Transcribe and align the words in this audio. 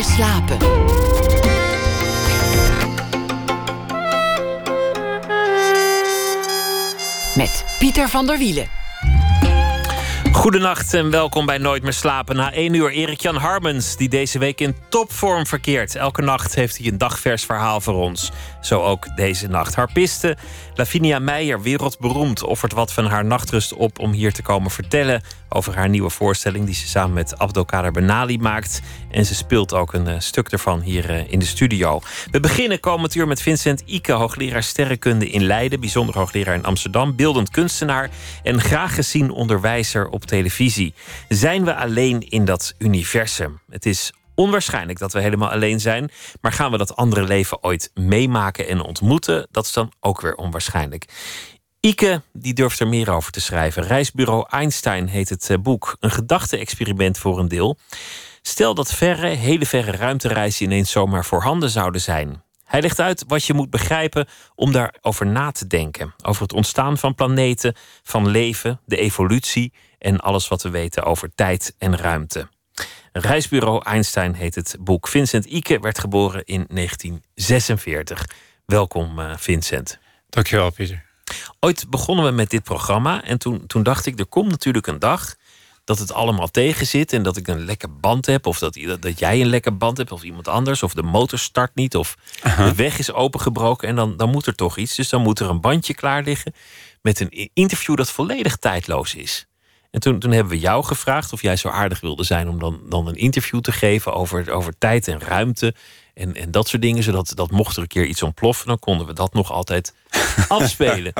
slapen. 0.00 0.58
Met 7.36 7.64
Pieter 7.78 8.08
van 8.08 8.26
der 8.26 8.38
Wielen. 8.38 8.66
Goedenacht 10.32 10.94
en 10.94 11.10
welkom 11.10 11.46
bij 11.46 11.58
Nooit 11.58 11.82
meer 11.82 11.92
slapen. 11.92 12.36
Na 12.36 12.52
één 12.52 12.74
uur 12.74 12.90
Erik-Jan 12.90 13.36
Harmens, 13.36 13.96
die 13.96 14.08
deze 14.08 14.38
week 14.38 14.60
in 14.60 14.76
topvorm 14.88 15.46
verkeert. 15.46 15.94
Elke 15.94 16.22
nacht 16.22 16.54
heeft 16.54 16.78
hij 16.78 16.86
een 16.86 16.98
dagvers 16.98 17.44
verhaal 17.44 17.80
voor 17.80 17.94
ons. 17.94 18.30
Zo 18.60 18.82
ook 18.82 19.16
deze 19.16 19.48
nacht. 19.48 19.74
Harpiste 19.74 20.36
Lavinia 20.74 21.18
Meijer, 21.18 21.62
wereldberoemd, 21.62 22.42
offert 22.42 22.72
wat 22.72 22.92
van 22.92 23.06
haar 23.06 23.24
nachtrust 23.24 23.74
op 23.74 23.98
om 23.98 24.12
hier 24.12 24.32
te 24.32 24.42
komen 24.42 24.70
vertellen 24.70 25.22
over 25.52 25.74
haar 25.74 25.88
nieuwe 25.88 26.10
voorstelling 26.10 26.64
die 26.64 26.74
ze 26.74 26.88
samen 26.88 27.12
met 27.12 27.38
Abdelkader 27.38 27.92
Benali 27.92 28.38
maakt. 28.38 28.80
En 29.10 29.26
ze 29.26 29.34
speelt 29.34 29.74
ook 29.74 29.92
een 29.92 30.08
uh, 30.08 30.14
stuk 30.18 30.48
ervan 30.48 30.80
hier 30.80 31.10
uh, 31.10 31.30
in 31.30 31.38
de 31.38 31.44
studio. 31.44 32.00
We 32.30 32.40
beginnen 32.40 32.80
komend 32.80 33.14
uur 33.14 33.26
met 33.26 33.42
Vincent 33.42 33.82
Ike, 33.86 34.12
hoogleraar 34.12 34.62
sterrenkunde 34.62 35.30
in 35.30 35.44
Leiden, 35.44 35.80
bijzonder 35.80 36.18
hoogleraar 36.18 36.54
in 36.54 36.64
Amsterdam, 36.64 37.16
beeldend 37.16 37.50
kunstenaar 37.50 38.10
en 38.42 38.60
graag 38.60 38.94
gezien 38.94 39.30
onderwijzer 39.30 40.08
op 40.08 40.24
televisie. 40.24 40.94
Zijn 41.28 41.64
we 41.64 41.74
alleen 41.74 42.30
in 42.30 42.44
dat 42.44 42.74
universum? 42.78 43.60
Het 43.68 43.86
is 43.86 44.12
onwaarschijnlijk 44.34 44.98
dat 44.98 45.12
we 45.12 45.20
helemaal 45.20 45.50
alleen 45.50 45.80
zijn. 45.80 46.10
Maar 46.40 46.52
gaan 46.52 46.70
we 46.70 46.78
dat 46.78 46.96
andere 46.96 47.22
leven 47.22 47.62
ooit 47.62 47.90
meemaken 47.94 48.68
en 48.68 48.80
ontmoeten? 48.80 49.46
Dat 49.50 49.64
is 49.64 49.72
dan 49.72 49.92
ook 50.00 50.20
weer 50.20 50.34
onwaarschijnlijk. 50.34 51.04
Ike 51.86 52.22
die 52.32 52.54
durft 52.54 52.80
er 52.80 52.88
meer 52.88 53.10
over 53.10 53.32
te 53.32 53.40
schrijven. 53.40 53.82
Reisbureau 53.82 54.46
Einstein 54.50 55.06
heet 55.06 55.28
het 55.28 55.50
eh, 55.50 55.58
boek. 55.58 55.96
Een 56.00 56.10
gedachte-experiment 56.10 57.18
voor 57.18 57.38
een 57.38 57.48
deel. 57.48 57.78
Stel 58.42 58.74
dat 58.74 58.94
verre, 58.94 59.26
hele 59.26 59.66
verre 59.66 59.90
ruimtereizen 59.90 60.64
ineens 60.64 60.90
zomaar 60.90 61.24
voorhanden 61.24 61.70
zouden 61.70 62.00
zijn. 62.00 62.42
Hij 62.64 62.80
legt 62.80 63.00
uit 63.00 63.24
wat 63.26 63.44
je 63.44 63.54
moet 63.54 63.70
begrijpen 63.70 64.28
om 64.54 64.72
daarover 64.72 65.26
na 65.26 65.50
te 65.50 65.66
denken. 65.66 66.14
Over 66.22 66.42
het 66.42 66.52
ontstaan 66.52 66.98
van 66.98 67.14
planeten, 67.14 67.74
van 68.02 68.28
leven, 68.28 68.80
de 68.84 68.96
evolutie 68.96 69.72
en 69.98 70.20
alles 70.20 70.48
wat 70.48 70.62
we 70.62 70.70
weten 70.70 71.02
over 71.02 71.34
tijd 71.34 71.74
en 71.78 71.96
ruimte. 71.96 72.48
Reisbureau 73.12 73.82
Einstein 73.84 74.34
heet 74.34 74.54
het 74.54 74.76
boek. 74.80 75.08
Vincent 75.08 75.44
Ike 75.44 75.80
werd 75.80 75.98
geboren 75.98 76.44
in 76.44 76.66
1946. 76.68 78.26
Welkom, 78.66 79.18
uh, 79.18 79.36
Vincent. 79.36 79.98
Dankjewel, 80.28 80.70
Pieter. 80.70 81.10
Ooit 81.60 81.90
begonnen 81.90 82.24
we 82.24 82.30
met 82.30 82.50
dit 82.50 82.62
programma 82.62 83.24
en 83.24 83.38
toen, 83.38 83.66
toen 83.66 83.82
dacht 83.82 84.06
ik, 84.06 84.18
er 84.18 84.26
komt 84.26 84.50
natuurlijk 84.50 84.86
een 84.86 84.98
dag 84.98 85.34
dat 85.84 85.98
het 85.98 86.12
allemaal 86.12 86.48
tegen 86.48 86.86
zit 86.86 87.12
en 87.12 87.22
dat 87.22 87.36
ik 87.36 87.48
een 87.48 87.64
lekker 87.64 87.96
band 87.96 88.26
heb, 88.26 88.46
of 88.46 88.58
dat, 88.58 88.78
dat 89.00 89.18
jij 89.18 89.40
een 89.40 89.46
lekker 89.46 89.76
band 89.76 89.96
hebt, 89.96 90.12
of 90.12 90.22
iemand 90.22 90.48
anders, 90.48 90.82
of 90.82 90.94
de 90.94 91.02
motor 91.02 91.38
start 91.38 91.74
niet, 91.74 91.96
of 91.96 92.16
de 92.56 92.74
weg 92.74 92.98
is 92.98 93.12
opengebroken 93.12 93.88
en 93.88 93.96
dan, 93.96 94.16
dan 94.16 94.30
moet 94.30 94.46
er 94.46 94.54
toch 94.54 94.76
iets. 94.76 94.94
Dus 94.94 95.08
dan 95.08 95.22
moet 95.22 95.38
er 95.40 95.50
een 95.50 95.60
bandje 95.60 95.94
klaar 95.94 96.22
liggen 96.22 96.54
met 97.02 97.20
een 97.20 97.50
interview 97.54 97.96
dat 97.96 98.10
volledig 98.10 98.56
tijdloos 98.56 99.14
is. 99.14 99.46
En 99.90 100.00
toen, 100.00 100.18
toen 100.18 100.30
hebben 100.30 100.52
we 100.52 100.58
jou 100.58 100.84
gevraagd 100.84 101.32
of 101.32 101.42
jij 101.42 101.56
zo 101.56 101.68
aardig 101.68 102.00
wilde 102.00 102.24
zijn 102.24 102.48
om 102.48 102.58
dan, 102.58 102.80
dan 102.88 103.06
een 103.06 103.16
interview 103.16 103.60
te 103.60 103.72
geven 103.72 104.14
over, 104.14 104.50
over 104.50 104.78
tijd 104.78 105.08
en 105.08 105.20
ruimte. 105.20 105.74
En, 106.14 106.34
en 106.34 106.50
dat 106.50 106.68
soort 106.68 106.82
dingen, 106.82 107.02
zodat 107.02 107.32
dat 107.34 107.50
mocht 107.50 107.76
er 107.76 107.82
een 107.82 107.88
keer 107.88 108.06
iets 108.06 108.22
ontploffen, 108.22 108.66
dan 108.66 108.78
konden 108.78 109.06
we 109.06 109.12
dat 109.12 109.32
nog 109.32 109.52
altijd 109.52 109.94
afspelen. 110.48 111.12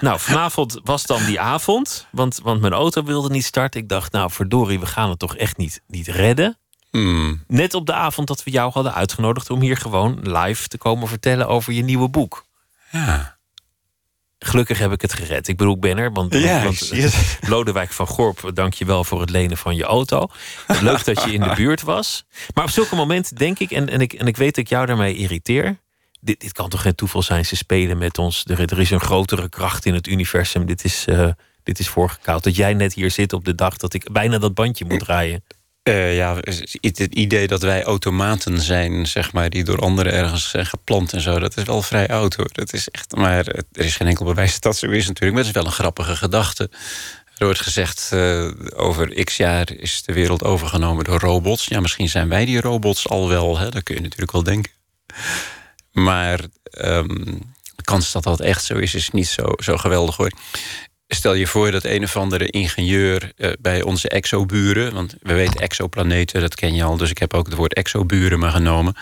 Nou, 0.00 0.20
vanavond 0.20 0.80
was 0.84 1.06
dan 1.06 1.24
die 1.24 1.40
avond, 1.40 2.06
want, 2.10 2.40
want 2.42 2.60
mijn 2.60 2.72
auto 2.72 3.02
wilde 3.04 3.30
niet 3.30 3.44
starten. 3.44 3.80
Ik 3.80 3.88
dacht, 3.88 4.12
nou 4.12 4.30
verdorie, 4.30 4.80
we 4.80 4.86
gaan 4.86 5.08
het 5.10 5.18
toch 5.18 5.36
echt 5.36 5.56
niet, 5.56 5.82
niet 5.86 6.08
redden. 6.08 6.56
Hmm. 6.90 7.44
Net 7.46 7.74
op 7.74 7.86
de 7.86 7.92
avond 7.92 8.28
dat 8.28 8.44
we 8.44 8.50
jou 8.50 8.72
hadden 8.72 8.94
uitgenodigd 8.94 9.50
om 9.50 9.60
hier 9.60 9.76
gewoon 9.76 10.18
live 10.22 10.68
te 10.68 10.78
komen 10.78 11.08
vertellen 11.08 11.48
over 11.48 11.72
je 11.72 11.82
nieuwe 11.82 12.08
boek. 12.08 12.44
Ja. 12.90 13.38
Gelukkig 14.44 14.78
heb 14.78 14.92
ik 14.92 15.00
het 15.00 15.12
gered. 15.12 15.48
Ik 15.48 15.56
bedoel, 15.56 15.74
ik 15.74 15.80
ben 15.80 15.98
er. 15.98 16.12
Want, 16.12 16.34
ja, 16.34 16.62
want 16.62 16.92
Lodewijk 17.48 17.92
van 17.92 18.06
Gorp, 18.06 18.50
dank 18.54 18.74
je 18.74 18.84
wel 18.84 19.04
voor 19.04 19.20
het 19.20 19.30
lenen 19.30 19.56
van 19.56 19.76
je 19.76 19.84
auto. 19.84 20.26
Leuk 20.80 21.04
dat 21.04 21.22
je 21.22 21.32
in 21.32 21.40
de 21.40 21.52
buurt 21.62 21.82
was. 21.82 22.24
Maar 22.54 22.64
op 22.64 22.70
zulke 22.70 22.94
momenten 22.94 23.36
denk 23.36 23.58
ik, 23.58 23.70
en, 23.70 23.88
en, 23.88 24.00
ik, 24.00 24.12
en 24.12 24.26
ik 24.26 24.36
weet 24.36 24.54
dat 24.54 24.64
ik 24.64 24.70
jou 24.70 24.86
daarmee 24.86 25.14
irriteer. 25.14 25.78
Dit, 26.20 26.40
dit 26.40 26.52
kan 26.52 26.68
toch 26.68 26.82
geen 26.82 26.94
toeval 26.94 27.22
zijn? 27.22 27.44
Ze 27.44 27.56
spelen 27.56 27.98
met 27.98 28.18
ons. 28.18 28.44
Er, 28.46 28.60
er 28.60 28.80
is 28.80 28.90
een 28.90 29.00
grotere 29.00 29.48
kracht 29.48 29.86
in 29.86 29.94
het 29.94 30.06
universum. 30.06 30.66
Dit 30.66 30.84
is, 30.84 31.06
uh, 31.08 31.28
dit 31.62 31.78
is 31.78 31.88
voorgekoud. 31.88 32.44
Dat 32.44 32.56
jij 32.56 32.74
net 32.74 32.94
hier 32.94 33.10
zit 33.10 33.32
op 33.32 33.44
de 33.44 33.54
dag 33.54 33.76
dat 33.76 33.94
ik 33.94 34.12
bijna 34.12 34.38
dat 34.38 34.54
bandje 34.54 34.84
moet 34.84 34.98
draaien. 34.98 35.44
Uh, 35.88 36.16
ja, 36.16 36.36
het 36.80 36.98
idee 36.98 37.46
dat 37.46 37.62
wij 37.62 37.82
automaten 37.82 38.60
zijn, 38.60 39.06
zeg 39.06 39.32
maar, 39.32 39.50
die 39.50 39.64
door 39.64 39.78
anderen 39.78 40.12
ergens 40.12 40.48
zijn 40.48 40.66
geplant 40.66 41.12
en 41.12 41.20
zo, 41.20 41.38
dat 41.38 41.56
is 41.56 41.64
wel 41.64 41.82
vrij 41.82 42.08
oud 42.08 42.34
hoor. 42.34 42.48
Dat 42.52 42.72
is 42.72 42.88
echt, 42.88 43.16
maar 43.16 43.46
er 43.46 43.84
is 43.84 43.96
geen 43.96 44.08
enkel 44.08 44.24
bewijs 44.24 44.52
dat 44.52 44.62
dat 44.62 44.76
zo 44.76 44.86
is 44.86 45.06
natuurlijk. 45.06 45.32
Maar 45.32 45.44
het 45.44 45.56
is 45.56 45.62
wel 45.62 45.64
een 45.64 45.78
grappige 45.78 46.16
gedachte. 46.16 46.70
Er 47.36 47.44
wordt 47.44 47.60
gezegd, 47.60 48.10
uh, 48.14 48.50
over 48.74 49.24
x 49.24 49.36
jaar 49.36 49.72
is 49.72 50.02
de 50.02 50.12
wereld 50.12 50.44
overgenomen 50.44 51.04
door 51.04 51.20
robots. 51.20 51.66
Ja, 51.66 51.80
misschien 51.80 52.08
zijn 52.08 52.28
wij 52.28 52.44
die 52.44 52.60
robots 52.60 53.08
al 53.08 53.28
wel, 53.28 53.58
hè? 53.58 53.68
dat 53.68 53.82
kun 53.82 53.94
je 53.94 54.00
natuurlijk 54.00 54.32
wel 54.32 54.42
denken. 54.42 54.72
Maar 55.92 56.40
um, 56.80 57.14
de 57.76 57.82
kans 57.84 58.12
dat 58.12 58.22
dat 58.22 58.40
echt 58.40 58.64
zo 58.64 58.74
is, 58.74 58.94
is 58.94 59.10
niet 59.10 59.28
zo, 59.28 59.52
zo 59.56 59.76
geweldig 59.76 60.16
hoor. 60.16 60.32
Stel 61.14 61.34
je 61.34 61.46
voor 61.46 61.70
dat 61.70 61.84
een 61.84 62.02
of 62.02 62.16
andere 62.16 62.46
ingenieur 62.46 63.32
uh, 63.36 63.52
bij 63.60 63.82
onze 63.82 64.08
exoburen, 64.08 64.94
want 64.94 65.14
we 65.20 65.34
weten 65.34 65.60
exoplaneten, 65.60 66.40
dat 66.40 66.54
ken 66.54 66.74
je 66.74 66.84
al, 66.84 66.96
dus 66.96 67.10
ik 67.10 67.18
heb 67.18 67.34
ook 67.34 67.46
het 67.46 67.54
woord 67.54 67.74
exoburen 67.74 68.38
maar 68.38 68.50
genomen. 68.50 68.96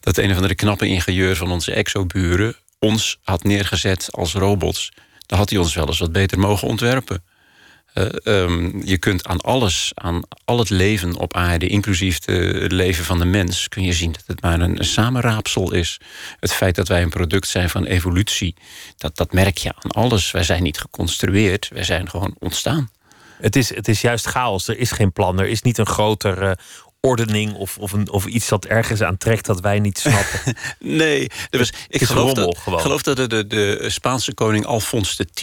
Dat 0.00 0.16
een 0.16 0.30
of 0.30 0.36
andere 0.36 0.54
knappe 0.54 0.86
ingenieur 0.86 1.36
van 1.36 1.50
onze 1.50 1.72
exoburen 1.72 2.56
ons 2.78 3.18
had 3.22 3.44
neergezet 3.44 4.08
als 4.10 4.32
robots. 4.32 4.92
Dan 5.26 5.38
had 5.38 5.50
hij 5.50 5.58
ons 5.58 5.74
wel 5.74 5.86
eens 5.86 5.98
wat 5.98 6.12
beter 6.12 6.38
mogen 6.38 6.68
ontwerpen. 6.68 7.24
Uh, 7.94 8.06
um, 8.24 8.82
je 8.84 8.98
kunt 8.98 9.26
aan 9.26 9.40
alles, 9.40 9.92
aan 9.94 10.22
al 10.44 10.58
het 10.58 10.70
leven 10.70 11.16
op 11.16 11.34
aarde, 11.34 11.66
inclusief 11.66 12.18
de, 12.18 12.32
het 12.62 12.72
leven 12.72 13.04
van 13.04 13.18
de 13.18 13.24
mens, 13.24 13.68
kun 13.68 13.82
je 13.82 13.92
zien 13.92 14.12
dat 14.12 14.22
het 14.26 14.40
maar 14.40 14.60
een, 14.60 14.78
een, 14.78 14.84
samenraapsel 14.84 15.72
is. 15.72 16.00
Het 16.40 16.52
feit 16.52 16.74
dat 16.74 16.88
wij 16.88 17.02
een 17.02 17.10
product 17.10 17.48
zijn 17.48 17.70
van 17.70 17.84
evolutie, 17.84 18.54
dat, 18.96 19.16
dat 19.16 19.32
merk 19.32 19.58
je 19.58 19.72
aan 19.74 19.90
alles. 19.90 20.30
Wij 20.30 20.42
zijn 20.42 20.62
niet 20.62 20.78
geconstrueerd, 20.78 21.68
wij 21.72 21.84
zijn 21.84 22.10
gewoon 22.10 22.36
ontstaan. 22.38 22.90
Het 23.40 23.56
is, 23.56 23.74
het 23.74 23.88
is 23.88 24.00
juist 24.00 24.26
chaos. 24.26 24.68
Er 24.68 24.78
is 24.78 24.90
geen 24.90 25.12
plan. 25.12 25.38
Er 25.38 25.48
is 25.48 25.62
niet 25.62 25.78
een 25.78 25.86
grotere 25.86 26.46
uh, 26.46 26.52
ordening 27.00 27.54
of, 27.54 27.78
of, 27.78 27.92
een, 27.92 28.10
of 28.10 28.26
iets 28.26 28.48
dat 28.48 28.64
ergens 28.64 29.02
aan 29.02 29.16
trekt 29.16 29.46
dat 29.46 29.60
wij 29.60 29.80
niet 29.80 29.98
snappen. 29.98 30.56
nee, 30.78 31.30
er 31.50 31.58
was, 31.58 31.72
ik 31.88 32.02
geloof, 32.02 32.32
dat, 32.32 32.58
geloof 32.58 33.02
dat 33.02 33.16
de, 33.16 33.26
de, 33.26 33.46
de 33.46 33.90
Spaanse 33.90 34.34
koning 34.34 34.64
Alfons 34.66 35.20
X, 35.34 35.42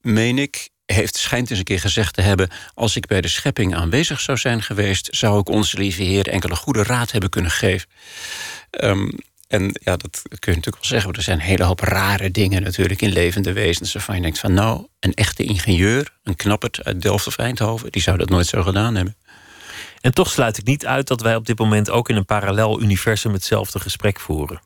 meen 0.00 0.38
ik, 0.38 0.68
heeft, 0.92 1.16
schijnt 1.16 1.50
eens 1.50 1.58
een 1.58 1.64
keer 1.64 1.80
gezegd 1.80 2.14
te 2.14 2.20
hebben... 2.20 2.50
als 2.74 2.96
ik 2.96 3.06
bij 3.06 3.20
de 3.20 3.28
schepping 3.28 3.74
aanwezig 3.74 4.20
zou 4.20 4.38
zijn 4.38 4.62
geweest... 4.62 5.08
zou 5.10 5.40
ik 5.40 5.48
onze 5.48 5.78
lieve 5.78 6.02
heer 6.02 6.28
enkele 6.28 6.56
goede 6.56 6.82
raad 6.82 7.10
hebben 7.10 7.30
kunnen 7.30 7.50
geven. 7.50 7.88
Um, 8.70 9.18
en 9.48 9.70
ja, 9.72 9.96
dat 9.96 10.22
kun 10.22 10.52
je 10.52 10.58
natuurlijk 10.58 10.76
wel 10.76 10.84
zeggen. 10.84 11.12
Er 11.12 11.22
zijn 11.22 11.38
een 11.38 11.44
hele 11.44 11.64
hoop 11.64 11.80
rare 11.80 12.30
dingen 12.30 12.62
natuurlijk 12.62 13.02
in 13.02 13.12
levende 13.12 13.52
wezens... 13.52 13.92
waarvan 13.92 14.16
je 14.16 14.22
denkt 14.22 14.38
van 14.38 14.52
nou, 14.54 14.86
een 15.00 15.14
echte 15.14 15.44
ingenieur... 15.44 16.12
een 16.22 16.36
knappert 16.36 16.84
uit 16.84 17.02
Delft 17.02 17.26
of 17.26 17.38
Eindhoven... 17.38 17.92
die 17.92 18.02
zou 18.02 18.18
dat 18.18 18.28
nooit 18.28 18.46
zo 18.46 18.62
gedaan 18.62 18.94
hebben. 18.94 19.16
En 20.00 20.14
toch 20.14 20.30
sluit 20.30 20.58
ik 20.58 20.64
niet 20.64 20.86
uit 20.86 21.06
dat 21.06 21.20
wij 21.20 21.36
op 21.36 21.46
dit 21.46 21.58
moment... 21.58 21.90
ook 21.90 22.08
in 22.08 22.16
een 22.16 22.24
parallel 22.24 22.80
universum 22.82 23.32
hetzelfde 23.32 23.80
gesprek 23.80 24.20
voeren. 24.20 24.60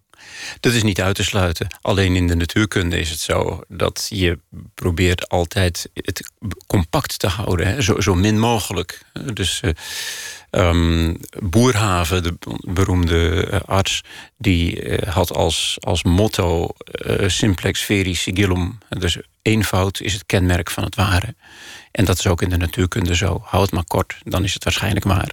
Dat 0.61 0.73
is 0.73 0.83
niet 0.83 1.01
uit 1.01 1.17
te 1.17 1.25
sluiten. 1.25 1.67
Alleen 1.81 2.17
in 2.17 2.27
de 2.27 2.35
natuurkunde 2.35 2.99
is 2.99 3.11
het 3.11 3.21
zo 3.21 3.61
dat 3.69 4.07
je 4.09 4.39
probeert 4.75 5.29
altijd 5.29 5.91
het 5.95 6.31
compact 6.67 7.19
te 7.19 7.27
houden, 7.27 7.67
hè? 7.67 7.83
Zo, 7.83 8.01
zo 8.01 8.15
min 8.15 8.39
mogelijk. 8.39 9.03
Dus 9.35 9.63
uh, 10.51 11.11
Boerhaven, 11.43 12.23
de 12.23 12.37
beroemde 12.61 13.49
uh, 13.51 13.61
arts, 13.61 14.01
die 14.39 14.83
uh, 14.83 15.13
had 15.13 15.33
als, 15.33 15.77
als 15.81 16.03
motto 16.03 16.69
simplex 17.27 17.81
veri 17.81 18.15
sigillum. 18.15 18.79
Dus 18.89 19.19
eenvoud 19.43 20.01
is 20.01 20.13
het 20.13 20.27
kenmerk 20.27 20.71
van 20.71 20.85
het 20.85 20.95
ware. 20.95 21.35
En 21.93 22.05
dat 22.05 22.19
is 22.19 22.27
ook 22.27 22.43
in 22.43 22.49
de 22.49 22.57
natuurkunde 22.57 23.17
zo. 23.17 23.41
Houd 23.45 23.63
het 23.63 23.75
maar 23.75 23.85
kort, 23.85 24.19
dan 24.23 24.45
is 24.45 24.55
het 24.55 24.65
waarschijnlijk 24.65 25.05
waar. 25.05 25.31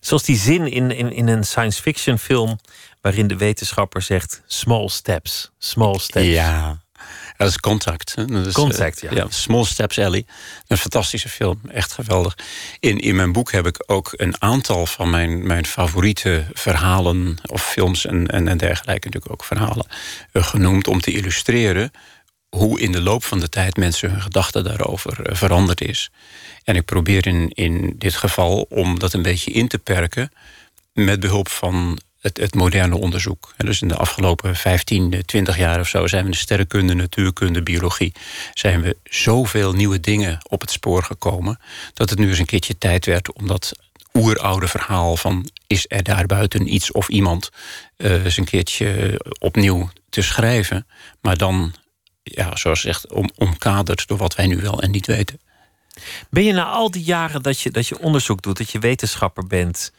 Zoals 0.00 0.22
die 0.22 0.36
zin 0.36 0.72
in, 0.72 0.90
in, 0.90 1.12
in 1.12 1.28
een 1.28 1.44
science 1.44 1.82
fiction 1.82 2.18
film 2.18 2.58
waarin 3.00 3.26
de 3.26 3.36
wetenschapper 3.36 4.02
zegt 4.02 4.42
small 4.46 4.88
steps, 4.88 5.50
small 5.58 5.98
steps. 5.98 6.26
Ja, 6.26 6.80
dat 7.36 7.48
is 7.48 7.58
Contact. 7.58 8.14
Dat 8.16 8.46
is, 8.46 8.52
Contact, 8.52 9.00
ja. 9.00 9.10
ja. 9.12 9.26
Small 9.28 9.64
Steps 9.64 9.96
Ellie. 9.96 10.26
Een 10.66 10.76
fantastische 10.76 11.28
film, 11.28 11.60
echt 11.72 11.92
geweldig. 11.92 12.38
In, 12.80 12.98
in 12.98 13.16
mijn 13.16 13.32
boek 13.32 13.52
heb 13.52 13.66
ik 13.66 13.84
ook 13.86 14.12
een 14.16 14.42
aantal 14.42 14.86
van 14.86 15.10
mijn, 15.10 15.46
mijn 15.46 15.66
favoriete 15.66 16.46
verhalen... 16.52 17.38
of 17.42 17.70
films 17.70 18.06
en, 18.06 18.26
en, 18.26 18.48
en 18.48 18.58
dergelijke, 18.58 19.06
natuurlijk 19.06 19.32
ook 19.32 19.44
verhalen... 19.44 19.86
Uh, 20.32 20.44
genoemd 20.44 20.88
om 20.88 21.00
te 21.00 21.12
illustreren 21.12 21.90
hoe 22.48 22.80
in 22.80 22.92
de 22.92 23.00
loop 23.00 23.24
van 23.24 23.40
de 23.40 23.48
tijd 23.48 23.76
mensen 23.76 24.10
hun 24.10 24.22
gedachten 24.22 24.64
daarover 24.64 25.30
uh, 25.30 25.36
veranderd 25.36 25.80
is. 25.80 26.10
En 26.64 26.76
ik 26.76 26.84
probeer 26.84 27.26
in, 27.26 27.48
in 27.48 27.94
dit 27.98 28.14
geval 28.14 28.66
om 28.68 28.98
dat 28.98 29.12
een 29.12 29.22
beetje 29.22 29.50
in 29.50 29.68
te 29.68 29.78
perken 29.78 30.32
met 30.92 31.20
behulp 31.20 31.48
van 31.48 31.98
het, 32.20 32.54
moderne 32.54 32.96
onderzoek. 32.96 33.54
Dus 33.56 33.82
in 33.82 33.88
de 33.88 33.96
afgelopen 33.96 34.56
15, 34.56 35.22
20 35.26 35.56
jaar 35.56 35.80
of 35.80 35.88
zo 35.88 36.06
zijn 36.06 36.20
we 36.20 36.26
in 36.26 36.34
de 36.34 36.40
sterrenkunde, 36.42 36.94
natuurkunde, 36.94 37.62
biologie, 37.62 38.12
zijn 38.54 38.80
we 38.82 38.96
zoveel 39.04 39.72
nieuwe 39.72 40.00
dingen 40.00 40.38
op 40.48 40.60
het 40.60 40.70
spoor 40.70 41.02
gekomen, 41.02 41.58
dat 41.94 42.10
het 42.10 42.18
nu 42.18 42.28
eens 42.28 42.38
een 42.38 42.46
keertje 42.46 42.78
tijd 42.78 43.06
werd 43.06 43.32
om 43.32 43.46
dat 43.46 43.72
oeroude 44.14 44.68
verhaal 44.68 45.16
van 45.16 45.50
is 45.66 45.84
er 45.88 46.02
daar 46.02 46.26
buiten 46.26 46.74
iets 46.74 46.92
of 46.92 47.08
iemand 47.08 47.50
uh, 47.96 48.24
eens 48.24 48.36
een 48.36 48.44
keertje 48.44 49.20
opnieuw 49.38 49.90
te 50.08 50.22
schrijven. 50.22 50.86
Maar 51.20 51.36
dan, 51.36 51.74
ja, 52.22 52.56
zoals 52.56 52.80
gezegd, 52.80 53.12
om, 53.12 53.30
omkaderd 53.36 54.06
door 54.06 54.18
wat 54.18 54.34
wij 54.34 54.46
nu 54.46 54.56
wel 54.56 54.82
en 54.82 54.90
niet 54.90 55.06
weten. 55.06 55.40
Ben 56.30 56.44
je 56.44 56.52
na 56.52 56.64
al 56.64 56.90
die 56.90 57.02
jaren 57.02 57.42
dat 57.42 57.60
je, 57.60 57.70
dat 57.70 57.86
je 57.86 57.98
onderzoek 57.98 58.42
doet, 58.42 58.58
dat 58.58 58.70
je 58.70 58.78
wetenschapper 58.78 59.46
bent, 59.46 59.92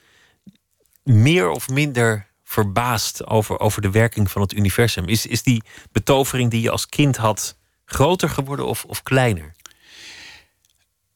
meer 1.03 1.49
of 1.49 1.69
minder 1.69 2.27
verbaasd 2.43 3.27
over, 3.27 3.59
over 3.59 3.81
de 3.81 3.91
werking 3.91 4.31
van 4.31 4.41
het 4.41 4.53
universum? 4.53 5.07
Is, 5.07 5.25
is 5.25 5.43
die 5.43 5.63
betovering 5.91 6.51
die 6.51 6.61
je 6.61 6.71
als 6.71 6.87
kind 6.87 7.17
had 7.17 7.57
groter 7.85 8.29
geworden 8.29 8.65
of, 8.65 8.85
of 8.85 9.03
kleiner? 9.03 9.55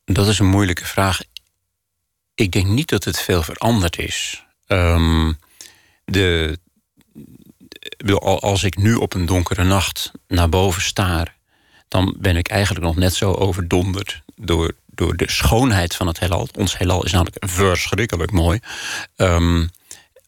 Dat 0.05 0.27
is 0.27 0.39
een 0.39 0.45
moeilijke 0.45 0.85
vraag. 0.85 1.21
Ik 2.35 2.51
denk 2.51 2.65
niet 2.65 2.89
dat 2.89 3.03
het 3.03 3.21
veel 3.21 3.43
veranderd 3.43 3.97
is. 3.97 4.45
Um, 4.67 5.37
de, 6.05 6.59
als 8.19 8.63
ik 8.63 8.77
nu 8.77 8.95
op 8.95 9.13
een 9.13 9.25
donkere 9.25 9.63
nacht 9.63 10.11
naar 10.27 10.49
boven 10.49 10.81
staar, 10.81 11.35
dan 11.87 12.15
ben 12.19 12.35
ik 12.35 12.47
eigenlijk 12.47 12.85
nog 12.85 12.95
net 12.95 13.13
zo 13.13 13.31
overdonderd 13.31 14.21
door, 14.35 14.75
door 14.95 15.15
de 15.15 15.31
schoonheid 15.31 15.95
van 15.95 16.07
het 16.07 16.19
heelal. 16.19 16.47
Ons 16.57 16.77
heelal 16.77 17.05
is 17.05 17.11
namelijk 17.11 17.37
verschrikkelijk 17.39 18.31
mooi. 18.31 18.59
Um, 19.17 19.69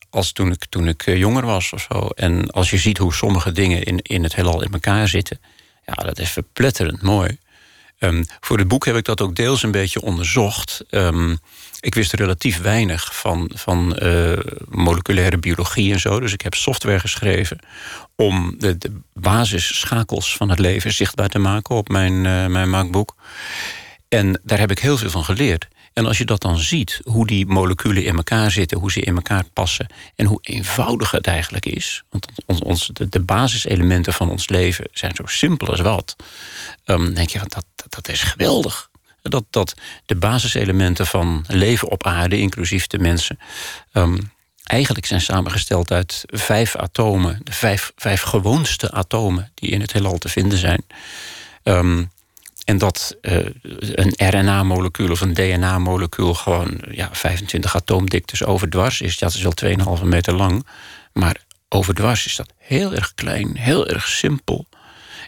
als 0.10 0.32
toen 0.32 0.52
ik, 0.52 0.66
toen 0.70 0.88
ik 0.88 1.06
eh, 1.06 1.18
jonger 1.18 1.46
was 1.46 1.74
of 1.74 1.88
zo. 1.92 2.08
En 2.16 2.52
als 2.52 2.70
je 2.70 2.78
ziet 2.78 2.98
hoe 2.98 3.14
sommige 3.14 3.52
dingen 3.52 3.84
in, 3.84 4.00
in 4.02 4.24
het 4.24 4.36
heelal 4.36 4.64
in 4.64 4.72
elkaar 4.72 5.08
zitten, 5.08 5.40
ja, 5.86 5.94
dat 5.94 6.20
is 6.20 6.30
verpletterend 6.30 7.02
mooi. 7.02 7.38
Um, 8.00 8.26
voor 8.40 8.58
het 8.58 8.68
boek 8.68 8.86
heb 8.86 8.96
ik 8.96 9.06
dat 9.06 9.22
ook 9.22 9.36
deels 9.36 9.64
een 9.64 9.72
beetje 9.72 10.02
onderzocht. 10.02 10.84
Um, 10.90 11.40
ik 11.80 11.96
wist 11.96 12.14
relatief 12.14 12.62
weinig 12.62 13.16
van, 13.16 13.52
van 13.54 13.98
uh, 14.04 14.38
moleculaire 14.70 15.38
biologie 15.38 15.94
en 15.94 16.00
zo. 16.00 16.20
Dus 16.20 16.34
ik 16.34 16.42
heb 16.42 16.54
software 16.54 17.00
geschreven 17.00 17.60
om 18.16 18.56
de, 18.58 18.78
de 18.78 18.92
basisschakels 19.14 20.36
van 20.38 20.50
het 20.50 20.60
leven 20.60 20.94
zichtbaar 20.94 21.30
te 21.30 21.40
maken 21.40 21.76
op 21.76 21.90
mijn, 21.90 22.14
uh, 22.14 22.46
mijn 22.46 22.70
MacBook. 22.70 23.16
En 24.10 24.40
daar 24.44 24.60
heb 24.60 24.72
ik 24.72 24.80
heel 24.80 24.98
veel 24.98 25.10
van 25.10 25.24
geleerd. 25.24 25.68
En 25.94 26.06
als 26.06 26.18
je 26.18 26.26
dat 26.26 26.42
dan 26.42 26.58
ziet, 26.58 27.00
hoe 27.04 27.28
die 27.28 27.46
moleculen 27.46 28.04
in 28.04 28.16
elkaar 28.16 28.52
zitten, 28.52 28.78
hoe 28.78 28.92
ze 28.92 29.00
in 29.00 29.16
elkaar 29.16 29.44
passen 29.54 29.88
en 30.16 30.26
hoe 30.26 30.40
eenvoudig 30.42 31.12
het 31.12 31.28
eigenlijk 31.28 31.66
is. 31.66 32.04
Want 32.10 32.28
ons, 32.46 32.92
de, 33.10 33.20
basiselementen 33.20 34.14
van 34.14 34.30
ons 34.30 34.50
leven 34.50 34.88
zijn 34.92 35.16
zo 35.16 35.24
simpel 35.26 35.68
als 35.68 35.80
wat. 35.80 36.16
Um, 36.86 37.14
denk 37.14 37.30
je, 37.30 37.40
dat, 37.40 37.66
dat, 37.90 38.08
is 38.10 38.24
geweldig. 38.24 38.90
Dat, 39.22 39.44
dat 39.50 39.74
de 40.06 40.16
basiselementen 40.16 41.08
van 41.08 41.46
leven 41.48 41.90
op 41.90 42.06
aarde, 42.06 42.40
inclusief 42.40 42.88
de 42.88 43.00
mensen, 43.00 43.40
um, 43.94 44.32
eigenlijk 44.64 45.06
zijn 45.06 45.22
samengesteld 45.22 45.92
uit 45.92 46.24
vijf 46.26 46.76
atomen. 46.76 47.40
De 47.44 47.54
vijf, 47.54 47.92
vijf 47.96 48.22
gewoonste 48.22 48.92
atomen 48.92 49.52
die 49.54 49.70
in 49.70 49.82
het 49.82 49.94
heelal 49.94 50.18
te 50.18 50.30
vinden 50.30 50.58
zijn. 50.58 50.86
Um, 51.64 52.12
en 52.68 52.78
dat 52.78 53.18
uh, 53.22 53.46
een 53.62 54.14
RNA-molecuul 54.18 55.12
of 55.12 55.22
een 55.22 55.34
DNA-molecuul 55.34 56.34
gewoon 56.34 56.82
ja, 56.92 57.10
25 57.12 57.76
atoomdiktes 57.76 58.44
overdwars 58.44 59.02
is. 59.02 59.18
Dat 59.18 59.34
is 59.34 59.42
wel 59.42 59.98
2,5 60.00 60.04
meter 60.04 60.34
lang. 60.34 60.68
Maar 61.14 61.38
overdwars 61.70 62.26
is 62.26 62.36
dat 62.36 62.54
heel 62.58 62.94
erg 62.94 63.14
klein, 63.16 63.58
heel 63.58 63.88
erg 63.88 64.08
simpel. 64.08 64.66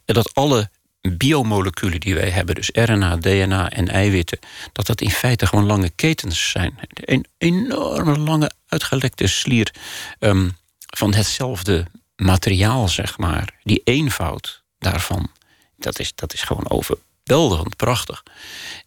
En 0.06 0.13
dat 0.13 0.33
alle 0.33 0.69
biomoleculen 1.01 2.00
die 2.00 2.15
wij 2.15 2.30
hebben, 2.30 2.56
dus 2.56 2.69
RNA, 2.74 3.15
DNA 3.15 3.69
en 3.69 3.88
eiwitten, 3.88 4.39
dat 4.71 4.86
dat 4.86 5.01
in 5.01 5.12
feite 5.12 5.47
gewoon 5.47 5.65
lange 5.65 5.89
ketens 5.89 6.50
zijn. 6.50 6.80
Een 6.94 7.25
enorme 7.38 8.18
lange 8.18 8.51
uitgelekte 8.68 9.27
slier 9.27 9.74
um, 10.19 10.57
van 10.80 11.13
hetzelfde 11.13 11.86
materiaal, 12.15 12.88
zeg 12.88 13.18
maar. 13.18 13.53
Die 13.63 13.81
eenvoud 13.83 14.63
daarvan, 14.80 15.31
dat 15.77 16.00
is, 16.00 16.12
dat 16.15 16.33
is 16.33 16.41
gewoon 16.41 16.69
over 16.69 16.97
Belderend 17.29 17.75
prachtig. 17.75 18.23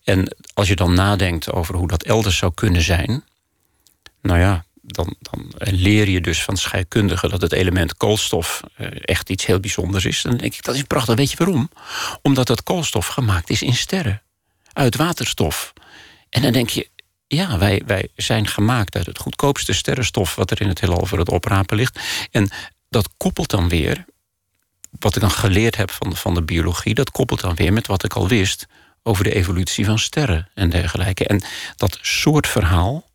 En 0.04 0.36
als 0.54 0.68
je 0.68 0.76
dan 0.76 0.94
nadenkt 0.94 1.52
over 1.52 1.74
hoe 1.74 1.88
dat 1.88 2.02
elders 2.02 2.36
zou 2.36 2.52
kunnen 2.54 2.82
zijn, 2.82 3.24
nou 4.22 4.38
ja, 4.38 4.64
dan, 4.80 5.14
dan 5.20 5.52
leer 5.58 6.08
je 6.08 6.20
dus 6.20 6.42
van 6.42 6.56
scheikundigen 6.56 7.30
dat 7.30 7.40
het 7.40 7.52
element 7.52 7.96
koolstof 7.96 8.60
eh, 8.74 8.86
echt 9.00 9.30
iets 9.30 9.46
heel 9.46 9.60
bijzonders 9.60 10.04
is. 10.04 10.22
Dan 10.22 10.36
denk 10.36 10.54
ik, 10.54 10.64
dat 10.64 10.74
is 10.74 10.82
prachtig. 10.82 11.14
Weet 11.14 11.30
je 11.30 11.36
waarom? 11.36 11.70
Omdat 12.22 12.46
dat 12.46 12.62
koolstof 12.62 13.06
gemaakt 13.06 13.50
is 13.50 13.62
in 13.62 13.74
sterren, 13.74 14.22
uit 14.72 14.96
waterstof. 14.96 15.72
En 16.28 16.42
dan 16.42 16.52
denk 16.52 16.68
je, 16.68 16.88
ja, 17.26 17.58
wij, 17.58 17.82
wij 17.86 18.08
zijn 18.16 18.46
gemaakt 18.46 18.96
uit 18.96 19.06
het 19.06 19.18
goedkoopste 19.18 19.72
sterrenstof 19.72 20.34
wat 20.34 20.50
er 20.50 20.60
in 20.60 20.68
het 20.68 20.80
heelal 20.80 21.06
voor 21.06 21.18
het 21.18 21.30
oprapen 21.30 21.76
ligt. 21.76 21.98
En 22.30 22.50
dat 22.88 23.08
koppelt 23.16 23.50
dan 23.50 23.68
weer 23.68 24.04
wat 25.02 25.14
ik 25.14 25.20
dan 25.20 25.30
geleerd 25.30 25.76
heb 25.76 25.90
van, 25.90 26.16
van 26.16 26.34
de 26.34 26.42
biologie, 26.42 26.94
dat 26.94 27.10
koppelt 27.10 27.40
dan 27.40 27.54
weer 27.54 27.72
met 27.72 27.86
wat 27.86 28.04
ik 28.04 28.14
al 28.14 28.28
wist 28.28 28.66
over 29.02 29.24
de 29.24 29.34
evolutie 29.34 29.84
van 29.84 29.98
sterren 29.98 30.48
en 30.54 30.70
dergelijke. 30.70 31.26
En 31.26 31.42
dat 31.76 31.98
soort 32.02 32.46
verhaal 32.46 33.10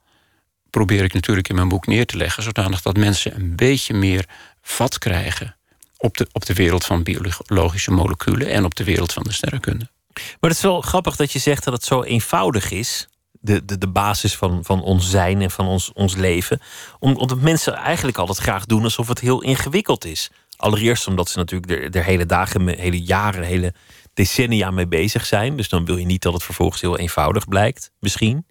probeer 0.69 1.03
ik 1.03 1.13
natuurlijk 1.13 1.49
in 1.49 1.55
mijn 1.55 1.67
boek 1.67 1.87
neer 1.87 2.05
te 2.05 2.17
leggen, 2.17 2.43
zodanig 2.43 2.81
dat 2.81 2.97
mensen 2.97 3.35
een 3.35 3.55
beetje 3.55 3.93
meer 3.93 4.25
vat 4.61 4.97
krijgen 4.97 5.55
op 5.97 6.17
de, 6.17 6.27
op 6.31 6.45
de 6.45 6.53
wereld 6.53 6.85
van 6.85 7.03
biologische 7.03 7.91
moleculen 7.91 8.49
en 8.49 8.65
op 8.65 8.75
de 8.75 8.83
wereld 8.83 9.13
van 9.13 9.23
de 9.23 9.33
sterrenkunde. 9.33 9.89
Maar 10.13 10.49
het 10.49 10.59
is 10.59 10.61
wel 10.61 10.81
grappig 10.81 11.15
dat 11.15 11.31
je 11.31 11.39
zegt 11.39 11.63
dat 11.63 11.73
het 11.73 11.83
zo 11.83 12.03
eenvoudig 12.03 12.71
is. 12.71 13.07
De, 13.39 13.77
de, 13.77 13.87
basis 13.87 14.35
van, 14.35 14.63
van 14.63 14.81
ons 14.81 15.09
zijn 15.09 15.41
en 15.41 15.51
van 15.51 15.65
ons, 15.65 15.91
ons 15.93 16.15
leven. 16.15 16.61
Omdat 16.99 17.41
mensen 17.41 17.73
eigenlijk 17.73 18.17
altijd 18.17 18.37
graag 18.37 18.65
doen 18.65 18.83
alsof 18.83 19.07
het 19.07 19.19
heel 19.19 19.41
ingewikkeld 19.41 20.05
is. 20.05 20.31
Allereerst 20.57 21.07
omdat 21.07 21.29
ze 21.29 21.37
natuurlijk 21.37 21.95
er, 21.95 22.03
hele 22.03 22.25
dagen, 22.25 22.67
hele 22.67 23.01
jaren, 23.01 23.43
hele 23.43 23.73
decennia 24.13 24.71
mee 24.71 24.87
bezig 24.87 25.25
zijn. 25.25 25.57
Dus 25.57 25.69
dan 25.69 25.85
wil 25.85 25.97
je 25.97 26.05
niet 26.05 26.21
dat 26.21 26.33
het 26.33 26.43
vervolgens 26.43 26.81
heel 26.81 26.97
eenvoudig 26.97 27.47
blijkt, 27.47 27.91
misschien. 27.99 28.45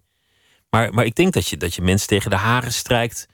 Maar, 0.69 0.93
maar 0.93 1.05
ik 1.05 1.15
denk 1.15 1.33
dat 1.33 1.47
je, 1.47 1.57
dat 1.57 1.75
je 1.75 1.81
mensen 1.81 2.07
tegen 2.07 2.29
de 2.29 2.35
haren 2.35 2.73
strijkt 2.73 3.27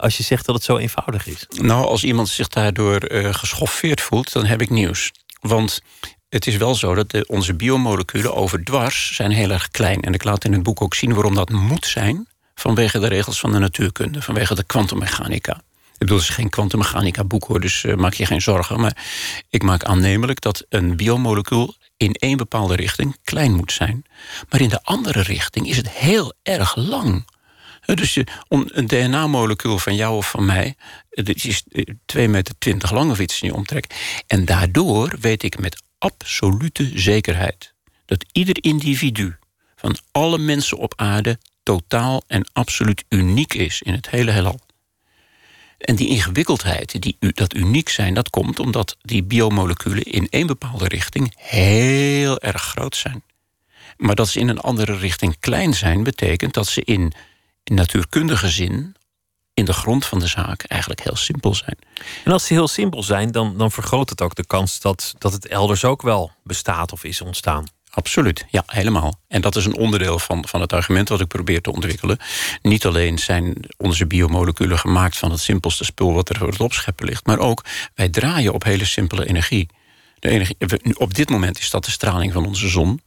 als 0.00 0.16
je 0.16 0.22
zegt 0.22 0.46
dat 0.46 0.54
het 0.54 0.64
zo 0.64 0.76
eenvoudig 0.76 1.26
is. 1.26 1.46
Nou, 1.48 1.84
als 1.84 2.04
iemand 2.04 2.28
zich 2.28 2.48
daardoor 2.48 3.10
uh, 3.10 3.34
geschoffeerd 3.34 4.00
voelt, 4.00 4.32
dan 4.32 4.44
heb 4.44 4.60
ik 4.60 4.70
nieuws. 4.70 5.12
Want 5.40 5.80
het 6.28 6.46
is 6.46 6.56
wel 6.56 6.74
zo 6.74 6.94
dat 6.94 7.10
de, 7.10 7.26
onze 7.26 7.54
biomoleculen 7.54 8.34
overdwars 8.34 9.14
zijn 9.14 9.30
heel 9.30 9.50
erg 9.50 9.68
klein. 9.68 10.00
En 10.00 10.14
ik 10.14 10.24
laat 10.24 10.44
in 10.44 10.52
het 10.52 10.62
boek 10.62 10.82
ook 10.82 10.94
zien 10.94 11.14
waarom 11.14 11.34
dat 11.34 11.50
moet 11.50 11.86
zijn. 11.86 12.28
Vanwege 12.54 12.98
de 12.98 13.08
regels 13.08 13.40
van 13.40 13.52
de 13.52 13.58
natuurkunde, 13.58 14.22
vanwege 14.22 14.54
de 14.54 14.64
kwantummechanica. 14.64 15.60
Bedoel, 16.00 16.18
het 16.18 16.28
is 16.28 16.34
geen 16.34 16.48
kwantummechanica 16.48 17.24
boek 17.24 17.44
hoor, 17.44 17.60
dus 17.60 17.82
uh, 17.82 17.94
maak 17.94 18.12
je 18.14 18.26
geen 18.26 18.40
zorgen. 18.40 18.80
Maar 18.80 18.96
ik 19.48 19.62
maak 19.62 19.84
aannemelijk 19.84 20.40
dat 20.40 20.64
een 20.68 20.96
biomolecuul 20.96 21.74
in 21.96 22.12
één 22.12 22.36
bepaalde 22.36 22.74
richting 22.76 23.16
klein 23.24 23.54
moet 23.54 23.72
zijn. 23.72 24.04
Maar 24.48 24.60
in 24.60 24.68
de 24.68 24.82
andere 24.82 25.22
richting 25.22 25.68
is 25.68 25.76
het 25.76 25.90
heel 25.90 26.32
erg 26.42 26.76
lang. 26.76 27.26
Dus 27.84 28.14
je, 28.14 28.26
om 28.48 28.64
een 28.66 28.86
DNA-molecuul 28.86 29.78
van 29.78 29.94
jou 29.94 30.16
of 30.16 30.30
van 30.30 30.44
mij, 30.44 30.74
het 31.10 31.44
is 31.44 31.64
2 32.06 32.28
meter 32.28 32.54
20 32.58 32.90
lang 32.90 33.10
of 33.10 33.20
iets 33.20 33.42
in 33.42 33.48
je 33.48 33.54
omtrek. 33.54 33.86
En 34.26 34.44
daardoor 34.44 35.14
weet 35.20 35.42
ik 35.42 35.58
met 35.58 35.82
absolute 35.98 36.90
zekerheid 36.94 37.74
dat 38.06 38.24
ieder 38.32 38.56
individu 38.64 39.36
van 39.76 39.96
alle 40.12 40.38
mensen 40.38 40.78
op 40.78 40.92
aarde 40.96 41.38
totaal 41.62 42.22
en 42.26 42.50
absoluut 42.52 43.04
uniek 43.08 43.54
is 43.54 43.82
in 43.82 43.92
het 43.92 44.10
hele 44.10 44.30
heelal. 44.30 44.60
En 45.80 45.96
die 45.96 46.08
ingewikkeldheid, 46.08 47.02
die, 47.02 47.16
dat 47.18 47.54
uniek 47.54 47.88
zijn, 47.88 48.14
dat 48.14 48.30
komt 48.30 48.58
omdat 48.58 48.96
die 49.02 49.22
biomoleculen 49.22 50.02
in 50.02 50.26
één 50.30 50.46
bepaalde 50.46 50.88
richting 50.88 51.32
heel 51.36 52.38
erg 52.38 52.62
groot 52.62 52.96
zijn. 52.96 53.22
Maar 53.96 54.14
dat 54.14 54.28
ze 54.28 54.40
in 54.40 54.48
een 54.48 54.60
andere 54.60 54.96
richting 54.96 55.36
klein 55.38 55.74
zijn, 55.74 56.02
betekent 56.02 56.54
dat 56.54 56.66
ze 56.66 56.84
in, 56.84 57.12
natuurkundige 57.64 58.48
zin 58.48 58.94
in 59.54 59.64
de 59.64 59.72
grond 59.72 60.06
van 60.06 60.18
de 60.18 60.26
zaak 60.26 60.62
eigenlijk 60.62 61.02
heel 61.04 61.16
simpel 61.16 61.54
zijn. 61.54 61.78
En 62.24 62.32
als 62.32 62.46
ze 62.46 62.52
heel 62.52 62.68
simpel 62.68 63.02
zijn, 63.02 63.30
dan, 63.30 63.58
dan 63.58 63.70
vergroot 63.70 64.10
het 64.10 64.22
ook 64.22 64.34
de 64.34 64.46
kans 64.46 64.80
dat, 64.80 65.14
dat 65.18 65.32
het 65.32 65.46
elders 65.46 65.84
ook 65.84 66.02
wel 66.02 66.32
bestaat 66.44 66.92
of 66.92 67.04
is 67.04 67.20
ontstaan. 67.20 67.66
Absoluut, 67.90 68.46
ja, 68.50 68.62
helemaal. 68.66 69.20
En 69.28 69.40
dat 69.40 69.56
is 69.56 69.64
een 69.64 69.76
onderdeel 69.76 70.18
van, 70.18 70.48
van 70.48 70.60
het 70.60 70.72
argument 70.72 71.08
wat 71.08 71.20
ik 71.20 71.26
probeer 71.26 71.60
te 71.60 71.72
ontwikkelen. 71.72 72.18
Niet 72.62 72.86
alleen 72.86 73.18
zijn 73.18 73.54
onze 73.76 74.06
biomoleculen 74.06 74.78
gemaakt 74.78 75.16
van 75.16 75.30
het 75.30 75.40
simpelste 75.40 75.84
spul 75.84 76.12
wat 76.12 76.28
er 76.28 76.36
voor 76.36 76.48
het 76.48 76.60
opscheppen 76.60 77.06
ligt, 77.06 77.26
maar 77.26 77.38
ook 77.38 77.64
wij 77.94 78.08
draaien 78.08 78.52
op 78.52 78.64
hele 78.64 78.84
simpele 78.84 79.26
energie. 79.26 79.68
De 80.18 80.28
energie 80.28 80.56
op 80.96 81.14
dit 81.14 81.30
moment 81.30 81.58
is 81.58 81.70
dat 81.70 81.84
de 81.84 81.90
straling 81.90 82.32
van 82.32 82.46
onze 82.46 82.68
zon. 82.68 83.00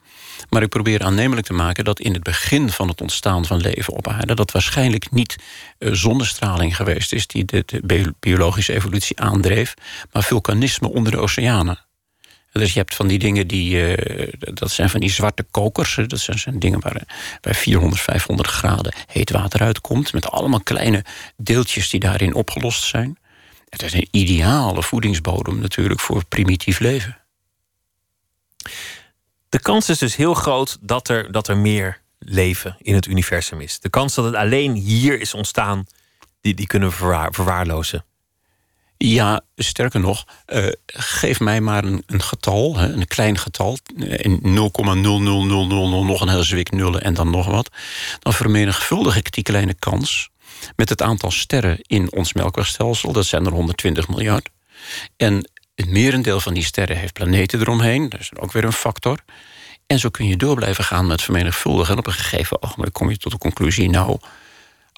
Maar 0.49 0.61
ik 0.61 0.69
probeer 0.69 1.03
aannemelijk 1.03 1.47
te 1.47 1.53
maken 1.53 1.83
dat 1.83 1.99
in 1.99 2.13
het 2.13 2.23
begin 2.23 2.69
van 2.69 2.87
het 2.87 3.01
ontstaan 3.01 3.45
van 3.45 3.61
leven 3.61 3.93
op 3.93 4.07
aarde... 4.07 4.35
dat 4.35 4.51
waarschijnlijk 4.51 5.11
niet 5.11 5.35
uh, 5.79 5.93
zonnestraling 5.93 6.75
geweest 6.75 7.13
is... 7.13 7.27
die 7.27 7.45
de, 7.45 7.63
de 7.65 8.13
biologische 8.19 8.73
evolutie 8.73 9.19
aandreef, 9.19 9.73
maar 10.11 10.23
vulkanisme 10.23 10.89
onder 10.89 11.11
de 11.11 11.19
oceanen. 11.19 11.79
Dus 12.53 12.73
je 12.73 12.79
hebt 12.79 12.95
van 12.95 13.07
die 13.07 13.19
dingen 13.19 13.47
die. 13.47 13.97
Uh, 13.97 14.27
dat 14.37 14.71
zijn 14.71 14.89
van 14.89 14.99
die 14.99 15.11
zwarte 15.11 15.45
kokers. 15.51 15.99
Dat 16.07 16.19
zijn, 16.19 16.39
zijn 16.39 16.59
dingen 16.59 16.79
waar 16.79 17.01
bij 17.41 17.53
400, 17.53 18.01
500 18.01 18.49
graden 18.49 18.93
heet 19.07 19.31
water 19.31 19.61
uitkomt. 19.61 20.13
Met 20.13 20.31
allemaal 20.31 20.61
kleine 20.61 21.05
deeltjes 21.37 21.89
die 21.89 21.99
daarin 21.99 22.33
opgelost 22.33 22.83
zijn. 22.83 23.17
Het 23.69 23.83
is 23.83 23.93
een 23.93 24.07
ideale 24.11 24.83
voedingsbodem 24.83 25.59
natuurlijk 25.59 25.99
voor 25.99 26.25
primitief 26.25 26.79
leven. 26.79 27.17
De 29.49 29.59
kans 29.59 29.89
is 29.89 29.97
dus 29.97 30.15
heel 30.15 30.33
groot 30.33 30.77
dat 30.81 31.09
er, 31.09 31.31
dat 31.31 31.47
er 31.47 31.57
meer 31.57 32.01
leven 32.19 32.77
in 32.81 32.95
het 32.95 33.05
universum 33.05 33.61
is. 33.61 33.79
De 33.79 33.89
kans 33.89 34.13
dat 34.15 34.25
het 34.25 34.35
alleen 34.35 34.73
hier 34.73 35.19
is 35.19 35.33
ontstaan, 35.33 35.85
die, 36.41 36.53
die 36.53 36.67
kunnen 36.67 36.89
we 36.89 36.95
verwaar, 36.95 37.33
verwaarlozen. 37.33 38.05
Ja, 39.05 39.41
sterker 39.55 39.99
nog, 39.99 40.25
uh, 40.47 40.67
geef 40.85 41.39
mij 41.39 41.61
maar 41.61 41.83
een, 41.83 42.03
een 42.05 42.21
getal, 42.21 42.77
hè, 42.77 42.93
een 42.93 43.07
klein 43.07 43.37
getal, 43.37 43.77
in 43.97 44.39
0,00000 44.41 46.05
nog 46.05 46.21
een 46.21 46.29
heel 46.29 46.43
zwik 46.43 46.71
nullen 46.71 47.01
en 47.01 47.13
dan 47.13 47.29
nog 47.29 47.45
wat. 47.45 47.69
Dan 48.19 48.33
vermenigvuldig 48.33 49.15
ik 49.15 49.31
die 49.31 49.43
kleine 49.43 49.73
kans 49.73 50.29
met 50.75 50.89
het 50.89 51.01
aantal 51.01 51.31
sterren 51.31 51.77
in 51.81 52.11
ons 52.11 52.33
melkwegstelsel. 52.33 53.11
Dat 53.11 53.25
zijn 53.25 53.45
er 53.45 53.51
120 53.51 54.07
miljard. 54.07 54.49
En 55.17 55.49
het 55.75 55.89
merendeel 55.89 56.39
van 56.39 56.53
die 56.53 56.63
sterren 56.63 56.97
heeft 56.97 57.13
planeten 57.13 57.59
eromheen. 57.59 58.09
Dat 58.09 58.19
is 58.19 58.31
ook 58.35 58.51
weer 58.51 58.63
een 58.63 58.73
factor. 58.73 59.19
En 59.87 59.99
zo 59.99 60.09
kun 60.09 60.27
je 60.27 60.37
door 60.37 60.55
blijven 60.55 60.83
gaan 60.83 61.07
met 61.07 61.21
vermenigvuldigen. 61.21 61.93
En 61.93 61.99
op 61.99 62.07
een 62.07 62.13
gegeven 62.13 62.63
ogenblik 62.63 62.93
kom 62.93 63.09
je 63.09 63.17
tot 63.17 63.31
de 63.31 63.37
conclusie... 63.37 63.89
nou, 63.89 64.19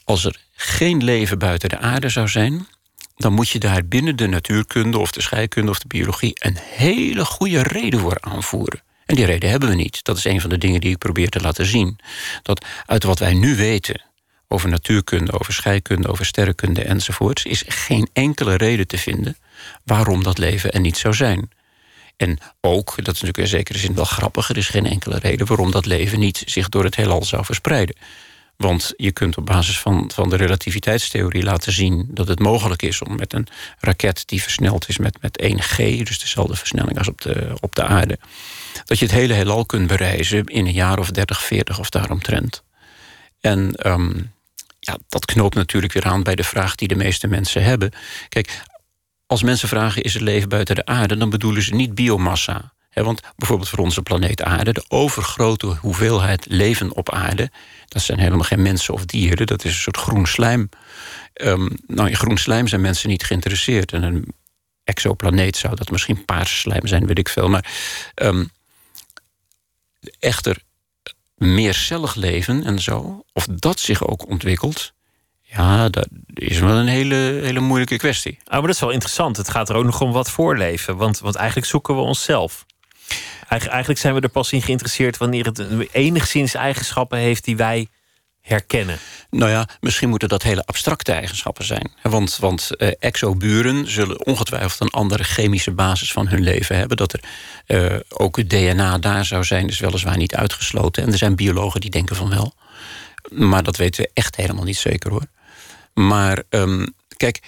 als 0.03 0.25
er 0.25 0.39
geen 0.53 1.03
leven 1.03 1.39
buiten 1.39 1.69
de 1.69 1.77
aarde 1.77 2.09
zou 2.09 2.27
zijn... 2.27 2.67
dan 3.15 3.33
moet 3.33 3.49
je 3.49 3.59
daar 3.59 3.85
binnen 3.85 4.15
de 4.15 4.27
natuurkunde 4.27 4.97
of 4.97 5.11
de 5.11 5.21
scheikunde 5.21 5.71
of 5.71 5.79
de 5.79 5.87
biologie... 5.87 6.31
een 6.33 6.57
hele 6.61 7.25
goede 7.25 7.63
reden 7.63 7.99
voor 7.99 8.17
aanvoeren. 8.19 8.81
En 9.05 9.15
die 9.15 9.25
reden 9.25 9.49
hebben 9.49 9.69
we 9.69 9.75
niet. 9.75 10.03
Dat 10.03 10.17
is 10.17 10.23
een 10.23 10.41
van 10.41 10.49
de 10.49 10.57
dingen 10.57 10.81
die 10.81 10.91
ik 10.91 10.97
probeer 10.97 11.29
te 11.29 11.41
laten 11.41 11.65
zien. 11.65 11.97
Dat 12.41 12.65
uit 12.85 13.03
wat 13.03 13.19
wij 13.19 13.33
nu 13.33 13.55
weten 13.55 14.01
over 14.47 14.69
natuurkunde, 14.69 15.31
over 15.31 15.53
scheikunde, 15.53 16.07
over 16.07 16.25
sterrenkunde 16.25 16.83
enzovoorts, 16.83 17.43
is 17.43 17.63
geen 17.67 18.09
enkele 18.13 18.55
reden 18.55 18.87
te 18.87 18.97
vinden 18.97 19.37
waarom 19.83 20.23
dat 20.23 20.37
leven 20.37 20.71
er 20.71 20.79
niet 20.79 20.97
zou 20.97 21.13
zijn. 21.13 21.49
En 22.17 22.37
ook, 22.61 22.85
dat 22.85 23.15
is 23.15 23.21
natuurlijk 23.21 23.37
in 23.37 23.47
zekere 23.47 23.77
zin 23.77 23.95
wel 23.95 24.05
grappig, 24.05 24.49
er 24.49 24.57
is 24.57 24.69
geen 24.69 24.85
enkele 24.85 25.19
reden 25.19 25.47
waarom 25.47 25.71
dat 25.71 25.85
leven 25.85 26.19
niet 26.19 26.43
zich 26.45 26.69
door 26.69 26.83
het 26.83 26.95
heelal 26.95 27.23
zou 27.23 27.45
verspreiden. 27.45 27.95
Want 28.57 28.93
je 28.97 29.11
kunt 29.11 29.37
op 29.37 29.45
basis 29.45 29.79
van, 29.79 30.11
van 30.13 30.29
de 30.29 30.35
relativiteitstheorie 30.35 31.43
laten 31.43 31.71
zien 31.71 32.07
dat 32.09 32.27
het 32.27 32.39
mogelijk 32.39 32.81
is 32.81 33.01
om 33.01 33.15
met 33.15 33.33
een 33.33 33.47
raket 33.79 34.23
die 34.25 34.41
versneld 34.41 34.89
is 34.89 34.97
met, 34.97 35.17
met 35.21 35.41
1G, 35.43 35.77
dus 35.77 36.19
dezelfde 36.19 36.55
versnelling 36.55 36.97
als 36.97 37.07
op 37.07 37.21
de, 37.21 37.53
op 37.59 37.75
de 37.75 37.83
aarde, 37.83 38.19
dat 38.85 38.99
je 38.99 39.05
het 39.05 39.13
hele 39.13 39.33
heelal 39.33 39.65
kunt 39.65 39.87
bereizen 39.87 40.45
in 40.45 40.65
een 40.65 40.73
jaar 40.73 40.99
of 40.99 41.11
30, 41.11 41.41
40 41.41 41.79
of 41.79 41.89
daaromtrent. 41.89 42.63
En 43.41 43.89
um, 43.91 44.33
ja, 44.79 44.97
dat 45.09 45.25
knoopt 45.25 45.55
natuurlijk 45.55 45.93
weer 45.93 46.05
aan 46.05 46.23
bij 46.23 46.35
de 46.35 46.43
vraag 46.43 46.75
die 46.75 46.87
de 46.87 46.95
meeste 46.95 47.27
mensen 47.27 47.63
hebben. 47.63 47.91
Kijk, 48.29 48.61
als 49.25 49.43
mensen 49.43 49.67
vragen: 49.67 50.03
is 50.03 50.13
het 50.13 50.21
leven 50.21 50.49
buiten 50.49 50.75
de 50.75 50.85
aarde? 50.85 51.17
dan 51.17 51.29
bedoelen 51.29 51.61
ze 51.61 51.75
niet 51.75 51.95
biomassa. 51.95 52.73
Want 53.03 53.21
bijvoorbeeld 53.35 53.69
voor 53.69 53.79
onze 53.79 54.01
planeet 54.01 54.41
Aarde, 54.41 54.73
de 54.73 54.85
overgrote 54.87 55.65
hoeveelheid 55.65 56.45
leven 56.49 56.95
op 56.95 57.11
aarde, 57.11 57.51
dat 57.87 58.01
zijn 58.01 58.19
helemaal 58.19 58.43
geen 58.43 58.61
mensen 58.61 58.93
of 58.93 59.05
dieren, 59.05 59.47
dat 59.47 59.63
is 59.63 59.71
een 59.71 59.79
soort 59.79 59.97
groen 59.97 60.27
slijm. 60.27 60.69
Um, 61.33 61.77
nou, 61.87 62.09
in 62.09 62.15
groen 62.15 62.37
slijm 62.37 62.67
zijn 62.67 62.81
mensen 62.81 63.09
niet 63.09 63.23
geïnteresseerd. 63.23 63.93
En 63.93 64.03
een 64.03 64.33
exoplaneet 64.83 65.57
zou 65.57 65.75
dat 65.75 65.91
misschien 65.91 66.25
paarse 66.25 66.55
slijm 66.55 66.87
zijn, 66.87 67.07
weet 67.07 67.19
ik 67.19 67.29
veel. 67.29 67.49
Maar 67.49 67.73
um, 68.15 68.49
echter, 70.19 70.57
meercellig 71.35 72.15
leven 72.15 72.63
en 72.63 72.79
zo, 72.79 73.23
of 73.33 73.47
dat 73.49 73.79
zich 73.79 74.07
ook 74.07 74.27
ontwikkelt, 74.27 74.93
ja, 75.41 75.89
dat 75.89 76.07
is 76.33 76.59
wel 76.59 76.75
een 76.75 76.87
hele, 76.87 77.15
hele 77.15 77.59
moeilijke 77.59 77.97
kwestie. 77.97 78.37
Ah, 78.43 78.51
maar 78.51 78.61
dat 78.61 78.75
is 78.75 78.79
wel 78.79 78.89
interessant. 78.89 79.37
Het 79.37 79.49
gaat 79.49 79.69
er 79.69 79.75
ook 79.75 79.83
nog 79.83 80.01
om 80.01 80.11
wat 80.11 80.29
voorleven. 80.29 80.97
Want, 80.97 81.19
want 81.19 81.35
eigenlijk 81.35 81.67
zoeken 81.67 81.95
we 81.95 82.01
onszelf. 82.01 82.65
Eigenlijk 83.47 83.99
zijn 83.99 84.13
we 84.13 84.21
er 84.21 84.29
pas 84.29 84.51
in 84.51 84.61
geïnteresseerd 84.61 85.17
wanneer 85.17 85.45
het 85.45 85.91
enigszins 85.91 86.53
eigenschappen 86.53 87.17
heeft 87.17 87.43
die 87.43 87.57
wij 87.57 87.87
herkennen? 88.41 88.97
Nou 89.29 89.51
ja, 89.51 89.67
misschien 89.79 90.09
moeten 90.09 90.29
dat 90.29 90.43
hele 90.43 90.65
abstracte 90.65 91.11
eigenschappen 91.11 91.65
zijn. 91.65 91.91
Want, 92.01 92.37
want 92.37 92.69
uh, 92.77 92.91
exoburen 92.99 93.91
zullen 93.91 94.25
ongetwijfeld 94.25 94.81
een 94.81 94.99
andere 94.99 95.23
chemische 95.23 95.71
basis 95.71 96.11
van 96.11 96.27
hun 96.27 96.43
leven 96.43 96.77
hebben. 96.77 96.97
Dat 96.97 97.13
er 97.13 97.23
uh, 97.67 97.99
ook 98.09 98.49
DNA 98.49 98.97
daar 98.97 99.25
zou 99.25 99.43
zijn, 99.43 99.67
is 99.67 99.79
weliswaar 99.79 100.17
niet 100.17 100.35
uitgesloten. 100.35 101.03
En 101.03 101.11
er 101.11 101.17
zijn 101.17 101.35
biologen 101.35 101.81
die 101.81 101.89
denken 101.89 102.15
van 102.15 102.29
wel. 102.29 102.53
Maar 103.31 103.63
dat 103.63 103.77
weten 103.77 104.03
we 104.03 104.09
echt 104.13 104.35
helemaal 104.35 104.63
niet 104.63 104.77
zeker 104.77 105.11
hoor. 105.11 105.25
Maar 105.93 106.43
um, 106.49 106.93
kijk, 107.17 107.41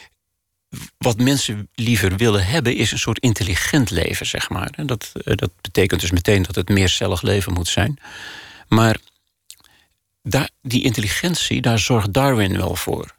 wat 0.98 1.18
mensen 1.18 1.70
liever 1.74 2.16
willen 2.16 2.46
hebben, 2.46 2.76
is 2.76 2.92
een 2.92 3.00
soort 3.00 3.20
intelligent 3.20 3.90
leven, 3.90 4.26
zeg 4.26 4.50
maar. 4.50 4.86
Dat, 4.86 5.12
uh, 5.14 5.36
dat 5.36 5.52
betekent 5.62 6.02
dus 6.02 6.12
meteen 6.12 6.44
dat 6.44 6.56
het 6.56 6.70
meercellig 6.70 7.22
leven 7.22 7.54
moet 7.54 7.68
zijn. 7.68 8.00
Maar 8.68 8.98
daar, 10.22 10.50
die 10.62 10.84
intelligentie, 10.84 11.62
daar 11.62 11.80
zorgt 11.80 12.14
Darwin 12.14 12.58
wel 12.58 12.76
voor. 12.76 13.16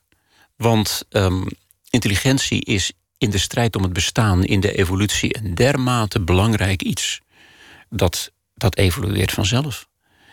Want 0.56 1.02
um, 1.10 1.46
intelligentie 1.90 2.64
is 2.64 2.92
in 3.18 3.30
de 3.30 3.38
strijd 3.38 3.76
om 3.76 3.82
het 3.82 3.92
bestaan, 3.92 4.44
in 4.44 4.60
de 4.60 4.78
evolutie, 4.78 5.36
een 5.38 5.54
dermate 5.54 6.20
belangrijk 6.20 6.82
iets. 6.82 7.20
Dat, 7.88 8.32
dat 8.54 8.76
evolueert 8.76 9.32
vanzelf. 9.32 9.88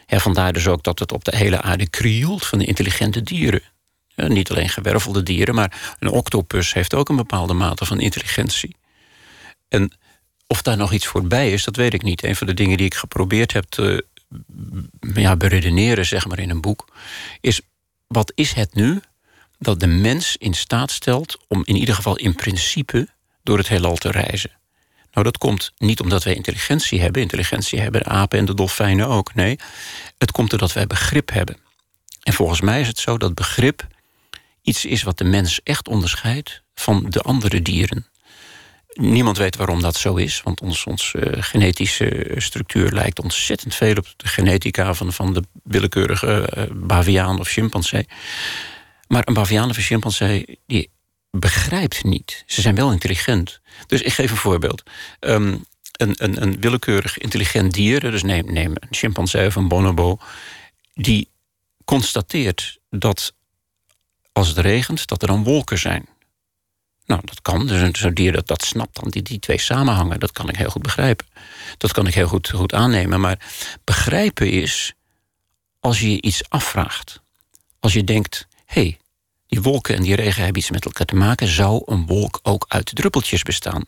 Vandaar 0.07 0.53
dus 0.53 0.67
ook 0.67 0.83
dat 0.83 0.99
het 0.99 1.11
op 1.11 1.23
de 1.23 1.35
hele 1.37 1.61
aarde 1.61 1.89
krioelt 1.89 2.45
van 2.45 2.59
de 2.59 2.65
intelligente 2.65 3.21
dieren. 3.21 3.61
Ja, 4.15 4.27
niet 4.27 4.51
alleen 4.51 4.69
gewervelde 4.69 5.23
dieren, 5.23 5.55
maar 5.55 5.95
een 5.99 6.09
octopus 6.09 6.73
heeft 6.73 6.93
ook 6.93 7.09
een 7.09 7.15
bepaalde 7.15 7.53
mate 7.53 7.85
van 7.85 7.99
intelligentie. 7.99 8.75
En 9.67 9.91
of 10.47 10.61
daar 10.61 10.77
nog 10.77 10.93
iets 10.93 11.07
voorbij 11.07 11.51
is, 11.51 11.63
dat 11.63 11.75
weet 11.75 11.93
ik 11.93 12.03
niet. 12.03 12.23
Een 12.23 12.35
van 12.35 12.47
de 12.47 12.53
dingen 12.53 12.77
die 12.77 12.85
ik 12.85 12.93
geprobeerd 12.93 13.53
heb 13.53 13.65
te 13.65 14.05
ja, 15.13 15.35
beredeneren, 15.35 16.05
zeg 16.05 16.27
maar 16.27 16.39
in 16.39 16.49
een 16.49 16.61
boek, 16.61 16.87
is 17.41 17.61
wat 18.07 18.31
is 18.35 18.53
het 18.53 18.73
nu 18.73 19.01
dat 19.59 19.79
de 19.79 19.87
mens 19.87 20.37
in 20.37 20.53
staat 20.53 20.91
stelt 20.91 21.37
om 21.47 21.61
in 21.65 21.75
ieder 21.75 21.95
geval 21.95 22.15
in 22.15 22.35
principe 22.35 23.07
door 23.43 23.57
het 23.57 23.67
heelal 23.67 23.95
te 23.95 24.11
reizen? 24.11 24.51
Nou, 25.11 25.25
dat 25.27 25.37
komt 25.37 25.71
niet 25.77 25.99
omdat 25.99 26.23
wij 26.23 26.35
intelligentie 26.35 27.01
hebben. 27.01 27.21
Intelligentie 27.21 27.79
hebben 27.79 28.03
de 28.03 28.09
apen 28.09 28.39
en 28.39 28.45
de 28.45 28.53
dolfijnen 28.53 29.07
ook. 29.07 29.33
Nee, 29.33 29.59
het 30.17 30.31
komt 30.31 30.49
doordat 30.49 30.73
wij 30.73 30.87
begrip 30.87 31.31
hebben. 31.31 31.57
En 32.23 32.33
volgens 32.33 32.61
mij 32.61 32.81
is 32.81 32.87
het 32.87 32.99
zo 32.99 33.17
dat 33.17 33.35
begrip 33.35 33.87
iets 34.65 34.85
is 34.85 35.03
wat 35.03 35.17
de 35.17 35.23
mens 35.23 35.59
echt 35.63 35.87
onderscheidt 35.87 36.61
van 36.73 37.05
de 37.09 37.19
andere 37.21 37.61
dieren. 37.61 38.07
Niemand 38.93 39.37
weet 39.37 39.55
waarom 39.55 39.81
dat 39.81 39.95
zo 39.95 40.15
is, 40.15 40.41
want 40.43 40.61
ons, 40.61 40.85
ons 40.85 41.13
uh, 41.13 41.23
genetische 41.43 42.31
structuur 42.35 42.91
lijkt 42.91 43.19
ontzettend 43.19 43.75
veel 43.75 43.95
op 43.95 44.13
de 44.17 44.27
genetica 44.27 44.93
van, 44.93 45.13
van 45.13 45.33
de 45.33 45.43
willekeurige 45.63 46.49
uh, 46.57 46.63
baviaan 46.73 47.39
of 47.39 47.47
chimpansee. 47.47 48.07
Maar 49.07 49.21
een 49.25 49.33
baviaan 49.33 49.69
of 49.69 49.77
een 49.77 49.83
chimpansee 49.83 50.59
die 50.67 50.89
begrijpt 51.31 52.03
niet. 52.03 52.43
Ze 52.45 52.61
zijn 52.61 52.75
wel 52.75 52.91
intelligent. 52.91 53.59
Dus 53.87 54.01
ik 54.01 54.13
geef 54.13 54.31
een 54.31 54.37
voorbeeld. 54.37 54.83
Um, 55.19 55.65
een, 55.91 56.13
een, 56.15 56.41
een 56.41 56.59
willekeurig 56.59 57.17
intelligent 57.17 57.73
dier, 57.73 57.99
dus 57.99 58.23
neem, 58.23 58.53
neem 58.53 58.71
een 58.75 58.87
chimpansee 58.89 59.47
of 59.47 59.55
een 59.55 59.67
bonobo, 59.67 60.17
die 60.93 61.29
constateert 61.85 62.79
dat 62.89 63.34
als 64.37 64.47
het 64.47 64.57
regent, 64.57 65.07
dat 65.07 65.21
er 65.21 65.27
dan 65.27 65.43
wolken 65.43 65.79
zijn. 65.79 66.05
Nou, 67.05 67.21
dat 67.23 67.41
kan. 67.41 67.67
Dus 67.67 68.01
een 68.01 68.13
dier 68.13 68.31
dat, 68.31 68.47
dat 68.47 68.63
snapt 68.63 68.99
dan, 69.01 69.09
die, 69.09 69.21
die 69.21 69.39
twee 69.39 69.59
samenhangen. 69.59 70.19
Dat 70.19 70.31
kan 70.31 70.49
ik 70.49 70.55
heel 70.55 70.69
goed 70.69 70.81
begrijpen. 70.81 71.25
Dat 71.77 71.91
kan 71.91 72.07
ik 72.07 72.13
heel 72.13 72.27
goed, 72.27 72.49
goed 72.49 72.73
aannemen. 72.73 73.19
Maar 73.19 73.39
begrijpen 73.83 74.51
is 74.51 74.93
als 75.79 75.99
je 75.99 76.11
je 76.11 76.21
iets 76.21 76.49
afvraagt. 76.49 77.21
Als 77.79 77.93
je 77.93 78.03
denkt, 78.03 78.47
hé, 78.65 78.81
hey, 78.81 78.97
die 79.47 79.61
wolken 79.61 79.95
en 79.95 80.01
die 80.01 80.15
regen 80.15 80.43
hebben 80.43 80.61
iets 80.61 80.71
met 80.71 80.85
elkaar 80.85 81.05
te 81.05 81.15
maken. 81.15 81.47
Zou 81.47 81.81
een 81.85 82.05
wolk 82.05 82.39
ook 82.43 82.65
uit 82.67 82.95
druppeltjes 82.95 83.43
bestaan? 83.43 83.83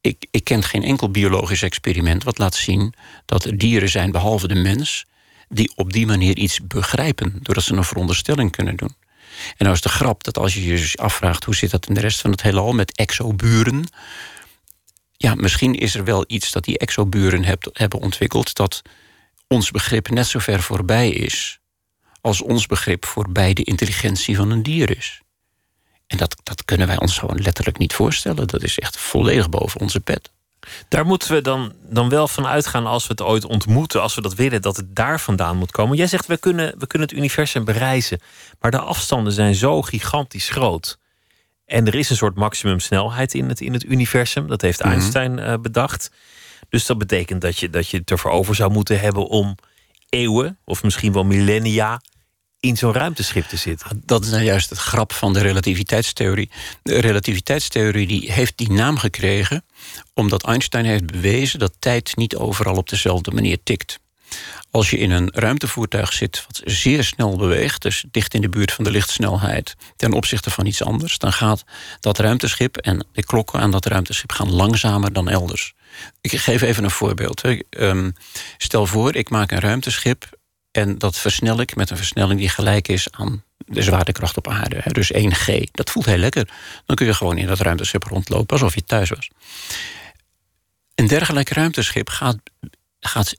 Ik, 0.00 0.26
ik 0.30 0.44
ken 0.44 0.62
geen 0.62 0.82
enkel 0.82 1.10
biologisch 1.10 1.62
experiment 1.62 2.24
wat 2.24 2.38
laat 2.38 2.54
zien 2.54 2.94
dat 3.24 3.44
er 3.44 3.58
dieren 3.58 3.88
zijn, 3.88 4.10
behalve 4.10 4.48
de 4.48 4.54
mens, 4.54 5.04
die 5.48 5.72
op 5.76 5.92
die 5.92 6.06
manier 6.06 6.36
iets 6.36 6.60
begrijpen, 6.66 7.38
doordat 7.42 7.64
ze 7.64 7.74
een 7.74 7.84
veronderstelling 7.84 8.50
kunnen 8.50 8.76
doen. 8.76 8.94
En 9.56 9.64
nou 9.64 9.72
is 9.72 9.80
de 9.80 9.88
grap 9.88 10.24
dat 10.24 10.38
als 10.38 10.54
je 10.54 10.64
je 10.64 10.76
dus 10.76 10.98
afvraagt 10.98 11.44
hoe 11.44 11.54
zit 11.54 11.70
dat 11.70 11.86
in 11.86 11.94
de 11.94 12.00
rest 12.00 12.20
van 12.20 12.30
het 12.30 12.42
heelal 12.42 12.72
met 12.72 12.96
exoburen. 12.96 13.84
Ja, 15.16 15.34
misschien 15.34 15.74
is 15.74 15.94
er 15.94 16.04
wel 16.04 16.24
iets 16.26 16.52
dat 16.52 16.64
die 16.64 16.78
exoburen 16.78 17.44
hebben 17.72 18.00
ontwikkeld 18.00 18.54
dat 18.54 18.82
ons 19.46 19.70
begrip 19.70 20.08
net 20.08 20.26
zo 20.26 20.38
ver 20.38 20.62
voorbij 20.62 21.10
is 21.10 21.60
als 22.20 22.42
ons 22.42 22.66
begrip 22.66 23.04
voorbij 23.04 23.52
de 23.52 23.62
intelligentie 23.62 24.36
van 24.36 24.50
een 24.50 24.62
dier 24.62 24.96
is. 24.96 25.20
En 26.06 26.16
dat, 26.16 26.36
dat 26.42 26.64
kunnen 26.64 26.86
wij 26.86 26.98
ons 26.98 27.18
gewoon 27.18 27.42
letterlijk 27.42 27.78
niet 27.78 27.92
voorstellen. 27.92 28.48
Dat 28.48 28.62
is 28.62 28.78
echt 28.78 28.96
volledig 28.96 29.48
boven 29.48 29.80
onze 29.80 30.00
pet. 30.00 30.30
Daar 30.88 31.06
moeten 31.06 31.32
we 31.34 31.40
dan, 31.40 31.72
dan 31.88 32.08
wel 32.08 32.28
van 32.28 32.46
uitgaan 32.46 32.86
als 32.86 33.06
we 33.06 33.12
het 33.12 33.22
ooit 33.22 33.44
ontmoeten, 33.44 34.02
als 34.02 34.14
we 34.14 34.20
dat 34.20 34.34
willen, 34.34 34.62
dat 34.62 34.76
het 34.76 34.96
daar 34.96 35.20
vandaan 35.20 35.56
moet 35.56 35.70
komen. 35.70 35.96
Jij 35.96 36.06
zegt 36.06 36.26
we 36.26 36.36
kunnen, 36.36 36.74
we 36.78 36.86
kunnen 36.86 37.08
het 37.08 37.16
universum 37.16 37.64
bereizen, 37.64 38.20
maar 38.60 38.70
de 38.70 38.80
afstanden 38.80 39.32
zijn 39.32 39.54
zo 39.54 39.82
gigantisch 39.82 40.48
groot. 40.48 40.98
En 41.66 41.86
er 41.86 41.94
is 41.94 42.10
een 42.10 42.16
soort 42.16 42.34
maximumsnelheid 42.34 43.34
in 43.34 43.48
het, 43.48 43.60
in 43.60 43.72
het 43.72 43.84
universum. 43.84 44.46
Dat 44.46 44.60
heeft 44.60 44.78
mhm. 44.78 44.88
Einstein 44.88 45.38
uh, 45.38 45.54
bedacht. 45.60 46.10
Dus 46.68 46.86
dat 46.86 46.98
betekent 46.98 47.40
dat 47.40 47.58
je, 47.58 47.70
dat 47.70 47.88
je 47.88 47.96
het 47.96 48.10
ervoor 48.10 48.30
over 48.30 48.54
zou 48.54 48.70
moeten 48.70 49.00
hebben 49.00 49.26
om 49.26 49.54
eeuwen, 50.08 50.58
of 50.64 50.82
misschien 50.82 51.12
wel 51.12 51.24
millennia, 51.24 52.00
in 52.62 52.76
zo'n 52.76 52.92
ruimteschip 52.92 53.46
te 53.46 53.56
zitten. 53.56 54.02
Dat 54.04 54.24
is 54.24 54.30
nou 54.30 54.42
juist 54.42 54.70
het 54.70 54.78
grap 54.78 55.12
van 55.12 55.32
de 55.32 55.40
relativiteitstheorie. 55.40 56.50
De 56.82 57.00
relativiteitstheorie 57.00 58.06
die 58.06 58.32
heeft 58.32 58.56
die 58.56 58.70
naam 58.70 58.98
gekregen 58.98 59.64
omdat 60.14 60.44
Einstein 60.44 60.84
heeft 60.84 61.06
bewezen 61.06 61.58
dat 61.58 61.72
tijd 61.78 62.16
niet 62.16 62.36
overal 62.36 62.76
op 62.76 62.88
dezelfde 62.88 63.30
manier 63.30 63.58
tikt. 63.62 64.00
Als 64.70 64.90
je 64.90 64.98
in 64.98 65.10
een 65.10 65.30
ruimtevoertuig 65.34 66.12
zit 66.12 66.44
wat 66.46 66.60
zeer 66.64 67.04
snel 67.04 67.36
beweegt, 67.36 67.82
dus 67.82 68.04
dicht 68.10 68.34
in 68.34 68.40
de 68.40 68.48
buurt 68.48 68.72
van 68.72 68.84
de 68.84 68.90
lichtsnelheid, 68.90 69.76
ten 69.96 70.12
opzichte 70.12 70.50
van 70.50 70.66
iets 70.66 70.82
anders, 70.82 71.18
dan 71.18 71.32
gaat 71.32 71.64
dat 72.00 72.18
ruimteschip 72.18 72.76
en 72.76 73.06
de 73.12 73.24
klokken 73.24 73.60
aan 73.60 73.70
dat 73.70 73.86
ruimteschip 73.86 74.32
gaan 74.32 74.52
langzamer 74.52 75.12
dan 75.12 75.28
elders. 75.28 75.74
Ik 76.20 76.36
geef 76.36 76.62
even 76.62 76.84
een 76.84 76.90
voorbeeld. 76.90 77.42
Ehm, 77.70 78.10
stel 78.56 78.86
voor, 78.86 79.14
ik 79.14 79.30
maak 79.30 79.50
een 79.50 79.60
ruimteschip 79.60 80.40
en 80.72 80.98
dat 80.98 81.18
versnel 81.18 81.60
ik 81.60 81.76
met 81.76 81.90
een 81.90 81.96
versnelling 81.96 82.40
die 82.40 82.48
gelijk 82.48 82.88
is 82.88 83.10
aan 83.10 83.44
de 83.66 83.82
zwaartekracht 83.82 84.36
op 84.36 84.48
aarde. 84.48 84.82
Dus 84.92 85.12
1G. 85.12 85.70
Dat 85.72 85.90
voelt 85.90 86.06
heel 86.06 86.16
lekker. 86.16 86.48
Dan 86.86 86.96
kun 86.96 87.06
je 87.06 87.14
gewoon 87.14 87.38
in 87.38 87.46
dat 87.46 87.60
ruimteschip 87.60 88.02
rondlopen 88.02 88.56
alsof 88.56 88.74
je 88.74 88.84
thuis 88.84 89.08
was. 89.08 89.30
Een 90.94 91.06
dergelijk 91.06 91.48
ruimteschip 91.48 92.08
gaat, 92.08 92.36
gaat 93.00 93.36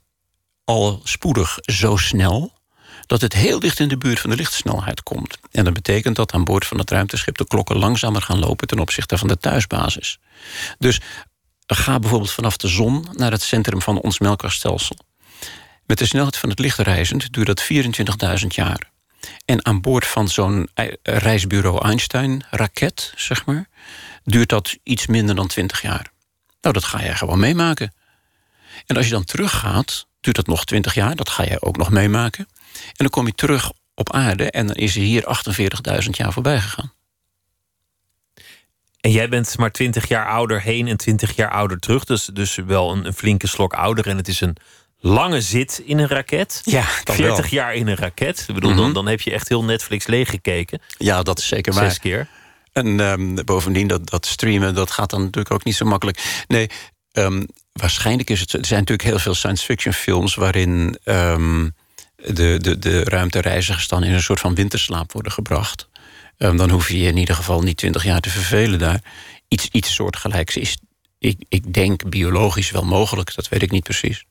al 0.64 1.00
spoedig 1.04 1.58
zo 1.62 1.96
snel 1.96 2.52
dat 3.06 3.20
het 3.20 3.32
heel 3.32 3.60
dicht 3.60 3.80
in 3.80 3.88
de 3.88 3.98
buurt 3.98 4.20
van 4.20 4.30
de 4.30 4.36
lichtsnelheid 4.36 5.02
komt. 5.02 5.38
En 5.50 5.64
dat 5.64 5.74
betekent 5.74 6.16
dat 6.16 6.32
aan 6.32 6.44
boord 6.44 6.66
van 6.66 6.78
het 6.78 6.90
ruimteschip 6.90 7.38
de 7.38 7.46
klokken 7.46 7.76
langzamer 7.76 8.22
gaan 8.22 8.38
lopen 8.38 8.66
ten 8.66 8.78
opzichte 8.78 9.18
van 9.18 9.28
de 9.28 9.38
thuisbasis. 9.38 10.18
Dus 10.78 11.00
ga 11.66 11.98
bijvoorbeeld 11.98 12.32
vanaf 12.32 12.56
de 12.56 12.68
zon 12.68 13.06
naar 13.12 13.30
het 13.30 13.42
centrum 13.42 13.82
van 13.82 14.00
ons 14.00 14.18
melkwegstelsel. 14.18 14.96
Met 15.86 15.98
de 15.98 16.06
snelheid 16.06 16.36
van 16.36 16.48
het 16.48 16.58
licht 16.58 16.78
reizend 16.78 17.32
duurt 17.32 17.46
dat 17.46 17.62
24.000 18.40 18.46
jaar. 18.46 18.90
En 19.44 19.64
aan 19.64 19.80
boord 19.80 20.06
van 20.06 20.28
zo'n 20.28 20.68
reisbureau 21.02 21.84
Einstein-raket, 21.84 23.12
zeg 23.16 23.44
maar, 23.44 23.68
duurt 24.24 24.48
dat 24.48 24.76
iets 24.82 25.06
minder 25.06 25.34
dan 25.34 25.46
20 25.46 25.82
jaar. 25.82 26.12
Nou, 26.60 26.74
dat 26.74 26.84
ga 26.84 27.02
jij 27.02 27.14
gewoon 27.14 27.38
meemaken. 27.38 27.94
En 28.86 28.96
als 28.96 29.06
je 29.06 29.12
dan 29.12 29.24
teruggaat, 29.24 30.06
duurt 30.20 30.36
dat 30.36 30.46
nog 30.46 30.64
20 30.64 30.94
jaar, 30.94 31.16
dat 31.16 31.28
ga 31.28 31.44
jij 31.44 31.60
ook 31.60 31.76
nog 31.76 31.90
meemaken. 31.90 32.48
En 32.74 32.92
dan 32.96 33.10
kom 33.10 33.26
je 33.26 33.34
terug 33.34 33.72
op 33.94 34.12
aarde 34.12 34.50
en 34.50 34.66
dan 34.66 34.76
is 34.76 34.96
er 34.96 35.02
hier 35.02 35.42
48.000 36.02 36.10
jaar 36.10 36.32
voorbij 36.32 36.60
gegaan. 36.60 36.92
En 39.00 39.10
jij 39.10 39.28
bent 39.28 39.58
maar 39.58 39.70
20 39.70 40.08
jaar 40.08 40.28
ouder 40.28 40.62
heen 40.62 40.88
en 40.88 40.96
20 40.96 41.36
jaar 41.36 41.50
ouder 41.50 41.78
terug. 41.78 42.04
Dus, 42.04 42.24
dus 42.24 42.54
wel 42.54 42.92
een, 42.92 43.06
een 43.06 43.14
flinke 43.14 43.46
slok 43.46 43.72
ouder. 43.72 44.06
En 44.06 44.16
het 44.16 44.28
is 44.28 44.40
een 44.40 44.56
lange 45.04 45.40
zit 45.40 45.82
in 45.84 45.98
een 45.98 46.08
raket. 46.08 46.60
Ja, 46.64 46.84
40 47.04 47.50
jaar 47.50 47.74
in 47.74 47.86
een 47.86 47.96
raket. 47.96 48.44
Ik 48.48 48.54
bedoel, 48.54 48.74
dan, 48.74 48.84
mhm. 48.84 48.94
dan 48.94 49.06
heb 49.06 49.20
je 49.20 49.32
echt 49.32 49.48
heel 49.48 49.64
Netflix 49.64 50.06
leeggekeken. 50.06 50.80
Ja, 50.98 51.22
dat 51.22 51.38
is 51.38 51.48
zeker 51.48 51.72
waar. 51.72 51.84
Zes 51.84 51.98
keer. 51.98 52.28
En 52.72 53.00
um, 53.00 53.44
bovendien, 53.44 53.86
dat, 53.86 54.10
dat 54.10 54.26
streamen, 54.26 54.74
dat 54.74 54.90
gaat 54.90 55.10
dan 55.10 55.20
natuurlijk 55.20 55.54
ook 55.54 55.64
niet 55.64 55.74
zo 55.74 55.84
makkelijk. 55.84 56.44
Nee, 56.48 56.70
um, 57.12 57.46
waarschijnlijk 57.72 58.30
is 58.30 58.40
het... 58.40 58.52
Er 58.52 58.66
zijn 58.66 58.80
natuurlijk 58.80 59.08
heel 59.08 59.18
veel 59.18 59.34
science 59.34 59.64
fiction 59.64 59.94
films... 59.94 60.34
waarin 60.34 60.98
um, 61.04 61.74
de, 62.16 62.58
de, 62.60 62.78
de 62.78 63.04
ruimtereizigers 63.04 63.88
dan 63.88 64.04
in 64.04 64.12
een 64.12 64.22
soort 64.22 64.40
van 64.40 64.54
winterslaap 64.54 65.12
worden 65.12 65.32
gebracht. 65.32 65.88
dan 66.36 66.70
hoef 66.70 66.88
je 66.88 66.98
je 66.98 67.08
in 67.08 67.16
ieder 67.16 67.34
geval 67.34 67.60
niet 67.60 67.76
twintig 67.76 68.04
jaar 68.04 68.20
te 68.20 68.30
vervelen 68.30 68.78
daar. 68.78 69.02
Iets, 69.48 69.68
iets 69.72 69.94
soortgelijks 69.94 70.56
is, 70.56 70.78
ik, 71.18 71.44
ik 71.48 71.72
denk, 71.72 72.08
biologisch 72.08 72.70
wel 72.70 72.84
mogelijk. 72.84 73.34
Dat 73.34 73.48
weet 73.48 73.62
ik 73.62 73.70
niet 73.70 73.84
precies. 73.84 74.24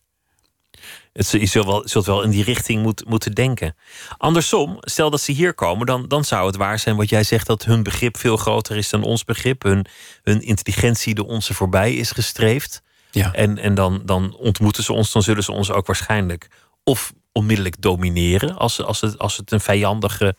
Het, 1.13 1.30
je 1.30 1.45
zult 1.45 1.65
wel, 1.65 1.82
zult 1.86 2.06
wel 2.06 2.21
in 2.21 2.30
die 2.30 2.43
richting 2.43 2.82
moet, 2.82 3.06
moeten 3.06 3.34
denken. 3.34 3.76
Andersom, 4.17 4.78
stel 4.80 5.10
dat 5.10 5.21
ze 5.21 5.32
hier 5.32 5.54
komen, 5.54 5.86
dan, 5.86 6.08
dan 6.08 6.23
zou 6.23 6.47
het 6.47 6.56
waar 6.56 6.80
zijn 6.80 6.95
wat 6.95 7.10
jij 7.10 7.23
zegt: 7.23 7.47
dat 7.47 7.65
hun 7.65 7.84
begrip 7.84 8.17
veel 8.17 8.38
groter 8.38 8.78
is 8.78 8.89
dan 8.89 9.04
ons 9.04 9.23
begrip. 9.23 9.63
Hun, 9.63 9.86
hun 10.23 10.41
intelligentie 10.41 11.15
de 11.15 11.26
onze 11.26 11.54
voorbij 11.54 11.93
is 11.93 12.12
gestreefd. 12.12 12.82
Ja. 13.12 13.34
En, 13.34 13.58
en 13.58 13.76
dan, 13.76 14.02
dan 14.06 14.36
ontmoeten 14.36 14.84
ze 14.84 14.93
ons, 14.93 15.12
dan 15.12 15.23
zullen 15.23 15.43
ze 15.43 15.52
ons 15.52 15.71
ook 15.71 15.86
waarschijnlijk 15.86 16.47
of 16.84 17.13
onmiddellijk 17.32 17.82
domineren. 17.82 18.58
Als, 18.58 18.82
als, 18.82 19.02
het, 19.02 19.19
als 19.19 19.38
het 19.38 19.52
een 19.52 19.62
vijandige 19.62 20.36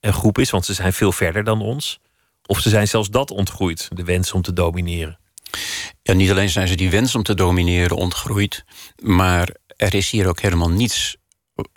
eh, 0.00 0.12
groep 0.12 0.38
is, 0.38 0.50
want 0.50 0.64
ze 0.64 0.74
zijn 0.74 0.92
veel 0.92 1.12
verder 1.12 1.44
dan 1.44 1.60
ons. 1.60 2.00
Of 2.46 2.60
ze 2.60 2.68
zijn 2.68 2.88
zelfs 2.88 3.10
dat 3.10 3.30
ontgroeid, 3.30 3.88
de 3.92 4.04
wens 4.04 4.32
om 4.32 4.42
te 4.42 4.52
domineren. 4.52 5.18
Ja, 6.02 6.12
niet 6.12 6.30
alleen 6.30 6.50
zijn 6.50 6.68
ze 6.68 6.74
die 6.74 6.90
wens 6.90 7.14
om 7.14 7.22
te 7.22 7.34
domineren 7.34 7.96
ontgroeid, 7.96 8.64
maar 9.02 9.48
er 9.80 9.94
is 9.94 10.10
hier 10.10 10.28
ook 10.28 10.40
helemaal 10.40 10.70
niets 10.70 11.16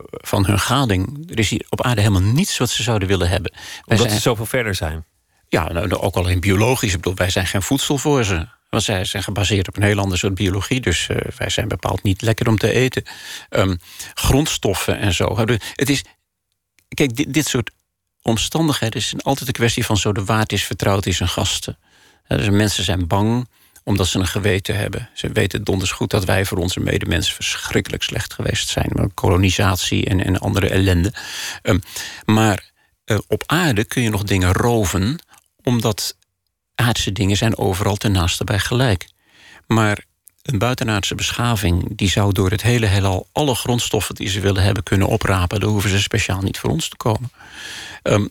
van 0.10 0.46
hun 0.46 0.60
gading. 0.60 1.30
Er 1.30 1.40
is 1.40 1.50
hier 1.50 1.66
op 1.70 1.82
aarde 1.82 2.02
helemaal 2.02 2.32
niets 2.32 2.58
wat 2.58 2.70
ze 2.70 2.84
zouden 2.84 3.08
willen 3.08 3.30
hebben. 3.30 3.54
Omdat 3.86 4.12
ze 4.12 4.20
zoveel 4.20 4.46
verder 4.46 4.76
zijn. 4.76 5.06
Ja, 5.48 5.72
nou, 5.72 5.88
nou, 5.88 6.02
ook 6.02 6.16
al 6.16 6.28
in 6.28 6.40
biologisch. 6.40 6.92
Ik 6.92 6.98
bedoel, 6.98 7.16
wij 7.16 7.30
zijn 7.30 7.48
geen 7.48 7.62
voedsel 7.62 7.98
voor 7.98 8.24
ze. 8.24 8.48
Want 8.70 8.84
zij 8.84 9.06
zijn 9.06 9.24
gebaseerd 9.24 9.68
op 9.68 9.78
een 9.78 9.84
heel 9.84 10.00
ander 10.00 10.18
soort 10.18 10.36
biologie. 10.36 10.82
Dus 10.82 11.08
uh, 11.08 11.18
wij 11.38 11.50
zijn 11.50 11.68
bepaald 11.68 12.04
niet 12.04 12.22
lekker 12.22 12.48
om 12.48 12.58
te 12.58 12.72
eten. 12.72 13.04
Um, 13.50 13.80
grondstoffen 14.14 14.98
en 14.98 15.14
zo. 15.14 15.38
Het 15.76 15.90
is. 15.90 16.04
Kijk, 16.88 17.16
dit, 17.16 17.34
dit 17.34 17.48
soort 17.48 17.72
omstandigheden 18.22 19.00
is 19.00 19.14
altijd 19.18 19.48
een 19.48 19.54
kwestie 19.54 19.86
van 19.86 19.98
zo 19.98 20.12
de 20.12 20.26
waard 20.26 20.52
is 20.52 20.64
vertrouwd 20.64 21.06
is 21.06 21.20
een 21.20 21.28
gasten. 21.28 21.78
dus 22.28 22.50
mensen 22.50 22.84
zijn 22.84 23.08
bang 23.08 23.48
omdat 23.84 24.08
ze 24.08 24.20
een 24.20 24.28
geweten 24.28 24.76
hebben. 24.76 25.10
Ze 25.14 25.32
weten 25.32 25.64
donders 25.64 25.92
goed 25.92 26.10
dat 26.10 26.26
wij 26.26 26.46
voor 26.46 26.58
onze 26.58 26.80
medemensen 26.80 27.36
verschrikkelijk 27.36 28.04
slecht 28.04 28.34
geweest 28.34 28.70
zijn. 28.70 28.90
Met 28.94 29.14
kolonisatie 29.14 30.06
en, 30.06 30.24
en 30.24 30.40
andere 30.40 30.70
ellende. 30.70 31.14
Um, 31.64 31.82
maar 32.26 32.72
uh, 33.06 33.18
op 33.28 33.44
aarde 33.46 33.84
kun 33.86 34.02
je 34.02 34.10
nog 34.10 34.24
dingen 34.24 34.52
roven, 34.52 35.20
omdat 35.64 36.16
aardse 36.76 37.12
dingen 37.12 37.38
zijn 37.38 37.58
overal 37.58 37.96
ten 37.96 38.12
naaste 38.12 38.44
bij 38.44 38.60
gelijk. 38.60 39.08
Maar 39.68 40.06
een 40.42 40.58
buitenaardse 40.58 41.16
beschaving 41.16 41.98
die 41.98 42.10
zou 42.10 42.34
door 42.34 42.52
het 42.52 42.62
hele 42.62 42.86
heelal 42.86 43.28
alle 43.32 43.56
grondstoffen 43.56 44.16
die 44.16 44.30
ze 44.30 44.40
willen 44.40 44.64
hebben 44.64 44.84
kunnen 44.84 45.08
oprapen. 45.08 45.60
Daar 45.60 45.70
hoeven 45.70 45.90
ze 45.90 46.02
speciaal 46.02 46.42
niet 46.42 46.60
voor 46.60 46.70
ons 46.70 46.90
te 46.90 46.98
komen. 46.98 47.32
Um, 48.04 48.30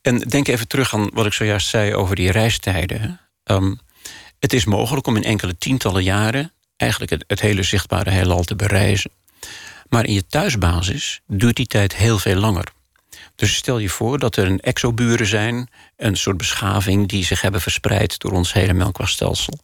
en 0.00 0.18
denk 0.18 0.48
even 0.48 0.68
terug 0.68 0.94
aan 0.94 1.10
wat 1.12 1.26
ik 1.26 1.32
zojuist 1.32 1.68
zei 1.68 1.94
over 1.94 2.16
die 2.16 2.30
reistijden. 2.30 3.20
Um, 3.44 3.80
het 4.42 4.52
is 4.52 4.64
mogelijk 4.64 5.06
om 5.06 5.16
in 5.16 5.24
enkele 5.24 5.58
tientallen 5.58 6.02
jaren 6.02 6.52
eigenlijk 6.76 7.24
het, 7.26 7.40
hele 7.40 7.62
zichtbare 7.62 8.10
heelal 8.10 8.42
te 8.42 8.56
bereizen. 8.56 9.10
Maar 9.88 10.06
in 10.06 10.12
je 10.12 10.26
thuisbasis 10.26 11.20
duurt 11.26 11.56
die 11.56 11.66
tijd 11.66 11.96
heel 11.96 12.18
veel 12.18 12.36
langer. 12.36 12.72
Dus 13.34 13.54
stel 13.54 13.78
je 13.78 13.88
voor 13.88 14.18
dat 14.18 14.36
er 14.36 14.46
een 14.46 14.60
exoburen 14.60 15.26
zijn, 15.26 15.70
een 15.96 16.16
soort 16.16 16.36
beschaving 16.36 17.08
die 17.08 17.24
zich 17.24 17.40
hebben 17.40 17.60
verspreid 17.60 18.18
door 18.18 18.32
ons 18.32 18.52
hele 18.52 18.72
melkwegstelsel. 18.72 19.58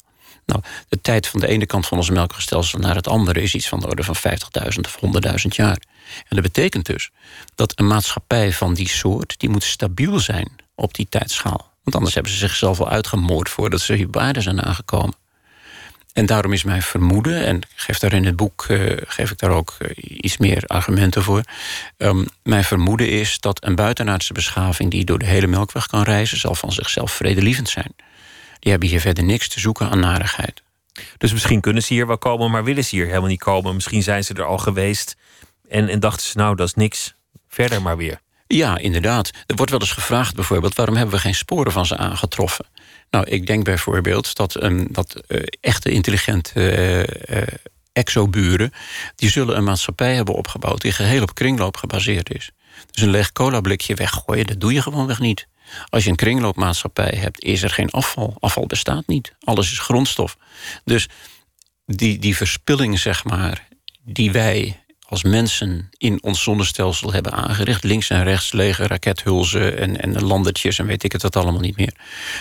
Nou, 0.47 0.63
de 0.89 1.01
tijd 1.01 1.27
van 1.27 1.41
de 1.41 1.49
ene 1.49 1.67
kant 1.67 1.87
van 1.87 1.99
ons 1.99 2.11
melkwegstelsel 2.11 2.79
naar 2.79 2.95
het 2.95 3.09
andere 3.09 3.43
is 3.43 3.55
iets 3.55 3.69
van 3.69 3.81
de 3.81 3.87
orde 3.87 4.05
van 4.05 4.17
50.000 4.17 4.81
of 4.81 4.99
100.000 5.27 5.37
jaar. 5.49 5.79
En 6.17 6.37
dat 6.37 6.43
betekent 6.43 6.87
dus 6.87 7.11
dat 7.55 7.73
een 7.79 7.87
maatschappij 7.87 8.53
van 8.53 8.75
die 8.75 8.89
soort, 8.89 9.35
die 9.39 9.49
moet 9.49 9.65
stabiel 9.65 10.19
zijn 10.19 10.49
op 10.75 10.95
die 10.95 11.07
tijdschaal. 11.09 11.68
Want 11.89 12.01
anders 12.01 12.15
hebben 12.15 12.33
ze 12.33 12.39
zichzelf 12.49 12.81
al 12.81 12.89
uitgemoord 12.89 13.49
voordat 13.49 13.81
ze 13.81 13.95
hier 13.95 14.11
waarde 14.11 14.41
zijn 14.41 14.63
aangekomen. 14.63 15.15
En 16.13 16.27
daarom 16.27 16.53
is 16.53 16.65
mijn 16.65 16.83
vermoeden, 16.83 17.45
en 17.45 17.57
ik 17.57 17.69
geef 17.77 17.99
daar 17.99 18.13
in 18.13 18.25
het 18.25 18.37
boek 18.37 18.67
uh, 18.69 18.97
geef 19.07 19.31
ik 19.31 19.39
daar 19.39 19.51
ook 19.51 19.77
uh, 19.79 19.91
iets 19.97 20.37
meer 20.37 20.63
argumenten 20.67 21.23
voor. 21.23 21.43
Um, 21.97 22.27
mijn 22.43 22.65
vermoeden 22.65 23.09
is 23.09 23.41
dat 23.41 23.65
een 23.65 23.75
buitenaardse 23.75 24.33
beschaving 24.33 24.91
die 24.91 25.05
door 25.05 25.19
de 25.19 25.27
hele 25.27 25.47
melkweg 25.47 25.87
kan 25.87 26.03
reizen, 26.03 26.39
zal 26.39 26.55
van 26.55 26.73
zichzelf 26.73 27.13
vredelievend 27.13 27.69
zijn. 27.69 27.95
Die 28.59 28.71
hebben 28.71 28.89
hier 28.89 29.01
verder 29.01 29.25
niks 29.25 29.49
te 29.49 29.61
zoeken 29.61 29.91
aan 29.91 30.01
narigheid. 30.01 30.63
Dus 31.19 31.33
misschien 31.33 31.61
kunnen 31.61 31.83
ze 31.83 31.95
hier 31.95 32.07
wel 32.07 32.19
komen, 32.19 32.51
maar 32.51 32.65
willen 32.65 32.85
ze 32.85 32.97
hier 32.97 33.07
helemaal 33.07 33.29
niet 33.29 33.43
komen. 33.43 33.75
Misschien 33.75 34.03
zijn 34.03 34.25
ze 34.25 34.35
er 34.35 34.45
al 34.45 34.59
geweest 34.59 35.17
en, 35.69 35.89
en 35.89 36.01
dachten 36.01 36.27
ze, 36.27 36.39
nou, 36.39 36.57
dat 36.57 36.67
is 36.67 36.75
niks. 36.75 37.15
Verder 37.49 37.83
maar 37.83 37.97
weer. 37.97 38.21
Ja, 38.49 38.79
inderdaad. 38.79 39.31
Er 39.47 39.57
wordt 39.57 39.71
wel 39.71 39.81
eens 39.81 39.93
gevraagd 39.93 40.35
bijvoorbeeld... 40.35 40.75
waarom 40.75 40.97
hebben 40.97 41.15
we 41.15 41.21
geen 41.21 41.35
sporen 41.35 41.73
van 41.73 41.87
ze 41.87 41.97
aangetroffen? 41.97 42.67
Nou, 43.11 43.27
ik 43.27 43.47
denk 43.47 43.65
bijvoorbeeld 43.65 44.35
dat, 44.35 44.63
um, 44.63 44.87
dat 44.91 45.23
uh, 45.29 45.43
echte 45.61 45.91
intelligente 45.91 47.09
uh, 47.31 47.43
exoburen, 47.93 48.73
die 49.15 49.31
zullen 49.31 49.57
een 49.57 49.65
maatschappij 49.65 50.15
hebben 50.15 50.35
opgebouwd 50.35 50.81
die 50.81 50.93
geheel 50.93 51.23
op 51.23 51.35
kringloop 51.35 51.77
gebaseerd 51.77 52.35
is. 52.35 52.51
Dus 52.91 53.03
een 53.03 53.11
leeg 53.11 53.33
cola 53.33 53.61
blikje 53.61 53.95
weggooien, 53.95 54.47
dat 54.47 54.61
doe 54.61 54.73
je 54.73 54.83
gewoonweg 54.83 55.19
niet. 55.19 55.49
Als 55.89 56.05
je 56.05 56.11
een 56.11 56.17
kringloopmaatschappij 56.17 57.15
hebt, 57.17 57.45
is 57.45 57.63
er 57.63 57.71
geen 57.71 57.91
afval. 57.91 58.37
Afval 58.41 58.67
bestaat 58.67 59.07
niet. 59.07 59.35
Alles 59.41 59.73
is 59.73 59.79
grondstof. 59.79 60.37
Dus 60.85 61.09
die, 61.87 62.19
die 62.19 62.37
verspilling, 62.37 62.99
zeg 62.99 63.25
maar, 63.25 63.69
die 64.05 64.33
wij 64.33 64.83
als 65.09 65.23
mensen 65.23 65.89
in 65.97 66.23
ons 66.23 66.43
zonnestelsel 66.43 67.13
hebben 67.13 67.33
aangericht. 67.33 67.85
Links 67.85 68.11
en 68.11 68.25
rechts 68.25 68.53
lege 68.53 68.87
rakethulzen 68.87 69.79
en, 69.79 70.01
en 70.01 70.23
landertjes 70.23 70.79
en 70.79 70.87
weet 70.87 71.05
ik 71.05 71.13
het 71.13 71.21
dat 71.21 71.37
allemaal 71.37 71.61
niet 71.61 71.77
meer. 71.77 71.95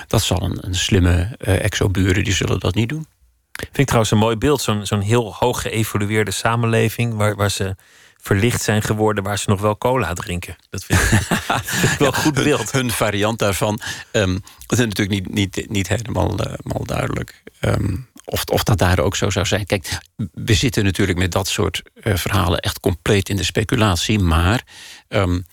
Dat 0.07 0.21
zal 0.21 0.41
een, 0.41 0.57
een 0.61 0.75
slimme 0.75 1.37
uh, 1.39 1.63
exoburen, 1.63 2.23
die 2.23 2.33
zullen 2.33 2.59
dat 2.59 2.75
niet 2.75 2.89
doen. 2.89 3.07
Vind 3.51 3.77
ik 3.77 3.85
trouwens 3.85 4.11
een 4.11 4.17
mooi 4.17 4.35
beeld. 4.35 4.61
Zo'n 4.61 4.85
zo'n 4.85 5.01
heel 5.01 5.33
hoog 5.33 5.61
geëvolueerde 5.61 6.31
samenleving 6.31 7.13
waar, 7.13 7.35
waar 7.35 7.51
ze 7.51 7.75
verlicht 8.17 8.61
zijn 8.61 8.81
geworden 8.81 9.23
waar 9.23 9.39
ze 9.39 9.49
nog 9.49 9.61
wel 9.61 9.77
cola 9.77 10.13
drinken. 10.13 10.55
Dat 10.69 10.83
vind 10.83 10.99
ik, 11.01 11.27
wel 11.99 12.07
een 12.07 12.13
goed 12.13 12.33
beeld. 12.33 12.71
Hun, 12.71 12.91
variant 12.91 13.39
daarvan. 13.39 13.79
Um, 14.11 14.41
dat 14.65 14.79
is 14.79 14.85
natuurlijk 14.85 15.09
niet, 15.09 15.33
niet, 15.33 15.69
niet 15.69 15.87
helemaal, 15.87 16.47
uh, 16.47 16.53
duidelijk. 16.83 17.43
Um, 17.61 18.07
of, 18.29 18.43
of 18.43 18.63
dat 18.63 18.77
daar 18.77 18.99
ook 18.99 19.15
zo 19.15 19.29
zou 19.29 19.45
zijn. 19.45 19.65
Kijk, 19.65 19.97
we 20.33 20.53
zitten 20.53 20.83
natuurlijk 20.83 21.17
met 21.17 21.31
dat 21.31 21.47
soort 21.47 21.81
uh, 22.03 22.15
verhalen 22.15 22.59
echt 22.59 22.79
compleet 22.79 23.29
in 23.29 23.35
de 23.35 23.43
speculatie. 23.43 24.19
Maar 24.19 24.63
um, 25.09 25.45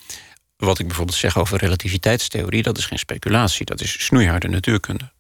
wat 0.57 0.79
ik 0.79 0.87
bijvoorbeeld 0.87 1.19
zeg 1.19 1.39
over 1.39 1.59
relativiteitstheorie, 1.59 2.63
dat 2.63 2.79
is 2.79 2.87
geen 2.87 2.99
speculatie, 2.99 3.67
dat 3.67 3.81
is 3.81 4.05
snoeiharde 4.05 4.49
natuurkunde. 4.49 5.13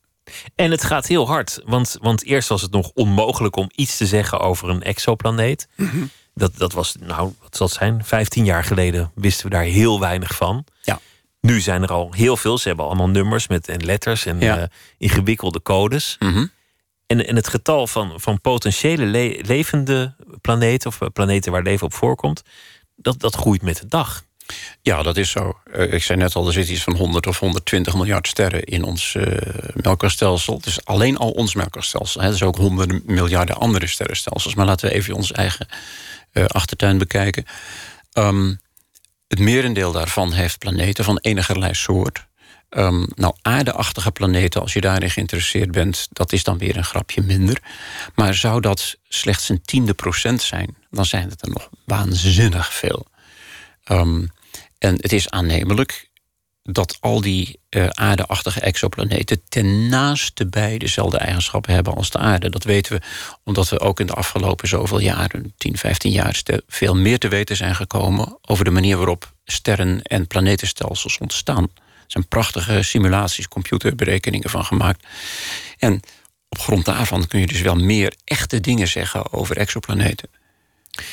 En 0.55 0.71
het 0.71 0.85
gaat 0.85 1.07
heel 1.07 1.27
hard, 1.27 1.61
want, 1.65 1.97
want 2.01 2.25
eerst 2.25 2.49
was 2.49 2.63
het 2.63 2.71
nog 2.71 2.91
onmogelijk 2.95 3.57
om 3.57 3.71
iets 3.75 3.97
te 3.97 4.07
zeggen 4.07 4.41
over 4.41 4.69
een 4.69 4.83
exoplaneet. 4.83 5.69
Mm 5.77 6.11
dat, 6.35 6.57
dat 6.57 6.73
was, 6.73 6.95
nou, 7.01 7.35
wat 7.43 7.57
zal 7.57 7.67
het 7.67 7.77
zijn? 7.77 8.05
Vijftien 8.05 8.45
jaar 8.45 8.65
geleden 8.65 9.11
wisten 9.15 9.45
we 9.45 9.51
daar 9.51 9.63
heel 9.63 10.01
weinig 10.01 10.35
van. 10.35 10.65
Ja. 10.83 11.01
Nu 11.41 11.61
zijn 11.61 11.83
er 11.83 11.89
al 11.89 12.13
heel 12.13 12.37
veel. 12.37 12.59
Ze 12.59 12.69
hebben 12.69 12.87
allemaal 12.87 13.09
nummers 13.09 13.49
met, 13.49 13.69
en 13.69 13.85
letters 13.85 14.27
en 14.27 14.41
ja. 14.41 14.59
uh, 14.59 14.65
ingewikkelde 14.99 15.63
codes. 15.63 16.17
Mm 16.19 16.33
-hmm. 16.33 16.51
En, 17.07 17.27
en 17.27 17.37
het 17.37 17.49
getal 17.49 17.87
van, 17.87 18.21
van 18.21 18.41
potentiële 18.41 19.05
le 19.05 19.41
levende 19.43 20.15
planeten, 20.41 20.89
of 20.89 20.99
planeten 21.13 21.53
waar 21.53 21.63
leven 21.63 21.87
op 21.87 21.95
voorkomt, 21.95 22.43
dat, 22.97 23.21
dat 23.21 23.35
groeit 23.35 23.63
met 23.63 23.81
de 23.81 23.87
dag. 23.87 24.25
Ja, 24.83 25.03
dat 25.03 25.17
is 25.17 25.31
zo. 25.31 25.59
Uh, 25.75 25.93
ik 25.93 26.03
zei 26.03 26.19
net 26.19 26.35
al, 26.35 26.47
er 26.47 26.53
zit 26.53 26.69
iets 26.69 26.83
van 26.83 26.97
100 26.97 27.27
of 27.27 27.39
120 27.39 27.95
miljard 27.95 28.29
sterren 28.29 28.65
in 28.65 28.85
ons 28.85 29.15
uh, 29.15 29.27
melkwegstelsel. 29.75 30.61
Dus 30.61 30.85
alleen 30.85 31.17
al 31.17 31.31
ons 31.31 31.55
melkwegstelsel. 31.55 32.23
Er 32.23 32.37
zijn 32.37 32.49
ook 32.49 32.57
honderden 32.57 33.03
miljarden 33.07 33.57
andere 33.57 33.87
sterrenstelsels. 33.87 34.55
Maar 34.55 34.67
laten 34.67 34.89
we 34.89 34.95
even 34.95 35.15
ons 35.15 35.33
eigen 35.33 35.69
achtertuin 36.47 36.99
bekijken. 36.99 37.45
Um, 38.13 38.61
het 39.29 39.39
merendeel 39.39 39.93
daarvan 39.93 40.33
heeft 40.33 40.59
planeten 40.59 41.05
van 41.05 41.19
enigerlei 41.19 41.75
soort. 41.75 42.27
Um, 42.77 43.07
nou, 43.15 43.35
aardeachtige 43.43 44.11
planeten, 44.11 44.61
als 44.61 44.73
je 44.73 44.81
daarin 44.81 45.11
geïnteresseerd 45.11 45.73
bent, 45.73 46.09
dat 46.13 46.33
is 46.33 46.45
dan 46.45 46.59
weer 46.59 46.77
een 46.77 46.85
grapje 46.85 47.23
minder. 47.23 47.63
Maar 48.15 48.35
zou 48.35 48.61
dat 48.61 48.97
slechts 49.09 49.49
een 49.49 49.63
tiende 49.63 49.95
procent 49.95 50.43
zijn, 50.43 50.77
dan 50.91 51.07
zijn 51.07 51.31
het 51.31 51.43
er 51.43 51.51
nog 51.51 51.69
waanzinnig 51.85 52.75
veel. 52.75 53.07
Um, 53.89 54.31
en 54.79 54.95
het 54.95 55.13
is 55.13 55.31
aannemelijk 55.31 56.11
dat 56.63 56.97
al 57.01 57.21
die 57.21 57.61
uh, 57.71 57.87
aardeachtige 57.87 58.61
exoplaneten 58.61 59.41
ten 59.49 59.89
naaste 59.89 60.47
bij 60.47 60.79
dezelfde 60.79 61.19
eigenschappen 61.19 61.75
hebben 61.75 61.95
als 61.95 62.11
de 62.11 62.19
aarde. 62.19 62.51
Dat 62.51 62.65
weten 62.65 62.93
we 62.93 63.01
omdat 63.43 63.69
we 63.69 63.81
ook 63.81 64.01
in 64.01 64.07
de 64.07 64.15
afgelopen 64.15 64.69
zoveel 64.69 64.99
jaren, 64.99 65.55
10, 65.57 65.77
15 65.77 66.11
jaar, 66.11 66.43
veel 66.67 66.97
meer 66.97 67.19
te 67.19 67.29
weten 67.29 67.57
zijn 67.57 67.75
gekomen 67.75 68.39
over 68.43 68.65
de 68.65 68.71
manier 68.71 68.97
waarop 68.97 69.33
sterren 69.45 70.03
en 70.03 70.27
planetenstelsels 70.27 71.19
ontstaan. 71.19 71.69
Zijn 72.07 72.29
prachtige 72.29 72.83
simulaties, 72.83 73.49
computerberekeningen 73.49 74.51
van 74.51 74.65
gemaakt. 74.65 75.07
En 75.79 76.01
op 76.49 76.59
grond 76.59 76.85
daarvan 76.85 77.27
kun 77.27 77.41
je 77.41 77.47
dus 77.47 77.61
wel 77.61 77.77
meer 77.77 78.15
echte 78.25 78.61
dingen 78.61 78.89
zeggen 78.89 79.33
over 79.33 79.57
exoplaneten. 79.57 80.29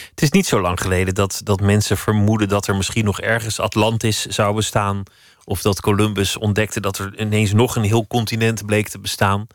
Het 0.10 0.21
is 0.21 0.32
niet 0.32 0.45
zo 0.45 0.62
lang 0.62 0.82
geleden 0.82 1.13
dat, 1.13 1.41
dat 1.43 1.62
mensen 1.62 1.97
vermoeden 1.97 2.47
dat 2.47 2.67
er 2.67 2.75
misschien 2.75 3.06
nog 3.06 3.21
ergens 3.21 3.60
Atlantis 3.60 4.25
zou 4.25 4.56
bestaan 4.56 5.04
of 5.43 5.62
dat 5.62 5.82
Columbus 5.82 6.38
ontdekte 6.38 6.80
dat 6.80 6.97
er 6.97 7.19
ineens 7.19 7.54
nog 7.54 7.75
een 7.75 7.84
heel 7.84 8.08
continent 8.08 8.65
bleek 8.65 8.88
te 8.88 8.99
bestaan. 8.99 9.47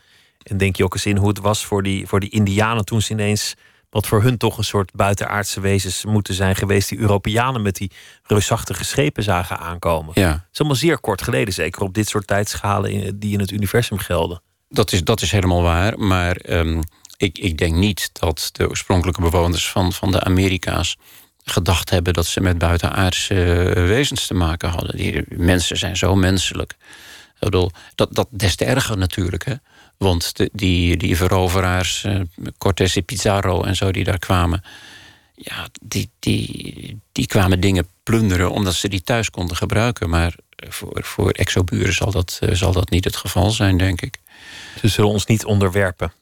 En 0.43 0.57
denk 0.57 0.77
je 0.77 0.85
ook 0.85 0.95
eens 0.95 1.07
in 1.07 1.17
hoe 1.17 1.29
het 1.29 1.39
was 1.39 1.65
voor 1.65 1.83
die, 1.83 2.07
voor 2.07 2.21
die 2.21 2.31
Indianen 2.31 2.85
toen 2.85 3.03
ze 3.03 3.13
ineens. 3.13 3.55
Wat 3.97 4.07
voor 4.07 4.23
hun 4.23 4.37
toch 4.37 4.59
een 4.59 4.65
soort 4.65 4.93
buitenaardse 4.93 5.61
wezens 5.61 6.05
moeten 6.05 6.35
zijn 6.35 6.57
geweest. 6.57 6.89
Die 6.89 6.99
Europeanen 6.99 7.63
met 7.63 7.77
die 7.77 7.91
reusachtige 8.23 8.85
schepen 8.85 9.23
zagen 9.23 9.59
aankomen. 9.59 10.13
Ja. 10.15 10.31
Het 10.31 10.43
is 10.53 10.59
allemaal 10.59 10.79
zeer 10.79 10.99
kort 10.99 11.23
geleden, 11.23 11.55
zeker 11.55 11.83
op 11.83 11.95
dit 11.95 12.09
soort 12.09 12.27
tijdschalen 12.27 13.19
die 13.19 13.33
in 13.33 13.41
het 13.41 13.51
universum 13.51 13.99
gelden. 13.99 14.43
Dat 14.69 14.93
is, 14.93 15.05
dat 15.05 15.21
is 15.21 15.31
helemaal 15.31 15.63
waar. 15.63 15.99
Maar 15.99 16.37
um, 16.49 16.83
ik, 17.17 17.39
ik 17.39 17.59
denk 17.59 17.75
niet 17.75 18.11
dat 18.13 18.49
de 18.53 18.69
oorspronkelijke 18.69 19.21
bewoners 19.21 19.71
van, 19.71 19.93
van 19.93 20.11
de 20.11 20.21
Amerika's 20.21 20.97
gedacht 21.45 21.91
hebben 21.91 22.13
dat 22.13 22.27
ze 22.27 22.41
met 22.41 22.59
buitenaardse 22.59 23.55
eh, 23.55 23.87
wezens 23.87 24.27
te 24.27 24.35
maken 24.35 24.69
hadden. 24.69 24.97
Die 24.97 25.25
mensen 25.29 25.77
zijn 25.77 25.97
zo 25.97 26.15
menselijk. 26.15 26.77
Ik 27.35 27.39
bedoel, 27.39 27.71
dat, 27.95 28.15
dat 28.15 28.29
des 28.31 28.57
te 28.57 28.65
erger 28.65 28.99
natuurlijk. 28.99 29.45
Hè? 29.45 29.55
Want 29.99 30.37
de, 30.37 30.51
die, 30.53 30.97
die 30.97 31.17
veroveraars, 31.17 32.05
uh, 32.05 32.21
Cortés 32.59 32.97
y 32.97 33.03
Pizarro 33.03 33.63
en 33.63 33.77
zo, 33.77 33.93
die 33.93 34.05
daar 34.05 34.19
kwamen. 34.19 34.65
Ja, 35.35 35.69
die, 35.83 36.11
die, 36.19 37.01
die 37.13 37.27
kwamen 37.27 37.61
dingen 37.61 37.89
plunderen 38.03 38.51
omdat 38.51 38.75
ze 38.75 38.89
die 38.89 39.03
thuis 39.03 39.31
konden 39.31 39.57
gebruiken. 39.57 40.11
Maar 40.11 40.35
voor, 40.57 41.05
voor 41.05 41.31
exoburen 41.31 41.95
zal 41.95 42.11
dat, 42.11 42.39
uh, 42.43 42.55
zal 42.55 42.73
dat 42.73 42.91
niet 42.91 43.05
het 43.05 43.17
geval 43.17 43.51
zijn, 43.51 43.77
denk 43.77 44.01
ik. 44.01 44.19
Ze 44.81 44.89
zullen 44.89 45.11
ons 45.11 45.27
niet 45.27 45.45
onderwerpen. 45.45 46.13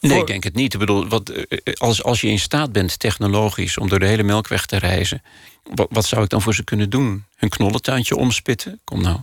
Nee, 0.00 0.20
ik 0.20 0.26
denk 0.26 0.44
het 0.44 0.54
niet. 0.54 0.72
Ik 0.72 0.80
bedoel, 0.80 1.08
wat, 1.08 1.28
eh, 1.28 1.42
eh, 1.48 1.74
als, 1.74 2.02
als 2.02 2.20
je 2.20 2.28
in 2.28 2.38
staat 2.38 2.72
bent 2.72 2.98
technologisch 2.98 3.78
om 3.78 3.88
door 3.88 3.98
de 3.98 4.06
hele 4.06 4.22
melkweg 4.22 4.66
te 4.66 4.76
reizen, 4.76 5.22
wat, 5.74 5.86
wat 5.90 6.04
zou 6.04 6.22
ik 6.22 6.28
dan 6.28 6.42
voor 6.42 6.54
ze 6.54 6.64
kunnen 6.64 6.90
doen? 6.90 7.24
Hun 7.36 7.48
knollentuintje 7.48 8.16
omspitten? 8.16 8.80
Kom 8.84 9.02
nou. 9.02 9.18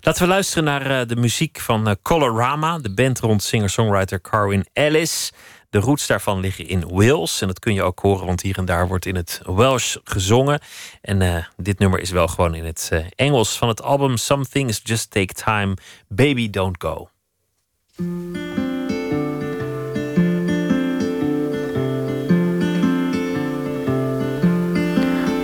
Laten 0.00 0.22
we 0.22 0.28
luisteren 0.28 0.64
naar 0.64 0.90
uh, 0.90 1.06
de 1.06 1.16
muziek 1.16 1.60
van 1.60 1.88
uh, 1.88 1.94
Colorama, 2.02 2.78
de 2.78 2.94
band 2.94 3.20
rond 3.20 3.42
singer-songwriter 3.42 4.20
Carwin 4.20 4.66
Ellis. 4.72 5.32
De 5.70 5.78
roots 5.78 6.06
daarvan 6.06 6.40
liggen 6.40 6.68
in 6.68 6.88
Wales. 6.88 7.40
En 7.40 7.46
dat 7.46 7.58
kun 7.58 7.74
je 7.74 7.82
ook 7.82 7.98
horen, 7.98 8.26
want 8.26 8.40
hier 8.40 8.58
en 8.58 8.64
daar 8.64 8.88
wordt 8.88 9.06
in 9.06 9.16
het 9.16 9.40
Welsh 9.44 9.96
gezongen. 10.04 10.60
En 11.00 11.20
uh, 11.20 11.36
dit 11.56 11.78
nummer 11.78 12.00
is 12.00 12.10
wel 12.10 12.28
gewoon 12.28 12.54
in 12.54 12.64
het 12.64 12.90
Engels 13.16 13.58
van 13.58 13.68
het 13.68 13.82
album 13.82 14.16
Some 14.16 14.46
Things 14.46 14.80
Just 14.84 15.10
Take 15.10 15.34
Time, 15.34 15.76
Baby 16.08 16.50
Don't 16.50 16.76
Go. 16.82 17.10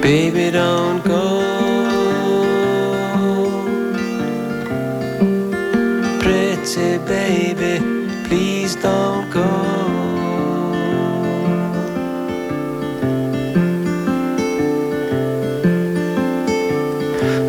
Baby, 0.08 0.50
don't 0.50 1.02
go. 1.04 1.27
Pretty 6.70 6.98
baby, 6.98 7.78
please 8.28 8.76
don't 8.76 9.30
go. 9.30 9.48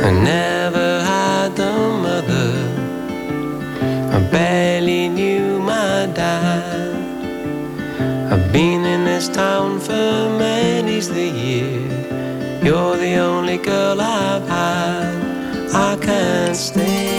I 0.08 0.12
never 0.24 1.04
had 1.04 1.60
a 1.60 1.74
mother. 2.06 2.52
I 4.16 4.20
barely 4.32 5.10
knew 5.10 5.60
my 5.60 6.10
dad. 6.14 6.96
I've 8.32 8.54
been 8.54 8.86
in 8.86 9.04
this 9.04 9.28
town 9.28 9.82
for 9.82 10.30
many's 10.40 11.10
the 11.10 11.28
year. 11.28 11.82
You're 12.64 12.96
the 12.96 13.16
only 13.16 13.58
girl 13.58 14.00
I've 14.00 14.48
had. 14.48 15.74
I 15.74 15.98
can't 15.98 16.56
stay. 16.56 17.19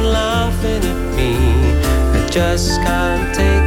just 2.31 2.81
can't 2.81 3.35
take 3.35 3.60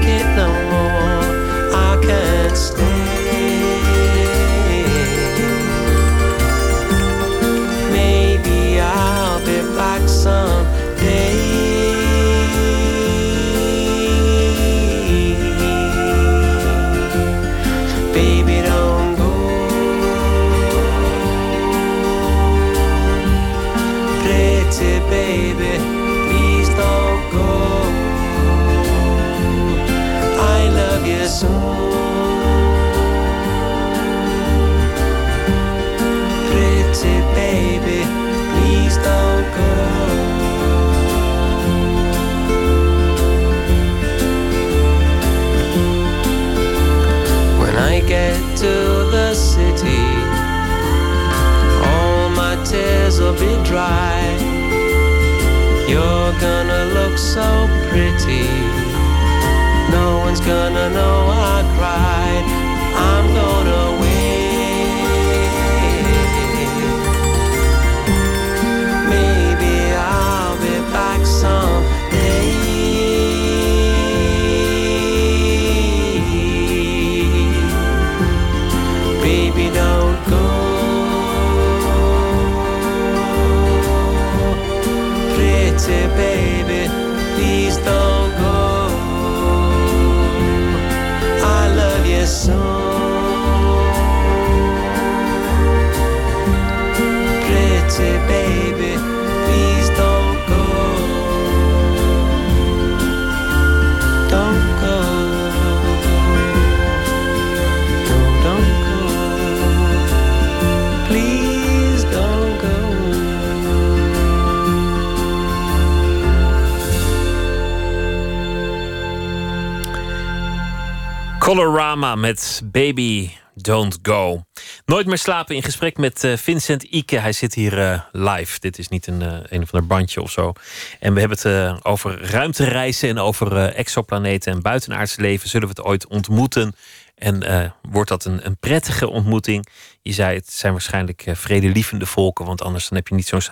Colorama 121.75 122.15
met 122.15 122.63
Baby 122.65 123.31
Don't 123.55 123.99
Go. 124.03 124.43
Nooit 124.85 125.07
meer 125.07 125.19
slapen 125.19 125.55
in 125.55 125.63
gesprek 125.63 125.97
met 125.97 126.25
eh, 126.25 126.37
Vincent 126.37 126.83
Ike. 126.83 127.19
Hij 127.19 127.33
zit 127.33 127.55
hier 127.55 127.79
eh, 127.79 128.01
live. 128.13 128.61
Dit 128.61 128.79
is 128.79 128.89
niet 128.89 129.07
een, 129.07 129.23
eh, 129.23 129.39
een 129.43 129.63
of 129.63 129.73
ander 129.73 129.87
bandje 129.87 130.23
of 130.23 130.31
zo. 130.31 130.53
En 131.01 131.15
we 131.15 131.21
hebben 131.21 131.39
het 131.43 131.85
over 131.85 132.31
ruimtereizen 132.31 133.09
en 133.09 133.19
over 133.19 133.57
exoplaneten 133.57 134.53
en 134.53 134.63
buitenaards 134.63 135.17
leven. 135.17 135.49
Zullen 135.49 135.69
we 135.69 135.75
het 135.77 135.85
ooit 135.87 136.07
ontmoeten? 136.07 136.75
En 137.15 137.75
wordt 137.91 138.09
dat 138.09 138.25
een, 138.25 138.47
een 138.47 138.57
prettige 138.57 139.09
ontmoeting? 139.09 139.67
Je 140.03 140.13
zei 140.13 140.37
het 140.37 140.53
zijn 140.53 140.73
waarschijnlijk 140.73 141.25
vredelievende 141.33 142.07
volken, 142.07 142.45
want 142.45 142.63
anders 142.63 142.89
dan 142.89 142.99
heb 142.99 143.09
je 143.09 143.15
niet 143.15 143.27
zo'n 143.27 143.43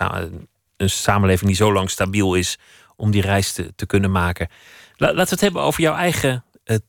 een 0.77 0.89
samenleving 0.89 1.47
die 1.47 1.57
zo 1.57 1.73
lang 1.73 1.89
stabiel 1.89 2.35
is 2.35 2.57
om 2.95 3.11
die 3.11 3.21
reis 3.21 3.51
te, 3.75 3.85
kunnen 3.85 4.11
maken. 4.11 4.47
La- 4.95 5.07
laten 5.07 5.23
we 5.23 5.29
het 5.29 5.41
hebben 5.41 5.61
over 5.61 5.81
jouw 5.81 5.95
eigen 5.95 6.45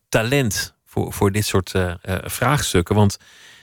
talent 0.09 0.73
voor, 0.94 1.12
voor 1.12 1.33
dit 1.33 1.46
soort 1.46 1.74
eh, 1.74 1.94
eh, 2.02 2.18
vraagstukken. 2.24 2.94
Want 2.94 3.16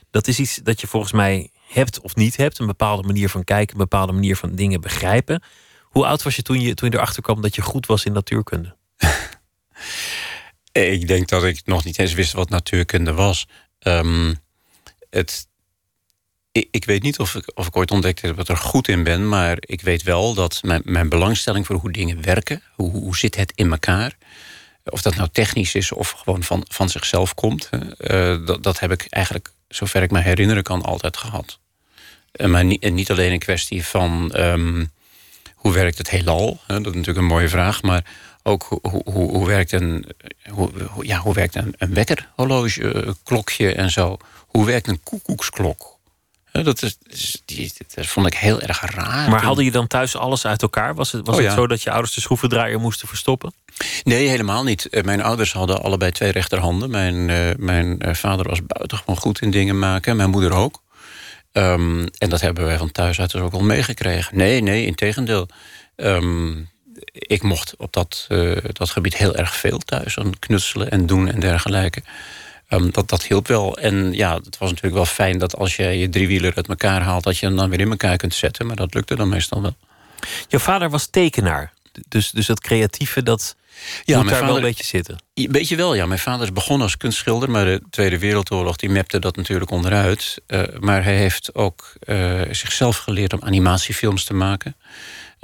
dat 0.09 0.27
is 0.27 0.39
iets 0.39 0.55
dat 0.55 0.81
je 0.81 0.87
volgens 0.87 1.11
mij 1.11 1.49
hebt 1.67 2.01
of 2.01 2.15
niet 2.15 2.37
hebt. 2.37 2.59
Een 2.59 2.67
bepaalde 2.67 3.07
manier 3.07 3.29
van 3.29 3.43
kijken, 3.43 3.73
een 3.73 3.81
bepaalde 3.81 4.13
manier 4.13 4.35
van 4.35 4.55
dingen 4.55 4.81
begrijpen. 4.81 5.43
Hoe 5.81 6.05
oud 6.05 6.23
was 6.23 6.35
je 6.35 6.41
toen 6.41 6.61
je, 6.61 6.73
toen 6.73 6.89
je 6.89 6.95
erachter 6.95 7.23
kwam 7.23 7.41
dat 7.41 7.55
je 7.55 7.61
goed 7.61 7.85
was 7.85 8.05
in 8.05 8.13
natuurkunde? 8.13 8.75
Ik 10.71 11.07
denk 11.07 11.27
dat 11.27 11.43
ik 11.43 11.61
nog 11.65 11.83
niet 11.83 11.99
eens 11.99 12.13
wist 12.13 12.33
wat 12.33 12.49
natuurkunde 12.49 13.13
was. 13.13 13.47
Ehm, 13.79 14.33
het, 15.09 15.47
ik, 16.51 16.67
ik 16.71 16.85
weet 16.85 17.03
niet 17.03 17.19
of 17.19 17.35
ik, 17.35 17.51
of 17.53 17.67
ik 17.67 17.75
ooit 17.75 17.91
ontdekte 17.91 18.27
dat 18.27 18.39
ik 18.39 18.47
er 18.47 18.57
goed 18.57 18.87
in 18.87 19.03
ben, 19.03 19.29
maar 19.29 19.57
ik 19.59 19.81
weet 19.81 20.03
wel 20.03 20.33
dat 20.33 20.59
mijn, 20.63 20.81
mijn 20.85 21.09
belangstelling 21.09 21.65
voor 21.65 21.75
hoe 21.75 21.91
dingen 21.91 22.21
werken, 22.21 22.61
hoe, 22.75 22.91
hoe 22.91 23.17
zit 23.17 23.35
het 23.35 23.51
in 23.55 23.71
elkaar, 23.71 24.17
of 24.83 25.01
dat 25.01 25.15
nou 25.15 25.29
technisch 25.31 25.75
is 25.75 25.91
of 25.91 26.09
gewoon 26.09 26.43
van, 26.43 26.65
van 26.67 26.89
zichzelf 26.89 27.33
komt, 27.33 27.69
eh, 27.97 28.45
dat, 28.45 28.63
dat 28.63 28.79
heb 28.79 28.91
ik 28.91 29.07
eigenlijk, 29.09 29.51
zover 29.67 30.03
ik 30.03 30.11
me 30.11 30.21
herinneren 30.21 30.63
kan, 30.63 30.81
altijd 30.81 31.17
gehad. 31.17 31.59
Eh, 32.31 32.47
maar 32.47 32.65
niet, 32.65 32.83
en 32.83 32.93
niet 32.93 33.11
alleen 33.11 33.31
een 33.31 33.39
kwestie 33.39 33.85
van 33.85 34.31
ehm, 34.31 34.85
hoe 35.55 35.73
werkt 35.73 35.97
het 35.97 36.09
heelal, 36.09 36.59
dat 36.67 36.79
is 36.79 36.85
natuurlijk 36.85 37.17
een 37.17 37.25
mooie 37.25 37.49
vraag, 37.49 37.81
maar 37.81 38.05
ook 38.43 38.63
hoe, 38.63 39.01
hoe, 39.03 39.31
hoe, 39.31 39.47
werkt 39.47 39.71
een, 39.71 40.05
hoe, 40.49 40.71
ja, 41.01 41.17
hoe 41.17 41.33
werkt 41.33 41.55
een, 41.55 41.75
een 41.77 41.93
wekkerhorloge, 41.93 42.93
eh, 42.93 43.11
klokje 43.23 43.73
en 43.73 43.91
zo. 43.91 44.17
Hoe 44.47 44.65
werkt 44.65 44.87
een 44.87 45.03
koekoeksklok? 45.03 45.90
Dat, 46.51 46.81
is, 46.83 46.97
die, 47.45 47.71
dat 47.95 48.05
vond 48.05 48.27
ik 48.27 48.33
heel 48.33 48.61
erg 48.61 48.81
raar. 48.95 49.29
Maar 49.29 49.41
haalde 49.43 49.63
je 49.63 49.71
dan 49.71 49.87
thuis 49.87 50.15
alles 50.15 50.45
uit 50.45 50.61
elkaar? 50.61 50.95
Was 50.95 51.11
het, 51.11 51.27
was 51.27 51.37
Oh, 51.37 51.43
het 51.43 51.53
zo 51.53 51.67
dat 51.67 51.81
je 51.83 51.91
ouders 51.91 52.13
de 52.13 52.21
schroevendraaier 52.21 52.79
moesten 52.79 53.07
verstoppen? 53.07 53.53
Nee, 54.03 54.27
helemaal 54.27 54.63
niet. 54.63 54.89
Eh, 54.89 55.03
Mijn 55.03 55.21
ouders 55.23 55.53
hadden 55.53 55.83
allebei 55.83 56.11
twee 56.11 56.31
rechterhanden. 56.31 56.89
Mijn, 56.89 57.29
eh, 57.29 57.37
mijn 57.57 57.99
eh, 58.01 58.13
vader 58.13 58.49
was 58.49 58.65
buitengewoon 58.65 59.17
goed 59.17 59.41
in 59.41 59.51
dingen 59.51 59.79
maken. 59.79 60.15
Mijn 60.15 60.29
moeder 60.29 60.53
ook. 60.53 60.81
Ehm, 61.51 62.07
en 62.17 62.29
dat 62.29 62.41
hebben 62.41 62.65
wij 62.65 62.77
van 62.77 62.91
thuis 62.91 63.19
uit 63.19 63.31
dus 63.31 63.41
ook 63.41 63.53
al 63.53 63.63
meegekregen. 63.63 64.37
Nee, 64.37 64.61
nee, 64.61 64.85
in 64.85 64.95
tegendeel. 64.95 65.47
Ehm, 65.95 66.51
ik 67.11 67.41
mocht 67.43 67.75
op 67.77 67.93
dat, 67.93 68.27
dat 68.71 68.89
gebied 68.89 69.17
heel 69.17 69.35
erg 69.35 69.55
veel 69.55 69.77
thuis 69.77 70.17
aan 70.19 70.39
knutselen 70.39 70.91
en 70.91 71.05
doen 71.05 71.27
en 71.27 71.39
dergelijke. 71.39 72.03
Ehm, 72.71 72.89
dat, 72.91 73.09
dat 73.09 73.23
hielp 73.23 73.47
wel. 73.47 73.77
En 73.77 74.13
ja, 74.13 74.35
het 74.35 74.57
was 74.57 74.69
natuurlijk 74.69 74.95
wel 74.95 75.05
fijn 75.05 75.37
dat 75.37 75.55
als 75.57 75.75
je 75.75 75.83
je 75.83 76.09
driewieler 76.09 76.55
uit 76.55 76.67
elkaar 76.67 77.01
haalt... 77.01 77.23
dat 77.23 77.37
je 77.37 77.45
hem 77.45 77.55
dan 77.55 77.69
weer 77.69 77.79
in 77.79 77.89
elkaar 77.89 78.17
kunt 78.17 78.33
zetten. 78.33 78.65
Maar 78.67 78.75
dat 78.75 78.93
lukte 78.93 79.15
dan 79.15 79.29
meestal 79.29 79.61
wel. 79.61 79.75
Jouw 80.47 80.59
vader 80.59 80.89
was 80.89 81.05
tekenaar. 81.05 81.73
Dus, 82.07 82.29
dus 82.31 82.45
dat 82.45 82.59
creatieve, 82.59 83.23
dat 83.23 83.55
Ja, 84.03 84.17
moet 84.17 84.29
daar 84.29 84.33
wel 84.33 84.41
een 84.41 84.47
vader- 84.55 84.61
beetje 84.69 84.83
zitten. 84.83 85.17
Een 85.33 85.51
beetje 85.51 85.75
wel, 85.75 85.93
ja. 85.93 86.05
Mijn 86.05 86.19
vader 86.19 86.41
is 86.43 86.53
begonnen 86.53 86.83
als 86.83 86.97
kunstschilder... 86.97 87.49
maar 87.49 87.65
de 87.65 87.81
Tweede 87.89 88.19
Wereldoorlog 88.19 88.75
die 88.75 88.89
mapte 88.89 89.19
dat 89.19 89.35
natuurlijk 89.35 89.71
onderuit. 89.71 90.37
Eh, 90.47 90.63
maar 90.79 91.03
hij 91.03 91.15
heeft 91.15 91.55
ook 91.55 91.93
eh, 91.99 92.41
zichzelf 92.51 92.97
geleerd 92.97 93.33
om 93.33 93.39
animatiefilms 93.43 94.23
te 94.23 94.33
maken. 94.33 94.75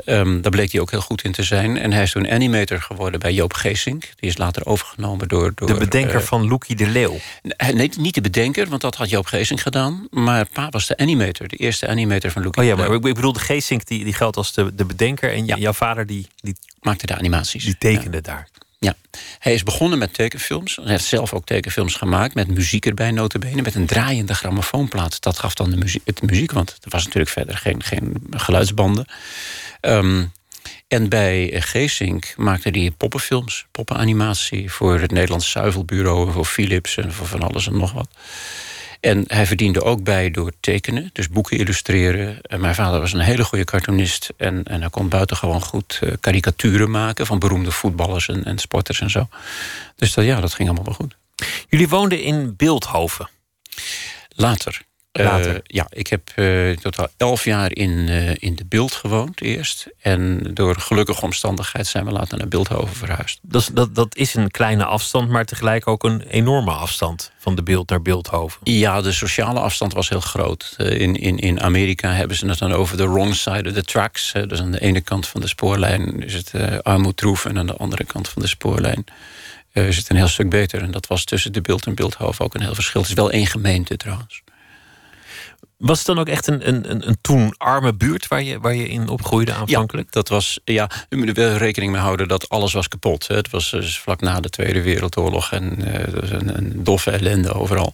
Ehm, 0.06 0.42
daar 0.42 0.52
bleek 0.52 0.72
hij 0.72 0.82
ook 0.82 0.92
heel 0.92 1.02
goed 1.02 1.24
in 1.24 1.32
te 1.32 1.44
zijn. 1.44 1.78
En 1.78 1.92
hij 1.92 2.04
is 2.04 2.12
toen 2.12 2.30
animator 2.30 2.82
geworden 2.82 3.20
bij 3.20 3.34
Joop 3.34 3.54
Geesink. 3.54 4.02
Die 4.16 4.30
is 4.30 4.38
later 4.38 4.66
overgenomen 4.66 5.28
door... 5.28 5.52
door 5.56 5.68
De 5.68 5.74
bedenker 5.74 6.16
eh, 6.16 6.22
van 6.22 6.48
Loekie 6.48 6.76
de 6.76 6.88
Leeuw. 6.88 7.18
Nee, 7.74 7.90
niet 7.98 8.14
de 8.14 8.22
bedenker, 8.22 8.68
want 8.70 8.82
dat 8.82 8.96
had 8.96 9.10
Joop 9.10 9.26
Geesink 9.26 9.60
gedaan. 9.60 10.08
Maar 10.10 10.46
pa 10.46 10.70
was 10.70 10.88
de 10.88 10.98
animator, 10.98 11.48
de 11.48 11.56
eerste 11.56 11.88
animator 11.88 12.32
van 12.32 12.44
Loekie 12.44 12.62
Oh 12.62 12.68
ja, 12.68 12.76
de 12.76 12.82
maar 12.82 12.90
Leeuw. 12.90 13.00
ik 13.00 13.06
ik 13.06 13.14
bedoel, 13.16 13.34
de 13.34 13.40
Geesink 13.40 13.86
die, 13.86 14.04
die 14.04 14.14
geldt 14.14 14.38
als 14.38 14.54
de, 14.54 14.76
de 14.76 14.86
bedenker. 14.86 15.34
En 15.34 15.46
Ja. 15.46 15.56
jouw 15.56 15.74
vader 15.74 16.06
die, 16.06 16.28
die, 16.36 16.56
Maakte 16.82 17.06
de 17.06 17.16
animaties. 17.16 17.64
die 17.64 17.78
tekende 17.78 18.22
daar. 18.22 18.48
Ja, 18.80 18.96
hij 19.40 19.54
is 19.54 19.64
begonnen 19.64 20.00
met 20.00 20.14
tekenfilms. 20.14 20.76
Hij 20.76 20.90
heeft 20.90 21.04
zelf 21.04 21.34
ook 21.34 21.46
tekenfilms 21.46 21.96
gemaakt 21.96 22.34
met 22.34 22.48
muziek 22.48 22.86
erbij, 22.86 23.12
notabene. 23.12 23.62
Met 23.62 23.76
een 23.76 23.86
draaiende 23.86 24.36
grammofoonplaat. 24.36 25.22
Dat 25.22 25.40
gaf 25.40 25.54
dan 25.54 25.70
de 25.70 25.78
muziek, 25.78 26.02
het 26.06 26.22
muziek 26.22 26.52
want 26.52 26.78
er 26.82 26.90
was 26.90 27.04
natuurlijk 27.04 27.32
verder 27.32 27.58
geen, 27.58 27.84
geen 27.84 28.28
geluidsbanden. 28.32 29.06
Ehm, 29.80 30.26
en 30.88 31.10
bij 31.10 31.62
Geesink 31.62 32.34
maakte 32.38 32.70
hij 32.70 32.92
poppenfilms, 32.98 33.66
poppenanimatie... 33.72 34.72
voor 34.72 35.00
het 35.00 35.12
Nederlands 35.12 35.52
Zuivelbureau, 35.52 36.32
voor 36.32 36.46
Philips 36.46 36.98
en 36.98 37.14
voor 37.14 37.28
van 37.28 37.42
alles 37.42 37.68
en 37.68 37.78
nog 37.78 37.92
wat. 37.92 38.10
En 39.00 39.24
hij 39.28 39.46
verdiende 39.46 39.84
ook 39.84 40.04
bij 40.04 40.32
door 40.32 40.52
tekenen, 40.60 41.10
dus 41.14 41.30
boeken 41.30 41.58
illustreren. 41.58 42.42
En 42.42 42.60
mijn 42.60 42.76
vader 42.76 43.00
was 43.00 43.14
een 43.14 43.20
hele 43.20 43.44
goede 43.44 43.64
cartoonist. 43.64 44.34
En, 44.38 44.64
en 44.64 44.80
hij 44.82 44.90
kon 44.90 45.10
buitengewoon 45.10 45.62
goed 45.62 46.00
uh, 46.04 46.14
karikaturen 46.20 46.92
maken 46.92 47.26
van 47.26 47.40
beroemde 47.40 47.72
voetballers 47.72 48.28
en, 48.28 48.46
en 48.46 48.58
sporters 48.58 49.02
en 49.02 49.10
zo. 49.10 49.28
Dus 49.96 50.14
dat, 50.14 50.26
ja, 50.26 50.42
dat 50.42 50.54
ging 50.54 50.70
allemaal 50.70 50.86
wel 50.86 51.08
goed. 51.08 51.16
Jullie 51.70 51.90
woonden 51.90 52.22
in 52.22 52.54
Beeldhoven. 52.56 53.30
Later. 54.30 54.82
Uh, 55.20 55.56
ja, 55.64 55.88
ik 55.90 56.08
heb 56.08 56.32
uh, 56.36 56.76
totaal 56.76 57.08
elf 57.18 57.44
jaar 57.44 57.76
in, 57.76 57.90
uh, 57.90 58.30
in 58.36 58.56
de 58.56 58.66
Beeld 58.66 58.92
gewoond 58.92 59.42
eerst. 59.42 59.88
En 60.02 60.50
door 60.54 60.76
gelukkige 60.80 61.22
omstandigheid 61.22 61.88
zijn 61.88 62.06
we 62.06 62.12
later 62.12 62.38
naar 62.38 62.48
Beeldhoven 62.48 62.96
verhuisd. 62.96 63.40
Dat 63.42 63.62
is, 63.62 63.68
dat, 63.68 63.96
dat 63.96 64.16
is 64.16 64.34
een 64.34 64.52
kleine 64.52 64.86
afstand, 64.86 65.30
maar 65.30 65.46
tegelijk 65.46 65.88
ook 65.88 66.04
een 66.04 66.22
enorme 66.22 66.72
afstand 66.72 67.32
van 67.38 67.56
de 67.56 67.64
Beeld 67.64 67.90
naar 67.90 68.02
Beeldhoven. 68.02 68.60
Ja, 68.64 69.02
de 69.02 69.12
sociale 69.12 69.60
afstand 69.60 69.94
was 69.94 70.10
heel 70.10 70.22
groot. 70.22 70.76
in, 70.78 71.16
in, 71.16 71.38
in 71.38 71.62
Amerika 71.62 72.12
hebben 72.12 72.38
ze 72.38 72.48
het 72.48 72.60
dan 72.60 72.74
over 72.74 72.98
de 72.98 73.10
wrong 73.10 73.36
side 73.36 73.70
of 73.70 73.76
the 73.76 73.84
tracks. 73.84 74.32
dus 74.48 74.62
aan 74.62 74.72
de 74.72 74.82
ene 74.82 75.02
kant 75.02 75.28
van 75.28 75.42
de 75.42 75.48
spoorlijn 75.48 76.24
is 76.24 76.34
het 76.34 76.84
armoedroef... 76.84 77.46
en 77.46 77.58
aan 77.58 77.68
de 77.68 77.76
andere 77.76 78.04
kant 78.04 78.30
van 78.30 78.42
de 78.42 78.48
spoorlijn 78.48 79.06
is 79.72 79.98
het 79.98 80.10
een 80.10 80.16
heel 80.16 80.28
stuk 80.28 80.50
beter. 80.50 80.82
En 80.82 80.92
dat 80.92 81.08
was 81.08 81.24
tussen 81.24 81.54
de 81.54 81.62
Beeld 81.62 81.86
en 81.86 81.96
Beeldhoven 81.96 82.46
ook 82.46 82.54
een 82.54 82.62
heel 82.62 82.76
verschil. 82.76 83.02
Het 83.02 83.10
is 83.10 83.16
wel 83.16 83.32
één 83.32 83.48
gemeente 83.48 83.98
trouwens. 83.98 84.42
Was 85.78 85.98
het 85.98 86.08
dan 86.08 86.20
ook 86.20 86.28
echt 86.28 86.48
een, 86.48 86.68
een, 86.68 87.08
een 87.08 87.18
toen 87.22 87.54
arme 87.58 87.94
buurt 87.94 88.28
waar 88.28 88.44
je, 88.44 88.60
waar 88.60 88.76
je 88.76 88.88
in 88.88 89.10
opgroeide 89.10 89.54
aanvankelijk? 89.54 90.08
Ja, 90.08 90.22
dat 90.22 90.30
was, 90.30 90.60
ja, 90.64 90.90
u 91.10 91.18
moet 91.18 91.28
er 91.28 91.34
wel 91.34 91.56
rekening 91.56 91.92
mee 91.92 92.02
houden 92.02 92.28
dat 92.28 92.50
alles 92.50 92.74
was 92.74 92.88
kapot. 92.88 93.28
Hè. 93.28 93.36
Het 93.36 93.50
was 93.50 93.72
dus 93.72 94.00
vlak 94.00 94.22
na 94.22 94.40
de 94.40 94.50
Tweede 94.50 94.82
Wereldoorlog 94.82 95.52
en 95.52 95.80
uh, 95.80 95.94
een, 96.32 96.58
een, 96.58 96.84
doffe 96.84 97.12
ellende 97.12 97.54
overal. 97.54 97.94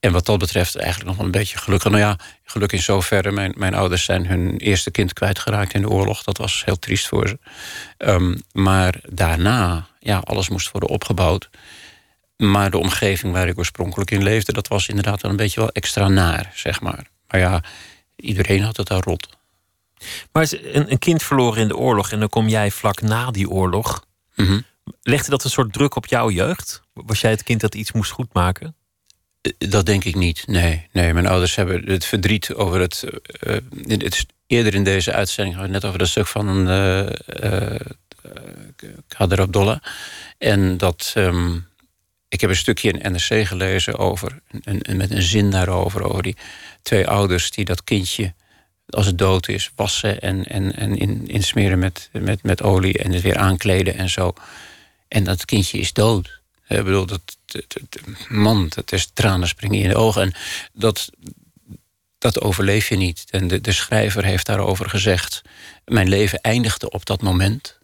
En 0.00 0.12
wat 0.12 0.26
dat 0.26 0.38
betreft 0.38 0.76
eigenlijk 0.76 1.06
nog 1.08 1.16
wel 1.16 1.26
een 1.26 1.32
beetje 1.32 1.58
gelukkig. 1.58 1.90
Nou 1.90 2.02
ja, 2.02 2.18
geluk 2.44 2.72
in 2.72 2.82
zoverre. 2.82 3.30
Mijn, 3.30 3.54
mijn 3.56 3.74
ouders 3.74 4.04
zijn 4.04 4.26
hun 4.26 4.56
eerste 4.56 4.90
kind 4.90 5.12
kwijtgeraakt 5.12 5.74
in 5.74 5.80
de 5.80 5.88
oorlog. 5.88 6.22
Dat 6.22 6.38
was 6.38 6.62
heel 6.64 6.78
triest 6.78 7.08
voor 7.08 7.28
ze. 7.28 7.38
Um, 7.98 8.42
maar 8.52 8.94
daarna, 9.08 9.86
ja, 10.00 10.18
alles 10.18 10.48
moest 10.48 10.70
worden 10.70 10.90
opgebouwd. 10.90 11.50
Maar 12.36 12.70
de 12.70 12.78
omgeving 12.78 13.32
waar 13.32 13.48
ik 13.48 13.58
oorspronkelijk 13.58 14.10
in 14.10 14.22
leefde... 14.22 14.52
dat 14.52 14.68
was 14.68 14.88
inderdaad 14.88 15.22
wel 15.22 15.30
een 15.30 15.36
beetje 15.36 15.60
wel 15.60 15.70
extra 15.70 16.08
naar, 16.08 16.52
zeg 16.54 16.80
maar. 16.80 17.06
Maar 17.28 17.40
ja, 17.40 17.62
iedereen 18.16 18.62
had 18.62 18.76
het 18.76 18.86
daar 18.86 19.02
rot. 19.02 19.28
Maar 20.32 20.48
een, 20.50 20.90
een 20.90 20.98
kind 20.98 21.22
verloren 21.22 21.62
in 21.62 21.68
de 21.68 21.76
oorlog 21.76 22.12
en 22.12 22.18
dan 22.18 22.28
kom 22.28 22.48
jij 22.48 22.70
vlak 22.70 23.00
na 23.00 23.30
die 23.30 23.50
oorlog. 23.50 24.04
Mm 24.34 24.64
Legde 25.02 25.30
dat 25.30 25.44
een 25.44 25.50
soort 25.50 25.72
druk 25.72 25.96
op 25.96 26.06
jouw 26.06 26.30
jeugd? 26.30 26.82
Was 26.92 27.20
jij 27.20 27.30
het 27.30 27.42
kind 27.42 27.60
dat 27.60 27.74
iets 27.74 27.92
moest 27.92 28.10
goedmaken? 28.10 28.76
Eh, 29.40 29.52
dat 29.70 29.86
denk 29.86 30.04
ik 30.04 30.14
niet. 30.14 30.46
Nee, 30.46 30.88
nee 30.92 31.14
mijn 31.14 31.26
ouders 31.26 31.54
hebben 31.54 31.90
het 31.90 32.04
verdriet 32.04 32.54
over 32.54 32.80
het. 32.80 33.04
Uh, 33.46 33.56
eerder 34.46 34.74
in 34.74 34.84
deze 34.84 35.12
uitzending 35.12 35.66
net 35.66 35.84
over 35.84 35.98
dat 35.98 36.08
stuk 36.08 36.26
van 36.26 36.70
uh, 36.70 37.06
uh, 37.42 37.80
Kader 39.08 39.40
Abdollah. 39.40 39.78
En 40.38 40.76
dat. 40.76 41.14
Um, 41.16 41.67
ik 42.28 42.40
heb 42.40 42.50
een 42.50 42.56
stukje 42.56 42.90
in 42.90 43.12
NRC 43.12 43.46
gelezen 43.46 43.98
over. 43.98 44.40
Een, 44.62 44.96
met 44.96 45.10
een 45.10 45.22
zin 45.22 45.50
daarover. 45.50 46.02
Over 46.02 46.22
die 46.22 46.36
twee 46.82 47.08
ouders 47.08 47.50
die 47.50 47.64
dat 47.64 47.84
kindje, 47.84 48.34
als 48.88 49.06
het 49.06 49.18
dood 49.18 49.48
is, 49.48 49.70
wassen 49.74 50.20
en, 50.20 50.44
en, 50.44 50.76
en 50.76 50.96
in, 50.96 51.28
insmeren 51.28 51.78
met, 51.78 52.08
met, 52.12 52.42
met 52.42 52.62
olie 52.62 52.98
en 52.98 53.12
het 53.12 53.22
weer 53.22 53.36
aankleden 53.36 53.96
en 53.96 54.08
zo. 54.08 54.32
En 55.08 55.24
dat 55.24 55.44
kindje 55.44 55.78
is 55.78 55.92
dood. 55.92 56.40
Ik 56.68 56.84
bedoel, 56.84 57.06
dat, 57.06 57.36
man, 58.28 58.66
dat 58.74 58.92
is 58.92 59.10
tranen 59.14 59.48
springen 59.48 59.80
in 59.80 59.88
de 59.88 59.96
ogen. 59.96 60.22
En 60.22 60.32
dat, 60.72 61.10
dat 62.18 62.40
overleef 62.40 62.88
je 62.88 62.96
niet. 62.96 63.24
En 63.30 63.48
de, 63.48 63.60
de 63.60 63.72
schrijver 63.72 64.24
heeft 64.24 64.46
daarover 64.46 64.90
gezegd: 64.90 65.42
Mijn 65.84 66.08
leven 66.08 66.40
eindigde 66.40 66.90
op 66.90 67.06
dat 67.06 67.22
moment. 67.22 67.78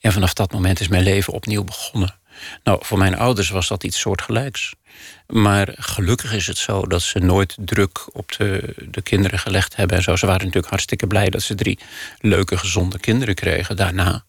En 0.00 0.12
vanaf 0.12 0.32
dat 0.32 0.52
moment 0.52 0.80
is 0.80 0.88
mijn 0.88 1.02
leven 1.02 1.32
opnieuw 1.32 1.64
begonnen. 1.64 2.14
Nou, 2.64 2.78
voor 2.84 2.98
mijn 2.98 3.16
ouders 3.16 3.48
was 3.50 3.68
dat 3.68 3.84
iets 3.84 4.00
soortgelijks. 4.00 4.74
Maar 5.26 5.74
gelukkig 5.76 6.32
is 6.32 6.46
het 6.46 6.58
zo 6.58 6.86
dat 6.86 7.02
ze 7.02 7.18
nooit 7.18 7.56
druk 7.58 8.16
op 8.16 8.32
de, 8.32 8.74
de 8.90 9.02
kinderen 9.02 9.38
gelegd 9.38 9.76
hebben. 9.76 9.96
En 9.96 10.02
zo. 10.02 10.16
Ze 10.16 10.26
waren 10.26 10.40
natuurlijk 10.40 10.70
hartstikke 10.70 11.06
blij 11.06 11.30
dat 11.30 11.42
ze 11.42 11.54
drie 11.54 11.78
leuke, 12.20 12.58
gezonde 12.58 12.98
kinderen 12.98 13.34
kregen 13.34 13.76
daarna. 13.76 14.24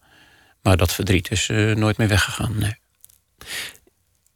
Maar 0.62 0.76
dat 0.76 0.94
verdriet 0.94 1.30
is 1.30 1.48
uh, 1.48 1.74
nooit 1.74 1.96
meer 1.96 2.08
weggegaan. 2.08 2.54
Nee. 2.58 2.76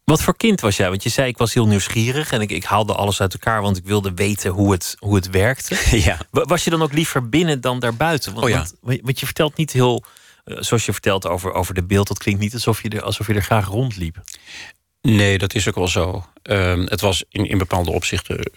Wat 0.04 0.22
voor 0.22 0.36
kind 0.36 0.60
was 0.60 0.76
jij? 0.76 0.88
Want 0.88 1.02
je 1.02 1.08
zei 1.08 1.28
ik 1.28 1.38
was 1.38 1.54
heel 1.54 1.66
nieuwsgierig 1.66 2.32
en 2.32 2.40
ik, 2.40 2.50
ik 2.50 2.64
haalde 2.64 2.94
alles 2.94 3.20
uit 3.20 3.32
elkaar, 3.32 3.62
want 3.62 3.76
ik 3.76 3.84
wilde 3.84 4.14
weten 4.14 4.50
hoe 4.50 4.72
het, 4.72 4.96
hoe 4.98 5.14
het 5.14 5.30
werkte. 5.30 5.76
Ja. 5.90 6.18
Was 6.30 6.64
je 6.64 6.70
dan 6.70 6.82
ook 6.82 6.92
liever 6.92 7.28
binnen 7.28 7.60
dan 7.60 7.78
daarbuiten? 7.78 8.32
Want, 8.32 8.44
oh 8.44 8.50
ja. 8.50 8.66
want, 8.80 9.00
want 9.02 9.20
je 9.20 9.26
vertelt 9.26 9.56
niet 9.56 9.72
heel 9.72 10.04
eh, 10.04 10.10
zoals 10.44 10.86
je 10.86 10.92
vertelt 10.92 11.26
over, 11.26 11.52
over 11.52 11.74
de 11.74 11.84
beeld, 11.84 12.08
dat 12.08 12.18
klinkt 12.18 12.40
niet 12.40 12.54
alsof 12.54 12.82
je, 12.82 12.88
er, 12.88 13.02
alsof 13.02 13.26
je 13.26 13.34
er 13.34 13.42
graag 13.42 13.66
rondliep. 13.66 14.22
Nee, 15.00 15.38
dat 15.38 15.54
is 15.54 15.68
ook 15.68 15.74
wel 15.74 15.88
zo. 15.88 16.26
Uh, 16.42 16.86
het 16.86 17.00
was 17.00 17.24
in, 17.28 17.48
in 17.48 17.58
bepaalde 17.58 17.90
opzichten 17.90 18.50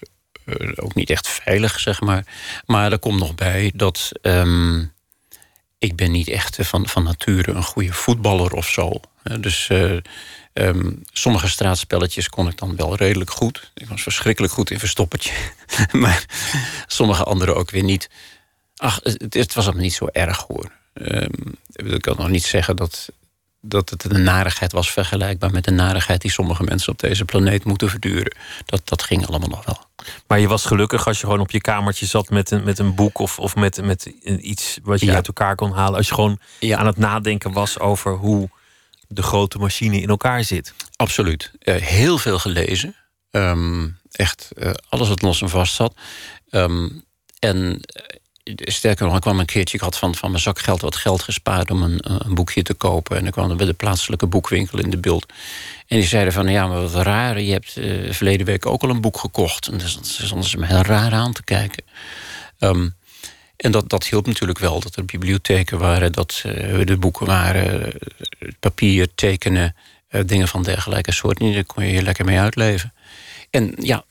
uh, 0.46 0.72
ook 0.76 0.96
niet 0.96 1.10
echt 1.10 1.28
veilig, 1.28 1.80
zeg 1.80 2.02
maar. 2.02 2.26
Maar 2.66 2.92
er 2.92 3.00
komt 3.00 3.20
nog 3.20 3.36
bij 3.36 3.72
dat 3.76 4.12
um, 4.22 4.94
ik 5.78 5.96
ben 5.96 6.12
niet 6.12 6.28
echt 6.28 6.58
van, 6.62 6.88
van 6.88 7.04
nature 7.04 7.52
een 7.52 7.64
goede 7.64 7.94
voetballer 7.94 8.54
of 8.54 8.68
zo. 8.68 8.92
Dus 9.40 9.70
um, 10.54 11.02
sommige 11.12 11.50
straatspelletjes 11.50 12.30
kon 12.30 12.48
ik 12.48 12.58
dan 12.58 12.76
wel 12.76 12.96
redelijk 12.96 13.32
goed. 13.32 13.72
Ik 13.74 13.88
was 13.88 14.04
verschrikkelijk 14.04 14.54
goed 14.54 14.72
in 14.72 14.80
verstoppertje. 14.80 15.34
maar 15.92 16.26
sommige 16.88 17.24
andere 17.24 17.54
ook 17.54 17.72
weer 17.72 17.84
niet. 17.84 18.10
Ach, 18.76 19.00
het, 19.04 19.34
het 19.34 19.54
was 19.54 19.66
allemaal 19.66 19.84
niet 19.84 19.94
zo 19.94 20.08
erg 20.12 20.46
hoor. 20.48 20.72
Um, 21.02 21.56
ik 21.74 22.02
kan 22.02 22.16
nog 22.18 22.30
niet 22.30 22.46
zeggen 22.46 22.76
dat, 22.76 23.10
dat 23.62 23.90
het 23.90 24.04
een 24.04 24.24
narigheid 24.24 24.72
was 24.72 24.92
vergelijkbaar 24.92 25.52
met 25.52 25.64
de 25.64 25.72
narigheid 25.72 26.22
die 26.22 26.32
sommige 26.32 26.64
mensen 26.64 26.92
op 26.92 27.00
deze 27.00 27.26
planeet 27.26 27.64
moeten 27.64 27.90
verduren. 27.90 28.36
Dat, 28.66 28.82
dat 28.84 29.04
ging 29.04 29.28
allemaal 29.28 29.50
nog 29.50 29.66
wel. 29.66 29.80
Maar 30.28 30.40
je 30.40 30.48
was 30.48 30.66
gelukkig 30.66 31.08
als 31.08 31.20
je 31.20 31.26
gewoon 31.26 31.42
op 31.42 31.52
je 31.52 31.62
kamertje 31.62 32.06
zat 32.06 32.30
met 32.30 32.52
een, 32.52 32.64
met 32.64 32.80
een 32.80 32.96
boek 32.96 33.20
of, 33.20 33.40
of 33.40 33.56
met, 33.56 33.82
met 33.84 34.06
iets 34.40 34.80
wat 34.84 35.00
je 35.00 35.14
uit 35.14 35.28
elkaar 35.28 35.56
kon 35.56 35.72
halen. 35.72 35.98
Als 35.98 36.08
je 36.08 36.14
gewoon 36.14 36.40
ja. 36.60 36.78
aan 36.78 36.86
het 36.86 36.98
nadenken 36.98 37.52
was 37.52 37.80
over 37.80 38.14
hoe 38.14 38.50
de 39.08 39.24
grote 39.24 39.58
machine 39.58 40.02
in 40.02 40.10
elkaar 40.10 40.44
zit. 40.44 40.74
Absoluut. 40.96 41.52
Uh, 41.64 41.76
heel 41.76 42.18
veel 42.18 42.40
gelezen. 42.40 42.96
Um, 43.32 43.98
echt 44.12 44.50
uh, 44.58 44.72
alles 44.90 45.08
wat 45.08 45.22
los 45.22 45.42
en 45.42 45.50
vast 45.50 45.74
zat. 45.74 45.94
Um, 46.50 47.04
en 47.40 47.82
sterker 48.54 49.06
nog, 49.06 49.16
ik 49.16 49.22
kwam 49.22 49.40
een 49.40 49.46
keertje, 49.46 49.78
ik 49.78 49.84
had 49.84 49.98
van, 49.98 50.16
van 50.16 50.30
mijn 50.32 50.42
zakgeld 50.42 50.82
wat 50.82 50.96
geld 50.96 51.22
gespaard 51.22 51.72
om 51.72 51.84
een, 51.84 52.00
een 52.02 52.36
boekje 52.36 52.62
te 52.62 52.74
kopen. 52.74 53.18
En 53.18 53.26
ik 53.26 53.32
kwam 53.32 53.58
bij 53.58 53.66
de 53.66 53.74
plaatselijke 53.74 54.28
boekwinkel 54.28 54.80
in 54.80 54.90
de 54.90 54.98
beeld. 54.98 55.26
En 55.88 55.98
die 55.98 56.08
zeiden 56.08 56.34
van, 56.34 56.48
ja, 56.48 56.68
maar 56.68 56.82
wat 56.82 57.04
raar, 57.04 57.42
je 57.42 57.52
hebt 57.52 57.76
uh, 57.78 58.12
verleden 58.14 58.46
week 58.46 58.66
ook 58.66 58.84
al 58.84 58.90
een 58.90 59.02
boek 59.02 59.18
gekocht. 59.18 59.68
En 59.68 59.78
dus 59.78 60.00
stonden 60.02 60.50
ze 60.50 60.58
me 60.58 60.66
heel 60.66 60.82
raar 60.82 61.14
aan 61.14 61.34
te 61.34 61.44
kijken. 61.44 61.84
Um, 62.60 62.96
en 63.58 63.72
dat, 63.72 63.90
dat 63.90 64.08
hielp 64.08 64.28
natuurlijk 64.28 64.60
wel, 64.60 64.80
dat 64.80 64.96
er 64.96 65.06
bibliotheken 65.06 65.78
waren, 65.78 66.12
dat 66.12 66.44
uh, 66.46 66.86
de 66.86 66.98
boeken 66.98 67.26
waren, 67.26 67.94
papier, 68.60 69.08
tekenen, 69.16 69.76
dingen 70.26 70.48
van 70.48 70.64
dergelijke 70.64 71.12
soort. 71.12 71.40
Daar 71.40 71.64
kon 71.64 71.86
je 71.86 71.94
je 71.94 72.02
lekker 72.02 72.26
mee 72.26 72.40
uitleven. 72.40 72.94
En 73.50 73.74
ja, 73.80 74.04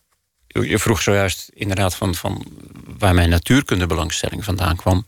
je 0.62 0.78
vroeg 0.78 1.02
zojuist 1.02 1.50
inderdaad 1.54 1.94
van, 1.94 2.14
van 2.14 2.44
waar 2.98 3.14
mijn 3.14 3.28
natuurkundebelangstelling 3.28 4.44
vandaan 4.44 4.76
kwam. 4.76 5.06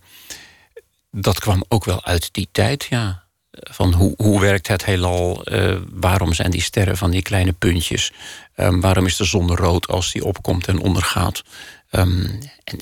Dat 1.10 1.40
kwam 1.40 1.64
ook 1.68 1.84
wel 1.84 2.04
uit 2.04 2.28
die 2.32 2.48
tijd, 2.52 2.86
ja. 2.90 3.24
Van 3.50 3.92
hoe, 3.92 4.14
hoe 4.16 4.40
werkt 4.40 4.68
het 4.68 4.84
heelal? 4.84 5.52
Uh, 5.52 5.76
waarom 5.90 6.32
zijn 6.32 6.50
die 6.50 6.60
sterren 6.60 6.96
van 6.96 7.10
die 7.10 7.22
kleine 7.22 7.52
puntjes? 7.52 8.12
Um, 8.56 8.80
waarom 8.80 9.06
is 9.06 9.16
de 9.16 9.24
zon 9.24 9.56
rood 9.56 9.88
als 9.88 10.12
die 10.12 10.24
opkomt 10.24 10.68
en 10.68 10.78
ondergaat? 10.78 11.42
Um, 11.90 12.38
en, 12.64 12.78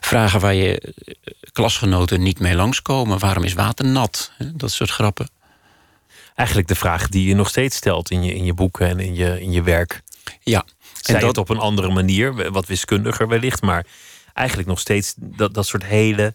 vragen 0.00 0.40
waar 0.40 0.54
je 0.54 0.80
eh, 0.80 1.24
klasgenoten 1.52 2.22
niet 2.22 2.38
mee 2.38 2.54
langskomen. 2.54 3.18
Waarom 3.18 3.44
is 3.44 3.52
water 3.52 3.86
nat? 3.86 4.32
Dat 4.38 4.70
soort 4.70 4.90
grappen. 4.90 5.30
Eigenlijk 6.34 6.68
de 6.68 6.74
vraag 6.74 7.08
die 7.08 7.28
je 7.28 7.34
nog 7.34 7.48
steeds 7.48 7.76
stelt 7.76 8.10
in 8.10 8.22
je, 8.22 8.34
in 8.34 8.44
je 8.44 8.54
boeken 8.54 8.88
en 8.88 9.00
in 9.00 9.14
je, 9.14 9.40
in 9.40 9.50
je 9.52 9.62
werk. 9.62 10.02
Ja, 10.42 10.64
zij 11.06 11.20
dat... 11.20 11.28
het 11.28 11.38
op 11.38 11.48
een 11.48 11.58
andere 11.58 11.92
manier, 11.92 12.52
wat 12.52 12.66
wiskundiger 12.66 13.28
wellicht, 13.28 13.62
maar 13.62 13.86
eigenlijk 14.32 14.68
nog 14.68 14.80
steeds 14.80 15.14
dat, 15.16 15.54
dat 15.54 15.66
soort 15.66 15.84
hele 15.84 16.34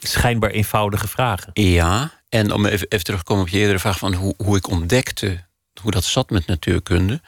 schijnbaar 0.00 0.50
eenvoudige 0.50 1.08
vragen. 1.08 1.50
Ja, 1.54 2.12
en 2.28 2.52
om 2.52 2.66
even, 2.66 2.86
even 2.88 3.04
terug 3.04 3.20
te 3.20 3.26
komen 3.26 3.42
op 3.42 3.48
je 3.48 3.58
eerdere 3.58 3.78
vraag 3.78 3.98
van 3.98 4.14
hoe, 4.14 4.34
hoe 4.36 4.56
ik 4.56 4.68
ontdekte 4.68 5.44
hoe 5.80 5.90
dat 5.90 6.04
zat 6.04 6.30
met 6.30 6.46
natuurkunde. 6.46 7.20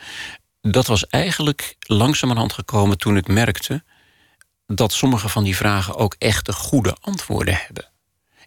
Dat 0.61 0.87
was 0.87 1.07
eigenlijk 1.07 1.77
langzamerhand 1.81 2.53
gekomen 2.53 2.99
toen 2.99 3.17
ik 3.17 3.29
merkte 3.29 3.83
dat 4.67 4.93
sommige 4.93 5.29
van 5.29 5.45
die 5.45 5.57
vragen 5.57 5.97
ook 5.97 6.15
echte 6.19 6.53
goede 6.53 6.97
antwoorden 7.01 7.55
hebben. 7.55 7.89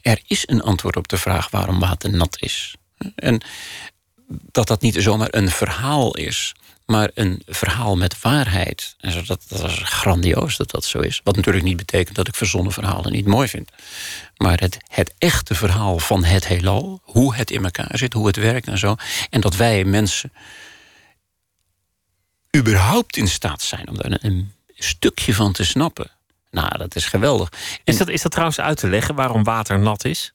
Er 0.02 0.22
is 0.28 0.48
een 0.48 0.62
antwoord 0.62 0.96
op 0.96 1.08
de 1.08 1.18
vraag 1.18 1.50
waarom 1.50 1.80
water 1.80 2.12
nat 2.12 2.42
is. 2.42 2.76
En 3.16 3.42
dat 4.28 4.68
dat 4.68 4.82
niet 4.82 4.96
zomaar 4.96 5.28
een 5.32 5.50
verhaal 5.50 6.16
is, 6.16 6.56
maar 6.88 7.12
een 7.14 7.42
verhaal 7.46 7.98
met 7.98 8.22
waarheid. 8.22 8.96
En 9.00 9.12
zo, 9.12 9.22
dat, 9.22 9.44
dat 9.48 9.64
is 9.64 9.80
grandioos 9.84 10.58
dat 10.58 10.72
dat 10.72 10.86
zo 10.86 11.00
is. 11.00 11.22
Wat 11.24 11.36
natuurlijk 11.36 11.66
niet 11.66 11.78
betekent 11.78 12.16
dat 12.16 12.28
ik 12.28 12.36
verzonnen 12.36 12.74
verhalen 12.74 13.12
niet 13.12 13.26
mooi 13.26 13.48
vind. 13.48 13.72
Maar 14.38 14.60
het, 14.60 14.78
het 14.88 15.14
echte 15.18 15.56
verhaal 15.56 16.00
van 16.00 16.24
het 16.24 16.48
heelal, 16.48 17.02
hoe 17.04 17.36
het 17.36 17.52
in 17.52 17.64
elkaar 17.64 17.98
zit, 17.98 18.14
hoe 18.14 18.28
het 18.28 18.36
werkt 18.36 18.68
en 18.68 18.78
zo. 18.78 18.96
En 19.30 19.42
dat 19.42 19.56
wij 19.56 19.84
mensen 19.84 20.32
überhaupt 22.58 23.18
in 23.18 23.28
staat 23.28 23.62
zijn 23.62 23.90
om 23.90 23.98
daar 23.98 24.18
een 24.22 24.54
stukje 24.68 25.34
van 25.34 25.52
te 25.52 25.66
snappen. 25.66 26.12
Nou, 26.52 26.78
dat 26.78 26.96
is 26.96 27.06
geweldig. 27.06 27.52
Is 27.84 27.98
dat, 27.98 28.08
is 28.08 28.22
dat 28.22 28.32
trouwens 28.32 28.60
uit 28.60 28.78
te 28.78 28.90
leggen 28.90 29.16
waarom 29.16 29.44
water 29.44 29.80
nat 29.80 30.06
is? 30.06 30.34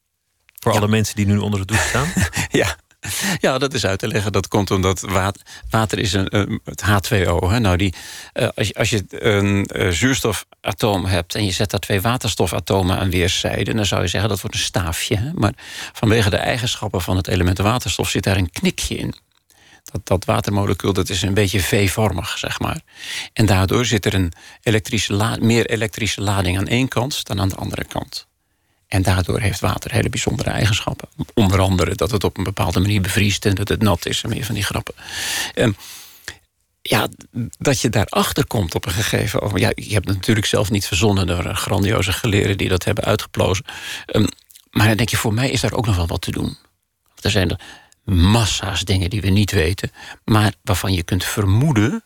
Voor 0.59 0.73
alle 0.73 0.89
mensen 0.89 1.17
die 1.17 1.27
nu 1.27 1.39
onder 1.39 1.61
de 1.61 1.67
douche 1.67 1.89
staan? 1.89 2.13
ja. 2.61 2.77
Ja, 3.39 3.59
dat 3.59 3.75
is 3.75 3.87
uit 3.87 3.99
te 3.99 4.09
leggen. 4.09 4.33
Dat 4.33 4.49
komt 4.49 4.71
omdat 4.71 5.01
water, 5.71 5.99
is 5.99 6.13
een, 6.13 6.61
het 6.65 6.83
H2O. 6.83 7.49
Hè? 7.49 7.59
Nou, 7.59 7.77
die, 7.77 7.95
uh, 8.35 8.49
als, 8.55 8.69
je, 8.69 8.75
als 8.75 8.91
je 8.91 9.05
een 9.09 9.69
uh, 9.73 9.89
zuurstofatoom 9.89 11.05
hebt 11.05 11.35
en 11.35 11.45
je 11.45 11.51
zet 11.51 11.71
daar 11.71 11.81
twee 11.81 12.01
waterstofatomen 12.01 12.99
aan 12.99 13.11
weerszijden, 13.11 13.77
dan 13.77 13.87
zou 13.87 14.03
je 14.03 14.09
zeggen 14.09 14.31
dat 14.31 14.41
wordt 14.41 14.57
een 14.57 14.63
staafje. 14.63 15.33
Maar 15.35 15.53
vanwege 15.93 16.31
de 16.31 16.37
eigenschappen 16.37 17.01
van 17.01 17.17
het 17.17 17.29
element 17.29 17.59
waterstof 17.59 18.09
zit 18.09 18.25
daar 18.25 18.37
een 18.37 18.51
knikje 18.51 18.95
in. 18.95 19.15
Dat, 19.85 20.07
dat 20.07 20.25
watermolecuul 20.25 20.93
dat 20.93 21.09
is 21.09 21.23
een 21.23 21.35
beetje 21.35 21.61
V-vormig, 21.61 22.39
zeg 22.39 22.61
maar. 22.61 22.81
En 23.33 23.47
daardoor 23.47 23.85
zit 23.85 24.07
er 24.07 24.15
een 24.15 24.33
elektrische 24.63 25.37
meer 25.41 25.67
elektrische 25.67 26.23
lading 26.23 26.59
aan 26.59 26.67
één 26.67 26.89
kant 26.89 27.25
dan 27.25 27.41
aan 27.41 27.49
de 27.49 27.57
andere 27.57 27.85
kant. 27.85 28.27
En 28.93 29.03
daardoor 29.03 29.41
heeft 29.41 29.61
water 29.61 29.93
hele 29.93 30.09
bijzondere 30.09 30.51
eigenschappen. 30.51 31.09
Onder 31.35 31.61
andere 31.61 31.95
dat 31.95 32.11
het 32.11 32.25
op 32.25 32.39
een 32.39 32.45
bepaalde 32.45 32.81
manier 32.81 33.01
bevriest 33.01 33.47
en 33.47 33.55
dat 33.55 33.69
het 33.69 33.83
nat 33.83 34.07
is 34.07 34.23
en 34.23 34.29
meer 34.29 34.45
van 34.45 34.55
die 34.55 34.65
grappen. 34.65 34.95
Um, 35.55 35.77
ja, 36.83 37.09
dat 37.59 37.81
je 37.81 37.89
daarachter 37.89 38.47
komt 38.47 38.75
op 38.75 38.87
een 38.87 38.93
gegeven 38.93 39.41
moment. 39.43 39.61
Ja, 39.61 39.73
je 39.75 39.93
hebt 39.93 40.07
het 40.07 40.17
natuurlijk 40.17 40.47
zelf 40.47 40.71
niet 40.71 40.87
verzonnen 40.87 41.27
door 41.27 41.55
grandioze 41.55 42.13
geleren 42.13 42.59
die 42.59 42.69
dat 42.69 42.85
hebben 42.85 43.05
uitgeplozen. 43.05 43.65
Um, 44.07 44.27
maar 44.71 44.87
dan 44.87 44.97
denk 44.97 45.09
je, 45.09 45.17
voor 45.17 45.35
mij 45.35 45.51
is 45.51 45.61
daar 45.61 45.73
ook 45.73 45.87
nog 45.87 45.97
wel 45.97 46.07
wat 46.07 46.23
te 46.23 46.31
doen. 46.31 46.57
Er 47.21 47.31
zijn 47.31 47.51
er 47.51 47.61
massa's 48.05 48.85
dingen 48.85 49.11
die 49.11 49.21
we 49.21 49.29
niet 49.29 49.51
weten, 49.51 49.93
maar 50.25 50.55
waarvan 50.63 50.93
je 50.93 51.03
kunt 51.03 51.25
vermoeden 51.25 52.05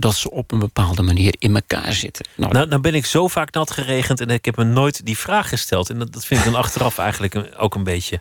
dat 0.00 0.14
ze 0.14 0.30
op 0.30 0.52
een 0.52 0.58
bepaalde 0.58 1.02
manier 1.02 1.34
in 1.38 1.54
elkaar 1.54 1.92
zitten. 1.92 2.26
Nou, 2.34 2.52
nou, 2.52 2.68
nou 2.68 2.80
ben 2.80 2.94
ik 2.94 3.06
zo 3.06 3.28
vaak 3.28 3.52
nat 3.52 3.70
geregend 3.70 4.20
en 4.20 4.28
ik 4.28 4.44
heb 4.44 4.56
me 4.56 4.64
nooit 4.64 5.06
die 5.06 5.18
vraag 5.18 5.48
gesteld. 5.48 5.90
En 5.90 5.98
dat, 5.98 6.12
dat 6.12 6.26
vind 6.26 6.40
ik 6.40 6.46
dan 6.52 6.60
achteraf 6.60 6.98
eigenlijk 7.08 7.52
ook 7.56 7.74
een 7.74 7.84
beetje, 7.84 8.20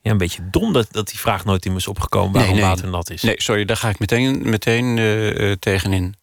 ja, 0.00 0.10
een 0.10 0.18
beetje 0.18 0.50
dom 0.50 0.72
dat, 0.72 0.88
dat 0.90 1.08
die 1.08 1.18
vraag 1.18 1.44
nooit 1.44 1.64
in 1.64 1.72
me 1.72 1.78
is 1.78 1.86
opgekomen 1.86 2.32
waarom 2.32 2.60
water 2.60 2.88
nat 2.88 3.10
is. 3.10 3.22
Nee, 3.22 3.34
sorry, 3.36 3.64
daar 3.64 3.76
ga 3.76 3.88
ik 3.88 3.98
meteen, 3.98 4.48
meteen 4.48 4.96
uh, 4.96 5.52
tegenin. 5.52 6.14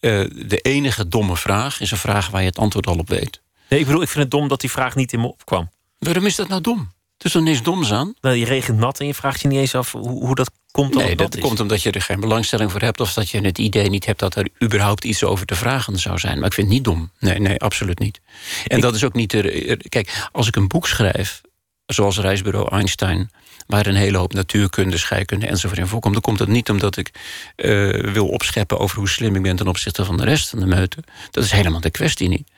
Uh, 0.00 0.24
de 0.46 0.58
enige 0.58 1.08
domme 1.08 1.36
vraag 1.36 1.80
is 1.80 1.90
een 1.90 1.96
vraag 1.96 2.30
waar 2.30 2.40
je 2.40 2.48
het 2.48 2.58
antwoord 2.58 2.86
al 2.86 2.98
op 2.98 3.08
weet. 3.08 3.40
Nee, 3.68 3.80
ik 3.80 3.86
bedoel, 3.86 4.02
ik 4.02 4.08
vind 4.08 4.22
het 4.22 4.30
dom 4.30 4.48
dat 4.48 4.60
die 4.60 4.70
vraag 4.70 4.94
niet 4.94 5.12
in 5.12 5.20
me 5.20 5.26
opkwam. 5.26 5.70
Waarom 5.98 6.26
is 6.26 6.36
dat 6.36 6.48
nou 6.48 6.60
dom? 6.60 6.78
Er 7.18 7.26
is 7.26 7.34
er 7.34 7.42
niks 7.42 7.62
doms 7.62 7.92
aan. 7.92 8.14
Nou, 8.20 8.36
je 8.36 8.44
regent 8.44 8.78
nat 8.78 9.00
en 9.00 9.06
je 9.06 9.14
vraagt 9.14 9.40
je 9.40 9.48
niet 9.48 9.58
eens 9.58 9.74
af 9.74 9.92
hoe, 9.92 10.24
hoe 10.24 10.34
dat 10.34 10.50
komt. 10.70 10.94
Nee, 10.94 11.16
dat, 11.16 11.38
komt 11.38 11.60
omdat 11.60 11.82
je 11.82 11.90
er 11.90 12.02
geen 12.02 12.20
belangstelling 12.20 12.70
voor 12.70 12.80
hebt... 12.80 13.00
of 13.00 13.12
dat 13.12 13.30
je 13.30 13.40
het 13.40 13.58
idee 13.58 13.88
niet 13.88 14.06
hebt 14.06 14.18
dat 14.18 14.34
er 14.34 14.48
überhaupt 14.62 15.04
iets 15.04 15.24
over 15.24 15.46
te 15.46 15.54
vragen 15.54 15.98
zou 15.98 16.18
zijn. 16.18 16.38
Maar 16.38 16.46
ik 16.46 16.52
vind 16.52 16.66
het 16.66 16.76
niet 16.76 16.84
dom. 16.84 17.10
Nee, 17.18 17.38
nee 17.38 17.60
absoluut 17.60 17.98
niet. 17.98 18.20
En 18.66 18.80
dat 18.80 18.94
is 18.94 19.04
ook 19.04 19.14
niet... 19.14 19.30
De, 19.30 19.76
kijk, 19.88 20.28
als 20.32 20.48
ik 20.48 20.56
een 20.56 20.68
boek 20.68 20.88
schrijf, 20.88 21.40
zoals 21.86 22.18
Reisbureau 22.18 22.68
Einstein... 22.70 23.30
waar 23.66 23.86
een 23.86 23.94
hele 23.94 24.18
hoop 24.18 24.32
natuurkunde, 24.32 24.98
scheikunde 24.98 25.46
enzovoort 25.46 25.80
in 25.80 25.86
voorkomt... 25.86 26.12
dan 26.12 26.22
komt 26.22 26.38
het 26.38 26.48
niet 26.48 26.70
omdat 26.70 26.96
ik 26.96 27.10
uh, 27.56 28.12
wil 28.12 28.28
opscheppen 28.28 28.78
over 28.78 28.98
hoe 28.98 29.08
slim 29.08 29.36
ik 29.36 29.42
ben... 29.42 29.56
ten 29.56 29.68
opzichte 29.68 30.04
van 30.04 30.16
de 30.16 30.24
rest 30.24 30.48
van 30.48 30.60
de 30.60 30.66
meute. 30.66 30.96
Dat 31.30 31.44
is 31.44 31.50
helemaal 31.50 31.80
de 31.80 31.90
kwestie 31.90 32.28
niet. 32.28 32.48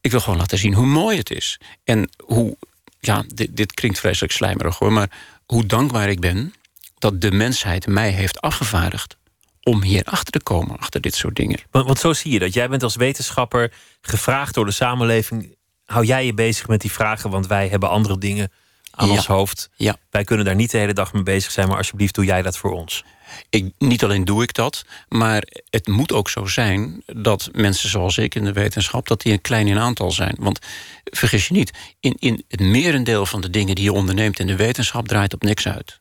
Ik 0.00 0.10
wil 0.10 0.20
gewoon 0.20 0.38
laten 0.38 0.58
zien 0.58 0.74
hoe 0.74 0.86
mooi 0.86 1.18
het 1.18 1.30
is. 1.30 1.60
En 1.84 2.10
hoe 2.24 2.56
ja, 3.00 3.24
dit, 3.34 3.56
dit 3.56 3.74
klinkt 3.74 3.98
vreselijk 3.98 4.32
slijmerig 4.32 4.78
hoor, 4.78 4.92
maar 4.92 5.10
hoe 5.46 5.66
dankbaar 5.66 6.08
ik 6.08 6.20
ben 6.20 6.54
dat 6.98 7.20
de 7.20 7.30
mensheid 7.30 7.86
mij 7.86 8.10
heeft 8.10 8.40
afgevaardigd 8.40 9.16
om 9.62 9.82
hier 9.82 10.04
achter 10.04 10.32
te 10.32 10.42
komen, 10.42 10.78
achter 10.78 11.00
dit 11.00 11.14
soort 11.14 11.36
dingen. 11.36 11.58
Want, 11.70 11.86
want 11.86 11.98
zo 11.98 12.12
zie 12.12 12.32
je 12.32 12.38
dat. 12.38 12.54
Jij 12.54 12.68
bent 12.68 12.82
als 12.82 12.96
wetenschapper 12.96 13.72
gevraagd 14.00 14.54
door 14.54 14.64
de 14.64 14.70
samenleving. 14.70 15.56
Hou 15.84 16.04
jij 16.04 16.26
je 16.26 16.34
bezig 16.34 16.68
met 16.68 16.80
die 16.80 16.92
vragen, 16.92 17.30
want 17.30 17.46
wij 17.46 17.68
hebben 17.68 17.88
andere 17.88 18.18
dingen 18.18 18.52
aan 18.90 19.10
ons 19.10 19.26
hoofd. 19.26 19.70
Ja. 19.76 19.96
Wij 20.10 20.24
kunnen 20.24 20.44
daar 20.44 20.54
niet 20.54 20.70
de 20.70 20.78
hele 20.78 20.92
dag 20.92 21.12
mee 21.12 21.22
bezig 21.22 21.50
zijn, 21.50 21.68
maar 21.68 21.76
alsjeblieft 21.76 22.14
doe 22.14 22.24
jij 22.24 22.42
dat 22.42 22.58
voor 22.58 22.72
ons. 22.72 23.04
Ik, 23.50 23.72
niet 23.78 24.04
alleen 24.04 24.24
doe 24.24 24.42
ik 24.42 24.54
dat, 24.54 24.84
maar 25.08 25.42
het 25.70 25.86
moet 25.86 26.12
ook 26.12 26.30
zo 26.30 26.46
zijn 26.46 27.02
dat 27.06 27.48
mensen 27.52 27.88
zoals 27.88 28.18
ik 28.18 28.34
in 28.34 28.44
de 28.44 28.52
wetenschap, 28.52 29.08
dat 29.08 29.20
die 29.20 29.32
een 29.32 29.40
klein 29.40 29.66
in 29.66 29.78
aantal 29.78 30.10
zijn. 30.10 30.36
Want 30.38 30.58
vergis 31.04 31.48
je 31.48 31.54
niet, 31.54 31.70
in, 32.00 32.16
in 32.18 32.44
het 32.48 32.60
merendeel 32.60 33.26
van 33.26 33.40
de 33.40 33.50
dingen 33.50 33.74
die 33.74 33.84
je 33.84 33.92
onderneemt 33.92 34.38
in 34.38 34.46
de 34.46 34.56
wetenschap 34.56 35.08
draait 35.08 35.34
op 35.34 35.42
niks 35.42 35.68
uit. 35.68 36.00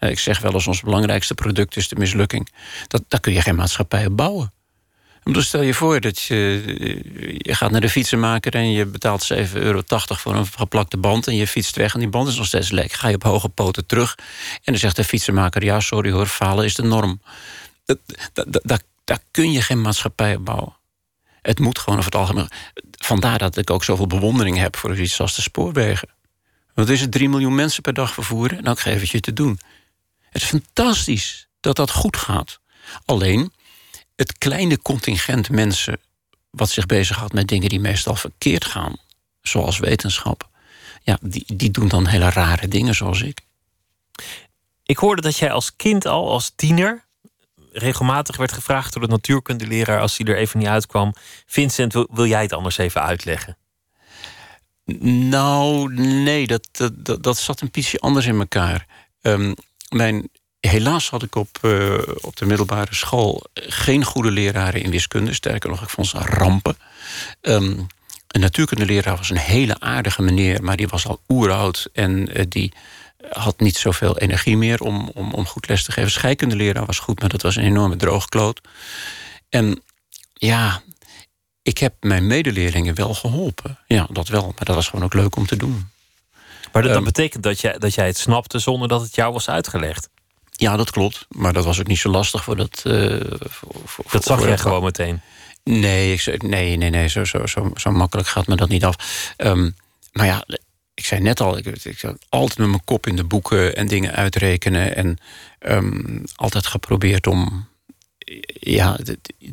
Ik 0.00 0.18
zeg 0.18 0.40
wel 0.40 0.52
eens, 0.52 0.66
ons 0.66 0.80
belangrijkste 0.80 1.34
product 1.34 1.76
is 1.76 1.88
de 1.88 1.96
mislukking. 1.96 2.48
Dat, 2.86 3.04
daar 3.08 3.20
kun 3.20 3.32
je 3.32 3.40
geen 3.40 3.54
maatschappij 3.54 4.06
op 4.06 4.16
bouwen. 4.16 4.52
Stel 5.24 5.62
je 5.62 5.74
voor 5.74 6.00
dat 6.00 6.22
je, 6.22 6.62
je 7.38 7.54
gaat 7.54 7.70
naar 7.70 7.80
de 7.80 7.90
fietsenmaker... 7.90 8.54
en 8.54 8.72
je 8.72 8.86
betaalt 8.86 9.32
7,80 9.34 9.52
euro 9.52 9.82
voor 10.06 10.34
een 10.34 10.46
geplakte 10.46 10.96
band... 10.96 11.26
en 11.26 11.36
je 11.36 11.46
fietst 11.46 11.76
weg 11.76 11.94
en 11.94 12.00
die 12.00 12.08
band 12.08 12.28
is 12.28 12.36
nog 12.36 12.46
steeds 12.46 12.70
lek. 12.70 12.92
Ga 12.92 13.08
je 13.08 13.14
op 13.14 13.22
hoge 13.22 13.48
poten 13.48 13.86
terug 13.86 14.14
en 14.52 14.60
dan 14.64 14.76
zegt 14.76 14.96
de 14.96 15.04
fietsenmaker... 15.04 15.64
ja, 15.64 15.80
sorry 15.80 16.10
hoor, 16.10 16.26
falen 16.26 16.64
is 16.64 16.74
de 16.74 16.82
norm. 16.82 17.22
Dat, 17.84 17.98
dat, 18.32 18.60
dat, 18.62 18.82
daar 19.04 19.18
kun 19.30 19.52
je 19.52 19.62
geen 19.62 19.80
maatschappij 19.80 20.34
op 20.34 20.44
bouwen. 20.44 20.76
Het 21.42 21.58
moet 21.58 21.78
gewoon 21.78 21.98
over 21.98 22.10
het 22.10 22.20
algemeen... 22.20 22.48
Vandaar 22.90 23.38
dat 23.38 23.56
ik 23.56 23.70
ook 23.70 23.84
zoveel 23.84 24.06
bewondering 24.06 24.56
heb 24.58 24.76
voor 24.76 24.98
iets 24.98 25.20
als 25.20 25.34
de 25.34 25.42
spoorwegen. 25.42 26.08
Want 26.74 26.88
is 26.88 27.00
het 27.00 27.12
3 27.12 27.28
miljoen 27.28 27.54
mensen 27.54 27.82
per 27.82 27.94
dag 27.94 28.14
vervoeren? 28.14 28.62
Nou, 28.62 28.76
ik 28.76 28.82
geef 28.82 29.00
het 29.00 29.10
je 29.10 29.20
te 29.20 29.32
doen. 29.32 29.58
Het 30.30 30.42
is 30.42 30.48
fantastisch 30.48 31.48
dat 31.60 31.76
dat 31.76 31.90
goed 31.90 32.16
gaat. 32.16 32.60
Alleen 33.04 33.52
het 34.16 34.38
kleine 34.38 34.78
contingent 34.78 35.50
mensen 35.50 36.00
wat 36.50 36.70
zich 36.70 36.86
bezighoudt 36.86 37.32
met 37.32 37.48
dingen 37.48 37.68
die 37.68 37.80
meestal 37.80 38.14
verkeerd 38.14 38.64
gaan, 38.64 38.96
zoals 39.42 39.78
wetenschap, 39.78 40.48
ja, 41.02 41.18
die, 41.20 41.44
die 41.56 41.70
doen 41.70 41.88
dan 41.88 42.06
hele 42.06 42.30
rare 42.30 42.68
dingen 42.68 42.94
zoals 42.94 43.22
ik. 43.22 43.40
Ik 44.82 44.96
hoorde 44.96 45.22
dat 45.22 45.36
jij 45.36 45.52
als 45.52 45.76
kind 45.76 46.06
al, 46.06 46.30
als 46.30 46.52
tiener, 46.56 47.04
regelmatig 47.72 48.36
werd 48.36 48.52
gevraagd 48.52 48.92
door 48.92 49.02
de 49.02 49.08
natuurkundeleraar 49.08 50.00
als 50.00 50.16
hij 50.16 50.26
er 50.26 50.36
even 50.36 50.58
niet 50.58 50.68
uitkwam: 50.68 51.14
Vincent, 51.46 51.92
wil, 51.92 52.08
wil 52.10 52.26
jij 52.26 52.42
het 52.42 52.52
anders 52.52 52.78
even 52.78 53.02
uitleggen? 53.02 53.56
Nou, 55.28 55.94
nee, 55.94 56.46
dat, 56.46 56.68
dat, 56.92 57.22
dat, 57.22 57.38
zat 57.38 57.60
een 57.60 57.68
beetje 57.72 58.00
anders 58.00 58.26
in 58.26 58.38
elkaar. 58.38 58.86
Um, 59.22 59.54
mijn 59.90 60.28
Helaas 60.60 61.10
had 61.10 61.22
ik 61.22 61.34
op, 61.34 61.58
uh, 61.62 61.98
op 62.20 62.36
de 62.36 62.46
middelbare 62.46 62.94
school 62.94 63.44
geen 63.54 64.04
goede 64.04 64.30
leraren 64.30 64.82
in 64.82 64.90
wiskunde. 64.90 65.34
Sterker 65.34 65.70
nog, 65.70 65.82
ik 65.82 65.88
vond 65.88 66.06
ze 66.06 66.18
rampen. 66.18 66.76
Um, 67.40 67.86
een 68.26 68.40
natuurkundeleraar 68.40 69.16
was 69.16 69.30
een 69.30 69.36
hele 69.36 69.80
aardige 69.80 70.22
meneer, 70.22 70.62
maar 70.62 70.76
die 70.76 70.88
was 70.88 71.06
al 71.06 71.20
oeroud 71.28 71.88
en 71.92 72.38
uh, 72.38 72.44
die 72.48 72.72
had 73.30 73.60
niet 73.60 73.76
zoveel 73.76 74.18
energie 74.18 74.56
meer 74.56 74.80
om, 74.80 75.10
om, 75.14 75.32
om 75.32 75.46
goed 75.46 75.68
les 75.68 75.84
te 75.84 75.92
geven. 75.92 76.10
Scheikundeleraar 76.10 76.86
was 76.86 76.98
goed, 76.98 77.20
maar 77.20 77.28
dat 77.28 77.42
was 77.42 77.56
een 77.56 77.64
enorme 77.64 77.96
droogkloot. 77.96 78.60
En 79.48 79.82
ja, 80.34 80.82
ik 81.62 81.78
heb 81.78 81.94
mijn 82.00 82.26
medeleerlingen 82.26 82.94
wel 82.94 83.14
geholpen. 83.14 83.78
Ja, 83.86 84.06
dat 84.10 84.28
wel, 84.28 84.42
maar 84.42 84.64
dat 84.64 84.74
was 84.74 84.88
gewoon 84.88 85.04
ook 85.04 85.14
leuk 85.14 85.36
om 85.36 85.46
te 85.46 85.56
doen. 85.56 85.90
Maar 86.72 86.82
dat, 86.82 86.96
um, 86.96 87.04
betekent 87.04 87.42
dat 87.42 87.60
jij, 87.60 87.78
dat 87.78 87.94
jij 87.94 88.06
het 88.06 88.18
snapte 88.18 88.58
zonder 88.58 88.88
dat 88.88 89.00
het 89.00 89.14
jou 89.14 89.32
was 89.32 89.48
uitgelegd? 89.48 90.08
Ja, 90.50 90.76
dat 90.76 90.90
klopt. 90.90 91.26
Maar 91.28 91.52
dat 91.52 91.64
was 91.64 91.80
ook 91.80 91.86
niet 91.86 91.98
zo 91.98 92.10
lastig 92.10 92.44
voor 92.44 92.56
dat. 92.56 92.82
Uh, 92.86 93.20
voor, 93.84 94.04
dat 94.10 94.24
zag 94.24 94.44
jij 94.44 94.58
gewoon 94.58 94.82
meteen. 94.82 95.20
Nee, 95.64 96.12
ik, 96.12 96.42
nee, 96.42 96.76
nee, 96.76 96.90
nee. 96.90 97.08
Zo, 97.08 97.24
zo, 97.24 97.46
zo, 97.46 97.70
zo 97.74 97.90
makkelijk 97.90 98.28
gaat 98.28 98.46
me 98.46 98.56
dat 98.56 98.68
niet 98.68 98.84
af. 98.84 98.96
Um, 99.36 99.74
maar 100.12 100.26
ja, 100.26 100.44
ik 100.94 101.04
zei 101.04 101.20
net 101.20 101.40
al, 101.40 101.56
ik, 101.56 101.66
ik 101.66 102.04
altijd 102.28 102.58
met 102.58 102.68
mijn 102.68 102.84
kop 102.84 103.06
in 103.06 103.16
de 103.16 103.24
boeken 103.24 103.76
en 103.76 103.86
dingen 103.86 104.12
uitrekenen. 104.12 104.96
En 104.96 105.18
um, 105.58 106.24
altijd 106.34 106.66
geprobeerd 106.66 107.26
om 107.26 107.68
ja, 108.60 108.98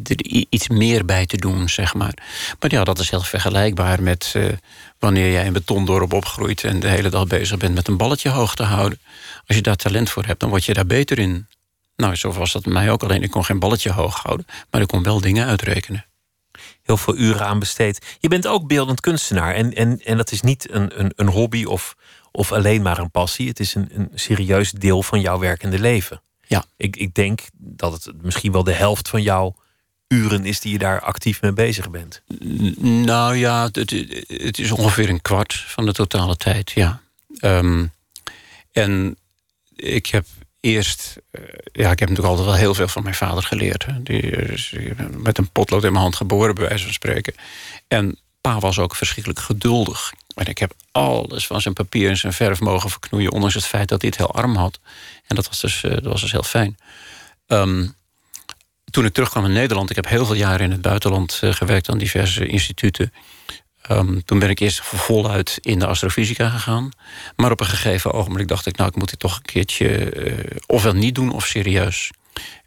er 0.03 0.25
iets 0.49 0.67
meer 0.67 1.05
bij 1.05 1.25
te 1.25 1.37
doen, 1.37 1.69
zeg 1.69 1.93
maar. 1.93 2.13
Maar 2.59 2.71
ja, 2.71 2.83
dat 2.83 2.99
is 2.99 3.09
heel 3.09 3.21
vergelijkbaar 3.21 4.03
met 4.03 4.33
uh, 4.37 4.51
wanneer 4.99 5.31
jij 5.31 5.45
in 5.45 5.53
betondorp 5.53 6.13
opgroeit... 6.13 6.63
en 6.63 6.79
de 6.79 6.87
hele 6.87 7.09
dag 7.09 7.27
bezig 7.27 7.57
bent 7.57 7.75
met 7.75 7.87
een 7.87 7.97
balletje 7.97 8.29
hoog 8.29 8.55
te 8.55 8.63
houden. 8.63 8.99
Als 9.47 9.57
je 9.57 9.63
daar 9.63 9.75
talent 9.75 10.09
voor 10.09 10.25
hebt, 10.25 10.39
dan 10.39 10.49
word 10.49 10.65
je 10.65 10.73
daar 10.73 10.85
beter 10.85 11.19
in. 11.19 11.47
Nou, 11.95 12.15
zo 12.15 12.31
was 12.31 12.51
dat 12.51 12.65
mij 12.65 12.91
ook. 12.91 13.03
Alleen 13.03 13.23
ik 13.23 13.31
kon 13.31 13.45
geen 13.45 13.59
balletje 13.59 13.91
hoog 13.91 14.19
houden, 14.23 14.45
maar 14.71 14.81
ik 14.81 14.87
kon 14.87 15.03
wel 15.03 15.21
dingen 15.21 15.47
uitrekenen. 15.47 16.05
Heel 16.83 16.97
veel 16.97 17.15
uren 17.15 17.45
aan 17.45 17.59
besteed. 17.59 18.17
Je 18.19 18.27
bent 18.27 18.47
ook 18.47 18.67
beeldend 18.67 18.99
kunstenaar. 18.99 19.55
En, 19.55 19.73
en, 19.73 20.01
en 20.03 20.17
dat 20.17 20.31
is 20.31 20.41
niet 20.41 20.71
een, 20.71 20.99
een, 20.99 21.11
een 21.15 21.27
hobby 21.27 21.63
of, 21.63 21.95
of 22.31 22.51
alleen 22.51 22.81
maar 22.81 22.97
een 22.97 23.11
passie. 23.11 23.47
Het 23.47 23.59
is 23.59 23.75
een, 23.75 23.89
een 23.93 24.09
serieus 24.15 24.71
deel 24.71 25.03
van 25.03 25.21
jouw 25.21 25.39
werkende 25.39 25.79
leven. 25.79 26.21
Ja. 26.47 26.65
Ik, 26.77 26.95
ik 26.95 27.13
denk 27.13 27.41
dat 27.53 27.93
het 27.93 28.21
misschien 28.21 28.51
wel 28.51 28.63
de 28.63 28.73
helft 28.73 29.09
van 29.09 29.21
jouw 29.21 29.55
uren 30.07 30.45
is 30.45 30.59
die 30.59 30.71
je 30.71 30.77
daar 30.77 31.01
actief 31.01 31.41
mee 31.41 31.53
bezig 31.53 31.89
bent. 31.89 32.21
Nou 32.79 33.35
ja, 33.35 33.69
het, 33.71 33.89
het 34.27 34.59
is 34.59 34.71
ongeveer 34.71 35.09
een 35.09 35.21
kwart 35.21 35.53
van 35.53 35.85
de 35.85 35.93
totale 35.93 36.35
tijd, 36.35 36.71
ja. 36.71 37.01
Ehm, 37.39 37.85
en 38.71 39.17
ik 39.75 40.05
heb 40.05 40.25
eerst... 40.59 41.15
eh, 41.31 41.41
ja, 41.71 41.91
ik 41.91 41.99
heb 41.99 42.09
natuurlijk 42.09 42.27
altijd 42.27 42.45
wel 42.47 42.55
heel 42.55 42.73
veel 42.73 42.87
van 42.87 43.03
mijn 43.03 43.15
vader 43.15 43.43
geleerd. 43.43 43.85
Hè. 43.85 44.03
Die 44.03 44.21
is 44.21 44.75
met 45.17 45.37
een 45.37 45.51
potlood 45.51 45.83
in 45.83 45.91
mijn 45.91 46.03
hand 46.03 46.15
geboren, 46.15 46.55
bij 46.55 46.67
wijze 46.67 46.83
van 46.83 46.93
spreken. 46.93 47.33
En 47.87 48.17
pa 48.41 48.59
was 48.59 48.79
ook 48.79 48.95
verschrikkelijk 48.95 49.39
geduldig. 49.39 50.13
En 50.35 50.45
ik 50.45 50.57
heb 50.57 50.73
alles 50.91 51.47
van 51.47 51.61
zijn 51.61 51.73
papier 51.73 52.09
en 52.09 52.17
zijn 52.17 52.33
verf 52.33 52.59
mogen 52.59 52.89
verknoeien... 52.89 53.31
ondanks 53.31 53.55
het 53.55 53.65
feit 53.65 53.89
dat 53.89 54.01
hij 54.01 54.09
het 54.09 54.19
heel 54.19 54.33
arm 54.33 54.55
had. 54.55 54.79
En 55.27 55.35
dat 55.35 55.47
was 55.47 55.59
dus, 55.59 55.83
eh, 55.83 55.91
dat 55.91 56.03
was 56.03 56.21
dus 56.21 56.31
heel 56.31 56.43
fijn. 56.43 56.77
Ehm, 57.47 57.87
toen 58.91 59.05
ik 59.05 59.13
terugkwam 59.13 59.45
in 59.45 59.51
Nederland... 59.51 59.89
ik 59.89 59.95
heb 59.95 60.07
heel 60.07 60.25
veel 60.25 60.35
jaren 60.35 60.65
in 60.65 60.71
het 60.71 60.81
buitenland 60.81 61.39
eh, 61.41 61.53
gewerkt... 61.53 61.89
aan 61.89 61.97
diverse 61.97 62.47
instituten. 62.47 63.13
Ehm, 63.81 64.19
toen 64.25 64.39
ben 64.39 64.49
ik 64.49 64.59
eerst 64.59 64.81
voluit 64.81 65.57
in 65.61 65.79
de 65.79 65.87
astrofysica 65.87 66.49
gegaan. 66.49 66.91
Maar 67.35 67.51
op 67.51 67.59
een 67.59 67.65
gegeven 67.65 68.13
ogenblik 68.13 68.47
dacht 68.47 68.65
ik... 68.65 68.77
nou, 68.77 68.89
ik 68.89 68.95
moet 68.95 69.09
dit 69.09 69.19
toch 69.19 69.35
een 69.35 69.41
keertje 69.41 70.09
eh, 70.09 70.57
ofwel 70.65 70.93
niet 70.93 71.15
doen 71.15 71.31
of 71.31 71.45
serieus. 71.45 72.11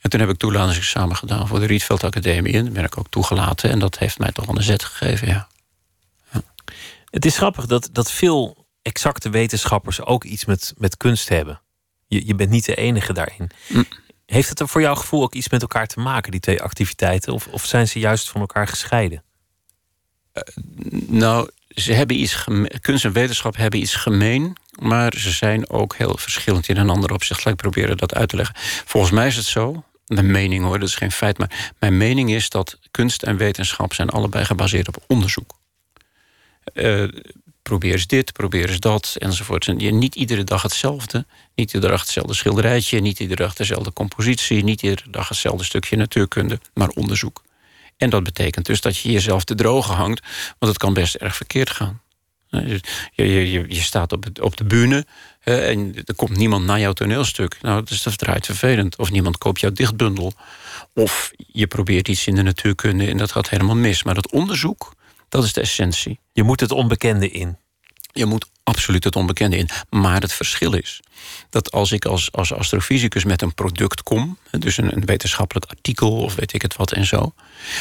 En 0.00 0.10
toen 0.10 0.20
heb 0.20 0.28
ik 0.28 0.36
toelatingsexamen 0.36 1.16
gedaan 1.16 1.48
voor 1.48 1.60
de 1.60 1.66
Rietveld 1.66 2.04
Academie. 2.04 2.52
En 2.52 2.64
daar 2.64 2.72
ben 2.72 2.84
ik 2.84 2.98
ook 2.98 3.08
toegelaten. 3.10 3.70
En 3.70 3.78
dat 3.78 3.98
heeft 3.98 4.18
mij 4.18 4.32
toch 4.32 4.46
wel 4.46 4.56
een 4.56 4.62
zet 4.62 4.84
gegeven, 4.84 5.28
ja. 5.28 5.48
Het 7.11 7.24
is 7.24 7.36
grappig 7.36 7.66
dat, 7.66 7.88
dat 7.92 8.11
veel 8.11 8.66
exacte 8.82 9.30
wetenschappers 9.30 10.00
ook 10.00 10.24
iets 10.24 10.44
met, 10.44 10.74
met 10.76 10.96
kunst 10.96 11.28
hebben. 11.28 11.61
Je, 12.06 12.26
je 12.26 12.34
bent 12.34 12.50
niet 12.50 12.64
de 12.64 12.74
enige 12.74 13.12
daarin. 13.12 13.50
Mm. 13.68 13.86
Heeft 14.26 14.48
het 14.48 14.61
er 14.61 14.68
voor 14.68 14.80
jouw 14.80 14.94
gevoel 14.94 15.22
ook 15.22 15.34
iets 15.34 15.48
met 15.48 15.62
elkaar 15.62 15.86
te 15.86 16.00
maken, 16.00 16.30
die 16.30 16.40
twee 16.40 16.62
activiteiten? 16.62 17.32
Of, 17.32 17.46
of 17.46 17.64
zijn 17.66 17.88
ze 17.88 17.98
juist 17.98 18.28
van 18.28 18.40
elkaar 18.40 18.68
gescheiden? 18.68 19.22
Nou, 21.06 21.50
ze 21.68 21.92
hebben 21.92 22.20
iets 22.20 22.44
kunst 22.80 23.04
en 23.04 23.12
wetenschap 23.12 23.56
hebben 23.56 23.80
iets 23.80 23.94
gemeen, 23.94 24.56
maar 24.78 25.14
ze 25.16 25.30
zijn 25.30 25.70
ook 25.70 25.96
heel 25.96 26.16
verschillend 26.16 26.68
in 26.68 26.76
een 26.76 26.90
ander 26.90 27.12
opzicht. 27.12 27.44
Laat 27.44 27.54
ik 27.54 27.61
proberen 27.61 27.96
dat 27.96 28.14
uit 28.14 28.28
te 28.28 28.36
leggen. 28.36 28.56
Volgens 28.84 29.12
mij 29.12 29.26
is 29.26 29.36
het 29.36 29.44
zo, 29.44 29.84
mijn 30.06 30.30
mening 30.30 30.64
hoor, 30.64 30.78
dat 30.78 30.88
is 30.88 30.94
geen 30.94 31.12
feit, 31.12 31.38
maar 31.38 31.72
mijn 31.78 31.96
mening 31.96 32.30
is 32.30 32.48
dat 32.48 32.78
kunst 32.90 33.22
en 33.22 33.36
wetenschap 33.36 33.94
zijn 33.94 34.11
allebei 34.11 34.44
gebaseerd 34.44 34.88
op 34.88 35.04
onderzoek. 35.06 35.59
Eh, 36.64 37.04
probeer 37.62 37.92
eens 37.92 38.06
dit, 38.06 38.32
probeer 38.32 38.68
eens 38.68 38.80
dat, 38.80 39.16
enzovoort. 39.18 39.68
En 39.68 39.98
niet 39.98 40.14
iedere 40.14 40.44
dag 40.44 40.62
hetzelfde. 40.62 41.26
Niet 41.54 41.72
iedere 41.72 41.92
dag 41.92 42.00
hetzelfde 42.00 42.34
schilderijtje, 42.34 43.00
niet 43.00 43.20
iedere 43.20 43.42
dag 43.42 43.54
dezelfde 43.54 43.92
compositie, 43.92 44.64
niet 44.64 44.82
iedere 44.82 45.11
dag 45.11 45.28
hetzelfde 45.28 45.64
stukje 45.64 45.96
natuurkunde, 45.96 46.61
maar 46.74 46.88
onderzoek. 46.88 47.42
En 47.96 48.11
dat 48.11 48.22
betekent 48.24 48.66
dus 48.66 48.80
dat 48.80 48.96
je 48.98 49.12
jezelf 49.12 49.44
te 49.44 49.54
drogen 49.54 49.94
hangt, 49.94 50.26
want 50.58 50.72
het 50.72 50.76
kan 50.76 50.94
best 50.94 51.14
erg 51.14 51.36
verkeerd 51.36 51.70
gaan. 51.70 52.00
Eh, 52.50 52.68
Je, 52.68 52.80
je, 53.32 53.50
je, 53.50 53.64
je 53.68 53.80
staat 53.80 54.12
op, 54.12 54.26
op 54.40 54.56
de 54.56 54.64
bühne 54.64 55.06
hè, 55.40 55.61
en 55.61 55.94
er 56.04 56.14
komt 56.14 56.36
niemand 56.36 56.64
naar 56.64 56.80
jouw 56.80 56.92
toneelstuk. 56.92 57.58
Nou, 57.62 57.80
dat 57.80 57.90
is 57.90 58.02
dat 58.02 58.18
draait 58.18 58.46
vervelend. 58.46 58.96
Of 58.96 59.11
niemand 59.11 59.38
koopt 59.38 59.61
jouw 59.61 59.72
dichtbundel. 59.72 60.32
Of 60.94 61.30
je 61.36 61.66
probeert 61.66 62.08
iets 62.08 62.26
in 62.26 62.34
de 62.34 62.42
natuurkunde 62.42 63.06
en 63.06 63.16
dat 63.16 63.32
gaat 63.32 63.48
helemaal 63.48 63.76
mis. 63.76 64.02
Maar 64.02 64.14
dat 64.14 64.30
onderzoek, 64.30 64.94
dat 65.30 65.44
is 65.44 65.52
de 65.52 65.60
essentie. 65.60 66.18
Je 66.32 66.42
moet 66.42 66.60
het 66.60 66.70
onbekende 66.70 67.30
in. 67.30 67.56
Je 68.12 68.26
moet 68.26 68.46
absoluut 68.62 69.04
het 69.04 69.16
onbekende 69.16 69.56
in. 69.56 69.68
Maar 69.88 70.20
het 70.20 70.32
verschil 70.32 70.72
is 70.72 71.00
dat 71.50 71.70
als 71.70 71.92
ik 71.92 72.04
als, 72.04 72.32
als 72.32 72.52
astrofysicus 72.52 73.24
met 73.24 73.42
een 73.42 73.54
product 73.54 74.02
kom, 74.02 74.38
dus 74.50 74.76
een, 74.76 74.96
een 74.96 75.04
wetenschappelijk 75.04 75.66
artikel 75.70 76.16
of 76.16 76.34
weet 76.34 76.52
ik 76.52 76.62
het 76.62 76.76
wat 76.76 76.92
en 76.92 77.06
zo, 77.06 77.34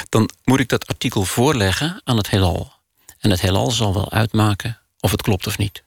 dan 0.10 0.30
moet 0.44 0.60
ik 0.60 0.70
dat 0.70 0.88
artikel 0.88 1.24
voorleggen 1.24 2.02
aan 2.04 2.18
het 2.18 2.30
heelal. 2.30 2.74
En 3.20 3.30
het 3.30 3.42
heelal 3.42 3.72
zal 3.72 3.94
wel 3.94 4.12
uitmaken 4.12 4.80
of 5.00 5.12
het 5.12 5.22
klopt 5.22 5.48
of 5.48 5.58
niet. 5.58 5.84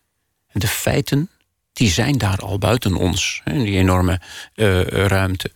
De 0.52 0.68
feiten, 0.68 1.30
die 1.72 1.90
zijn 1.90 2.18
daar 2.18 2.38
al 2.38 2.58
buiten 2.58 2.94
ons, 2.96 3.40
in 3.44 3.64
die 3.64 3.78
enorme 3.78 4.20
eh, 4.54 4.82
ruimte. 4.82 5.52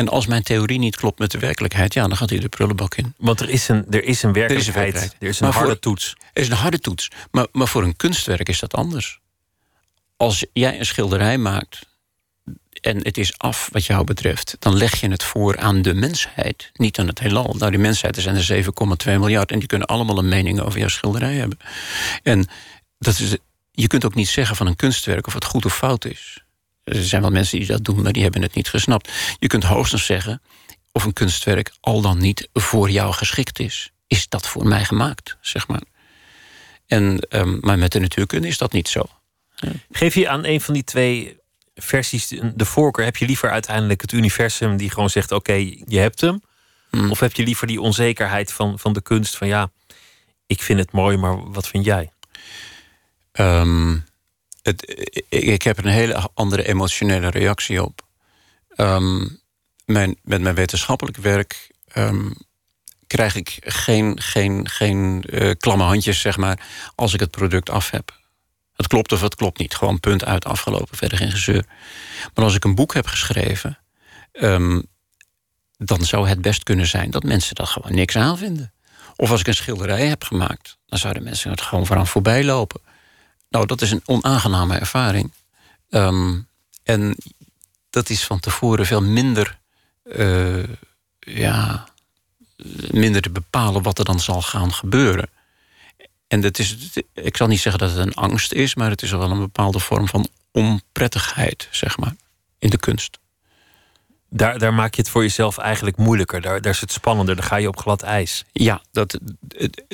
En 0.00 0.08
als 0.08 0.26
mijn 0.26 0.42
theorie 0.42 0.78
niet 0.78 0.96
klopt 0.96 1.18
met 1.18 1.30
de 1.30 1.38
werkelijkheid, 1.38 1.94
ja, 1.94 2.08
dan 2.08 2.16
gaat 2.16 2.30
hij 2.30 2.38
de 2.38 2.48
prullenbak 2.48 2.94
in. 2.94 3.14
Want 3.18 3.40
er 3.40 3.48
is 3.48 3.68
een, 3.68 3.86
er 3.90 4.04
is 4.04 4.22
een 4.22 4.32
werkelijkheid. 4.32 4.94
Er 4.94 5.02
is, 5.02 5.08
werkelijkheid. 5.08 5.40
een 5.40 5.52
harde 5.52 5.66
voor- 5.66 5.78
toets. 5.78 6.16
Het 6.32 6.42
is 6.42 6.48
een 6.48 6.56
harde 6.56 6.78
toets. 6.78 7.10
Maar, 7.30 7.46
maar 7.52 7.68
voor 7.68 7.82
een 7.82 7.96
kunstwerk 7.96 8.48
is 8.48 8.60
dat 8.60 8.74
anders. 8.74 9.20
Als 10.16 10.44
jij 10.52 10.78
een 10.78 10.86
schilderij 10.86 11.38
maakt 11.38 11.86
en 12.80 12.96
het 12.96 13.18
is 13.18 13.38
af 13.38 13.68
wat 13.72 13.84
jou 13.84 14.04
betreft, 14.04 14.56
dan 14.58 14.76
leg 14.76 15.00
je 15.00 15.10
het 15.10 15.22
voor 15.22 15.58
aan 15.58 15.82
de 15.82 15.94
mensheid, 15.94 16.70
niet 16.72 16.98
aan 16.98 17.06
het 17.06 17.18
heelal. 17.18 17.54
Nou, 17.58 17.70
die 17.70 17.80
mensheid 17.80 18.16
er 18.16 18.22
zijn 18.22 18.36
er 18.36 18.64
7,2 19.06 19.18
miljard 19.18 19.50
en 19.50 19.58
die 19.58 19.68
kunnen 19.68 19.88
allemaal 19.88 20.18
een 20.18 20.28
mening 20.28 20.60
over 20.60 20.78
jouw 20.78 20.88
schilderij 20.88 21.34
hebben. 21.34 21.58
En 22.22 22.46
dat 22.98 23.18
is, 23.18 23.36
je 23.70 23.86
kunt 23.86 24.04
ook 24.04 24.14
niet 24.14 24.28
zeggen 24.28 24.56
van 24.56 24.66
een 24.66 24.76
kunstwerk 24.76 25.26
of 25.26 25.34
het 25.34 25.44
goed 25.44 25.64
of 25.64 25.76
fout 25.76 26.04
is. 26.04 26.44
Er 26.90 27.04
zijn 27.04 27.22
wel 27.22 27.30
mensen 27.30 27.58
die 27.58 27.68
dat 27.68 27.84
doen, 27.84 28.02
maar 28.02 28.12
die 28.12 28.22
hebben 28.22 28.42
het 28.42 28.54
niet 28.54 28.68
gesnapt. 28.68 29.10
Je 29.38 29.46
kunt 29.46 29.64
hoogstens 29.64 30.06
zeggen 30.06 30.42
of 30.92 31.04
een 31.04 31.12
kunstwerk 31.12 31.72
al 31.80 32.00
dan 32.00 32.18
niet 32.18 32.48
voor 32.52 32.90
jou 32.90 33.12
geschikt 33.12 33.58
is. 33.58 33.92
Is 34.06 34.28
dat 34.28 34.48
voor 34.48 34.66
mij 34.66 34.84
gemaakt, 34.84 35.36
zeg 35.40 35.68
maar. 35.68 35.82
En, 36.86 37.18
ehm, 37.18 37.58
maar 37.60 37.78
met 37.78 37.92
de 37.92 37.98
natuurkunde 37.98 38.48
is 38.48 38.58
dat 38.58 38.72
niet 38.72 38.88
zo. 38.88 39.04
Geef 39.90 40.14
je 40.14 40.28
aan 40.28 40.44
een 40.44 40.60
van 40.60 40.74
die 40.74 40.84
twee 40.84 41.38
versies 41.74 42.28
de 42.54 42.64
voorkeur? 42.64 43.04
Heb 43.04 43.16
je 43.16 43.26
liever 43.26 43.50
uiteindelijk 43.50 44.00
het 44.00 44.12
universum 44.12 44.76
die 44.76 44.90
gewoon 44.90 45.10
zegt: 45.10 45.32
oké, 45.32 45.52
je 45.86 45.98
hebt 45.98 46.20
hem? 46.20 46.42
Hmm. 46.90 47.10
Of 47.10 47.20
heb 47.20 47.32
je 47.32 47.42
liever 47.42 47.66
die 47.66 47.80
onzekerheid 47.80 48.52
van, 48.52 48.78
van 48.78 48.92
de 48.92 49.02
kunst 49.02 49.36
van 49.36 49.46
ja, 49.46 49.70
ik 50.46 50.62
vind 50.62 50.78
het 50.78 50.92
mooi, 50.92 51.16
maar 51.16 51.50
wat 51.50 51.68
vind 51.68 51.84
jij? 51.84 52.12
Ehm, 53.32 53.96
ik, 55.28 55.62
heb 55.62 55.78
een 55.78 55.86
hele 55.86 56.28
andere 56.34 56.66
emotionele 56.66 57.30
reactie 57.30 57.82
op. 57.82 58.06
Ehm, 58.68 59.26
mijn, 59.84 60.16
met 60.22 60.40
mijn 60.40 60.54
wetenschappelijk 60.54 61.16
werk 61.16 61.70
ehm, 61.86 62.30
krijg 63.06 63.34
ik 63.34 63.56
geen, 63.60 64.20
geen, 64.20 64.68
geen 64.68 65.22
eh, 65.22 65.50
klamme 65.58 65.84
handjes, 65.84 66.20
zeg 66.20 66.36
maar, 66.36 66.60
als 66.94 67.14
ik 67.14 67.20
het 67.20 67.30
product 67.30 67.70
af 67.70 67.90
heb. 67.90 68.18
Het 68.76 68.86
klopt 68.86 69.12
of 69.12 69.20
het 69.20 69.34
klopt 69.34 69.58
niet. 69.58 69.74
Gewoon 69.74 70.00
punt 70.00 70.24
uit, 70.24 70.44
afgelopen, 70.44 70.96
verder 70.96 71.18
geen 71.18 71.30
gezeur. 71.30 71.64
Maar 72.34 72.44
als 72.44 72.54
ik 72.54 72.64
een 72.64 72.74
boek 72.74 72.94
heb 72.94 73.06
geschreven, 73.06 73.78
ehm, 74.32 74.80
dan 75.76 76.04
zou 76.04 76.28
het 76.28 76.40
best 76.40 76.62
kunnen 76.62 76.86
zijn 76.86 77.10
dat 77.10 77.22
mensen 77.22 77.54
dat 77.54 77.68
gewoon 77.68 77.94
niks 77.94 78.16
aanvinden. 78.16 78.72
Of 79.16 79.30
als 79.30 79.40
ik 79.40 79.46
een 79.46 79.54
schilderij 79.54 80.06
heb 80.06 80.24
gemaakt, 80.24 80.78
dan 80.86 80.98
zouden 80.98 81.22
mensen 81.22 81.50
het 81.50 81.60
gewoon 81.60 81.86
vooraan 81.86 82.06
voorbij 82.06 82.44
lopen. 82.44 82.80
Nou, 83.50 83.66
dat 83.66 83.80
is 83.80 83.90
een 83.90 84.02
onaangename 84.04 84.78
ervaring. 84.78 85.32
Ehm, 85.90 86.38
en 86.82 87.16
dat 87.90 88.10
is 88.10 88.24
van 88.24 88.40
tevoren 88.40 88.86
veel 88.86 89.02
minder, 89.02 89.58
eh, 90.02 90.62
ja, 91.18 91.88
minder 92.90 93.22
te 93.22 93.30
bepalen 93.30 93.82
wat 93.82 93.98
er 93.98 94.04
dan 94.04 94.20
zal 94.20 94.42
gaan 94.42 94.72
gebeuren. 94.72 95.30
En 96.26 96.40
dat 96.40 96.58
is, 96.58 96.76
ik 97.14 97.36
zal 97.36 97.46
niet 97.46 97.60
zeggen 97.60 97.80
dat 97.80 97.90
het 97.90 98.06
een 98.06 98.14
angst 98.14 98.52
is, 98.52 98.74
maar 98.74 98.90
het 98.90 99.02
is 99.02 99.10
wel 99.10 99.30
een 99.30 99.38
bepaalde 99.38 99.78
vorm 99.78 100.08
van 100.08 100.28
onprettigheid, 100.50 101.68
zeg 101.70 101.98
maar, 101.98 102.16
in 102.58 102.70
de 102.70 102.78
kunst. 102.78 103.18
Daar, 104.28 104.58
daar 104.58 104.74
maak 104.74 104.94
je 104.94 105.00
het 105.00 105.10
voor 105.10 105.22
jezelf 105.22 105.58
eigenlijk 105.58 105.96
moeilijker. 105.96 106.40
Daar, 106.40 106.60
daar 106.60 106.72
is 106.72 106.80
het 106.80 106.92
spannender. 106.92 107.36
Daar 107.36 107.44
ga 107.44 107.56
je 107.56 107.68
op 107.68 107.78
glad 107.78 108.02
ijs. 108.02 108.44
Ja, 108.52 108.82
dat, 108.92 109.18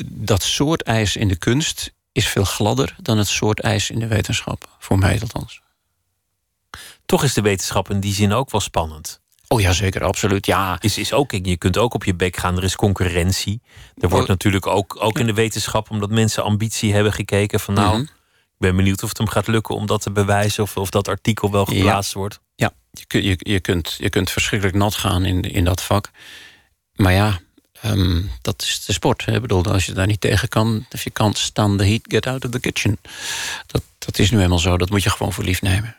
dat 0.05 0.43
soort 0.43 0.83
ijs 0.83 1.17
in 1.17 1.29
de 1.29 1.37
kunst 1.37 1.93
is 2.17 2.29
veel 2.29 2.45
gladder 2.45 2.97
dan 3.03 3.19
het 3.19 3.29
soort 3.29 3.61
ijs 3.61 3.91
in 3.91 3.99
de 3.99 4.07
wetenschap. 4.07 4.77
Voor 4.79 4.99
mij 4.99 5.21
althans. 5.21 5.61
Toch 7.07 7.23
is 7.25 7.35
de 7.35 7.41
wetenschap 7.41 7.91
in 7.91 8.01
die 8.01 8.15
zin 8.15 8.33
ook 8.33 8.51
wel 8.51 8.61
spannend. 8.61 9.21
Oh 9.49 9.61
ja, 9.61 9.73
zeker, 9.73 10.05
absoluut. 10.05 10.47
Ja, 10.47 10.77
Is, 10.81 10.99
is 10.99 11.13
ook, 11.13 11.31
je 11.33 11.57
kunt 11.57 11.77
ook 11.79 11.95
op 11.95 12.05
je 12.05 12.15
bek 12.15 12.37
gaan. 12.37 12.57
Er 12.57 12.63
is 12.65 12.77
concurrentie. 12.77 13.61
Er 13.97 14.09
wordt 14.09 14.25
Oh. 14.25 14.31
natuurlijk 14.31 14.67
ook, 14.67 14.97
ook 14.99 15.19
in 15.19 15.27
de 15.27 15.33
wetenschap, 15.35 15.91
omdat 15.91 16.11
mensen 16.11 16.43
ambitie 16.45 16.95
hebben 16.95 17.13
gekeken 17.13 17.61
van 17.61 17.75
nou, 17.75 17.93
Mhm. 17.93 18.01
ik 18.03 18.11
ben 18.59 18.77
benieuwd 18.77 19.03
of 19.03 19.09
het 19.09 19.19
hem 19.19 19.29
gaat 19.29 19.47
lukken 19.47 19.75
om 19.75 19.87
dat 19.87 20.03
te 20.03 20.11
bewijzen 20.11 20.63
of, 20.63 20.77
of 20.77 20.91
dat 20.91 21.09
artikel 21.09 21.51
wel 21.51 21.67
Ja. 21.71 21.77
geplaatst 21.77 22.13
wordt. 22.13 22.41
Ja, 22.55 22.73
je, 22.91 23.23
je, 23.23 23.37
je, 23.39 23.61
kunt, 23.61 23.95
je 23.99 24.09
kunt 24.09 24.31
verschrikkelijk 24.31 24.79
nat 24.79 24.95
gaan 24.95 25.25
in, 25.25 25.43
in 25.43 25.65
dat 25.65 25.83
vak. 25.83 26.11
Maar 26.95 27.13
ja, 27.13 27.39
ehm, 27.83 28.23
dat 28.43 28.63
is 28.63 28.85
de 28.85 28.93
sport. 28.93 29.25
Hè? 29.25 29.35
Ik 29.35 29.41
bedoel, 29.41 29.65
als 29.65 29.87
je 29.87 29.93
daar 29.93 30.07
niet 30.07 30.21
tegen 30.21 30.49
kan, 30.49 30.87
if 30.91 31.03
you 31.03 31.15
can't 31.15 31.39
stand 31.39 31.79
the 31.79 31.85
heat, 31.85 32.01
get 32.03 32.27
out 32.27 32.45
of 32.45 32.51
the 32.51 32.61
kitchen. 32.61 32.99
Dat, 33.67 33.83
dat 33.99 34.19
is 34.19 34.31
nu 34.31 34.41
eenmaal 34.41 34.59
zo, 34.59 34.77
dat 34.77 34.91
moet 34.91 35.03
je 35.03 35.11
gewoon 35.11 35.33
voor 35.33 35.45
lief 35.45 35.63
nemen. 35.63 35.97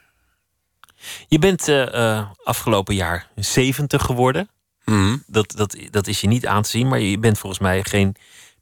Je 1.28 1.40
bent 1.40 1.68
eh, 1.68 2.18
eh, 2.18 2.28
afgelopen 2.44 2.96
jaar 2.96 3.28
70 3.36 4.04
geworden. 4.04 4.50
Mhm. 4.86 5.18
Dat, 5.28 5.54
dat, 5.56 5.78
dat 5.92 6.08
is 6.08 6.22
je 6.22 6.28
niet 6.28 6.48
aan 6.48 6.64
te 6.64 6.70
zien, 6.70 6.88
maar 6.88 7.00
je 7.00 7.18
bent 7.20 7.38
volgens 7.38 7.62
mij 7.62 7.84
geen 7.84 8.16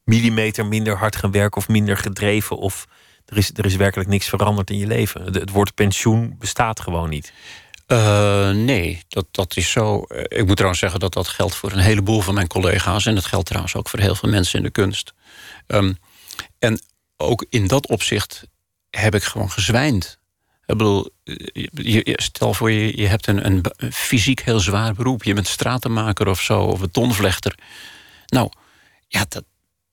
millimeter 0.03 0.65
minder 0.65 0.97
hard 0.97 1.15
gaan 1.15 1.31
werken 1.31 1.61
of 1.61 1.67
minder 1.67 1.97
gedreven. 1.97 2.57
Of 2.57 2.87
er 3.25 3.37
is, 3.37 3.51
er 3.53 3.65
is 3.65 3.75
werkelijk 3.75 4.09
niks 4.09 4.29
veranderd 4.29 4.69
in 4.69 4.77
je 4.77 4.87
leven. 4.87 5.33
De- 5.33 5.39
het 5.39 5.49
woord 5.49 5.73
pensioen 5.73 6.35
bestaat 6.39 6.79
gewoon 6.79 7.09
niet. 7.09 7.33
Uh, 7.87 8.49
nee, 8.49 9.03
dat, 9.07 9.25
dat 9.31 9.57
is 9.57 9.71
zo. 9.71 10.05
Ik 10.27 10.45
moet 10.45 10.55
trouwens 10.55 10.79
zeggen 10.79 10.99
dat 10.99 11.13
dat 11.13 11.27
geldt 11.27 11.55
voor 11.55 11.71
een 11.71 11.79
heleboel 11.79 12.21
van 12.21 12.33
mijn 12.33 12.47
collega's. 12.47 13.05
En 13.05 13.15
dat 13.15 13.25
geldt 13.25 13.45
trouwens 13.45 13.75
ook 13.75 13.89
voor 13.89 13.99
heel 13.99 14.15
veel 14.15 14.29
mensen 14.29 14.57
in 14.57 14.63
de 14.63 14.71
kunst. 14.71 15.13
Um, 15.67 15.97
en 16.59 16.81
ook 17.17 17.45
in 17.49 17.67
dat 17.67 17.87
opzicht 17.87 18.47
heb 18.89 19.15
ik 19.15 19.23
gewoon 19.23 19.51
gezwijnd. 19.51 20.19
Ik 20.65 20.77
bedoel, 20.77 21.09
je, 21.23 22.13
stel 22.15 22.53
voor 22.53 22.71
je, 22.71 22.97
je 22.97 23.07
hebt 23.07 23.27
een, 23.27 23.45
een, 23.45 23.63
fysiek 23.91 24.41
heel 24.41 24.59
zwaar 24.59 24.93
beroep. 24.93 25.23
Je 25.23 25.33
bent 25.33 25.47
stratenmaker 25.47 26.27
of 26.27 26.41
zo, 26.41 26.61
of 26.61 26.81
een 26.81 26.91
tonvlechter. 26.91 27.57
Nou, 28.25 28.49
ja, 29.07 29.25
dat, 29.29 29.43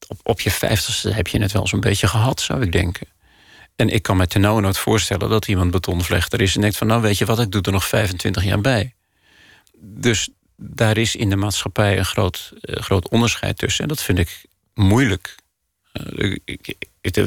op, 0.08 0.20
op 0.22 0.40
je 0.40 0.50
vijftigste 0.50 1.10
heb 1.10 1.26
je 1.26 1.40
het 1.40 1.52
wel 1.52 1.66
zo'n 1.66 1.80
beetje 1.80 2.08
gehad, 2.08 2.40
zou 2.40 2.62
ik 2.62 2.72
denken. 2.72 3.06
En 3.76 3.88
ik 3.88 4.02
kan 4.02 4.16
me 4.16 4.26
ten 4.26 4.40
nooit 4.40 4.78
voorstellen 4.78 5.28
dat 5.28 5.48
iemand 5.48 5.70
betonvlechter 5.70 6.40
is... 6.40 6.54
en 6.54 6.60
denkt 6.60 6.76
van, 6.76 6.86
nou 6.86 7.02
weet 7.02 7.18
je 7.18 7.24
wat, 7.24 7.40
ik 7.40 7.50
doe 7.50 7.62
er 7.62 7.72
nog 7.72 7.86
25 7.86 8.44
jaar 8.44 8.60
bij. 8.60 8.94
Dus 9.76 10.28
daar 10.56 10.96
is 10.96 11.16
in 11.16 11.30
de 11.30 11.36
maatschappij 11.36 11.98
een 11.98 12.04
groot, 12.04 12.52
uh, 12.60 12.76
groot 12.76 13.08
onderscheid 13.08 13.58
tussen. 13.58 13.82
En 13.82 13.88
dat 13.88 14.02
vind 14.02 14.18
ik 14.18 14.44
moeilijk. 14.74 15.34
Uh, 16.16 16.36
ik, 16.44 16.76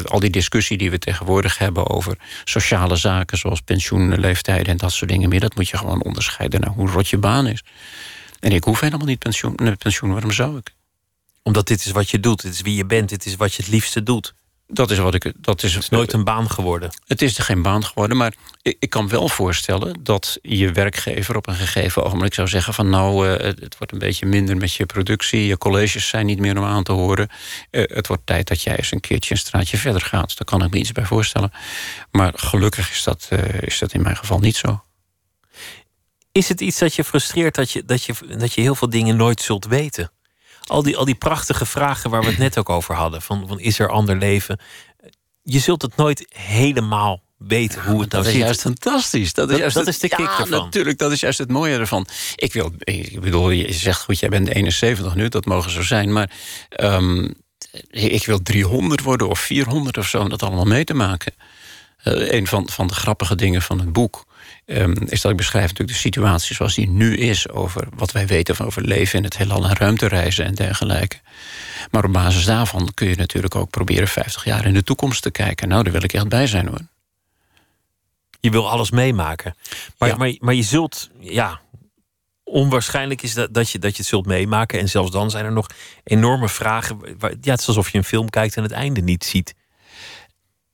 al 0.03 0.19
die 0.19 0.29
discussie 0.29 0.77
die 0.77 0.91
we 0.91 0.99
tegenwoordig 0.99 1.57
hebben 1.57 1.89
over 1.89 2.17
sociale 2.43 2.95
zaken, 2.95 3.37
zoals 3.37 3.61
pensioenleeftijd 3.61 4.67
en 4.67 4.77
dat 4.77 4.91
soort 4.91 5.11
dingen 5.11 5.29
meer, 5.29 5.39
dat 5.39 5.55
moet 5.55 5.69
je 5.69 5.77
gewoon 5.77 6.03
onderscheiden 6.03 6.61
naar 6.61 6.69
hoe 6.69 6.89
rot 6.89 7.07
je 7.07 7.17
baan 7.17 7.47
is. 7.47 7.63
En 8.39 8.51
ik 8.51 8.63
hoef 8.63 8.79
helemaal 8.79 9.07
niet 9.07 9.19
pensioen, 9.19 9.55
pensioen 9.77 10.11
waarom 10.11 10.31
zou 10.31 10.57
ik? 10.57 10.73
Omdat 11.43 11.67
dit 11.67 11.85
is 11.85 11.91
wat 11.91 12.09
je 12.09 12.19
doet, 12.19 12.41
dit 12.41 12.53
is 12.53 12.61
wie 12.61 12.75
je 12.75 12.85
bent, 12.85 13.09
dit 13.09 13.25
is 13.25 13.35
wat 13.35 13.53
je 13.53 13.61
het 13.61 13.71
liefste 13.71 14.03
doet. 14.03 14.33
Dat 14.67 14.91
is 14.91 14.97
wat 14.97 15.13
ik. 15.13 15.33
Dat 15.37 15.63
is, 15.63 15.73
het 15.73 15.83
is 15.83 15.89
nooit 15.89 16.13
een 16.13 16.23
baan 16.23 16.49
geworden. 16.49 16.89
Het 17.07 17.21
is 17.21 17.37
er 17.37 17.43
geen 17.43 17.61
baan 17.61 17.85
geworden, 17.85 18.17
maar 18.17 18.33
ik, 18.61 18.75
ik, 18.79 18.89
kan 18.89 19.07
wel 19.07 19.29
voorstellen 19.29 20.03
dat 20.03 20.37
je 20.41 20.71
werkgever 20.71 21.35
op 21.35 21.47
een 21.47 21.55
gegeven 21.55 22.03
ogenblik 22.03 22.33
zou 22.33 22.47
zeggen: 22.47 22.73
van 22.73 22.89
nou, 22.89 23.27
uh, 23.27 23.33
het, 23.37 23.75
wordt 23.77 23.93
een 23.93 23.99
beetje 23.99 24.25
minder 24.25 24.57
met 24.57 24.73
je 24.73 24.85
productie, 24.85 25.45
je 25.45 25.57
colleges 25.57 26.07
zijn 26.07 26.25
niet 26.25 26.39
meer 26.39 26.57
om 26.57 26.63
aan 26.63 26.83
te 26.83 26.91
horen. 26.91 27.29
Uh, 27.71 27.83
het 27.85 28.07
wordt 28.07 28.25
tijd 28.25 28.47
dat 28.47 28.61
jij 28.61 28.77
eens 28.77 28.91
een 28.91 28.99
keertje 28.99 29.33
een 29.33 29.39
straatje 29.39 29.77
verder 29.77 30.01
gaat. 30.01 30.37
Daar 30.37 30.45
kan 30.45 30.63
ik 30.63 30.71
me 30.71 30.77
iets 30.77 30.91
bij 30.91 31.05
voorstellen. 31.05 31.51
Maar 32.11 32.33
gelukkig 32.35 32.91
is 32.91 33.03
dat, 33.03 33.27
uh, 33.33 33.61
is 33.61 33.79
dat 33.79 33.93
in 33.93 34.01
mijn 34.01 34.17
geval 34.17 34.39
niet 34.39 34.55
zo. 34.55 34.83
Is 36.31 36.49
het 36.49 36.61
iets 36.61 36.77
dat 36.77 36.95
je 36.95 37.03
frustreert 37.03 37.55
dat 37.55 37.71
je, 37.71 37.85
dat 37.85 38.03
je, 38.03 38.13
dat 38.37 38.53
je 38.53 38.61
heel 38.61 38.75
veel 38.75 38.89
dingen 38.89 39.15
nooit 39.15 39.41
zult 39.41 39.65
weten? 39.65 40.11
Al 40.65 40.83
die, 40.83 40.97
al 40.97 41.05
die 41.05 41.15
prachtige 41.15 41.65
vragen 41.65 42.09
waar 42.09 42.21
we 42.21 42.27
het 42.27 42.37
net 42.37 42.57
ook 42.57 42.69
over 42.69 42.95
hadden. 42.95 43.21
Van, 43.21 43.47
van 43.47 43.59
is 43.59 43.79
er 43.79 43.89
ander 43.89 44.17
leven? 44.17 44.59
Je 45.43 45.59
zult 45.59 45.81
het 45.81 45.95
nooit 45.95 46.25
helemaal 46.29 47.23
weten 47.37 47.83
hoe 47.83 48.01
het 48.01 48.11
nou 48.11 48.23
dat 48.23 48.33
is 48.33 48.39
juist 48.39 48.61
fantastisch. 48.61 49.33
Dat 49.33 49.49
is, 49.49 49.57
juist 49.57 49.75
dat 49.75 49.87
is 49.87 49.99
de 49.99 50.07
kick 50.07 50.19
ja, 50.19 50.39
ervan. 50.39 50.63
natuurlijk, 50.63 50.97
dat 50.97 51.11
is 51.11 51.19
juist 51.19 51.37
het 51.37 51.49
mooie 51.49 51.77
ervan. 51.77 52.07
Ik, 52.35 52.53
wil, 52.53 52.73
ik 52.79 53.21
bedoel, 53.21 53.49
je 53.49 53.73
zegt 53.73 54.01
goed, 54.01 54.19
jij 54.19 54.29
bent 54.29 54.47
71 54.47 55.15
nu, 55.15 55.29
dat 55.29 55.45
mogen 55.45 55.71
zo 55.71 55.81
zijn. 55.81 56.13
Maar 56.13 56.31
um, 56.79 57.33
ik 57.89 58.25
wil 58.25 58.41
300 58.41 59.01
worden 59.01 59.29
of 59.29 59.39
400 59.39 59.97
of 59.97 60.07
zo, 60.07 60.21
om 60.21 60.29
dat 60.29 60.43
allemaal 60.43 60.65
mee 60.65 60.83
te 60.83 60.93
maken. 60.93 61.33
Uh, 62.03 62.31
een 62.31 62.47
van, 62.47 62.69
van 62.69 62.87
de 62.87 62.93
grappige 62.93 63.35
dingen 63.35 63.61
van 63.61 63.79
het 63.79 63.93
boek 63.93 64.25
um, 64.65 64.93
is 65.05 65.21
dat 65.21 65.31
ik 65.31 65.37
beschrijf 65.37 65.67
natuurlijk 65.67 65.97
de 65.97 66.03
situatie 66.03 66.55
zoals 66.55 66.75
die 66.75 66.89
nu 66.89 67.17
is... 67.17 67.49
over 67.49 67.87
wat 67.95 68.11
wij 68.11 68.27
weten 68.27 68.65
over 68.65 68.81
leven 68.81 69.17
in 69.17 69.23
het 69.23 69.37
heelal 69.37 69.65
en 69.65 69.75
ruimtereizen 69.75 70.45
en 70.45 70.55
dergelijke. 70.55 71.19
Maar 71.91 72.05
op 72.05 72.13
basis 72.13 72.45
daarvan 72.45 72.91
kun 72.93 73.07
je 73.07 73.15
natuurlijk 73.15 73.55
ook 73.55 73.69
proberen 73.69 74.07
50 74.07 74.45
jaar 74.45 74.65
in 74.65 74.73
de 74.73 74.83
toekomst 74.83 75.21
te 75.21 75.31
kijken. 75.31 75.67
Nou, 75.67 75.83
daar 75.83 75.91
wil 75.91 76.03
ik 76.03 76.13
echt 76.13 76.29
bij 76.29 76.47
zijn 76.47 76.67
hoor. 76.67 76.81
Je 78.39 78.49
wil 78.49 78.69
alles 78.69 78.91
meemaken. 78.91 79.55
Maar, 79.97 80.09
ja. 80.09 80.15
maar, 80.15 80.35
maar 80.39 80.53
je 80.53 80.63
zult, 80.63 81.09
ja, 81.19 81.61
onwaarschijnlijk 82.43 83.21
is 83.21 83.33
dat, 83.33 83.53
dat, 83.53 83.69
je, 83.69 83.79
dat 83.79 83.91
je 83.91 83.97
het 83.97 84.07
zult 84.07 84.25
meemaken. 84.25 84.79
En 84.79 84.89
zelfs 84.89 85.11
dan 85.11 85.29
zijn 85.29 85.45
er 85.45 85.51
nog 85.51 85.67
enorme 86.03 86.49
vragen. 86.49 86.99
Ja, 87.41 87.51
het 87.51 87.59
is 87.59 87.67
alsof 87.67 87.89
je 87.89 87.97
een 87.97 88.03
film 88.03 88.29
kijkt 88.29 88.55
en 88.55 88.63
het 88.63 88.71
einde 88.71 89.01
niet 89.01 89.23
ziet. 89.23 89.55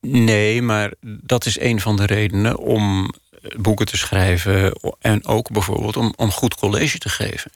Nee, 0.02 0.62
maar 0.62 0.94
dat 1.02 1.46
is 1.46 1.60
een 1.60 1.82
van 1.82 1.96
de 1.96 2.06
redenen 2.06 2.58
om 2.58 3.14
boeken 3.58 3.86
te 3.86 3.98
schrijven 3.98 4.74
en 5.00 5.26
ook 5.26 5.52
bijvoorbeeld 5.52 5.98
om, 5.98 6.14
om 6.16 6.32
goed 6.32 6.56
college 6.56 6.98
te 6.98 7.10
geven. 7.10 7.52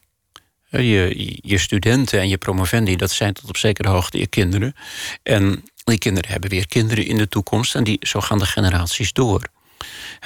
Je, 0.69 1.37
je 1.41 1.57
studenten 1.57 2.19
en 2.19 2.29
je 2.29 2.37
promovendi, 2.37 2.95
dat 2.95 3.11
zijn 3.11 3.33
tot 3.33 3.49
op 3.49 3.57
zekere 3.57 3.89
hoogte 3.89 4.17
je 4.17 4.27
kinderen. 4.27 4.75
En 5.23 5.63
die 5.83 5.97
kinderen 5.97 6.31
hebben 6.31 6.49
weer 6.49 6.67
kinderen 6.67 7.05
in 7.05 7.17
de 7.17 7.27
toekomst 7.27 7.75
en 7.75 7.83
die, 7.83 7.97
zo 8.01 8.21
gaan 8.21 8.39
de 8.39 8.45
generaties 8.45 9.13
door. 9.13 9.41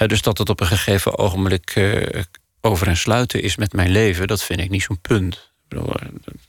dus 0.07 0.21
dat 0.21 0.37
het 0.37 0.49
op 0.49 0.59
een 0.59 0.67
gegeven 0.67 1.17
ogenblik 1.17 1.75
uh, 1.75 2.21
over 2.61 2.87
en 2.87 2.97
sluiten 2.97 3.41
is 3.41 3.55
met 3.55 3.73
mijn 3.73 3.91
leven, 3.91 4.27
dat 4.27 4.43
vind 4.43 4.59
ik 4.59 4.69
niet 4.69 4.83
zo'n 4.83 4.99
punt. 5.01 5.51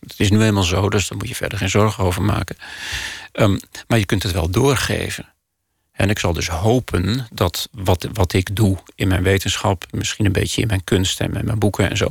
Het 0.00 0.14
is 0.16 0.30
nu 0.30 0.42
eenmaal 0.42 0.62
zo, 0.62 0.88
dus 0.88 1.08
daar 1.08 1.18
moet 1.18 1.28
je 1.28 1.34
verder 1.34 1.58
geen 1.58 1.70
zorgen 1.70 2.04
over 2.04 2.22
maken. 2.22 2.56
Um, 3.32 3.60
maar 3.86 3.98
je 3.98 4.06
kunt 4.06 4.22
het 4.22 4.32
wel 4.32 4.50
doorgeven. 4.50 5.32
En 6.00 6.10
ik 6.10 6.18
zal 6.18 6.32
dus 6.32 6.48
hopen 6.48 7.26
dat 7.32 7.68
wat, 7.72 8.08
wat 8.12 8.32
ik 8.32 8.56
doe 8.56 8.78
in 8.94 9.08
mijn 9.08 9.22
wetenschap, 9.22 9.86
misschien 9.90 10.26
een 10.26 10.32
beetje 10.32 10.60
in 10.60 10.66
mijn 10.66 10.84
kunst 10.84 11.20
en 11.20 11.32
met 11.32 11.44
mijn 11.44 11.58
boeken 11.58 11.90
en 11.90 11.96
zo, 11.96 12.08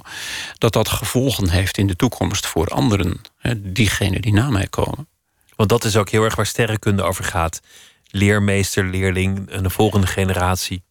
dat 0.58 0.74
dat 0.74 0.90
gevolgen 0.90 1.50
heeft 1.50 1.78
in 1.78 1.88
de 1.88 1.96
toekomst 1.96 2.46
voor 2.46 2.68
anderen, 2.68 3.22
hè, 3.38 3.72
diegenen 3.72 4.22
die 4.22 4.34
na 4.34 4.50
mij 4.50 4.68
komen. 4.68 5.08
Want 5.56 5.70
dat 5.70 5.84
is 5.84 5.96
ook 5.96 6.10
heel 6.10 6.24
erg 6.24 6.36
waar 6.36 6.46
sterrenkunde 6.46 7.04
over 7.04 7.24
gaat. 7.24 7.62
Leermeester, 8.08 8.86
leerling, 8.86 9.50
en 9.50 9.64
de 9.64 9.70
volgende 9.70 10.08
generatie. 10.08 10.84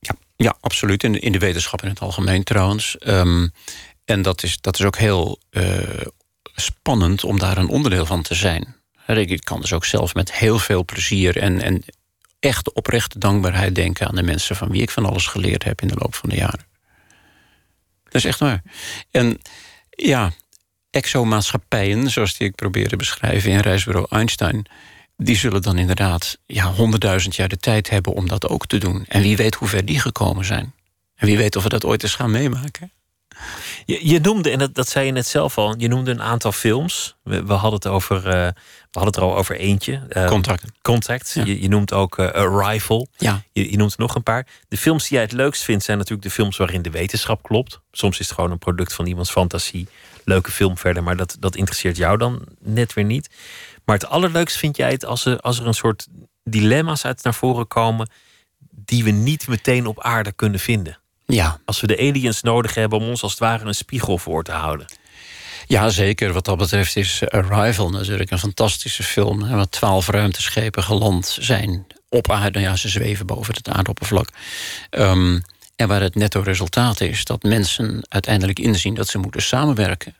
Ja, 0.00 0.14
ja 0.36 0.56
absoluut. 0.60 1.02
In 1.02 1.12
de, 1.12 1.18
in 1.18 1.32
de 1.32 1.38
wetenschap 1.38 1.82
in 1.82 1.88
het 1.88 2.00
algemeen 2.00 2.44
trouwens. 2.44 2.96
Um, 3.06 3.52
en 4.04 4.22
dat 4.22 4.42
is, 4.42 4.60
dat 4.60 4.78
is 4.78 4.84
ook 4.84 4.96
heel 4.96 5.38
uh, 5.50 5.78
spannend 6.54 7.24
om 7.24 7.38
daar 7.38 7.58
een 7.58 7.68
onderdeel 7.68 8.06
van 8.06 8.22
te 8.22 8.34
zijn. 8.34 8.76
Ik 9.06 9.44
kan 9.44 9.60
dus 9.60 9.72
ook 9.72 9.84
zelf 9.84 10.14
met 10.14 10.32
heel 10.32 10.58
veel 10.58 10.84
plezier 10.84 11.36
en, 11.36 11.62
en 11.62 11.82
echt 12.40 12.72
oprechte 12.72 13.18
dankbaarheid 13.18 13.74
denken 13.74 14.08
aan 14.08 14.14
de 14.14 14.22
mensen 14.22 14.56
van 14.56 14.70
wie 14.70 14.82
ik 14.82 14.90
van 14.90 15.04
alles 15.04 15.26
geleerd 15.26 15.64
heb 15.64 15.80
in 15.80 15.88
de 15.88 15.96
loop 15.98 16.14
van 16.14 16.28
de 16.28 16.36
jaren. 16.36 16.66
Dat 18.04 18.14
is 18.14 18.24
echt 18.24 18.38
waar. 18.38 18.62
En 19.10 19.38
ja, 19.90 20.32
exomaatschappijen, 20.90 22.10
zoals 22.10 22.36
die 22.36 22.48
ik 22.48 22.54
probeer 22.54 22.88
te 22.88 22.96
beschrijven 22.96 23.50
in 23.50 23.58
reisbureau 23.58 24.06
Einstein, 24.10 24.66
die 25.16 25.36
zullen 25.36 25.62
dan 25.62 25.78
inderdaad 25.78 26.38
ja, 26.46 26.72
honderdduizend 26.72 27.36
jaar 27.36 27.48
de 27.48 27.56
tijd 27.56 27.90
hebben 27.90 28.12
om 28.12 28.28
dat 28.28 28.48
ook 28.48 28.66
te 28.66 28.78
doen. 28.78 29.04
En 29.08 29.22
wie 29.22 29.36
weet 29.36 29.54
hoe 29.54 29.68
ver 29.68 29.84
die 29.84 30.00
gekomen 30.00 30.44
zijn. 30.44 30.74
En 31.14 31.26
wie 31.26 31.36
weet 31.36 31.56
of 31.56 31.62
we 31.62 31.68
dat 31.68 31.84
ooit 31.84 32.02
eens 32.02 32.14
gaan 32.14 32.30
meemaken. 32.30 32.92
Je, 33.84 34.08
je 34.08 34.20
noemde, 34.20 34.50
en 34.50 34.58
dat, 34.58 34.74
dat 34.74 34.88
zei 34.88 35.06
je 35.06 35.12
net 35.12 35.26
zelf 35.26 35.58
al, 35.58 35.74
je 35.78 35.88
noemde 35.88 36.10
een 36.10 36.22
aantal 36.22 36.52
films. 36.52 37.16
We, 37.22 37.44
we 37.44 37.52
hadden 37.52 37.72
het 37.72 37.86
over, 37.86 38.16
uh, 38.16 38.32
we 38.32 38.54
hadden 38.90 39.12
het 39.12 39.16
er 39.16 39.22
al 39.22 39.36
over 39.36 39.56
eentje. 39.56 40.02
Uh, 40.10 40.26
Contact. 40.26 40.64
Contact. 40.82 41.32
Ja. 41.34 41.44
Je, 41.44 41.62
je, 41.62 41.68
noemt 41.68 41.92
ook 41.92 42.18
uh, 42.18 42.30
Arrival. 42.30 43.08
Ja. 43.16 43.42
Je, 43.52 43.70
je, 43.70 43.76
noemt 43.76 43.92
er 43.92 44.00
nog 44.00 44.14
een 44.14 44.22
paar. 44.22 44.46
De 44.68 44.76
films 44.76 45.02
die 45.02 45.12
jij 45.12 45.22
het 45.22 45.32
leukst 45.32 45.62
vindt 45.62 45.84
zijn 45.84 45.98
natuurlijk 45.98 46.28
de 46.28 46.34
films 46.34 46.56
waarin 46.56 46.82
de 46.82 46.90
wetenschap 46.90 47.42
klopt. 47.42 47.80
Soms 47.92 48.18
is 48.18 48.26
het 48.26 48.34
gewoon 48.34 48.50
een 48.50 48.58
product 48.58 48.94
van 48.94 49.06
iemands 49.06 49.30
fantasie. 49.30 49.88
Leuke 50.24 50.50
film 50.50 50.78
verder, 50.78 51.02
maar 51.02 51.16
dat, 51.16 51.36
dat 51.40 51.56
interesseert 51.56 51.96
jou 51.96 52.18
dan 52.18 52.44
net 52.60 52.92
weer 52.92 53.04
niet. 53.04 53.30
Maar 53.84 53.96
het 53.96 54.08
allerleukst 54.08 54.56
vind 54.56 54.76
jij 54.76 54.90
het 54.90 55.04
als 55.04 55.24
er, 55.24 55.40
als 55.40 55.58
er 55.58 55.66
een 55.66 55.74
soort 55.74 56.06
dilemma's 56.44 57.04
uit 57.04 57.22
naar 57.22 57.34
voren 57.34 57.66
komen 57.66 58.08
die 58.70 59.04
we 59.04 59.10
niet 59.10 59.48
meteen 59.48 59.86
op 59.86 60.00
aarde 60.00 60.32
kunnen 60.32 60.60
vinden. 60.60 60.98
Ja. 61.34 61.60
Als 61.64 61.80
we 61.80 61.86
de 61.86 61.98
aliens 61.98 62.42
nodig 62.42 62.74
hebben 62.74 62.98
om 62.98 63.08
ons 63.08 63.22
als 63.22 63.30
het 63.30 63.40
ware 63.40 63.64
een 63.64 63.74
spiegel 63.74 64.18
voor 64.18 64.44
te 64.44 64.52
houden. 64.52 64.86
Ja, 65.66 65.88
zeker. 65.88 66.32
Wat 66.32 66.44
dat 66.44 66.58
betreft 66.58 66.96
is 66.96 67.28
Arrival 67.28 67.90
natuurlijk 67.90 68.30
een 68.30 68.38
fantastische 68.38 69.02
film. 69.02 69.42
Hè, 69.42 69.56
waar 69.56 69.68
twaalf 69.68 70.08
ruimteschepen 70.08 70.82
geland 70.82 71.36
zijn 71.40 71.86
op 72.08 72.30
aarde. 72.30 72.60
Ja, 72.60 72.76
ze 72.76 72.88
zweven 72.88 73.26
boven 73.26 73.54
het 73.54 73.68
aardoppervlak. 73.68 74.28
Um, 74.90 75.42
en 75.76 75.88
waar 75.88 76.00
het 76.00 76.14
netto 76.14 76.40
resultaat 76.40 77.00
is 77.00 77.24
dat 77.24 77.42
mensen 77.42 78.06
uiteindelijk 78.08 78.58
inzien 78.58 78.94
dat 78.94 79.08
ze 79.08 79.18
moeten 79.18 79.42
samenwerken. 79.42 80.14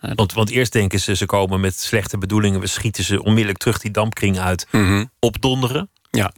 Want, 0.00 0.32
want 0.32 0.50
eerst 0.50 0.72
denken 0.72 1.00
ze, 1.00 1.16
ze 1.16 1.26
komen 1.26 1.60
met 1.60 1.80
slechte 1.80 2.18
bedoelingen. 2.18 2.60
We 2.60 2.66
schieten 2.66 3.04
ze 3.04 3.22
onmiddellijk 3.22 3.58
terug 3.58 3.78
die 3.78 3.90
dampkring 3.90 4.38
uit. 4.38 4.66
Mm 4.70 4.86
-hmm. 4.86 5.10
Opdonderen. 5.18 5.90
Ja. 6.10 6.32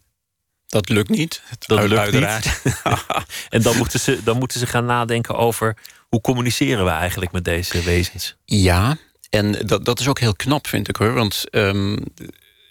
Dat 0.69 0.89
lukt 0.89 1.09
niet. 1.09 1.43
Dat 1.59 1.79
lukt 1.89 2.01
uiteraard. 2.01 2.61
niet. 2.65 2.83
en 3.49 3.63
dan 3.63 3.77
moeten, 3.77 4.01
ze, 4.01 4.23
dan 4.25 4.39
moeten 4.39 4.61
ze 4.61 4.67
gaan 4.67 4.85
nadenken 4.85 5.35
over 5.35 5.77
hoe 6.09 6.21
communiceren 6.21 6.85
we 6.85 6.91
eigenlijk 6.91 7.33
met 7.33 7.45
deze 7.45 7.83
wezens. 7.83 8.37
Ja, 8.45 8.97
en 9.31 9.67
dat, 9.67 9.85
dat 9.85 10.01
is 10.01 10.09
ook 10.09 10.21
heel 10.21 10.35
knap, 10.35 10.67
vind 10.67 10.89
ik 10.89 10.97
hoor. 10.97 11.13
Want 11.13 11.45
um, 11.51 12.05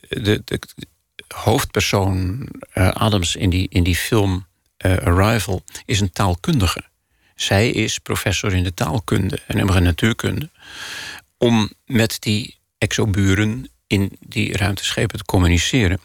de, 0.10 0.42
de, 0.46 0.60
hoofdpersoon 1.28 2.48
uh, 2.74 2.90
Adams 2.90 3.36
in 3.36 3.50
die, 3.50 3.68
in 3.70 3.84
die 3.84 3.96
film 3.96 4.48
uh, 4.86 4.98
Arrival 4.98 5.64
is 5.86 6.00
een 6.00 6.12
taalkundige. 6.12 6.84
Zij 7.36 7.70
is 7.70 8.00
professor 8.00 8.54
in 8.54 8.64
de 8.64 8.74
taalkunde 8.74 9.40
en 9.48 9.58
in 9.58 9.84
natuurkunde. 9.84 10.50
Om 11.38 11.72
met 11.86 12.18
die 12.20 12.60
exoburen 12.78 13.70
in 13.88 14.18
die 14.20 14.58
ruimteschepen 14.58 15.18
te 15.18 15.26
communiceren. 15.26 16.00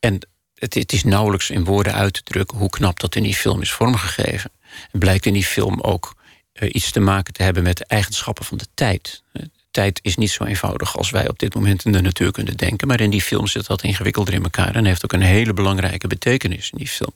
En 0.00 0.18
het, 0.58 0.92
is 0.92 1.04
nauwelijks 1.04 1.50
in 1.50 1.64
woorden 1.64 1.94
uit 1.94 2.12
te 2.12 2.22
drukken 2.22 2.58
hoe 2.58 2.70
knap 2.70 3.00
dat 3.00 3.14
in 3.14 3.22
die 3.22 3.34
film 3.34 3.60
is 3.60 3.72
vormgegeven. 3.72 4.50
Het 4.90 5.00
blijkt 5.00 5.26
in 5.26 5.32
die 5.32 5.44
film 5.44 5.80
ook 5.80 6.14
uh, 6.52 6.68
iets 6.72 6.90
te 6.90 7.00
maken 7.00 7.32
te 7.32 7.42
hebben 7.42 7.62
met 7.62 7.76
de 7.76 7.84
eigenschappen 7.84 8.44
van 8.44 8.58
de 8.58 8.66
tijd. 8.74 9.22
tijd 9.70 10.00
is 10.02 10.16
niet 10.16 10.30
zo 10.30 10.44
eenvoudig 10.44 10.96
als 10.96 11.10
wij 11.10 11.28
op 11.28 11.38
dit 11.38 11.54
moment 11.54 11.84
in 11.84 11.92
de 11.92 12.00
natuurkunde 12.00 12.54
denken. 12.54 12.88
Maar 12.88 13.00
in 13.00 13.10
die 13.10 13.22
film 13.22 13.46
zit 13.46 13.66
dat 13.66 13.82
ingewikkelder 13.82 14.34
in 14.34 14.42
elkaar 14.42 14.74
en 14.74 14.84
heeft 14.84 15.04
ook 15.04 15.12
een 15.12 15.22
hele 15.22 15.52
belangrijke 15.52 16.06
betekenis 16.06 16.70
in 16.70 16.78
die 16.78 16.88
film. 16.88 17.12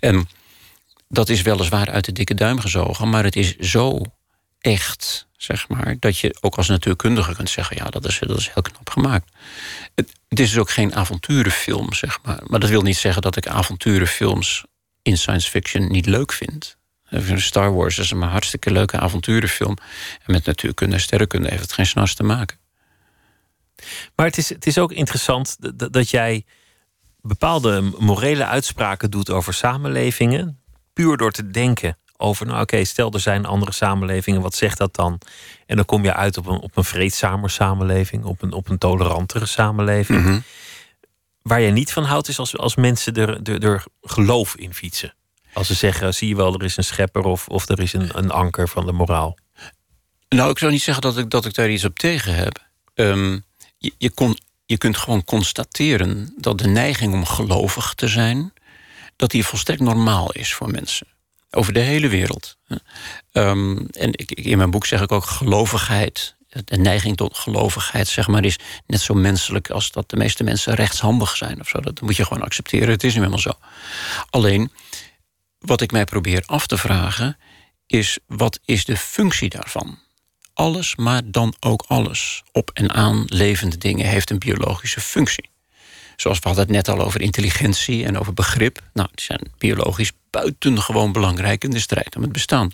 En 0.00 0.28
dat 1.08 1.28
is 1.28 1.42
weliswaar 1.42 1.90
uit 1.90 2.04
de 2.04 2.12
dikke 2.12 2.34
duim 2.34 2.60
gezogen, 2.60 3.10
maar 3.10 3.24
het 3.24 3.36
is 3.36 3.56
zo 3.56 4.02
echt, 4.62 5.28
zeg 5.36 5.68
maar, 5.68 5.96
dat 5.98 6.18
je 6.18 6.36
ook 6.40 6.56
als 6.56 6.68
natuurkundige 6.68 7.34
kunt 7.34 7.50
zeggen: 7.50 7.76
ja, 7.76 7.84
dat 7.84 8.04
is, 8.04 8.18
dat 8.18 8.38
is 8.38 8.50
heel 8.52 8.62
knap 8.62 8.90
gemaakt. 8.90 9.32
Het, 9.94 10.12
het 10.28 10.40
is 10.40 10.50
dus 10.50 10.58
ook 10.58 10.70
geen 10.70 10.94
avonturenfilm, 10.94 11.92
zeg 11.92 12.18
maar. 12.22 12.40
Maar 12.46 12.60
dat 12.60 12.68
wil 12.68 12.82
niet 12.82 12.96
zeggen 12.96 13.22
dat 13.22 13.36
ik 13.36 13.46
avonturenfilms 13.46 14.64
in 15.02 15.18
science 15.18 15.50
fiction 15.50 15.90
niet 15.90 16.06
leuk 16.06 16.32
vind. 16.32 16.76
Star 17.34 17.74
Wars 17.74 17.98
is 17.98 18.10
een 18.10 18.22
hartstikke 18.22 18.70
leuke 18.70 18.98
avonturenfilm. 18.98 19.76
En 20.24 20.32
met 20.32 20.44
natuurkunde 20.44 20.94
en 20.94 21.00
sterrenkunde 21.00 21.48
heeft 21.48 21.62
het 21.62 21.72
geen 21.72 21.86
snars 21.86 22.14
te 22.14 22.22
maken. 22.22 22.58
Maar 24.16 24.26
het 24.26 24.38
is, 24.38 24.48
het 24.48 24.66
is 24.66 24.78
ook 24.78 24.92
interessant 24.92 25.56
dat 25.92 26.10
jij 26.10 26.44
bepaalde 27.20 27.80
morele 27.98 28.46
uitspraken 28.46 29.10
doet 29.10 29.30
over 29.30 29.54
samenlevingen. 29.54 30.60
Puur 30.92 31.16
door 31.16 31.32
te 31.32 31.50
denken 31.50 31.96
over, 32.22 32.46
nou 32.46 32.60
oké, 32.60 32.84
stel 32.84 33.12
er 33.12 33.20
zijn 33.20 33.46
andere 33.46 33.72
samenlevingen, 33.72 34.40
wat 34.40 34.54
zegt 34.54 34.78
dat 34.78 34.94
dan? 34.94 35.18
En 35.66 35.76
dan 35.76 35.84
kom 35.84 36.04
je 36.04 36.14
uit 36.14 36.36
op 36.36 36.46
een, 36.46 36.60
op 36.60 36.76
een 36.76 36.84
vreedzamer 36.84 37.50
samenleving, 37.50 38.24
op 38.24 38.42
een, 38.42 38.52
op 38.52 38.68
een 38.68 38.78
tolerantere 38.78 39.46
samenleving. 39.46 40.24
Mhm. 40.24 40.40
Waar 41.42 41.60
je 41.60 41.70
niet 41.70 41.92
van 41.92 42.04
houdt, 42.04 42.28
is 42.28 42.38
als, 42.38 42.56
als 42.56 42.76
mensen 42.76 43.14
er, 43.14 43.42
er, 43.42 43.64
er 43.64 43.84
geloof 44.02 44.56
in 44.56 44.74
fietsen. 44.74 45.14
Als 45.52 45.66
ze 45.66 45.74
zeggen, 45.74 46.14
zie 46.14 46.28
je 46.28 46.36
wel, 46.36 46.54
er 46.54 46.64
is 46.64 46.76
een 46.76 46.84
schepper 46.84 47.22
of, 47.22 47.48
of 47.48 47.68
er 47.68 47.80
is 47.80 47.92
een, 47.92 48.10
een 48.18 48.30
anker 48.30 48.68
van 48.68 48.86
de 48.86 48.92
moraal. 48.92 49.38
Nou, 50.28 50.50
ik 50.50 50.58
zou 50.58 50.72
niet 50.72 50.82
zeggen 50.82 51.02
dat 51.02 51.18
ik, 51.18 51.30
dat 51.30 51.44
ik 51.44 51.54
daar 51.54 51.70
iets 51.70 51.84
op 51.84 51.98
tegen 51.98 52.34
heb. 52.34 52.66
Ehm, 52.94 53.38
je, 53.78 53.92
je, 53.98 54.10
kon, 54.10 54.38
je 54.66 54.78
kunt 54.78 54.96
gewoon 54.96 55.24
constateren 55.24 56.34
dat 56.36 56.58
de 56.58 56.68
neiging 56.68 57.12
om 57.12 57.24
gelovig 57.24 57.94
te 57.94 58.08
zijn... 58.08 58.52
dat 59.16 59.30
die 59.30 59.46
volstrekt 59.46 59.80
normaal 59.80 60.32
is 60.32 60.54
voor 60.54 60.70
mensen. 60.70 61.06
Over 61.54 61.72
de 61.72 61.80
hele 61.80 62.08
wereld. 62.08 62.56
Ehm, 63.32 63.76
en 63.90 64.10
ik, 64.12 64.30
in 64.30 64.58
mijn 64.58 64.70
boek 64.70 64.86
zeg 64.86 65.00
ik 65.00 65.12
ook 65.12 65.24
gelovigheid. 65.24 66.36
De 66.64 66.76
neiging 66.76 67.16
tot 67.16 67.36
gelovigheid, 67.36 68.08
zeg 68.08 68.28
maar, 68.28 68.44
is 68.44 68.58
net 68.86 69.00
zo 69.00 69.14
menselijk 69.14 69.70
als 69.70 69.90
dat 69.90 70.10
de 70.10 70.16
meeste 70.16 70.44
mensen 70.44 70.74
rechtshandig 70.74 71.36
zijn 71.36 71.60
of 71.60 71.68
zo. 71.68 71.80
Dat 71.80 72.00
moet 72.00 72.16
je 72.16 72.24
gewoon 72.24 72.42
accepteren. 72.42 72.88
Het 72.88 73.04
is 73.04 73.12
nu 73.12 73.18
helemaal 73.18 73.38
zo. 73.38 73.52
Alleen, 74.30 74.72
wat 75.58 75.80
ik 75.80 75.92
mij 75.92 76.04
probeer 76.04 76.42
af 76.46 76.66
te 76.66 76.78
vragen, 76.78 77.36
is 77.86 78.18
wat 78.26 78.60
is 78.64 78.84
de 78.84 78.96
functie 78.96 79.48
daarvan? 79.48 79.98
Alles, 80.54 80.96
maar 80.96 81.22
dan 81.24 81.54
ook 81.60 81.84
alles. 81.86 82.42
Op 82.52 82.70
en 82.74 82.92
aan 82.92 83.24
levende 83.26 83.78
dingen 83.78 84.06
heeft 84.06 84.30
een 84.30 84.38
biologische 84.38 85.00
functie. 85.00 85.50
Zoals 86.22 86.38
we 86.38 86.46
hadden 86.48 86.64
het 86.64 86.74
net 86.74 86.88
al 86.88 87.04
over 87.04 87.20
intelligentie 87.20 88.04
en 88.04 88.18
over 88.18 88.34
begrip. 88.34 88.80
Nou, 88.92 89.08
die 89.14 89.24
zijn 89.24 89.52
biologisch 89.58 90.12
buitengewoon 90.30 91.12
belangrijk 91.12 91.64
in 91.64 91.70
de 91.70 91.78
strijd 91.78 92.16
om 92.16 92.22
het 92.22 92.32
bestaan. 92.32 92.70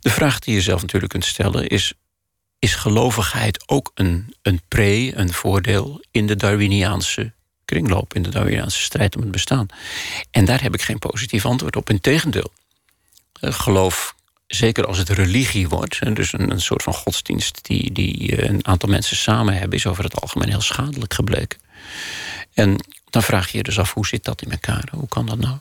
De 0.00 0.10
vraag 0.10 0.38
die 0.38 0.54
je 0.54 0.60
zelf 0.60 0.80
natuurlijk 0.80 1.12
kunt 1.12 1.24
stellen 1.24 1.66
is: 1.66 1.92
is 2.58 2.74
gelovigheid 2.74 3.68
ook 3.68 3.90
een, 3.94 4.34
een 4.42 4.60
pre, 4.68 5.16
een 5.16 5.32
voordeel 5.32 6.04
in 6.10 6.26
de 6.26 6.36
Darwiniaanse 6.36 7.32
kringloop, 7.64 8.14
in 8.14 8.22
de 8.22 8.30
Darwiniaanse 8.30 8.80
strijd 8.80 9.16
om 9.16 9.22
het 9.22 9.30
bestaan? 9.30 9.66
En 10.30 10.44
daar 10.44 10.62
heb 10.62 10.74
ik 10.74 10.82
geen 10.82 10.98
positief 10.98 11.46
antwoord 11.46 11.76
op. 11.76 11.90
Integendeel, 11.90 12.52
uh, 13.40 13.52
geloof, 13.52 14.14
zeker 14.46 14.86
als 14.86 14.98
het 14.98 15.08
religie 15.08 15.68
wordt, 15.68 16.16
dus 16.16 16.32
een, 16.32 16.50
een 16.50 16.60
soort 16.60 16.82
van 16.82 16.94
godsdienst 16.94 17.58
die, 17.62 17.92
die 17.92 18.36
eh, 18.36 18.48
een 18.48 18.66
aantal 18.66 18.88
mensen 18.88 19.16
samen 19.16 19.58
hebben, 19.58 19.78
is 19.78 19.86
over 19.86 20.04
het 20.04 20.20
algemeen 20.20 20.48
heel 20.48 20.60
schadelijk 20.60 21.14
gebleken. 21.14 21.58
En 22.54 22.76
dan 23.10 23.22
vraag 23.22 23.50
je 23.50 23.56
je 23.56 23.62
dus 23.62 23.78
af, 23.78 23.92
hoe 23.92 24.06
zit 24.06 24.24
dat 24.24 24.42
in 24.42 24.50
elkaar? 24.50 24.88
Hoe 24.90 25.08
kan 25.08 25.26
dat 25.26 25.38
nou? 25.38 25.56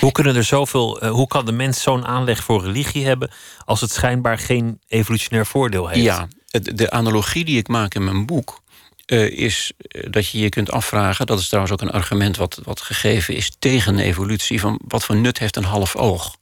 Hoe, 0.00 0.12
kunnen 0.12 0.36
er 0.36 0.44
zoveel, 0.44 1.04
uh, 1.04 1.10
hoe 1.10 1.26
kan 1.26 1.46
de 1.46 1.52
mens 1.52 1.82
zo'n 1.82 2.06
aanleg 2.06 2.44
voor 2.44 2.64
religie 2.64 3.06
hebben 3.06 3.30
als 3.64 3.80
het 3.80 3.92
schijnbaar 3.92 4.38
geen 4.38 4.80
evolutionair 4.88 5.46
voordeel 5.46 5.88
heeft? 5.88 6.04
Ja, 6.04 6.28
de 6.62 6.90
analogie 6.90 7.44
die 7.44 7.58
ik 7.58 7.68
maak 7.68 7.94
in 7.94 8.04
mijn 8.04 8.26
boek 8.26 8.62
uh, 9.06 9.30
is 9.30 9.72
eh, 9.78 10.02
dat 10.10 10.28
je 10.28 10.38
je 10.38 10.48
kunt 10.48 10.70
afvragen, 10.70 11.26
dat 11.26 11.38
is 11.38 11.46
trouwens 11.46 11.72
ook 11.74 11.80
een 11.80 11.94
argument 11.94 12.36
wat, 12.36 12.60
wat 12.62 12.80
gegeven 12.80 13.34
is 13.34 13.56
tegen 13.58 13.98
evolutie, 13.98 14.60
van 14.60 14.80
wat 14.88 15.04
voor 15.04 15.16
nut 15.16 15.38
heeft 15.38 15.56
een 15.56 15.64
half 15.64 15.96
oog? 15.96 16.36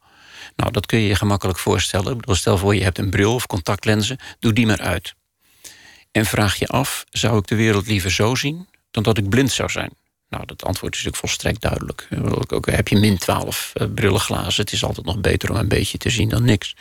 Nou, 0.57 0.73
dat 0.73 0.87
kun 0.87 0.99
je 0.99 1.07
je 1.07 1.15
gemakkelijk 1.15 1.59
voorstellen. 1.59 2.19
Stel 2.27 2.59
voor 2.59 2.75
je 2.75 2.83
hebt 2.83 2.99
een 2.99 3.11
bril 3.11 3.35
of 3.35 3.47
contactlenzen, 3.47 4.19
doe 4.39 4.53
die 4.53 4.67
maar 4.67 4.81
uit. 4.81 5.15
En 6.13 6.27
vraag 6.27 6.57
je 6.57 6.67
af, 6.67 7.05
zou 7.11 7.39
ik 7.39 7.47
de 7.47 7.55
wereld 7.55 7.87
liever 7.87 8.11
zo 8.11 8.35
zien 8.35 8.67
dan 8.95 9.03
dat 9.03 9.19
ik 9.19 9.29
blind 9.29 9.53
zou 9.53 9.71
zijn? 9.71 9.91
Nou, 10.29 10.47
dat 10.47 10.65
antwoord 10.65 10.95
is 10.95 11.03
natuurlijk 11.03 11.17
volstrekt 11.17 11.61
duidelijk. 11.61 12.09
Ook 12.53 12.67
heb 12.67 12.89
je 12.89 12.97
min 12.97 13.19
12 13.19 13.73
uh, 13.75 13.83
eh, 13.83 13.95
brillenglazen, 13.95 14.63
het 14.63 14.73
is 14.73 14.85
altijd 14.85 15.07
nog 15.07 15.21
beter 15.21 15.51
om 15.51 15.57
een 15.57 15.69
beetje 15.69 15.99
te 15.99 16.11
zien 16.11 16.29
dan 16.29 16.45
niks. 16.45 16.77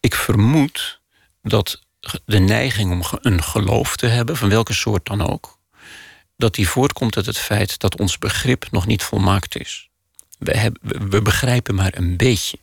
Ik 0.00 0.14
vermoed 0.14 1.00
dat 1.42 1.82
de 2.24 2.38
neiging 2.38 2.90
om 2.90 3.18
een 3.20 3.42
geloof 3.42 3.96
te 3.96 4.06
hebben, 4.06 4.36
van 4.36 4.48
welke 4.48 4.72
soort 4.72 5.06
dan 5.06 5.28
ook, 5.28 5.58
dat 6.36 6.54
die 6.54 6.68
voortkomt 6.68 7.16
uit 7.16 7.26
het 7.26 7.38
feit 7.38 7.78
dat 7.78 7.98
ons 7.98 8.18
begrip 8.18 8.66
nog 8.70 8.86
niet 8.86 9.02
volmaakt 9.02 9.58
is. 9.58 9.88
We, 10.38 10.56
hebben, 10.56 11.10
we 11.10 11.22
begrijpen 11.22 11.74
maar 11.74 11.94
een 11.96 12.16
beetje. 12.16 12.58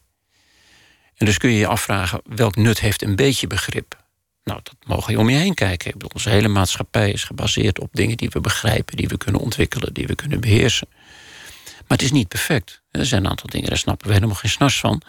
En 1.16 1.26
dus 1.26 1.38
kun 1.38 1.50
je 1.50 1.58
je 1.58 1.68
afvragen, 1.68 2.22
welk 2.26 2.56
nut 2.56 2.80
heeft 2.80 3.02
een 3.02 3.16
beetje 3.16 3.48
begrip? 3.48 4.03
Nou, 4.44 4.60
dat 4.64 4.76
mogen 4.86 5.14
je 5.14 5.20
om 5.20 5.30
je 5.30 5.38
heen 5.38 5.54
kijken. 5.54 5.94
onze 6.14 6.30
hele 6.30 6.48
maatschappij 6.48 7.12
is 7.12 7.24
gebaseerd 7.24 7.80
op 7.80 7.90
dingen 7.92 8.18
die 8.18 8.30
we 8.30 8.40
begrijpen, 8.40 8.98
die 8.98 9.08
we 9.08 9.18
kunnen 9.18 9.42
ontwikkelen, 9.42 9.94
die 9.94 10.08
we 10.08 10.16
kunnen 10.16 10.42
beheersen. 10.42 10.88
Maar 11.64 11.98
het 11.98 12.02
is 12.02 12.12
niet 12.12 12.28
perfect. 12.28 12.82
Er 12.92 13.06
zijn 13.06 13.24
een 13.24 13.30
aantal 13.30 13.50
dingen, 13.50 13.70
daar 13.70 13.78
snappen 13.78 14.08
we 14.08 14.14
helemaal 14.14 14.36
geen 14.36 14.52
snars 14.52 14.80
van. 14.80 15.02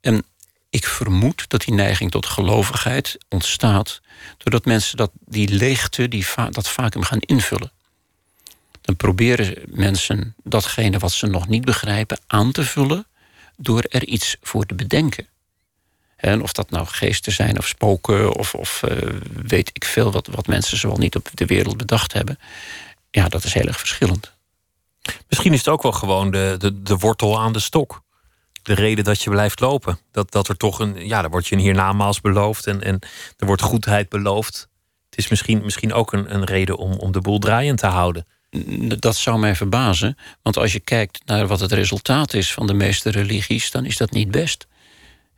En 0.00 0.24
ik 0.70 0.86
vermoed 0.86 1.48
dat 1.48 1.64
die 1.64 1.74
neiging 1.74 2.10
tot 2.10 2.26
gelovigheid 2.26 3.18
ontstaat 3.28 4.00
doordat 4.38 4.64
mensen 4.64 4.96
dat, 4.96 5.10
die 5.24 5.48
leegte, 5.48 6.08
die 6.08 6.26
dat 6.50 6.68
vacuüm 6.68 7.02
gaan 7.02 7.20
invullen. 7.20 7.72
Dan 8.80 8.96
proberen 8.96 9.54
mensen 9.66 10.34
datgene 10.44 10.98
wat 10.98 11.12
ze 11.12 11.26
nog 11.26 11.48
niet 11.48 11.64
begrijpen 11.64 12.18
aan 12.26 12.52
te 12.52 12.64
vullen 12.64 13.06
door 13.56 13.82
er 13.82 14.06
iets 14.06 14.36
voor 14.42 14.66
te 14.66 14.74
bedenken. 14.74 15.26
En 16.20 16.42
of 16.42 16.52
dat 16.52 16.70
nou 16.70 16.86
geesten 16.86 17.32
zijn 17.32 17.58
of 17.58 17.66
spoken 17.66 18.36
of, 18.36 18.54
of 18.54 18.82
uh, 18.88 19.20
weet 19.42 19.70
ik 19.72 19.84
veel 19.84 20.12
wat, 20.12 20.26
wat 20.26 20.46
mensen 20.46 20.78
zoal 20.78 20.96
niet 20.96 21.16
op 21.16 21.28
de 21.34 21.46
wereld 21.46 21.76
bedacht 21.76 22.12
hebben. 22.12 22.38
Ja, 23.10 23.28
dat 23.28 23.44
is 23.44 23.54
heel 23.54 23.66
erg 23.66 23.78
verschillend. 23.78 24.32
Misschien 25.28 25.52
is 25.52 25.58
het 25.58 25.68
ook 25.68 25.82
wel 25.82 25.92
gewoon 25.92 26.30
de, 26.30 26.54
de, 26.58 26.82
de 26.82 26.96
wortel 26.96 27.40
aan 27.40 27.52
de 27.52 27.60
stok. 27.60 28.02
De 28.62 28.74
reden 28.74 29.04
dat 29.04 29.22
je 29.22 29.30
blijft 29.30 29.60
lopen. 29.60 29.98
Dat, 30.12 30.32
dat 30.32 30.48
er 30.48 30.56
toch 30.56 30.78
een, 30.78 31.06
ja, 31.06 31.20
daar 31.20 31.30
wordt 31.30 31.46
je 31.46 31.54
een 31.54 31.60
hiernamaals 31.60 32.20
beloofd 32.20 32.66
en, 32.66 32.82
en 32.82 32.98
er 33.36 33.46
wordt 33.46 33.62
goedheid 33.62 34.08
beloofd. 34.08 34.68
Het 35.10 35.18
is 35.18 35.28
misschien, 35.28 35.62
misschien 35.62 35.92
ook 35.92 36.12
een, 36.12 36.34
een 36.34 36.44
reden 36.44 36.76
om, 36.76 36.92
om 36.92 37.12
de 37.12 37.20
boel 37.20 37.38
draaiend 37.38 37.78
te 37.78 37.86
houden. 37.86 38.26
Dat 38.98 39.16
zou 39.16 39.38
mij 39.38 39.56
verbazen, 39.56 40.18
want 40.42 40.56
als 40.56 40.72
je 40.72 40.80
kijkt 40.80 41.20
naar 41.24 41.46
wat 41.46 41.60
het 41.60 41.72
resultaat 41.72 42.34
is 42.34 42.52
van 42.52 42.66
de 42.66 42.74
meeste 42.74 43.10
religies, 43.10 43.70
dan 43.70 43.84
is 43.84 43.96
dat 43.96 44.10
niet 44.10 44.30
best 44.30 44.66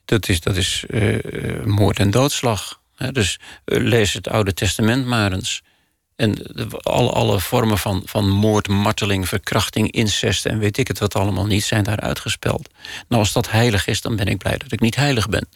dat 0.05 0.29
is, 0.29 0.41
dat 0.41 0.57
is 0.57 0.85
uh, 0.89 1.65
moord 1.65 1.99
en 1.99 2.11
doodslag. 2.11 2.81
dus 3.13 3.41
uh, 3.65 3.79
lees 3.81 4.13
het 4.13 4.29
Oude 4.29 4.55
Testament 4.55 5.07
maar 5.07 5.33
eens. 5.33 5.63
En 6.17 6.55
alle, 6.83 7.11
alle 7.11 7.41
vormen 7.41 7.79
van, 7.79 8.03
van 8.05 8.29
moord, 8.29 8.69
marteling, 8.69 9.29
verkrachting, 9.29 9.93
incest 9.93 10.47
en 10.47 10.59
weet 10.59 10.79
ik 10.79 10.89
het 10.89 10.99
wat 10.99 11.15
allemaal 11.15 11.47
niet, 11.47 11.65
zijn 11.65 11.85
daar 11.85 12.01
uitgespeld. 12.01 12.69
Nou, 13.09 13.21
als 13.23 13.33
dat 13.33 13.51
heilig 13.51 13.87
is, 13.87 14.01
dan 14.01 14.17
ben 14.17 14.27
ik 14.27 14.39
blij 14.39 14.57
dat 14.57 14.73
ik 14.73 14.81
niet 14.81 14.97
heilig 14.97 15.29
ben. 15.29 15.49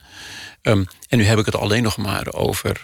Um, 0.62 0.86
en 1.08 1.18
nu 1.18 1.24
heb 1.24 1.38
ik 1.38 1.46
het 1.46 1.56
alleen 1.56 1.82
nog 1.82 1.96
maar 1.96 2.32
over, 2.32 2.80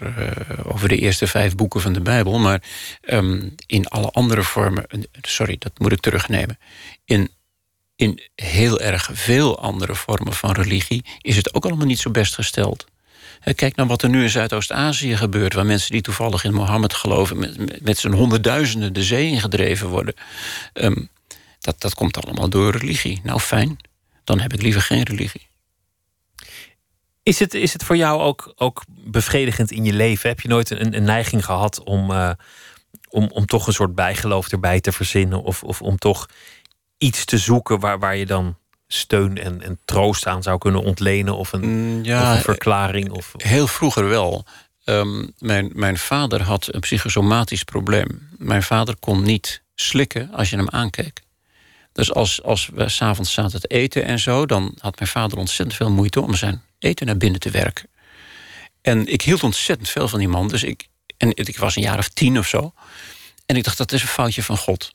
over 0.64 0.88
de 0.88 0.98
eerste 0.98 1.26
vijf 1.26 1.54
boeken 1.54 1.80
van 1.80 1.92
de 1.92 2.00
Bijbel. 2.00 2.38
Maar 2.38 2.62
um, 3.00 3.54
in 3.66 3.88
alle 3.88 4.10
andere 4.10 4.42
vormen. 4.42 4.86
Sorry, 5.20 5.56
dat 5.58 5.78
moet 5.78 5.92
ik 5.92 6.00
terugnemen. 6.00 6.58
In 7.04 7.30
in 7.96 8.20
heel 8.34 8.80
erg 8.80 9.10
veel 9.12 9.58
andere 9.58 9.94
vormen 9.94 10.32
van 10.32 10.52
religie 10.52 11.04
is 11.20 11.36
het 11.36 11.54
ook 11.54 11.64
allemaal 11.64 11.86
niet 11.86 11.98
zo 11.98 12.10
best 12.10 12.34
gesteld. 12.34 12.84
Kijk 13.54 13.76
naar 13.76 13.86
wat 13.86 14.02
er 14.02 14.08
nu 14.08 14.22
in 14.22 14.30
Zuidoost-Azië 14.30 15.16
gebeurt, 15.16 15.54
waar 15.54 15.66
mensen 15.66 15.92
die 15.92 16.00
toevallig 16.00 16.44
in 16.44 16.54
Mohammed 16.54 16.94
geloven, 16.94 17.38
met, 17.38 17.82
met 17.84 17.98
z'n 17.98 18.12
honderdduizenden 18.12 18.92
de 18.92 19.02
zee 19.02 19.26
ingedreven 19.26 19.88
worden. 19.88 20.14
Um, 20.72 21.10
dat, 21.60 21.80
dat 21.80 21.94
komt 21.94 22.24
allemaal 22.24 22.48
door 22.48 22.76
religie. 22.76 23.20
Nou, 23.22 23.40
fijn. 23.40 23.76
Dan 24.24 24.40
heb 24.40 24.52
ik 24.52 24.62
liever 24.62 24.82
geen 24.82 25.02
religie. 25.02 25.46
Is 27.22 27.38
het, 27.38 27.54
is 27.54 27.72
het 27.72 27.84
voor 27.84 27.96
jou 27.96 28.20
ook, 28.20 28.52
ook 28.56 28.84
bevredigend 28.88 29.70
in 29.70 29.84
je 29.84 29.92
leven? 29.92 30.28
Heb 30.28 30.40
je 30.40 30.48
nooit 30.48 30.70
een, 30.70 30.96
een 30.96 31.04
neiging 31.04 31.44
gehad 31.44 31.82
om, 31.82 32.10
uh, 32.10 32.30
om, 33.08 33.28
om 33.32 33.46
toch 33.46 33.66
een 33.66 33.72
soort 33.72 33.94
bijgeloof 33.94 34.48
erbij 34.48 34.80
te 34.80 34.92
verzinnen. 34.92 35.42
Of, 35.42 35.62
of 35.62 35.82
om 35.82 35.98
toch 35.98 36.28
iets 37.02 37.24
te 37.24 37.38
zoeken 37.38 37.80
waar, 37.80 37.98
waar 37.98 38.16
je 38.16 38.26
dan 38.26 38.56
steun 38.88 39.38
en, 39.38 39.62
en 39.62 39.78
troost 39.84 40.26
aan 40.26 40.42
zou 40.42 40.58
kunnen 40.58 40.82
ontlenen. 40.82 41.36
Of 41.36 41.52
een, 41.52 41.60
mm, 41.60 42.04
ja, 42.04 42.30
of 42.30 42.36
een 42.36 42.42
verklaring. 42.42 43.10
Of... 43.10 43.32
Heel 43.36 43.66
vroeger 43.66 44.08
wel. 44.08 44.44
Ehm, 44.84 45.26
mijn, 45.38 45.70
mijn 45.74 45.98
vader 45.98 46.42
had 46.42 46.74
een 46.74 46.80
psychosomatisch 46.80 47.62
probleem. 47.62 48.28
Mijn 48.38 48.62
vader 48.62 48.96
kon 49.00 49.22
niet 49.22 49.62
slikken 49.74 50.32
als 50.32 50.50
je 50.50 50.56
hem 50.56 50.70
aankeek. 50.70 51.22
Dus 51.92 52.12
als, 52.12 52.42
als 52.42 52.70
we 52.74 52.88
s'avonds 52.88 53.32
zaten 53.32 53.60
te 53.60 53.66
eten 53.66 54.04
en 54.04 54.18
zo... 54.18 54.46
dan 54.46 54.74
had 54.78 54.98
mijn 54.98 55.10
vader 55.10 55.38
ontzettend 55.38 55.76
veel 55.76 55.90
moeite 55.90 56.20
om 56.20 56.34
zijn 56.34 56.62
eten 56.78 57.06
naar 57.06 57.16
binnen 57.16 57.40
te 57.40 57.50
werken. 57.50 57.88
En 58.82 59.06
ik 59.06 59.22
hield 59.22 59.42
ontzettend 59.42 59.88
veel 59.88 60.08
van 60.08 60.18
die 60.18 60.28
man. 60.28 60.48
Dus 60.48 60.62
ik, 60.62 60.88
en 61.16 61.30
ik 61.34 61.58
was 61.58 61.76
een 61.76 61.82
jaar 61.82 61.98
of 61.98 62.08
tien 62.08 62.38
of 62.38 62.46
zo. 62.46 62.72
En 63.46 63.56
ik 63.56 63.64
dacht, 63.64 63.78
dat 63.78 63.92
is 63.92 64.02
een 64.02 64.08
foutje 64.08 64.42
van 64.42 64.56
God. 64.56 64.92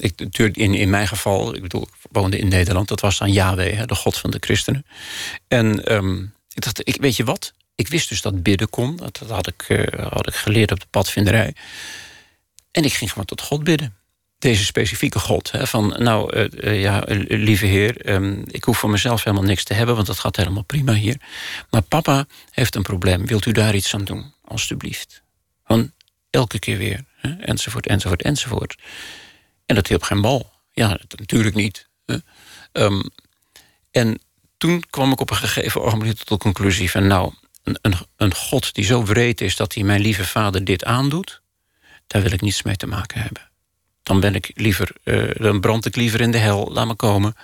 Ik, 0.00 0.38
in, 0.38 0.74
in 0.74 0.90
mijn 0.90 1.08
geval, 1.08 1.54
ik 1.54 1.62
bedoel, 1.62 1.82
ik 1.82 2.08
woonde 2.10 2.38
in 2.38 2.48
Nederland... 2.48 2.88
dat 2.88 3.00
was 3.00 3.18
dan 3.18 3.32
Yahweh, 3.32 3.86
de 3.86 3.94
God 3.94 4.18
van 4.18 4.30
de 4.30 4.36
christenen. 4.40 4.86
En 5.48 5.84
ehm, 5.84 6.22
ik 6.54 6.62
dacht, 6.62 6.88
ik, 6.88 6.96
weet 7.00 7.16
je 7.16 7.24
wat? 7.24 7.52
Ik 7.74 7.88
wist 7.88 8.08
dus 8.08 8.22
dat 8.22 8.42
bidden 8.42 8.70
kon. 8.70 8.96
Dat, 8.96 9.22
had, 9.28 9.46
ik, 9.46 9.68
uh, 9.68 9.86
had 10.10 10.28
ik 10.28 10.34
geleerd 10.34 10.72
op 10.72 10.80
de 10.80 10.86
padvinderij. 10.90 11.54
En 12.70 12.84
ik 12.84 12.92
ging 12.92 13.10
gewoon 13.10 13.24
tot 13.24 13.40
God 13.40 13.64
bidden 13.64 13.98
deze 14.40 14.64
specifieke 14.64 15.18
God. 15.18 15.50
Hè, 15.50 15.66
van, 15.66 15.94
nou, 15.98 16.48
uh, 16.50 16.82
ja, 16.82 17.02
lieve 17.28 17.66
heer, 17.66 18.10
um, 18.10 18.44
ik 18.46 18.64
hoef 18.64 18.78
voor 18.78 18.90
mezelf 18.90 19.24
helemaal 19.24 19.46
niks 19.46 19.64
te 19.64 19.74
hebben... 19.74 19.94
want 19.94 20.06
dat 20.06 20.18
gaat 20.18 20.36
helemaal 20.36 20.62
prima 20.62 20.92
hier. 20.92 21.16
Maar 21.70 21.82
papa 21.82 22.26
heeft 22.50 22.74
een 22.74 22.82
probleem. 22.82 23.26
Wilt 23.26 23.46
u 23.46 23.52
daar 23.52 23.74
iets 23.74 23.94
aan 23.94 24.04
doen, 24.04 24.32
alstublieft? 24.44 25.22
Van 25.64 25.92
elke 26.30 26.58
keer 26.58 26.78
weer, 26.78 27.04
hè, 27.16 27.30
enzovoort, 27.32 27.86
enzovoort, 27.86 28.22
enzovoort. 28.22 28.76
En 29.70 29.76
dat 29.76 29.86
hielp 29.86 30.02
geen 30.02 30.20
bal. 30.20 30.52
Ja, 30.72 30.98
natuurlijk 31.16 31.54
niet. 31.54 31.88
Um, 32.72 33.02
en 33.90 34.20
toen 34.56 34.84
kwam 34.90 35.12
ik 35.12 35.20
op 35.20 35.30
een 35.30 35.36
gegeven 35.36 35.82
ogenblik 35.82 36.16
tot 36.16 36.28
de 36.28 36.36
conclusie 36.36 36.90
van... 36.90 37.06
nou, 37.06 37.34
een, 37.62 37.78
een, 37.82 37.94
een 38.16 38.34
God 38.34 38.74
die 38.74 38.84
zo 38.84 39.04
wreed 39.04 39.40
is 39.40 39.56
dat 39.56 39.74
hij 39.74 39.82
mijn 39.84 40.00
lieve 40.00 40.24
vader 40.24 40.64
dit 40.64 40.84
aandoet... 40.84 41.42
daar 42.06 42.22
wil 42.22 42.32
ik 42.32 42.40
niets 42.40 42.62
mee 42.62 42.76
te 42.76 42.86
maken 42.86 43.20
hebben 43.20 43.50
dan 44.02 44.20
ben 44.20 44.34
ik 44.34 44.50
liever, 44.54 44.90
uh, 45.04 45.30
dan 45.34 45.60
brand 45.60 45.86
ik 45.86 45.96
liever 45.96 46.20
in 46.20 46.30
de 46.30 46.38
hel, 46.38 46.72
laat 46.72 46.86
me 46.86 46.94
komen. 46.94 47.34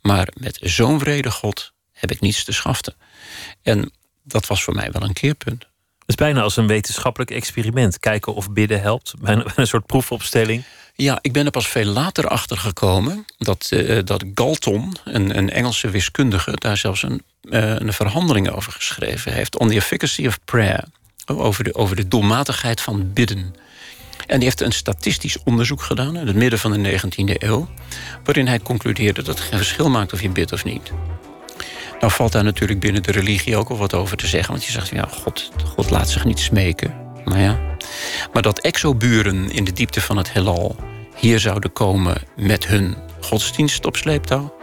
Maar 0.00 0.28
met 0.34 0.58
zo'n 0.60 0.98
vrede 0.98 1.30
God 1.30 1.72
heb 1.92 2.10
ik 2.10 2.20
niets 2.20 2.44
te 2.44 2.52
schaften. 2.52 2.94
En 3.62 3.92
dat 4.22 4.46
was 4.46 4.62
voor 4.64 4.74
mij 4.74 4.92
wel 4.92 5.02
een 5.02 5.12
keerpunt. 5.12 5.66
Het 6.02 6.10
is 6.10 6.14
bijna 6.14 6.42
als 6.42 6.56
een 6.56 6.66
wetenschappelijk 6.66 7.30
experiment. 7.30 7.98
Kijken 7.98 8.34
of 8.34 8.50
bidden 8.50 8.80
helpt. 8.80 9.14
Bijna 9.20 9.44
een 9.56 9.66
soort 9.66 9.86
proefopstelling. 9.86 10.64
Ja, 10.94 11.18
ik 11.20 11.32
ben 11.32 11.44
er 11.44 11.50
pas 11.50 11.68
veel 11.68 11.84
later 11.84 12.28
achter 12.28 12.56
gekomen 12.56 13.24
dat, 13.38 13.70
uh, 13.72 13.98
dat 14.04 14.24
Galton, 14.34 14.96
een, 15.04 15.36
een 15.36 15.50
Engelse 15.50 15.90
wiskundige, 15.90 16.52
daar 16.54 16.76
zelfs 16.76 17.02
een, 17.02 17.22
uh, 17.42 17.74
een 17.78 17.92
verhandeling 17.92 18.50
over 18.50 18.72
geschreven 18.72 19.32
heeft. 19.32 19.58
On 19.58 19.68
the 19.68 19.74
efficacy 19.74 20.26
of 20.26 20.38
prayer. 20.44 20.84
Over 21.26 21.64
de, 21.64 21.74
over 21.74 21.96
de 21.96 22.08
doelmatigheid 22.08 22.80
van 22.80 23.12
bidden. 23.12 23.54
En 24.26 24.36
die 24.36 24.44
heeft 24.44 24.60
een 24.60 24.72
statistisch 24.72 25.42
onderzoek 25.44 25.82
gedaan 25.82 26.16
in 26.16 26.26
het 26.26 26.36
midden 26.36 26.58
van 26.58 26.82
de 26.82 27.00
19e 27.00 27.42
eeuw. 27.42 27.68
Waarin 28.24 28.46
hij 28.46 28.60
concludeerde 28.60 29.22
dat 29.22 29.38
het 29.38 29.48
geen 29.48 29.58
verschil 29.58 29.90
maakt 29.90 30.12
of 30.12 30.22
je 30.22 30.28
bidt 30.28 30.52
of 30.52 30.64
niet. 30.64 30.92
Nou 32.02 32.14
valt 32.14 32.32
daar 32.32 32.44
natuurlijk 32.44 32.80
binnen 32.80 33.02
de 33.02 33.12
religie 33.12 33.56
ook 33.56 33.68
al 33.68 33.76
wat 33.76 33.94
over 33.94 34.16
te 34.16 34.26
zeggen. 34.26 34.52
Want 34.52 34.64
je 34.64 34.72
zegt, 34.72 34.88
ja, 34.88 35.08
God, 35.10 35.50
God 35.74 35.90
laat 35.90 36.08
zich 36.08 36.24
niet 36.24 36.38
smeken. 36.38 36.94
Maar 37.24 37.40
ja. 37.40 37.58
Maar 38.32 38.42
dat 38.42 38.60
exoburen 38.60 39.50
in 39.50 39.64
de 39.64 39.72
diepte 39.72 40.00
van 40.00 40.16
het 40.16 40.32
heelal 40.32 40.76
hier 41.16 41.40
zouden 41.40 41.72
komen 41.72 42.16
met 42.36 42.66
hun 42.66 42.96
godsdienst 43.20 43.86
op 43.86 43.96
sleeptouw, 43.96 44.54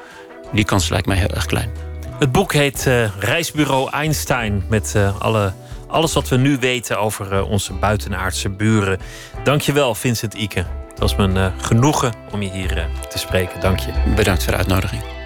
die 0.51 0.65
kans 0.65 0.89
lijkt 0.89 1.07
mij 1.07 1.17
heel 1.17 1.29
erg 1.29 1.45
klein. 1.45 1.71
Het 2.19 2.31
boek 2.31 2.53
heet 2.53 2.85
uh, 2.87 3.09
Reisbureau 3.19 3.89
Einstein 3.89 4.63
met 4.69 4.93
uh, 4.95 5.21
alle 5.21 5.53
alles 5.87 6.13
wat 6.13 6.27
we 6.27 6.37
nu 6.37 6.57
weten 6.59 6.99
over 6.99 7.33
uh, 7.33 7.49
onze 7.49 7.73
buitenaardse 7.73 8.49
buren. 8.49 8.99
Dankjewel, 9.43 9.95
Vincent 9.95 10.33
Ike. 10.33 10.65
Het 10.89 10.99
was 10.99 11.15
me 11.15 11.51
genoegen 11.61 12.13
om 12.31 12.41
je 12.41 12.51
hier 12.51 12.87
te 13.09 13.17
spreken. 13.17 13.59
Dank 13.59 13.79
je. 13.79 13.91
Bedankt 14.15 14.43
voor 14.43 14.51
de 14.51 14.57
uitnodiging. 14.57 15.18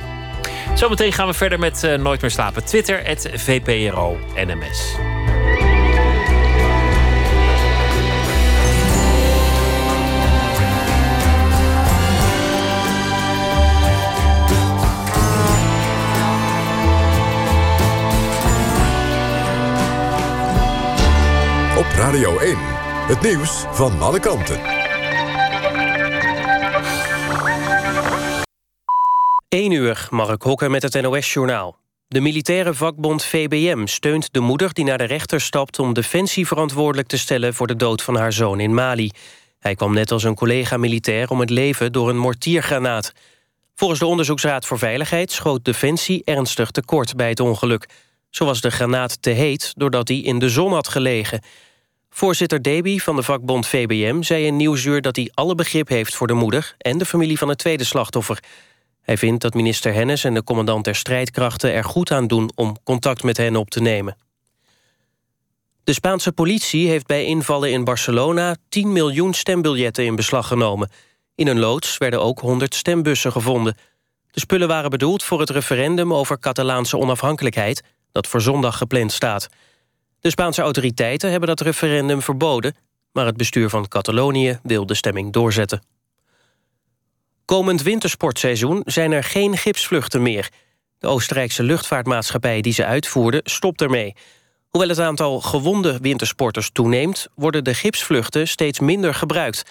Zometeen 0.74 1.14
gaan 1.14 1.28
we 1.28 1.34
verder 1.34 1.59
met 1.59 1.97
Nooit 1.99 2.22
meer 2.22 2.32
slapen. 2.32 2.66
Twitter, 2.66 3.05
het 3.05 3.30
VPRO 3.34 4.18
NMS. 4.36 4.95
Radio 22.03 22.39
1. 22.39 22.57
Het 23.07 23.22
nieuws 23.22 23.66
van 23.72 24.01
alle 24.01 24.20
kanten. 24.20 24.83
1 29.54 29.72
uur, 29.72 30.08
Mark 30.10 30.41
Hokker 30.41 30.72
met 30.72 30.82
het 30.82 31.01
NOS-journaal. 31.01 31.78
De 32.08 32.22
militaire 32.22 32.74
vakbond 32.74 33.24
VBM 33.24 33.86
steunt 33.86 34.34
de 34.34 34.39
moeder 34.39 34.74
die 34.74 34.86
naar 34.86 34.97
de 34.97 35.04
rechter 35.04 35.41
stapt... 35.41 35.80
om 35.80 35.93
Defensie 35.93 36.47
verantwoordelijk 36.47 37.08
te 37.08 37.18
stellen 37.18 37.54
voor 37.54 37.68
de 37.68 37.76
dood 37.76 38.01
van 38.01 38.16
haar 38.16 38.34
zoon 38.34 38.60
in 38.60 38.74
Mali. 38.74 39.12
Hij 39.60 39.76
kwam 39.76 39.93
net 39.93 40.12
als 40.12 40.24
een 40.24 40.36
collega-militair 40.36 41.30
om 41.30 41.39
het 41.39 41.49
leven 41.49 41.91
door 41.91 42.10
een 42.10 42.18
mortiergranaat. 42.18 43.12
Volgens 43.76 43.99
de 43.99 44.06
Onderzoeksraad 44.06 44.66
voor 44.66 44.78
Veiligheid 44.78 45.32
schoot 45.32 45.66
Defensie 45.66 46.22
ernstig 46.24 46.72
tekort 46.72 47.16
bij 47.16 47.30
het 47.30 47.39
ongeluk. 47.39 47.89
Zo 48.30 48.45
was 48.45 48.62
de 48.62 48.72
granaat 48.72 49.22
te 49.22 49.30
heet 49.30 49.74
doordat 49.76 50.08
hij 50.08 50.18
in 50.18 50.39
de 50.39 50.49
zon 50.49 50.74
had 50.74 50.88
gelegen... 50.88 51.41
Voorzitter 52.10 52.62
Deby 52.62 52.99
van 52.99 53.16
de 53.16 53.24
vakbond 53.24 53.68
VBM 53.68 54.22
zei 54.22 54.45
in 54.45 54.56
Nieuwsuur... 54.56 55.01
dat 55.01 55.16
hij 55.16 55.32
alle 55.34 55.56
begrip 55.56 55.88
heeft 55.88 56.16
voor 56.16 56.28
de 56.28 56.34
moeder 56.34 56.76
en 56.78 56.97
de 56.97 57.06
familie 57.06 57.38
van 57.38 57.49
het 57.49 57.58
tweede 57.58 57.84
slachtoffer. 57.84 58.39
Hij 59.04 59.18
vindt 59.18 59.41
dat 59.41 59.54
minister 59.54 59.93
Hennis 59.93 60.24
en 60.24 60.34
de 60.34 60.43
commandant 60.43 60.86
der 60.86 60.95
strijdkrachten... 60.95 61.74
er 61.74 61.84
goed 61.84 62.12
aan 62.12 62.28
doen 62.28 62.51
om 62.56 62.78
contact 62.84 63.24
met 63.24 63.38
hen 63.38 63.56
op 63.56 63.70
te 63.70 63.82
nemen. 63.82 64.18
De 65.84 65.93
Spaanse 65.93 66.32
politie 66.32 66.88
heeft 66.88 67.06
bij 67.06 67.26
invallen 67.26 67.72
in 67.72 67.84
Barcelona... 67.84 68.56
10 68.70 68.91
miljoen 68.91 69.34
stembiljetten 69.34 70.06
in 70.06 70.16
beslag 70.16 70.47
genomen. 70.47 70.89
In 71.36 71.47
een 71.47 71.60
loods 71.60 71.97
werden 71.97 72.22
ook 72.22 72.39
100 72.39 72.76
stembussen 72.76 73.32
gevonden. 73.32 73.78
De 74.32 74.39
spullen 74.39 74.68
waren 74.68 74.89
bedoeld 74.89 75.24
voor 75.24 75.39
het 75.39 75.49
referendum 75.49 76.14
over 76.14 76.39
Catalaanse 76.39 76.97
onafhankelijkheid... 76.97 77.84
dat 78.12 78.28
voor 78.28 78.41
zondag 78.41 78.78
gepland 78.78 79.12
staat... 79.12 79.49
De 80.20 80.30
Spaanse 80.30 80.62
autoriteiten 80.62 81.30
hebben 81.30 81.49
dat 81.49 81.62
referendum 81.62 82.22
verboden... 82.22 82.76
maar 83.12 83.26
het 83.26 83.38
bestuur 83.38 83.70
van 83.70 83.88
Catalonië 83.88 84.60
wil 84.64 84.86
de 84.86 84.93
stemming 84.93 85.34
doorzetten. 85.34 85.82
Komend 87.54 87.82
wintersportseizoen 87.82 88.82
zijn 88.86 89.12
er 89.12 89.24
geen 89.24 89.58
gipsvluchten 89.58 90.22
meer. 90.22 90.49
De 90.99 91.08
Oostenrijkse 91.08 91.64
luchtvaartmaatschappij 91.64 92.62
die 92.62 92.74
ze 92.74 92.86
uitvoerde 92.86 93.41
stopt 93.43 93.82
ermee. 93.82 94.16
Hoewel 94.70 94.89
het 94.89 94.99
aantal 94.99 95.41
gewonde 95.41 95.97
wintersporters 96.01 96.70
toeneemt... 96.72 97.28
worden 97.36 97.64
de 97.64 97.74
gipsvluchten 97.74 98.47
steeds 98.47 98.80
minder 98.80 99.14
gebruikt. 99.14 99.64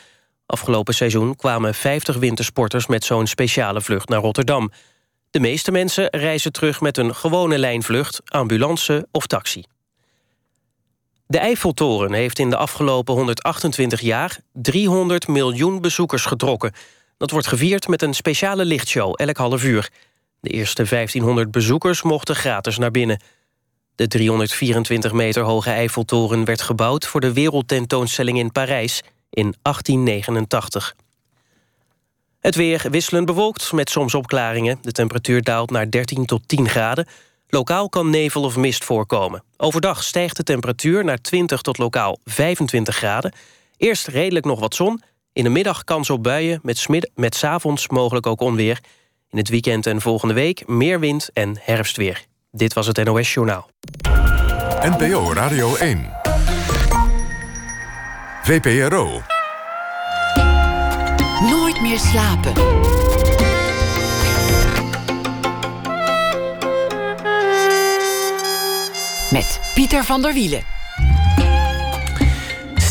Afgelopen 0.47 0.95
seizoen 0.95 1.37
kwamen 1.37 1.75
50 1.75 2.17
wintersporters... 2.17 2.87
met 2.87 3.05
zo'n 3.05 3.27
speciale 3.27 3.81
vlucht 3.81 4.09
naar 4.09 4.21
Rotterdam. 4.21 4.73
De 5.31 5.41
meeste 5.41 5.71
mensen 5.71 6.09
reizen 6.11 6.53
terug 6.53 6.81
met 6.81 6.99
een 6.99 7.15
gewone 7.15 7.59
lijnvlucht... 7.59 8.21
ambulance 8.25 9.09
of 9.13 9.27
taxi. 9.27 9.65
De 11.27 11.39
Eiffeltoren 11.39 12.13
heeft 12.13 12.39
in 12.39 12.51
de 12.51 12.57
afgelopen 12.57 13.15
128 13.15 14.01
jaar 14.01 14.39
300 14.53 15.29
miljoen 15.29 15.81
bezoekers 15.81 16.25
getrokken. 16.25 16.73
Dat 17.23 17.31
wordt 17.31 17.47
gevierd 17.47 17.89
met 17.89 18.03
een 18.03 18.15
speciale 18.15 18.65
lichtshow 18.65 19.15
elk 19.17 19.37
half 19.37 19.65
uur. 19.65 19.91
De 20.41 20.51
eerste 20.51 20.85
1500 20.85 21.51
bezoekers 21.51 22.03
mochten 22.03 22.37
gratis 22.37 22.79
naar 22.79 22.91
binnen. 22.91 23.21
De 23.95 24.07
324 24.07 25.13
meter 25.13 25.43
hoge 25.43 25.71
Eiffeltoren 25.71 26.45
werd 26.45 26.63
gebouwd... 26.63 27.07
voor 27.07 27.21
de 27.21 27.33
wereldtentoonstelling 27.33 28.39
in 28.39 28.53
Parijs 28.53 29.03
in 29.31 29.55
1889. 29.63 30.95
Het 32.41 32.55
weer 32.55 32.87
wisselend 32.91 33.27
bewolkt 33.27 33.73
met 33.73 33.91
soms 33.91 34.15
opklaringen. 34.15 34.79
De 34.81 34.93
temperatuur 34.93 35.43
daalt 35.43 35.71
naar 35.71 35.91
13 35.91 36.27
tot 36.27 36.49
10 36.49 36.69
graden. 36.69 37.07
Lokaal 37.49 37.89
kan 37.89 38.11
nevel 38.11 38.43
of 38.43 38.57
mist 38.57 38.85
voorkomen. 38.85 39.43
Overdag 39.57 40.03
stijgt 40.03 40.37
de 40.37 40.43
temperatuur 40.43 41.05
naar 41.05 41.21
20 41.21 41.61
tot 41.61 41.79
lokaal 41.79 42.19
25 42.25 42.97
graden. 42.97 43.33
Eerst 43.77 44.07
redelijk 44.07 44.45
nog 44.45 44.61
wat 44.61 44.75
zon. 44.75 45.03
In 45.33 45.45
de 45.45 45.51
middag 45.51 45.85
kans 45.85 46.11
op 46.11 46.23
buien, 46.23 46.61
met, 46.63 46.89
met 47.15 47.35
s 47.35 47.45
avonds 47.45 47.89
mogelijk 47.89 48.27
ook 48.27 48.41
onweer. 48.41 48.81
In 49.31 49.39
het 49.39 49.49
weekend 49.49 49.87
en 49.87 50.01
volgende 50.01 50.35
week 50.35 50.67
meer 50.67 51.01
wind 51.01 51.31
en 51.33 51.57
herfstweer. 51.61 52.25
Dit 52.51 52.73
was 52.73 52.87
het 52.87 53.05
NOS 53.05 53.35
Journaal. 53.35 53.71
NPO 54.83 55.33
Radio 55.33 55.77
1. 55.77 56.11
VPRO. 58.43 59.23
meer 61.83 61.99
slapen. 61.99 62.53
Met 69.31 69.61
Pieter 69.75 70.05
van 70.05 70.23
der 70.23 70.33
Wielen. 70.33 70.82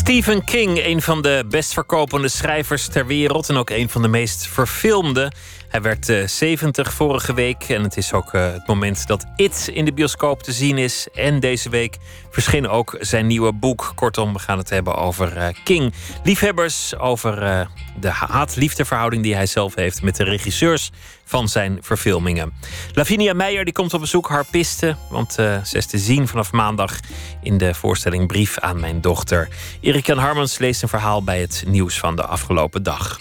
Stephen 0.02 0.44
King, 0.44 0.84
een 0.84 1.02
van 1.02 1.22
de 1.22 1.44
best 1.48 1.72
verkopende 1.72 2.28
schrijvers 2.28 2.88
ter 2.88 3.06
wereld 3.06 3.48
en 3.48 3.56
ook 3.56 3.70
een 3.70 3.88
van 3.88 4.02
de 4.02 4.08
meest 4.08 4.46
verfilmde. 4.46 5.32
Hij 5.72 5.82
werd 5.82 6.08
uh, 6.08 6.26
70 6.26 6.92
vorige 6.92 7.34
week 7.34 7.62
en 7.68 7.82
het 7.82 7.96
is 7.96 8.12
ook 8.12 8.32
uh, 8.34 8.52
het 8.52 8.66
moment 8.66 9.06
dat 9.06 9.24
It 9.36 9.70
in 9.72 9.84
de 9.84 9.92
bioscoop 9.92 10.42
te 10.42 10.52
zien 10.52 10.78
is. 10.78 11.08
En 11.14 11.40
deze 11.40 11.68
week 11.68 11.96
verscheen 12.30 12.68
ook 12.68 12.96
zijn 13.00 13.26
nieuwe 13.26 13.52
boek. 13.52 13.92
Kortom, 13.94 14.32
we 14.32 14.38
gaan 14.38 14.58
het 14.58 14.70
hebben 14.70 14.96
over 14.96 15.36
uh, 15.36 15.48
King. 15.64 15.94
Liefhebbers, 16.22 16.96
over 16.96 17.68
de 18.00 18.08
haat-liefdeverhouding 18.08 19.22
die 19.22 19.34
hij 19.34 19.46
zelf 19.46 19.74
heeft 19.74 20.02
met 20.02 20.16
de 20.16 20.24
regisseurs 20.24 20.90
van 21.24 21.48
zijn 21.48 21.78
verfilmingen. 21.80 22.52
Lavinia 22.92 23.32
Meijer 23.32 23.64
die 23.64 23.74
komt 23.74 23.94
op 23.94 24.00
bezoek, 24.00 24.28
harpiste, 24.28 24.96
want 25.10 25.32
ze 25.32 25.60
is 25.72 25.86
te 25.86 25.98
zien 25.98 26.28
vanaf 26.28 26.52
maandag 26.52 26.98
in 27.42 27.58
de 27.58 27.74
voorstelling 27.74 28.26
Brief 28.26 28.58
aan 28.58 28.80
mijn 28.80 29.00
dochter. 29.00 29.48
Erik 29.80 30.06
Jan 30.06 30.18
Harmans 30.18 30.58
leest 30.58 30.82
een 30.82 30.88
verhaal 30.88 31.24
bij 31.24 31.40
het 31.40 31.64
nieuws 31.66 31.98
van 31.98 32.16
de 32.16 32.24
afgelopen 32.26 32.82
dag. 32.82 33.20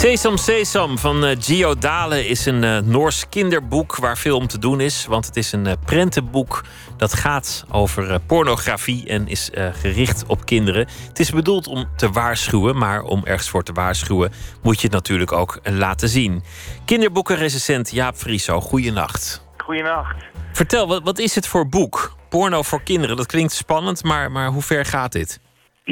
Sesam 0.00 0.36
Sesam 0.36 0.98
van 0.98 1.24
uh, 1.24 1.36
Gio 1.40 1.74
Dale 1.74 2.26
is 2.26 2.46
een 2.46 2.62
uh, 2.62 2.78
Noors 2.78 3.28
kinderboek 3.28 3.96
waar 3.96 4.18
veel 4.18 4.36
om 4.36 4.46
te 4.46 4.58
doen 4.58 4.80
is. 4.80 5.06
Want 5.06 5.26
het 5.26 5.36
is 5.36 5.52
een 5.52 5.66
uh, 5.66 5.72
prentenboek 5.84 6.64
dat 6.96 7.14
gaat 7.14 7.64
over 7.70 8.20
pornografie 8.20 9.06
en 9.06 9.28
is 9.28 9.50
gericht 9.54 10.24
op 10.26 10.44
kinderen. 10.44 10.88
Het 11.08 11.20
is 11.20 11.30
bedoeld 11.30 11.66
om 11.66 11.88
te 11.96 12.10
waarschuwen, 12.10 12.78
maar 12.78 13.02
om 13.02 13.24
ergens 13.24 13.48
voor 13.48 13.62
te 13.62 13.72
waarschuwen 13.72 14.32
moet 14.62 14.76
je 14.76 14.82
het 14.86 14.92
natuurlijk 14.92 15.32
ook 15.32 15.60
laten 15.62 16.08
zien. 16.08 16.42
Kinderboekenrecensent 16.84 17.90
Jaap 17.90 18.16
Frieso, 18.16 18.60
goeienacht. 18.60 19.44
Goeienacht. 19.56 20.16
Vertel, 20.52 20.86
wat, 20.88 21.02
wat 21.02 21.18
is 21.18 21.34
het 21.34 21.46
voor 21.46 21.68
boek? 21.68 22.16
Porno 22.28 22.62
voor 22.62 22.82
kinderen, 22.82 23.16
dat 23.16 23.26
klinkt 23.26 23.52
spannend, 23.52 24.04
maar, 24.04 24.30
maar 24.30 24.48
hoe 24.48 24.62
ver 24.62 24.84
gaat 24.84 25.12
dit? 25.12 25.40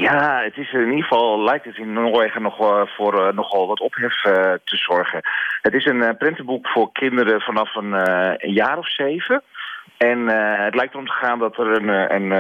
Ja, 0.01 0.43
het 0.43 0.57
is 0.57 0.73
in 0.73 0.81
ieder 0.81 1.03
geval, 1.03 1.43
lijkt 1.43 1.65
het 1.65 1.77
in 1.77 1.93
Noorwegen 1.93 2.43
nog 2.43 2.61
uh, 2.61 2.83
voor 2.87 3.15
uh, 3.15 3.33
nogal 3.33 3.67
wat 3.67 3.81
ophef 3.81 4.25
uh, 4.25 4.33
te 4.65 4.77
zorgen. 4.77 5.21
Het 5.63 5.75
is 5.75 5.85
een 5.85 6.17
prentenboek 6.17 6.69
voor 6.69 6.93
kinderen 6.93 7.41
vanaf 7.41 7.75
een, 7.75 7.93
een 8.47 8.53
jaar 8.53 8.79
of 8.79 8.91
zeven. 8.91 9.43
En 9.97 10.27
het 10.65 10.75
lijkt 10.75 10.93
erom 10.93 11.07
te 11.07 11.13
gaan 11.13 11.39
dat 11.39 11.59
er 11.59 11.67
een, 11.67 12.15
een, 12.15 12.31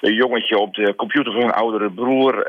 een 0.00 0.14
jongetje 0.14 0.58
op 0.58 0.74
de 0.74 0.94
computer 0.94 1.32
van 1.32 1.42
een 1.42 1.50
oudere 1.50 1.90
broer 1.90 2.46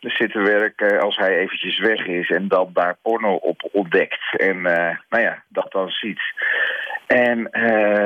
zit 0.00 0.32
te 0.32 0.42
werken 0.42 1.00
als 1.00 1.16
hij 1.16 1.38
eventjes 1.38 1.78
weg 1.78 2.06
is. 2.06 2.30
En 2.30 2.48
dan 2.48 2.70
daar 2.72 2.96
porno 3.02 3.34
op 3.34 3.68
ontdekt. 3.72 4.36
En 4.36 4.62
nou 5.08 5.22
ja, 5.22 5.42
dat 5.48 5.72
dan 5.72 5.88
ziet. 5.88 6.20
En 7.06 7.42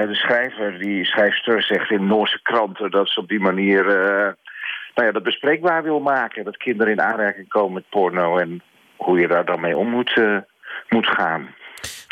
de 0.09 0.15
schrijver, 0.15 0.79
die 0.79 1.05
schrijfster, 1.05 1.63
zegt 1.63 1.91
in 1.91 2.07
Noorse 2.07 2.43
kranten 2.43 2.91
dat 2.91 3.09
ze 3.09 3.21
op 3.21 3.29
die 3.29 3.41
manier 3.41 3.85
nou 4.95 5.07
ja, 5.07 5.13
dat 5.13 5.23
bespreekbaar 5.23 5.83
wil 5.83 6.01
maken. 6.01 6.45
Dat 6.45 6.57
kinderen 6.57 6.93
in 6.93 7.01
aanraking 7.01 7.49
komen 7.49 7.73
met 7.73 7.89
porno 7.91 8.39
en 8.39 8.63
hoe 8.97 9.19
je 9.19 9.29
daar 9.29 9.45
dan 9.45 9.61
mee 9.61 9.77
om 9.77 9.89
moet, 9.89 10.17
uh, 10.17 10.39
moet 10.89 11.07
gaan. 11.07 11.55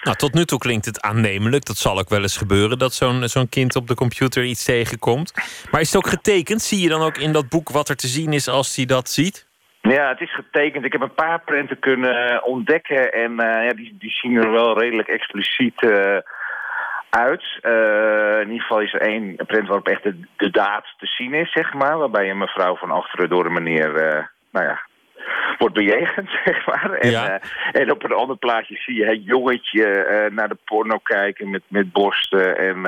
Nou, 0.03 0.17
tot 0.17 0.35
nu 0.35 0.45
toe 0.45 0.59
klinkt 0.59 0.85
het 0.87 1.01
aannemelijk. 1.01 1.65
Dat 1.65 1.77
zal 1.77 1.99
ook 1.99 2.09
wel 2.09 2.23
eens 2.23 2.37
gebeuren 2.37 2.79
dat 2.79 2.93
zo'n 2.93 3.29
zo'n 3.29 3.49
kind 3.49 3.77
op 3.77 3.87
de 3.87 3.95
computer 3.95 4.45
iets 4.45 4.65
tegenkomt. 4.65 5.33
Maar 5.71 5.81
is 5.81 5.93
het 5.93 5.97
ook 5.97 6.11
getekend? 6.11 6.63
Zie 6.63 6.83
je 6.83 6.89
dan 6.89 7.03
ook 7.03 7.17
in 7.17 7.33
dat 7.33 7.49
boek 7.49 7.71
wat 7.71 7.89
er 7.89 7.97
te 7.97 8.07
zien 8.07 8.33
is 8.33 8.49
als 8.49 8.77
hij 8.77 8.85
dat 8.85 9.09
ziet? 9.09 9.47
Ja, 9.81 10.09
het 10.09 10.21
is 10.21 10.35
getekend. 10.35 10.85
Ik 10.85 10.93
heb 10.93 11.01
een 11.01 11.15
paar 11.15 11.41
prenten 11.41 11.79
kunnen 11.79 12.45
ontdekken. 12.45 13.13
En 13.13 13.31
uh, 13.31 13.39
ja, 13.39 13.69
die, 13.69 13.97
die 13.99 14.11
zien 14.11 14.37
er 14.37 14.51
wel 14.51 14.79
redelijk 14.79 15.09
expliciet 15.09 15.83
uh, 15.83 16.17
uit. 17.15 17.45
Uh, 17.63 18.41
in 18.41 18.51
ieder 18.51 18.61
geval 18.61 18.81
is 18.81 18.93
er 18.95 19.01
één 19.01 19.37
print 19.37 19.67
waarop 19.67 19.89
echt 19.89 20.03
de, 20.03 20.21
de, 20.37 20.51
daad 20.51 20.85
te 20.99 21.07
zien 21.07 21.35
is, 21.35 21.53
zeg 21.53 21.73
maar. 21.73 21.99
Waarbij 21.99 22.31
een 22.31 22.39
mevrouw 22.39 22.77
van 22.77 22.91
achteren 22.91 23.29
door 23.29 23.43
de 23.45 23.51
meneer, 23.51 23.89
uh, 23.89 24.25
nou 24.51 24.67
ja, 24.67 24.81
wordt 25.59 25.75
bejegend, 25.75 26.31
zeg 26.45 26.67
maar. 26.67 26.91
En, 26.93 27.11
ja. 27.11 27.33
uh, 27.33 27.81
en 27.81 27.91
op 27.91 28.05
een 28.05 28.13
ander 28.13 28.37
plaatje 28.37 28.77
zie 28.77 28.95
je 28.95 29.05
het 29.05 29.25
jongetje 29.25 30.29
naar 30.33 30.49
de 30.49 30.59
porno 30.65 30.99
kijken 30.99 31.51
met, 31.51 31.63
met 31.69 31.93
borsten. 31.93 32.59
En 32.59 32.81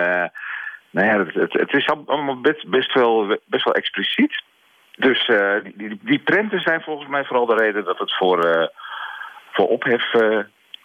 nou 0.90 1.06
ja, 1.06 1.18
het, 1.18 1.34
het, 1.34 1.52
het, 1.52 1.72
is 1.72 1.88
allemaal 2.06 2.40
best, 2.40 2.68
best, 2.68 2.94
wel, 2.94 3.38
best 3.44 3.64
wel 3.64 3.74
expliciet. 3.74 4.42
Dus 4.96 5.26
die, 5.62 5.76
die, 5.76 5.98
die 6.02 6.18
prenten 6.18 6.60
zijn 6.60 6.80
volgens 6.82 7.08
mij 7.08 7.24
vooral 7.24 7.46
de 7.46 7.56
reden 7.56 7.84
dat 7.84 7.98
het 7.98 8.16
voor, 8.16 8.70
voor 9.52 9.66
ophef 9.66 10.12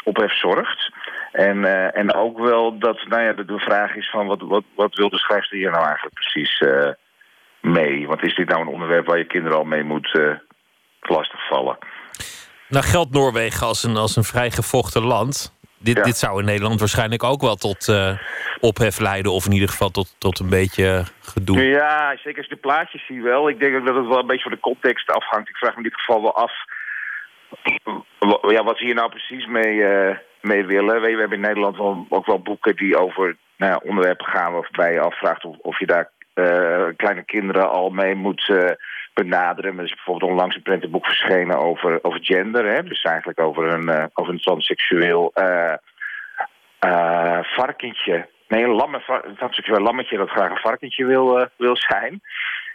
ophef 0.04 0.34
zorgt. 0.34 0.92
En, 1.32 1.58
uh, 1.58 1.98
en 1.98 2.14
ook 2.14 2.40
wel 2.40 2.80
dat 2.80 3.06
nou 3.08 3.24
ja, 3.24 3.34
de, 3.34 3.60
vraag 3.60 3.96
is 3.96 4.10
van 4.10 4.28
wat, 4.28 4.42
wat, 4.42 4.64
wat 4.76 4.96
wil 4.96 5.10
de 5.10 5.18
schrijfster 5.18 5.58
hier 5.58 5.72
nou 5.72 5.86
eigenlijk 5.86 6.14
precies 6.14 6.60
uh, 6.60 6.90
mee? 7.62 8.08
Want 8.08 8.24
is 8.24 8.36
dit 8.36 8.48
nou 8.48 8.62
een 8.62 8.74
onderwerp 8.74 9.06
waar 9.06 9.18
je 9.18 9.26
kinderen 9.26 9.58
al 9.58 9.64
mee 9.64 9.84
moet 9.84 10.14
uh, 10.14 10.32
lastigvallen? 11.02 11.78
Nou 12.68 12.86
geldt 12.86 13.14
Noorwegen 13.14 13.68
als 13.68 13.84
een, 13.84 13.96
als 13.96 14.16
een 14.16 14.24
vrij 14.24 14.52
gevochten 14.52 15.04
land. 15.04 15.58
Dit, 15.78 15.98
ja. 15.98 16.04
dit 16.04 16.18
zou 16.18 16.40
in 16.40 16.46
Nederland 16.46 16.80
waarschijnlijk 16.80 17.24
ook 17.24 17.42
wel 17.42 17.56
tot 17.56 17.94
ophef 18.60 19.00
leiden... 19.00 19.32
of 19.32 19.46
in 19.46 19.52
ieder 19.52 19.70
geval 19.70 19.90
tot, 19.90 20.16
tot 20.18 20.40
een 20.40 20.50
beetje 20.50 21.04
gedoe. 21.22 21.64
Ja, 21.64 22.16
zeker 22.16 22.38
als 22.38 22.48
je 22.48 22.56
de 22.56 22.62
plaatjes 22.62 23.06
zie 23.06 23.22
wel. 23.22 23.50
Ik 23.50 23.60
denk 23.60 23.76
ook 23.76 23.86
dat 23.86 23.96
het 23.96 24.08
wel 24.08 24.20
een 24.20 24.28
beetje 24.28 24.44
van 24.44 24.52
de 24.52 24.60
context 24.60 25.12
afhangt. 25.12 25.50
Ik 25.50 25.58
vraag 25.58 25.72
me 25.72 25.78
in 25.78 25.84
dit 25.84 26.00
geval 26.00 26.22
wel 26.22 26.36
af 26.36 26.54
ja, 28.48 28.64
wat 28.64 28.78
ze 28.78 28.86
hier 28.86 28.96
nou 28.96 29.10
precies 29.10 29.46
mee, 29.46 29.84
mee 30.42 30.66
willen. 30.66 31.02
We, 31.02 31.10
hebben 31.10 31.38
in 31.38 31.48
Nederland 31.48 31.78
wel, 31.78 32.06
ook 32.10 32.26
wel 32.26 32.42
boeken 32.42 32.76
die 32.76 32.98
over 32.98 33.38
nou 33.58 33.72
ja, 33.72 33.90
onderwerpen 33.90 34.26
gaan... 34.26 34.54
waarbij 34.54 34.94
je 34.94 35.00
afvraagt 35.00 35.46
of, 35.46 35.58
of 35.58 35.80
je 35.80 35.86
daar 35.86 36.10
uh, 36.36 36.88
kleine 36.96 37.24
kinderen 37.24 37.70
al 37.70 37.90
mee 37.90 38.16
moet 38.16 38.48
uh, 38.48 38.70
benaderen. 39.14 39.78
Er 39.78 39.84
is 39.84 39.96
bijvoorbeeld 39.96 40.32
onlangs 40.32 40.56
een 40.56 40.62
prentenboek 40.62 41.06
verschenen 41.06 41.58
over, 41.58 42.00
over 42.02 42.20
gender. 42.24 42.66
Hè? 42.66 42.84
Dus 42.84 43.02
eigenlijk 43.02 43.40
over 43.40 43.74
een, 43.74 44.10
over 44.14 44.34
een 44.34 44.42
transseksueel 44.42 45.34
varkentje. 47.42 48.28
Nee, 48.48 48.64
een, 48.64 48.70
lamme, 48.70 49.02
een 49.08 49.36
transseksueel 49.36 49.82
lammetje 49.82 50.18
dat 50.18 50.30
graag 50.30 50.50
een 50.50 50.58
varkentje 50.58 51.06
wil, 51.06 51.48
wil 51.58 51.78
zijn... 51.78 52.22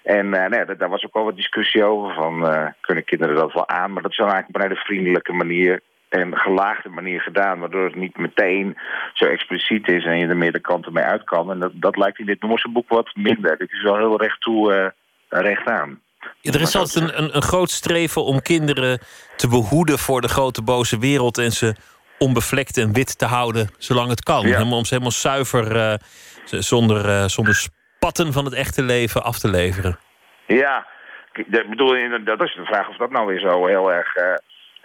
En 0.02 0.28
nee, 0.28 0.64
daar 0.76 0.88
was 0.88 1.04
ook 1.04 1.14
al 1.14 1.24
wat 1.24 1.36
discussie 1.36 1.84
over 1.84 2.14
van 2.14 2.40
kunnen 2.80 3.04
kinderen 3.04 3.34
dat 3.36 3.52
wel 3.52 3.68
aan. 3.68 3.92
Maar 3.92 4.02
dat 4.02 4.10
is 4.10 4.16
dan 4.16 4.30
eigenlijk 4.30 4.56
op 4.56 4.62
een 4.62 4.68
hele 4.68 4.84
vriendelijke 4.84 5.32
manier 5.32 5.80
en 6.14 6.36
gelaagde 6.36 6.88
manier 6.88 7.20
gedaan. 7.20 7.58
Waardoor 7.58 7.84
het 7.84 7.94
niet 7.94 8.16
meteen 8.16 8.76
zo 9.12 9.24
expliciet 9.24 9.88
is 9.88 10.04
en 10.04 10.18
je 10.18 10.26
er 10.26 10.36
meerdere 10.36 10.62
kanten 10.62 10.92
mee 10.92 11.04
uit 11.04 11.24
kan. 11.24 11.50
En 11.50 11.58
dat, 11.58 11.70
dat 11.74 11.96
lijkt 11.96 12.18
in 12.18 12.26
dit 12.26 12.42
Noorse 12.42 12.68
boek 12.68 12.88
wat 12.88 13.10
minder. 13.14 13.58
Dit 13.58 13.72
is 13.72 13.82
wel 13.82 13.96
heel 13.96 14.20
recht 14.20 14.40
toe, 14.40 14.74
uh, 14.74 15.42
recht 15.42 15.66
aan. 15.66 16.00
Ja, 16.40 16.52
er 16.52 16.60
is 16.60 16.76
altijd 16.76 17.04
een, 17.04 17.22
een, 17.22 17.36
een, 17.36 17.42
groot 17.42 17.70
streven 17.70 18.24
om 18.24 18.42
kinderen 18.42 18.98
te 19.36 19.48
behoeden 19.48 19.98
voor 19.98 20.20
de 20.20 20.28
grote 20.28 20.62
boze 20.62 20.98
wereld 20.98 21.38
en 21.38 21.50
ze 21.50 21.74
onbevlekt 22.18 22.76
en 22.76 22.92
wit 22.92 23.18
te 23.18 23.26
houden 23.26 23.68
zolang 23.78 24.08
het 24.08 24.22
kan. 24.22 24.46
Ja. 24.46 24.62
Om 24.62 24.84
ze 24.84 24.94
helemaal 24.94 25.10
zuiver, 25.10 25.98
zonder, 26.44 27.30
zonder 27.30 27.68
patten 27.98 28.32
van 28.32 28.44
het 28.44 28.54
echte 28.54 28.82
leven 28.82 29.24
af 29.24 29.38
te 29.38 29.48
leveren. 29.48 29.98
Ja, 30.46 30.86
ik 31.32 31.68
bedoel, 31.68 32.24
dat 32.24 32.42
is 32.42 32.54
de 32.54 32.64
vraag 32.64 32.88
of 32.88 32.96
dat 32.96 33.10
nou 33.10 33.26
weer 33.26 33.40
zo 33.40 33.66
heel 33.66 33.92
erg 33.92 34.14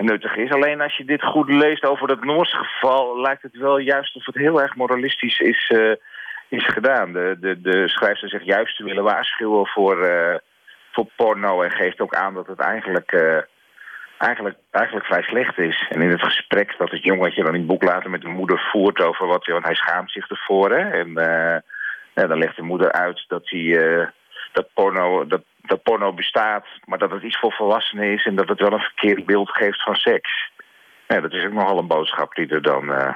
nuttig 0.04 0.36
is. 0.36 0.52
Alleen 0.52 0.82
als 0.82 0.98
je 0.98 1.06
dit 1.06 1.24
goed 1.24 1.50
leest 1.50 1.86
over 1.86 2.08
dat 2.08 2.24
Noorse 2.24 2.58
geval... 2.58 3.22
lijkt 3.22 3.42
het 3.42 3.58
wel 3.58 3.78
juist 3.78 4.16
of 4.16 4.26
het 4.26 4.36
heel 4.36 4.62
erg 4.62 4.76
moralistisch 4.76 5.40
is, 5.40 5.72
uh, 5.74 5.96
is 6.50 6.66
gedaan. 6.66 7.14
De, 7.14 7.38
de, 7.40 7.62
de 7.62 7.88
schrijfster 7.88 8.30
zegt 8.30 8.46
juist 8.46 8.78
te 8.78 8.84
willen 8.84 9.04
waarschuwen 9.04 9.68
voor, 9.68 10.06
uh, 10.06 10.36
voor 10.92 11.06
porno... 11.16 11.62
en 11.62 11.72
geeft 11.72 12.00
ook 12.00 12.16
aan 12.16 12.34
dat 12.34 12.48
het 12.48 12.60
eigenlijk, 12.60 13.12
eigenlijk, 14.18 14.58
eigenlijk 14.72 15.06
vrij 15.06 15.24
slecht 15.24 15.58
is. 15.58 15.86
En 15.90 16.02
in 16.02 16.10
het 16.10 16.24
gesprek 16.24 16.76
dat 16.78 16.92
het 16.92 17.04
jongetje 17.04 17.44
dan 17.44 17.54
in 17.54 17.60
het 17.60 17.70
boek 17.70 17.84
later 17.84 18.10
met 18.10 18.22
de 18.22 18.28
moeder 18.28 18.70
voert... 18.72 19.02
over 19.02 19.28
wat 19.28 19.46
want 19.46 19.66
hij 19.66 19.76
schaamt 19.76 20.12
zich 20.12 20.30
ervoor, 20.30 20.72
hè... 20.72 20.90
En, 20.90 21.14
ja, 22.14 22.28
dan 22.28 22.38
legt 22.38 22.56
de 22.56 22.62
moeder 22.62 22.92
uit 22.92 23.26
dat, 23.28 23.50
hij, 23.50 24.12
dat, 24.52 24.68
porno, 24.74 25.28
dat, 25.28 25.42
dat 25.62 25.84
porno 25.84 26.14
bestaat, 26.14 26.66
maar 26.86 26.98
dat 26.98 27.12
het 27.12 27.24
iets 27.24 27.40
voor 27.40 27.52
volwassenen 27.52 28.14
is... 28.14 28.26
en 28.26 28.36
dat 28.36 28.48
het 28.48 28.60
wel 28.60 28.72
een 28.72 28.80
verkeerd 28.80 29.26
beeld 29.26 29.50
geeft 29.50 29.84
van 29.84 29.96
seks. 29.96 30.52
Ja, 31.08 31.22
dat 31.22 31.34
is 31.34 31.46
ook 31.46 31.54
nogal 31.54 31.78
een 31.78 31.88
boodschap 31.88 32.36
die 32.36 32.48
er 32.48 32.62
dan 32.62 32.84
uh, 32.84 33.14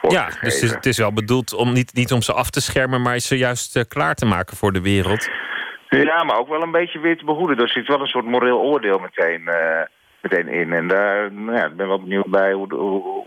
wordt 0.00 0.16
Ja, 0.16 0.26
dus 0.26 0.36
het 0.40 0.62
is, 0.62 0.70
het 0.70 0.86
is, 0.86 0.98
wel 0.98 1.12
bedoeld 1.12 1.54
om 1.54 1.72
niet, 1.72 1.94
niet 1.94 2.12
om 2.12 2.22
ze 2.22 2.32
af 2.32 2.50
te 2.50 2.60
schermen... 2.60 3.02
maar 3.02 3.18
ze 3.18 3.36
juist 3.36 3.76
uh, 3.76 3.82
klaar 3.88 4.14
te 4.14 4.26
maken 4.26 4.56
voor 4.56 4.72
de 4.72 4.82
wereld. 4.82 5.28
Ja, 5.88 6.24
maar 6.24 6.38
ook 6.38 6.48
wel 6.48 6.62
een 6.62 6.70
beetje 6.70 6.98
weer 6.98 7.18
te 7.18 7.24
behoeden. 7.24 7.58
Er 7.58 7.68
zit 7.68 7.86
wel 7.86 8.00
een 8.00 8.06
soort 8.06 8.24
moreel 8.24 8.58
oordeel 8.58 8.98
meteen, 8.98 9.50
meteen 10.22 10.48
in. 10.48 10.72
En 10.72 10.88
daar 10.88 11.32
nou 11.32 11.56
ja, 11.56 11.66
ik 11.66 11.76
ben 11.76 11.88
wel 11.88 12.00
benieuwd 12.00 12.26
bij 12.26 12.52
hoe, 12.52 12.74
hoe, 12.74 13.26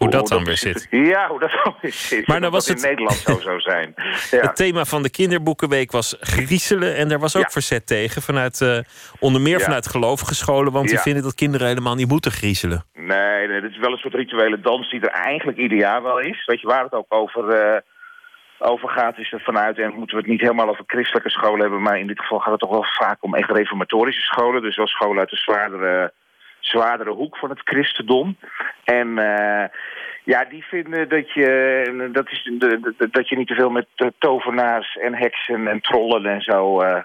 hoe 0.00 0.10
dat 0.10 0.28
dan 0.28 0.44
weer 0.44 0.56
zit. 0.56 0.86
Ja, 1.12 1.28
hoe 1.28 1.40
dat 1.40 1.60
dan 1.64 1.74
weer 1.80 1.92
zit. 1.92 2.26
Maar 2.26 2.40
dan 2.40 2.50
was 2.50 2.66
dat 2.66 2.74
het- 2.76 2.84
in 2.84 2.90
Nederland 2.90 3.18
zo 3.18 3.40
zou 3.40 3.60
zijn. 3.60 3.94
Ja. 4.30 4.40
Het 4.40 4.56
thema 4.56 4.84
van 4.84 5.02
de 5.02 5.10
kinderboekenweek 5.10 5.90
was 5.92 6.16
griezelen. 6.20 6.96
En 6.96 7.08
daar 7.08 7.18
was 7.18 7.36
ook 7.36 7.42
Ja. 7.42 7.48
verzet 7.50 7.86
tegen. 7.86 8.22
Vanuit, 8.22 8.60
eh, 8.60 8.78
onder 9.18 9.40
meer 9.40 9.58
Ja. 9.58 9.64
vanuit 9.64 9.86
gelovige 9.88 10.34
scholen. 10.34 10.72
Want 10.72 10.88
die 10.88 10.98
vinden 10.98 11.22
dat 11.22 11.34
kinderen 11.34 11.66
helemaal 11.66 11.94
niet 11.94 12.08
moeten 12.08 12.30
griezelen. 12.32 12.84
Nee, 12.94 13.46
nee, 13.48 13.60
dit 13.60 13.70
is 13.70 13.78
wel 13.78 13.92
een 13.92 13.98
soort 13.98 14.14
rituele 14.14 14.60
dans 14.60 14.90
die 14.90 15.00
er 15.00 15.08
eigenlijk 15.24 15.58
ieder 15.58 15.78
jaar 15.78 16.02
wel 16.02 16.18
is. 16.20 16.44
Weet 16.46 16.60
je 16.60 16.66
waar 16.66 16.82
het 16.84 16.92
ook 16.92 17.06
over, 17.14 17.48
eh, 17.48 17.80
over 18.58 18.88
gaat, 18.88 19.18
is 19.18 19.32
er 19.32 19.40
vanuit. 19.40 19.78
En 19.78 19.92
moeten 19.94 20.16
we 20.16 20.22
het 20.22 20.30
niet 20.30 20.40
helemaal 20.40 20.68
over 20.68 20.84
christelijke 20.86 21.30
scholen 21.30 21.60
hebben. 21.60 21.82
Maar 21.82 21.98
in 21.98 22.06
dit 22.06 22.20
geval 22.20 22.38
gaat 22.38 22.50
het 22.50 22.60
toch 22.60 22.70
wel 22.70 22.84
vaak 22.98 23.16
om 23.20 23.34
echt 23.34 23.50
reformatorische 23.50 24.20
scholen. 24.22 24.62
Dus 24.62 24.76
wel 24.76 24.86
scholen 24.86 25.18
uit 25.18 25.30
de 25.30 25.36
zwaardere, 25.36 26.12
zwaardere 26.70 27.10
hoek 27.10 27.36
van 27.36 27.50
het 27.50 27.60
christendom. 27.64 28.36
En 28.84 29.18
eh, 29.18 29.68
ja, 30.24 30.44
die 30.44 30.64
vinden 30.64 31.08
dat 31.08 31.32
je, 31.32 32.08
dat, 32.12 32.30
is, 32.30 32.50
dat 33.10 33.28
je 33.28 33.36
niet 33.36 33.48
te 33.48 33.54
veel 33.54 33.70
met 33.70 33.86
eh, 33.94 34.08
tovenaars 34.18 34.96
en 34.96 35.14
heksen 35.14 35.68
en 35.68 35.80
trollen 35.80 36.26
en 36.26 36.40
zo 36.40 36.80
eh, 36.80 37.02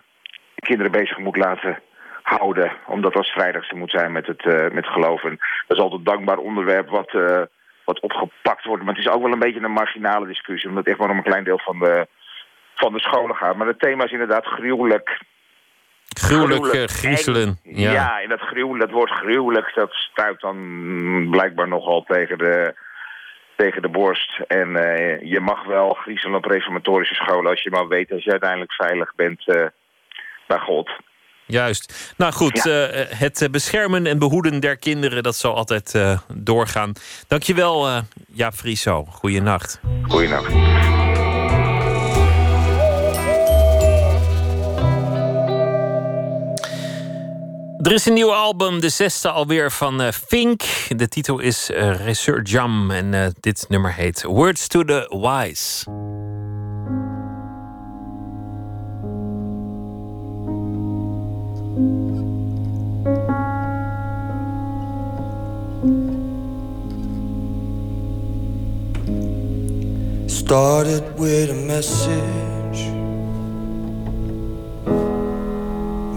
kinderen 0.56 0.92
bezig 0.92 1.18
moet 1.18 1.38
laten 1.38 1.80
houden. 2.22 2.72
Omdat 2.88 3.16
als 3.16 3.32
vrijdags 3.32 3.72
moet 3.72 3.92
zijn 3.92 4.12
met 4.12 4.28
het, 4.28 4.74
met 4.74 4.88
geloof. 4.88 5.24
En 5.24 5.40
dat 5.68 5.78
is 5.78 5.84
altijd 5.84 6.00
een 6.00 6.14
dankbaar 6.14 6.38
onderwerp 6.38 6.90
wat, 6.90 7.12
wat 7.86 8.00
opgepakt 8.00 8.66
wordt. 8.66 8.84
Maar 8.84 8.96
het 8.96 9.06
is 9.06 9.12
ook 9.12 9.22
wel 9.22 9.32
een 9.32 9.40
beetje 9.40 9.64
een 9.64 9.72
marginale 9.72 10.28
discussie. 10.28 10.70
Omdat 10.70 10.84
het 10.84 10.94
echt 10.94 11.02
maar 11.02 11.12
om 11.12 11.18
een 11.18 11.32
klein 11.32 11.44
deel 11.44 11.60
van 11.60 11.80
de, 11.80 12.08
van 12.76 12.94
de 12.94 13.00
scholen 13.00 13.36
gaat. 13.36 13.56
Maar 13.56 13.68
het 13.68 13.80
thema 13.80 14.04
is 14.04 14.12
inderdaad 14.12 14.46
gruwelijk. 14.46 15.20
Gruwelijk 16.20 16.74
eh, 16.74 16.84
griezelen. 16.84 17.60
Ja. 17.64 17.92
Ja. 17.92 18.22
en 18.22 18.30
dat, 18.30 18.40
gruwelijk, 18.40 18.80
dat 18.80 18.92
woord 18.92 19.12
gruwelijk, 19.12 19.72
dat 19.76 19.92
stuit 19.92 20.40
dan 20.40 21.28
blijkbaar 21.30 21.68
nogal 21.68 22.04
tegen 22.04 22.38
de, 22.38 22.74
tegen 23.56 23.82
de 23.82 23.90
borst. 23.90 24.40
En 24.48 24.76
eh, 24.76 25.32
je 25.32 25.40
mag 25.40 25.66
wel 25.66 25.94
griezelen 25.94 26.38
op 26.38 26.46
reformatorische 26.46 27.16
scholen 27.16 27.52
als 27.52 27.64
je 27.64 27.70
maar 27.70 27.88
weet 27.88 28.10
dat 28.10 28.24
je 28.24 28.32
uiteindelijk 28.32 28.74
veilig 28.74 29.16
bent 29.16 29.48
eh, 29.48 29.66
bij 30.48 30.60
God. 30.60 30.90
Juist. 31.48 32.14
Nou 32.18 32.34
goed, 32.34 32.64
het 33.10 33.48
beschermen 33.52 34.06
en 34.06 34.20
behoeden 34.20 34.60
der 34.60 34.78
kinderen... 34.78 35.24
dat 35.24 35.36
zal 35.36 35.56
altijd 35.56 36.18
doorgaan. 36.34 36.94
Dankjewel, 37.28 37.88
eh 37.88 38.02
Jaap 38.28 38.54
Frieso. 38.54 39.04
Goeienacht. 39.04 39.82
Goeienacht. 40.08 40.54
Er 47.86 47.92
is 47.92 48.06
een 48.06 48.14
nieuw 48.14 48.34
album, 48.34 48.80
de 48.80 48.90
zesde 48.90 49.30
alweer 49.30 49.72
van 49.72 50.02
eh, 50.02 50.12
Fink. 50.12 50.62
De 50.88 51.08
titel 51.08 51.40
is 51.40 51.72
eh 51.72 52.06
Resurgam 52.06 52.92
en 52.92 53.14
eh, 53.14 53.28
dit 53.40 53.66
nummer 53.70 53.94
heet 53.94 54.24
Words 54.24 54.68
to 54.68 54.84
the 54.84 55.08
Wise. 55.10 55.86
Started 70.26 71.04
with 71.18 71.50
a 71.50 71.54
message 71.54 72.55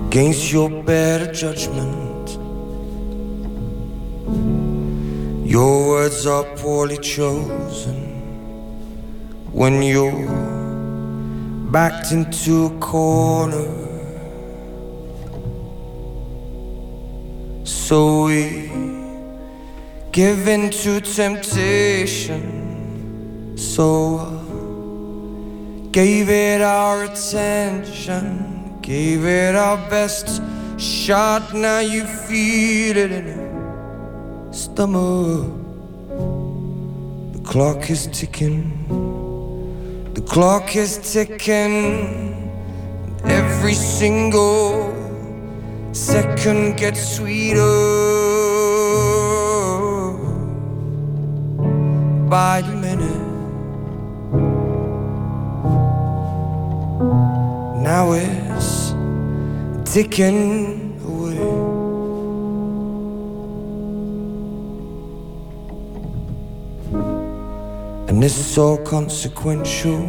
against 0.08 0.50
your 0.50 0.70
better 0.84 1.30
judgment. 1.30 2.30
Your 5.46 5.88
words 5.88 6.26
are 6.26 6.44
poorly 6.56 6.96
chosen 6.96 7.98
when 9.52 9.82
you're 9.82 10.26
backed 11.70 12.12
into 12.12 12.66
a 12.66 12.78
corner. 12.78 13.68
So 17.64 18.24
we 18.24 18.70
give 20.10 20.48
in 20.48 20.70
to 20.70 21.02
temptation. 21.02 22.42
So 23.58 24.20
I 24.20 25.88
gave 25.90 26.30
it 26.30 26.62
our 26.62 27.04
attention, 27.04 28.57
gave 28.88 29.26
it 29.26 29.54
our 29.54 29.76
best 29.90 30.40
shot. 30.80 31.52
Now 31.52 31.80
you 31.80 32.04
feel 32.06 32.96
it 32.96 33.12
in 33.12 33.26
your 33.26 34.50
stomach. 34.50 35.44
The 37.34 37.40
clock 37.44 37.90
is 37.90 38.06
ticking, 38.06 38.62
the 40.14 40.22
clock 40.22 40.74
is 40.74 40.96
ticking. 41.12 42.50
Every 43.24 43.74
single 43.74 44.94
second 45.92 46.78
gets 46.78 47.16
sweeter 47.16 47.60
by 52.30 52.62
the 52.62 52.74
minute. 52.86 53.26
Now 57.82 58.12
it's 58.12 58.47
ticking 59.92 61.00
away. 61.06 61.38
And 68.08 68.22
this 68.22 68.38
is 68.38 68.46
so 68.46 68.76
consequential. 68.84 70.00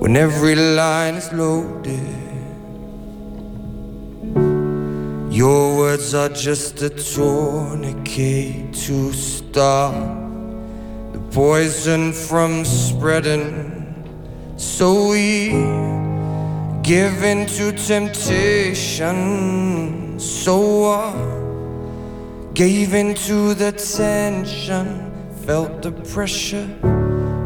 When 0.00 0.16
every 0.16 0.54
line 0.54 1.14
is 1.14 1.32
loaded, 1.32 2.00
your 5.32 5.76
words 5.78 6.14
are 6.14 6.28
just 6.28 6.82
a 6.82 6.90
tourniquet 6.90 8.74
to 8.74 9.12
stop 9.12 9.94
the 11.12 11.20
poison 11.32 12.12
from 12.12 12.64
spreading. 12.64 13.72
So 14.56 15.08
we 15.10 16.05
give 16.86 17.24
in 17.24 17.46
to 17.46 17.72
temptation. 17.72 19.16
So 20.20 20.84
I 20.84 21.12
gave 22.54 22.94
in 22.94 23.16
to 23.26 23.54
the 23.54 23.72
tension, 23.72 25.12
felt 25.44 25.82
the 25.82 25.90
pressure 25.90 26.68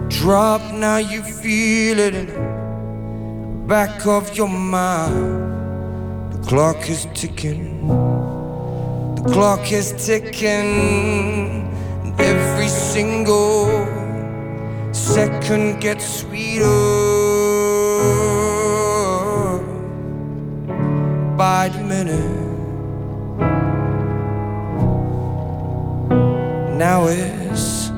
drop. 0.09 0.61
Now 0.75 0.99
you 0.99 1.23
feel 1.23 1.99
it 1.99 2.15
in 2.15 2.27
the 2.27 3.67
back 3.67 4.07
of 4.07 4.37
your 4.37 4.49
mind. 4.49 6.35
The 6.35 6.41
clock 6.47 6.91
is 6.91 7.07
ticking. 7.15 7.89
The 9.17 9.23
clock 9.33 9.73
is 9.73 9.95
ticking. 10.07 11.67
And 12.05 12.21
every 12.21 12.69
single 12.69 13.87
second 14.93 15.81
gets 15.81 16.21
sweeter 16.21 17.00
by 21.41 21.71
the 21.71 21.83
minute. 21.83 22.39
Now 26.77 27.07
it's 27.09 27.91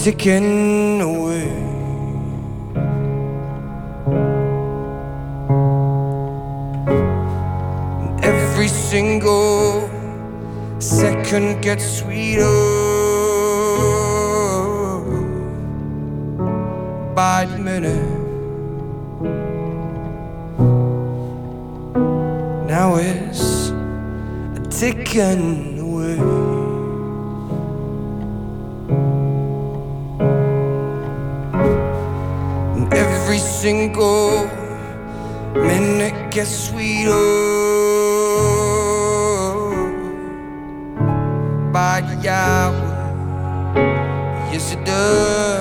ticking 0.00 1.00
away. 1.00 1.50
Every 8.22 8.68
single 8.68 9.90
second 10.78 11.62
gets 11.62 11.98
sweeter 11.98 12.44
by 17.16 17.44
the 17.46 17.58
minute. 17.58 18.11
Ticking 24.82 25.78
away. 25.78 26.18
And 32.74 32.92
every 32.92 33.38
single 33.38 34.48
minute 35.54 36.32
gets 36.32 36.50
sweeter 36.66 37.12
by 41.72 42.00
the 42.00 42.28
hour. 42.28 42.74
Yes, 44.50 44.72
it 44.72 44.84
does. 44.84 45.51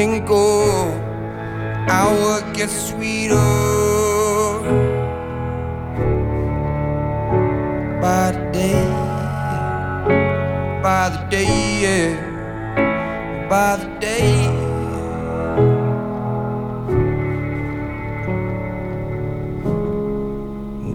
Single 0.00 0.96
hour 1.94 2.40
gets 2.54 2.88
sweeter 2.88 3.36
by 8.00 8.32
the 8.32 8.44
day, 8.50 8.84
by 10.82 11.04
the 11.12 11.22
day, 11.28 11.52
yeah, 11.84 12.12
by 13.50 13.76
the 13.76 13.88
day. 14.00 14.32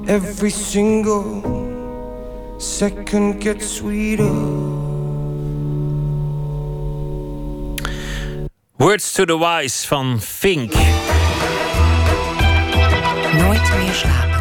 Every 0.08 0.50
single 0.50 1.30
second 2.58 3.40
gets 3.40 3.68
sweeter. 3.68 4.85
Words 8.96 9.12
to 9.12 9.26
the 9.26 9.38
Wise 9.38 9.88
van 9.88 10.22
Fink. 10.22 10.74
Nooit 13.34 13.76
meer 13.78 13.94
slapen. 13.94 14.36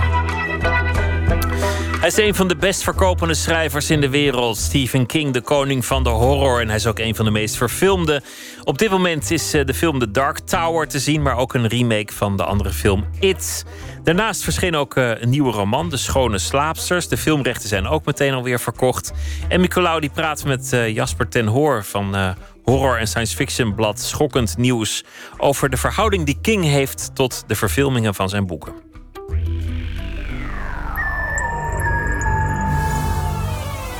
Hij 1.99 2.09
is 2.09 2.17
een 2.17 2.35
van 2.35 2.49
de 2.49 2.57
best 2.57 2.83
verkopende 2.83 3.35
schrijvers 3.35 3.91
in 3.91 4.01
de 4.01 4.09
wereld. 4.09 4.57
Stephen 4.57 5.07
King, 5.07 5.33
de 5.33 5.41
koning 5.41 5.85
van 5.85 6.03
de 6.03 6.09
horror. 6.09 6.61
En 6.61 6.67
hij 6.67 6.77
is 6.77 6.87
ook 6.87 6.99
een 6.99 7.15
van 7.15 7.25
de 7.25 7.31
meest 7.31 7.57
verfilmde. 7.57 8.23
Op 8.65 8.79
dit 8.79 8.91
moment 8.91 9.31
is 9.31 9.55
eh, 9.55 9.65
de 9.65 9.75
film 9.75 9.99
The 9.99 10.11
Dark 10.11 10.39
Tower 10.39 10.89
te 10.89 10.99
zien, 10.99 11.23
maar 11.23 11.37
ook 11.37 11.55
een 11.55 11.67
remake 11.67 12.13
van 12.13 12.37
de 12.37 12.45
andere 12.45 12.71
film 12.71 13.05
It. 13.21 13.65
Daarnaast 14.03 14.43
verscheen 14.43 14.77
ook 14.77 14.97
eh, 14.97 15.21
een 15.21 15.31
nieuwe 15.31 15.53
roman, 15.53 15.91
De 15.91 15.97
Schone 15.97 16.39
Slaapsters. 16.39 17.09
De 17.09 17.17
filmrechten 17.17 17.69
zijn 17.69 17.87
ook 17.87 18.05
meteen 18.05 18.35
alweer 18.35 18.61
verkocht. 18.61 19.13
En 19.49 19.61
Nicolaou 19.61 20.01
die 20.01 20.11
praat 20.11 20.45
met 20.45 20.73
eh, 20.73 20.95
Jasper 20.95 21.29
ten 21.29 21.47
Hoor 21.47 21.85
van 21.85 22.35
horror- 22.65 22.99
en 22.99 23.07
science 23.07 23.36
fiction 23.36 23.74
blad 23.74 24.01
Schokkend 24.01 24.57
Nieuws 24.57 25.05
over 25.36 25.70
de 25.70 25.77
verhouding 25.77 26.27
die 26.27 26.39
King 26.41 26.65
heeft 26.65 27.11
tot 27.15 27.45
de 27.47 27.55
verfilmingen 27.55 28.15
van 28.15 28.28
zijn 28.28 28.47
boeken. 28.47 28.73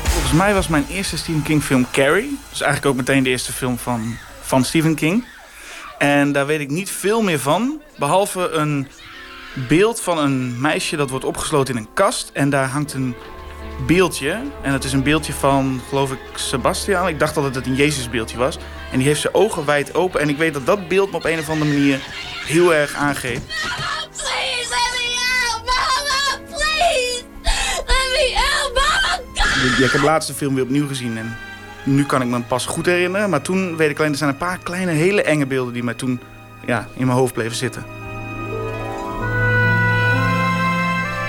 Volgens 0.03 0.33
mij 0.33 0.55
was 0.55 0.69
mijn 0.69 0.87
eerste 0.91 1.17
Stephen 1.17 1.43
King 1.43 1.63
film 1.63 1.87
Carrie. 1.93 2.39
Dus 2.51 2.61
eigenlijk 2.61 2.93
ook 2.93 3.07
meteen 3.07 3.23
de 3.23 3.31
eerste 3.31 3.53
film 3.53 3.79
van, 3.79 4.17
van 4.41 4.65
Stephen 4.65 4.95
King. 4.95 5.25
En 5.99 6.33
daar 6.33 6.47
weet 6.47 6.61
ik 6.61 6.71
niet 6.71 6.91
veel 6.91 7.23
meer 7.23 7.41
van. 7.41 7.81
Behalve 7.99 8.49
een 8.49 8.89
beeld 9.69 10.01
van 10.01 10.19
een 10.19 10.61
meisje 10.61 10.97
dat 10.97 11.11
wordt 11.11 11.25
opgesloten 11.25 11.75
in 11.75 11.81
een 11.81 11.93
kast. 11.95 12.31
En 12.33 12.51
daar 12.51 12.69
hangt 12.69 12.93
een 12.93 13.15
beeldje. 13.87 14.41
En 14.63 14.73
het 14.73 14.85
is 14.85 14.93
een 14.93 15.03
beeldje 15.03 15.33
van, 15.33 15.81
geloof 15.89 16.13
ik, 16.13 16.19
Sebastian. 16.35 17.09
Ik 17.09 17.19
dacht 17.19 17.35
dat 17.35 17.55
het 17.55 17.67
een 17.67 17.75
Jezusbeeldje 17.75 18.37
was. 18.37 18.59
En 18.93 18.99
die 18.99 19.07
heeft 19.07 19.21
zijn 19.21 19.35
ogen 19.35 19.65
wijd 19.65 19.95
open. 19.95 20.21
En 20.21 20.29
ik 20.29 20.37
weet 20.37 20.55
dat 20.55 20.67
dat 20.67 20.89
beeld 20.89 21.11
me 21.11 21.17
op 21.17 21.25
een 21.25 21.39
of 21.39 21.49
andere 21.49 21.71
manier 21.71 22.01
heel 22.47 22.75
erg 22.75 22.95
aangeeft. 22.95 23.47
Please 24.11 24.69
let 24.69 24.91
me 24.97 25.17
out, 25.43 25.65
mama! 25.65 26.47
Please 26.49 27.25
let 27.85 28.09
me 28.13 28.35
out, 28.53 28.75
mama! 28.75 29.21
Ja, 29.35 29.85
ik 29.85 29.91
heb 29.91 30.01
de 30.01 30.07
laatste 30.07 30.35
film 30.35 30.55
weer 30.55 30.65
opnieuw 30.65 30.87
gezien. 30.87 31.19
En 31.19 31.37
nu 31.83 32.05
kan 32.05 32.23
ik 32.23 32.29
me 32.29 32.41
pas 32.41 32.67
goed 32.67 32.87
herinneren. 32.87 33.31
Maar 33.31 33.43
toen 33.43 33.77
weet 33.77 33.91
ik 33.91 33.99
alleen, 33.99 34.13
er 34.13 34.19
zijn 34.19 34.31
een 34.31 34.37
paar 34.37 34.59
kleine, 34.59 34.91
hele 34.91 35.23
enge 35.23 35.47
beelden 35.47 35.73
die 35.73 35.85
mij 35.85 35.95
toen 35.95 36.21
ja, 36.67 36.89
in 36.97 37.07
mijn 37.07 37.19
hoofd 37.19 37.35
bleven 37.35 37.57
zitten. 37.57 38.04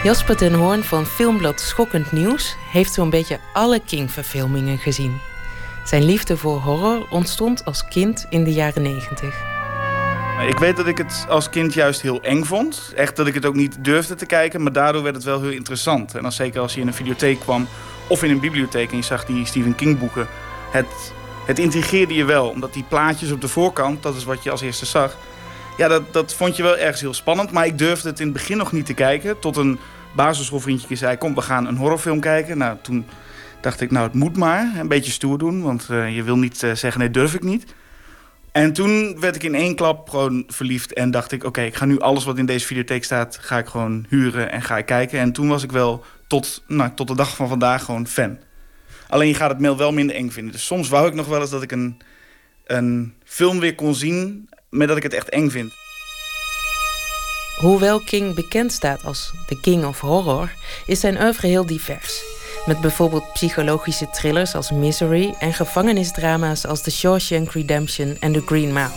Jasper 0.06 0.36
ten 0.36 0.54
Hoorn 0.54 0.84
van 0.84 1.06
filmblad 1.06 1.62
Schokkend 1.62 2.12
Nieuws 2.12 2.56
heeft 2.72 2.94
zo'n 2.94 3.10
beetje 3.10 3.40
alle 3.54 3.80
King-verfilmingen 3.80 4.78
gezien. 4.78 5.22
Zijn 5.86 6.04
liefde 6.04 6.38
voor 6.38 6.58
horror 6.58 7.08
ontstond 7.10 7.66
als 7.66 7.88
kind 7.88 8.26
in 8.30 8.44
de 8.44 8.54
jaren 8.54 8.82
90. 8.82 9.36
Ik 10.48 10.58
weet 10.58 10.78
dat 10.78 10.88
ik 10.88 10.98
het 10.98 11.26
als 11.30 11.50
kind 11.50 11.74
juist 11.74 12.02
heel 12.02 12.22
eng 12.22 12.44
vond. 12.44 12.94
Echt 12.96 13.16
dat 13.16 13.28
ik 13.28 13.34
het 13.34 13.46
ook 13.46 13.56
niet 13.56 13.84
durfde 13.84 14.16
te 14.16 14.26
kijken, 14.26 14.64
maar 14.64 14.72
daardoor 14.72 15.04
werd 15.04 15.16
het 15.16 15.24
wel 15.24 15.42
heel 15.42 15.52
interessant. 15.52 16.16
En 16.16 16.22
dan 16.22 16.32
zeker 16.32 16.62
als 16.62 16.74
je 16.74 16.82
in 16.82 16.88
een 16.88 16.94
videotheek 16.94 17.40
kwam 17.40 17.68
of 18.08 18.24
in 18.24 18.32
een 18.32 18.40
bibliotheek 18.40 18.92
en 18.92 18.98
je 18.98 19.04
zag 19.04 19.26
die 19.26 19.46
Stephen 19.46 19.76
King 19.76 20.00
boeken. 20.00 20.28
Het, 20.72 21.14
het 21.46 21.60
intrigeerde 21.60 22.14
je 22.14 22.26
wel, 22.26 22.50
omdat 22.50 22.74
die 22.74 22.86
plaatjes 22.88 23.32
op 23.32 23.42
de 23.42 23.48
voorkant, 23.48 24.04
dat 24.04 24.16
is 24.16 24.24
wat 24.24 24.44
je 24.44 24.52
als 24.52 24.62
eerste 24.62 24.86
zag. 24.86 25.18
Ja, 25.78 25.88
dat, 25.88 26.14
dat 26.14 26.34
vond 26.34 26.56
je 26.56 26.64
wel 26.64 26.78
ergens 26.78 27.02
heel 27.02 27.14
spannend. 27.14 27.52
Maar 27.52 27.66
ik 27.66 27.78
durfde 27.78 28.10
het 28.10 28.20
in 28.20 28.26
het 28.26 28.36
begin 28.36 28.58
nog 28.58 28.72
niet 28.72 28.86
te 28.86 28.94
kijken. 28.94 29.40
Tot 29.40 29.58
een 29.58 29.80
basisschoolvriendje 30.16 30.96
zei, 30.96 31.18
kom 31.18 31.36
we 31.36 31.42
gaan 31.42 31.68
een 31.68 31.78
horrorfilm 31.78 32.20
kijken. 32.20 32.58
Nou, 32.58 32.78
toen 32.82 33.06
dacht 33.62 33.82
ik, 33.82 33.92
nou 33.92 34.06
het 34.06 34.16
moet 34.16 34.38
maar. 34.38 34.72
Een 34.78 34.88
beetje 34.88 35.12
stoer 35.12 35.38
doen, 35.38 35.62
want 35.62 35.88
uh, 35.92 36.16
je 36.16 36.24
wil 36.24 36.38
niet 36.38 36.62
uh, 36.64 36.74
zeggen 36.74 37.00
nee, 37.00 37.10
durf 37.10 37.34
ik 37.34 37.44
niet. 37.44 37.74
En 38.52 38.74
toen 38.74 39.20
werd 39.20 39.36
ik 39.36 39.44
in 39.44 39.56
één 39.56 39.76
klap 39.76 40.10
gewoon 40.10 40.44
verliefd 40.48 40.94
en 40.94 41.12
dacht 41.12 41.32
ik... 41.32 41.44
oké, 41.44 41.62
ik 41.62 41.76
ga 41.76 41.86
nu 41.86 42.00
alles 42.00 42.24
wat 42.24 42.38
in 42.38 42.46
deze 42.46 42.66
videotheek 42.66 43.04
staat, 43.04 43.38
ga 43.42 43.58
ik 43.58 43.68
gewoon 43.68 44.06
huren 44.10 44.52
en 44.52 44.62
ga 44.62 44.78
ik 44.78 44.86
kijken. 44.86 45.20
En 45.20 45.32
toen 45.32 45.48
was 45.48 45.64
ik 45.64 45.72
wel 45.72 46.04
tot, 46.28 46.64
nou, 46.68 46.92
tot 46.96 47.08
de 47.08 47.16
dag 47.16 47.36
van 47.36 47.48
vandaag 47.48 47.84
gewoon 47.84 48.08
fan. 48.08 48.38
Alleen 49.10 49.28
je 49.28 49.34
gaat 49.34 49.50
het 49.50 49.60
mail 49.60 49.78
wel 49.78 49.92
minder 49.92 50.16
eng 50.16 50.30
vinden. 50.30 50.52
Dus 50.52 50.66
soms 50.66 50.90
wou 50.90 51.08
ik 51.08 51.14
nog 51.14 51.28
wel 51.28 51.42
eens 51.42 51.50
dat 51.50 51.62
ik 51.62 51.72
een, 51.72 51.98
een 52.66 53.14
film 53.24 53.60
weer 53.60 53.76
kon 53.76 53.96
zien... 53.96 54.50
met 54.70 54.88
dat 54.88 54.98
ik 54.98 55.04
het 55.04 55.14
echt 55.14 55.30
eng 55.30 55.50
vind. 55.50 55.74
Hoewel 57.56 58.00
King 58.00 58.36
bekend 58.36 58.72
staat 58.72 59.06
als 59.06 59.34
de 59.48 59.60
King 59.60 59.86
of 59.86 60.00
Horror, 60.00 60.52
is 60.86 61.00
zijn 61.00 61.22
oeuvre 61.22 61.48
heel 61.48 61.66
divers. 61.66 62.24
Met 62.66 62.82
bijvoorbeeld 62.82 63.34
psychologische 63.34 64.10
thrillers 64.10 64.56
als 64.56 64.72
Misery 64.72 65.34
en 65.40 65.54
gevangenisdrama's 65.54 66.66
als 66.66 66.82
The 66.82 66.92
Shawshank 66.92 67.52
Redemption 67.52 68.18
en 68.20 68.34
The 68.34 68.42
Green 68.46 68.74
Mile. 68.74 68.92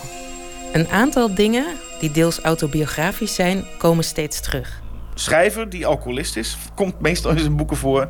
Een 0.72 0.88
aantal 0.88 1.34
dingen, 1.34 1.66
die 2.00 2.10
deels 2.10 2.40
autobiografisch 2.40 3.34
zijn, 3.34 3.64
komen 3.78 4.04
steeds 4.04 4.40
terug. 4.40 4.80
Schrijver 5.14 5.68
die 5.68 5.86
alcoholist 5.86 6.36
is, 6.36 6.56
komt 6.74 7.00
meestal 7.00 7.30
in 7.30 7.38
zijn 7.38 7.56
boeken 7.56 7.76
voor. 7.76 8.08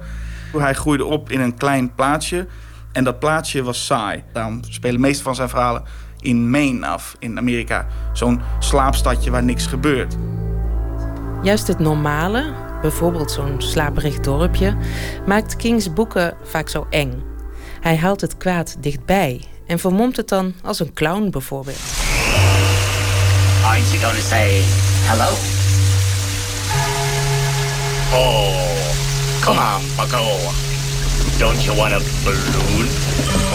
Hij 0.56 0.74
groeide 0.74 1.04
op 1.04 1.30
in 1.30 1.40
een 1.40 1.56
klein 1.56 1.94
plaatsje 1.94 2.46
en 2.92 3.04
dat 3.04 3.18
plaatsje 3.18 3.62
was 3.62 3.86
saai. 3.86 4.24
Daarom 4.32 4.60
spelen 4.68 5.00
de 5.00 5.14
van 5.14 5.34
zijn 5.34 5.48
verhalen 5.48 5.82
in 6.20 6.50
Maine 6.50 6.86
af, 6.86 7.16
in 7.18 7.38
Amerika. 7.38 7.86
Zo'n 8.12 8.40
slaapstadje 8.58 9.30
waar 9.30 9.44
niks 9.44 9.66
gebeurt. 9.66 10.16
Juist 11.42 11.66
het 11.66 11.78
normale, 11.78 12.54
bijvoorbeeld 12.82 13.30
zo'n 13.30 13.54
slaperig 13.58 14.20
dorpje, 14.20 14.76
maakt 15.26 15.56
Kings 15.56 15.92
boeken 15.92 16.36
vaak 16.44 16.68
zo 16.68 16.86
eng. 16.90 17.22
Hij 17.80 17.96
haalt 17.96 18.20
het 18.20 18.36
kwaad 18.36 18.76
dichtbij 18.80 19.44
en 19.66 19.78
vermomt 19.78 20.16
het 20.16 20.28
dan 20.28 20.54
als 20.62 20.80
een 20.80 20.92
clown 20.92 21.30
bijvoorbeeld. 21.30 21.80
Aren't 23.64 23.90
you 23.90 23.98
going 23.98 24.16
to 24.16 24.26
say 24.28 24.62
hello? 25.06 25.30
Oh, 28.12 28.48
come 29.40 29.58
on, 29.58 29.82
bucko. 29.96 30.24
Don't 31.38 31.64
you 31.64 31.76
want 31.76 31.92
a 31.92 32.00
balloon? 32.24 33.47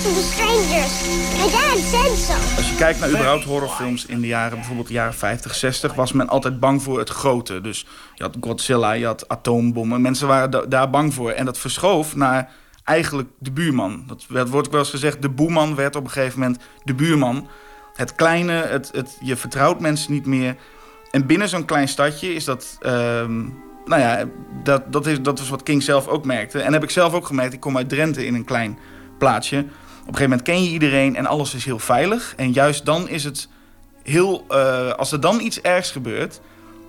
From 0.00 0.14
strangers. 0.22 0.94
My 1.38 1.50
dad 1.50 1.78
said. 1.78 2.56
Als 2.56 2.68
je 2.70 2.74
kijkt 2.76 3.00
naar 3.00 3.08
überhaupt 3.08 3.44
horrorfilms 3.44 4.06
in 4.06 4.20
de 4.20 4.26
jaren, 4.26 4.56
bijvoorbeeld 4.56 4.86
de 4.86 4.92
jaren 4.92 5.14
50, 5.14 5.54
60, 5.54 5.94
was 5.94 6.12
men 6.12 6.28
altijd 6.28 6.60
bang 6.60 6.82
voor 6.82 6.98
het 6.98 7.08
grote. 7.08 7.60
Dus 7.60 7.86
je 8.14 8.22
had 8.22 8.36
Godzilla, 8.40 8.92
je 8.92 9.06
had 9.06 9.28
atoombommen. 9.28 10.00
Mensen 10.00 10.26
waren 10.28 10.50
da- 10.50 10.66
daar 10.66 10.90
bang 10.90 11.14
voor. 11.14 11.30
En 11.30 11.44
dat 11.44 11.58
verschoof 11.58 12.16
naar 12.16 12.50
eigenlijk 12.84 13.28
de 13.38 13.50
buurman. 13.52 14.04
Dat 14.06 14.48
wordt 14.48 14.66
ook 14.66 14.72
wel 14.72 14.80
eens 14.80 14.90
gezegd, 14.90 15.22
de 15.22 15.28
boeman 15.28 15.74
werd 15.74 15.96
op 15.96 16.04
een 16.04 16.10
gegeven 16.10 16.40
moment 16.40 16.60
de 16.84 16.94
buurman. 16.94 17.48
Het 17.94 18.14
kleine, 18.14 18.52
het, 18.52 18.90
het, 18.92 19.16
je 19.20 19.36
vertrouwt 19.36 19.80
mensen 19.80 20.12
niet 20.12 20.26
meer. 20.26 20.56
En 21.10 21.26
binnen 21.26 21.48
zo'n 21.48 21.64
klein 21.64 21.88
stadje 21.88 22.34
is 22.34 22.44
dat... 22.44 22.76
ehm, 22.80 23.38
nou 23.84 24.00
ja, 24.00 24.24
dat, 24.62 24.92
dat, 24.92 25.06
is, 25.06 25.20
dat 25.22 25.38
is 25.38 25.48
wat 25.48 25.62
King 25.62 25.82
zelf 25.82 26.06
ook 26.08 26.24
merkte. 26.24 26.60
En 26.60 26.72
heb 26.72 26.82
ik 26.82 26.90
zelf 26.90 27.12
ook 27.14 27.26
gemerkt. 27.26 27.52
Ik 27.52 27.60
kom 27.60 27.76
uit 27.76 27.88
Drenthe 27.88 28.26
in 28.26 28.34
een 28.34 28.44
klein 28.44 28.78
plaatsje. 29.18 29.66
Op 30.10 30.16
een 30.16 30.22
gegeven 30.22 30.44
moment 30.44 30.58
ken 30.58 30.70
je 30.70 30.70
iedereen 30.82 31.16
en 31.16 31.26
alles 31.26 31.54
is 31.54 31.64
heel 31.64 31.78
veilig. 31.78 32.34
En 32.36 32.52
juist 32.52 32.84
dan 32.84 33.08
is 33.08 33.24
het 33.24 33.48
heel... 34.02 34.44
eh, 34.48 34.90
als 34.90 35.12
er 35.12 35.20
dan 35.20 35.40
iets 35.40 35.60
ergs 35.60 35.90
gebeurt... 35.90 36.40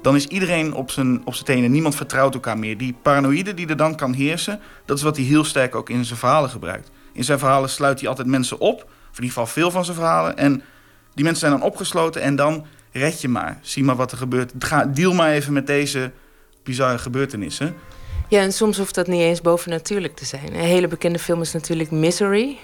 dan 0.02 0.16
is 0.16 0.28
iedereen 0.28 0.74
op 0.74 0.92
zijn, 0.92 1.22
op 1.26 1.34
zijn 1.34 1.46
tenen. 1.46 1.72
Niemand 1.72 1.96
vertrouwt 1.96 2.34
elkaar 2.34 2.58
meer. 2.58 2.78
Die 2.78 2.96
paranoïde 3.02 3.54
die 3.54 3.68
er 3.68 3.78
dan 3.78 3.96
kan 3.96 4.14
heersen... 4.14 4.60
dat 4.86 4.98
is 4.98 5.04
wat 5.04 5.16
hij 5.16 5.26
heel 5.26 5.44
sterk 5.44 5.76
ook 5.76 5.90
in 5.90 6.06
zijn 6.06 6.20
verhalen 6.20 6.50
gebruikt. 6.50 6.92
In 7.14 7.24
zijn 7.24 7.40
verhalen 7.40 7.70
sluit 7.70 8.00
hij 8.00 8.10
altijd 8.10 8.28
mensen 8.28 8.60
op. 8.60 8.76
Of 8.76 9.18
in 9.18 9.24
ieder 9.24 9.28
geval 9.28 9.46
veel 9.46 9.72
van 9.72 9.86
zijn 9.86 9.98
verhalen. 9.98 10.38
En 10.38 10.64
die 11.14 11.24
mensen 11.24 11.48
zijn 11.48 11.60
dan 11.60 11.70
opgesloten 11.70 12.22
en 12.22 12.36
dan 12.36 12.66
red 12.92 13.22
je 13.22 13.28
maar. 13.28 13.60
Zie 13.62 13.84
maar 13.84 13.96
wat 13.96 14.12
er 14.12 14.18
gebeurt. 14.18 14.52
Ga, 14.60 14.86
deal 14.86 15.14
maar 15.14 15.32
even 15.32 15.54
met 15.54 15.68
deze 15.68 16.12
bizarre 16.64 16.98
gebeurtenissen. 16.98 17.76
Ja, 18.28 18.42
en 18.42 18.54
soms 18.54 18.78
hoeft 18.78 18.96
dat 18.96 19.08
niet 19.08 19.22
eens 19.22 19.42
bovennatuurlijk 19.42 20.16
te 20.16 20.26
zijn. 20.26 20.54
Een 20.54 20.60
hele 20.60 20.88
bekende 20.88 21.20
film 21.20 21.42
is 21.42 21.54
natuurlijk 21.54 21.92
Misery, 21.92 22.58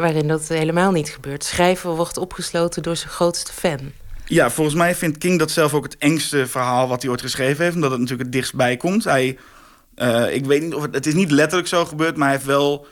waarin 0.00 0.28
dat 0.28 0.48
helemaal 0.48 0.92
niet 0.92 1.08
gebeurt. 1.08 1.44
Schrijver 1.44 1.90
wordt 1.90 2.16
opgesloten 2.16 2.82
door 2.82 2.96
zijn 2.96 3.10
grootste 3.10 3.52
fan. 3.52 3.78
Ja, 4.24 4.50
volgens 4.50 4.76
mij 4.76 4.94
vindt 4.94 5.18
King 5.18 5.38
dat 5.38 5.50
zelf 5.50 5.74
ook 5.74 5.84
het 5.84 5.98
engste 5.98 6.46
verhaal 6.46 6.88
wat 6.88 7.02
hij 7.02 7.10
ooit 7.10 7.20
geschreven 7.20 7.64
heeft. 7.64 7.74
Omdat 7.74 7.90
het 7.90 8.00
natuurlijk 8.00 8.26
het 8.26 8.36
dichtst 8.36 8.54
bij 8.54 8.76
komt. 8.76 9.04
Hij, 9.04 9.38
eh, 9.94 10.34
ik 10.34 10.44
weet 10.44 10.62
niet 10.62 10.74
of 10.74 10.82
het, 10.82 10.94
het 10.94 11.06
is 11.06 11.14
niet 11.14 11.30
letterlijk 11.30 11.68
zo 11.68 11.84
gebeurd, 11.84 12.16
maar 12.16 12.26
hij 12.26 12.36
heeft 12.36 12.48
wel 12.48 12.86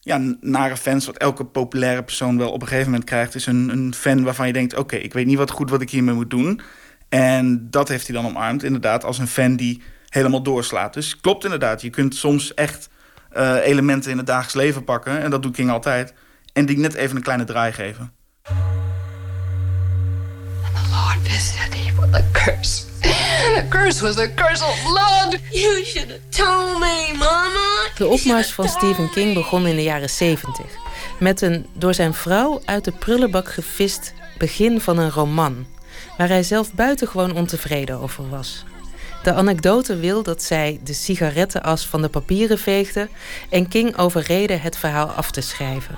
ja, 0.00 0.34
nare 0.40 0.76
fans, 0.76 1.06
wat 1.06 1.16
elke 1.16 1.44
populaire 1.44 2.02
persoon 2.02 2.38
wel 2.38 2.52
op 2.52 2.60
een 2.62 2.68
gegeven 2.68 2.90
moment 2.90 3.08
krijgt, 3.08 3.34
is 3.34 3.46
een, 3.46 3.68
een 3.68 3.94
fan 3.94 4.24
waarvan 4.24 4.46
je 4.46 4.52
denkt: 4.52 4.76
oké, 4.76 4.96
ik 4.96 5.12
weet 5.12 5.26
niet 5.26 5.38
wat 5.38 5.50
goed 5.50 5.70
wat 5.70 5.80
ik 5.80 5.90
hiermee 5.90 6.14
moet 6.14 6.30
doen. 6.30 6.60
En 7.08 7.70
dat 7.70 7.88
heeft 7.88 8.06
hij 8.06 8.16
dan 8.16 8.26
omarmd, 8.26 8.62
inderdaad, 8.62 9.04
als 9.04 9.18
een 9.18 9.28
fan 9.28 9.56
die 9.56 9.82
helemaal 10.08 10.42
doorslaat. 10.42 10.94
Dus 10.94 11.20
klopt 11.20 11.44
inderdaad, 11.44 11.82
je 11.82 11.90
kunt 11.90 12.14
soms 12.14 12.54
echt 12.54 12.88
uh, 13.36 13.56
elementen 13.64 14.10
in 14.10 14.16
het 14.16 14.26
dagelijks 14.26 14.54
leven 14.54 14.84
pakken, 14.84 15.20
en 15.22 15.30
dat 15.30 15.42
doet 15.42 15.54
King 15.54 15.70
altijd, 15.70 16.14
en 16.58 16.66
die 16.66 16.78
net 16.78 16.94
even 16.94 17.16
een 17.16 17.22
kleine 17.22 17.44
draai 17.44 17.72
geven. 17.72 18.12
The 18.42 18.52
Lord 20.90 21.18
visited 21.22 21.70
me 21.70 22.00
with 22.00 22.14
a 22.14 22.24
curse. 22.32 22.86
The 23.00 23.66
curse 23.68 24.02
was 24.02 24.14
the 24.14 24.34
curse 24.34 24.64
of 24.64 24.82
blood. 24.82 25.40
You 25.50 25.84
should 25.84 26.08
have 26.08 26.28
told 26.28 26.78
me, 26.80 27.14
mama. 27.18 27.88
De 27.96 28.06
opmars 28.06 28.52
van 28.52 28.68
Stephen 28.68 29.10
King 29.10 29.34
begon 29.34 29.66
in 29.66 29.76
de 29.76 29.82
jaren 29.82 30.10
70 30.10 30.64
met 31.18 31.40
een 31.40 31.66
door 31.72 31.94
zijn 31.94 32.14
vrouw 32.14 32.60
uit 32.64 32.84
de 32.84 32.92
prullenbak 32.92 33.48
gevist 33.48 34.12
begin 34.38 34.80
van 34.80 34.98
een 34.98 35.10
roman, 35.10 35.66
waar 36.16 36.28
hij 36.28 36.42
zelf 36.42 36.74
buitengewoon 36.74 37.34
ontevreden 37.34 38.00
over 38.00 38.28
was. 38.28 38.64
De 39.22 39.32
anekdote 39.32 39.96
wil 39.96 40.22
dat 40.22 40.42
zij 40.42 40.80
de 40.84 40.92
sigarettenas 40.92 41.86
van 41.86 42.02
de 42.02 42.08
papieren 42.08 42.58
veegde 42.58 43.08
en 43.50 43.68
King 43.68 43.96
overrede 43.96 44.54
het 44.54 44.78
verhaal 44.78 45.08
af 45.08 45.30
te 45.30 45.40
schrijven. 45.40 45.94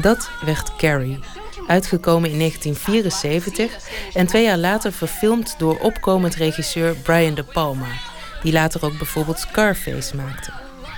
Dat 0.00 0.30
werd 0.44 0.76
Carrie, 0.76 1.18
uitgekomen 1.66 2.30
in 2.30 2.38
1974 2.38 3.88
en 4.14 4.26
twee 4.26 4.44
jaar 4.44 4.58
later 4.58 4.92
verfilmd 4.92 5.54
door 5.58 5.78
opkomend 5.78 6.34
regisseur 6.34 6.94
Brian 6.94 7.34
De 7.34 7.44
Palma, 7.44 7.86
die 8.42 8.52
later 8.52 8.84
ook 8.84 8.98
bijvoorbeeld 8.98 9.38
Scarface 9.38 10.16
maakte. 10.16 10.50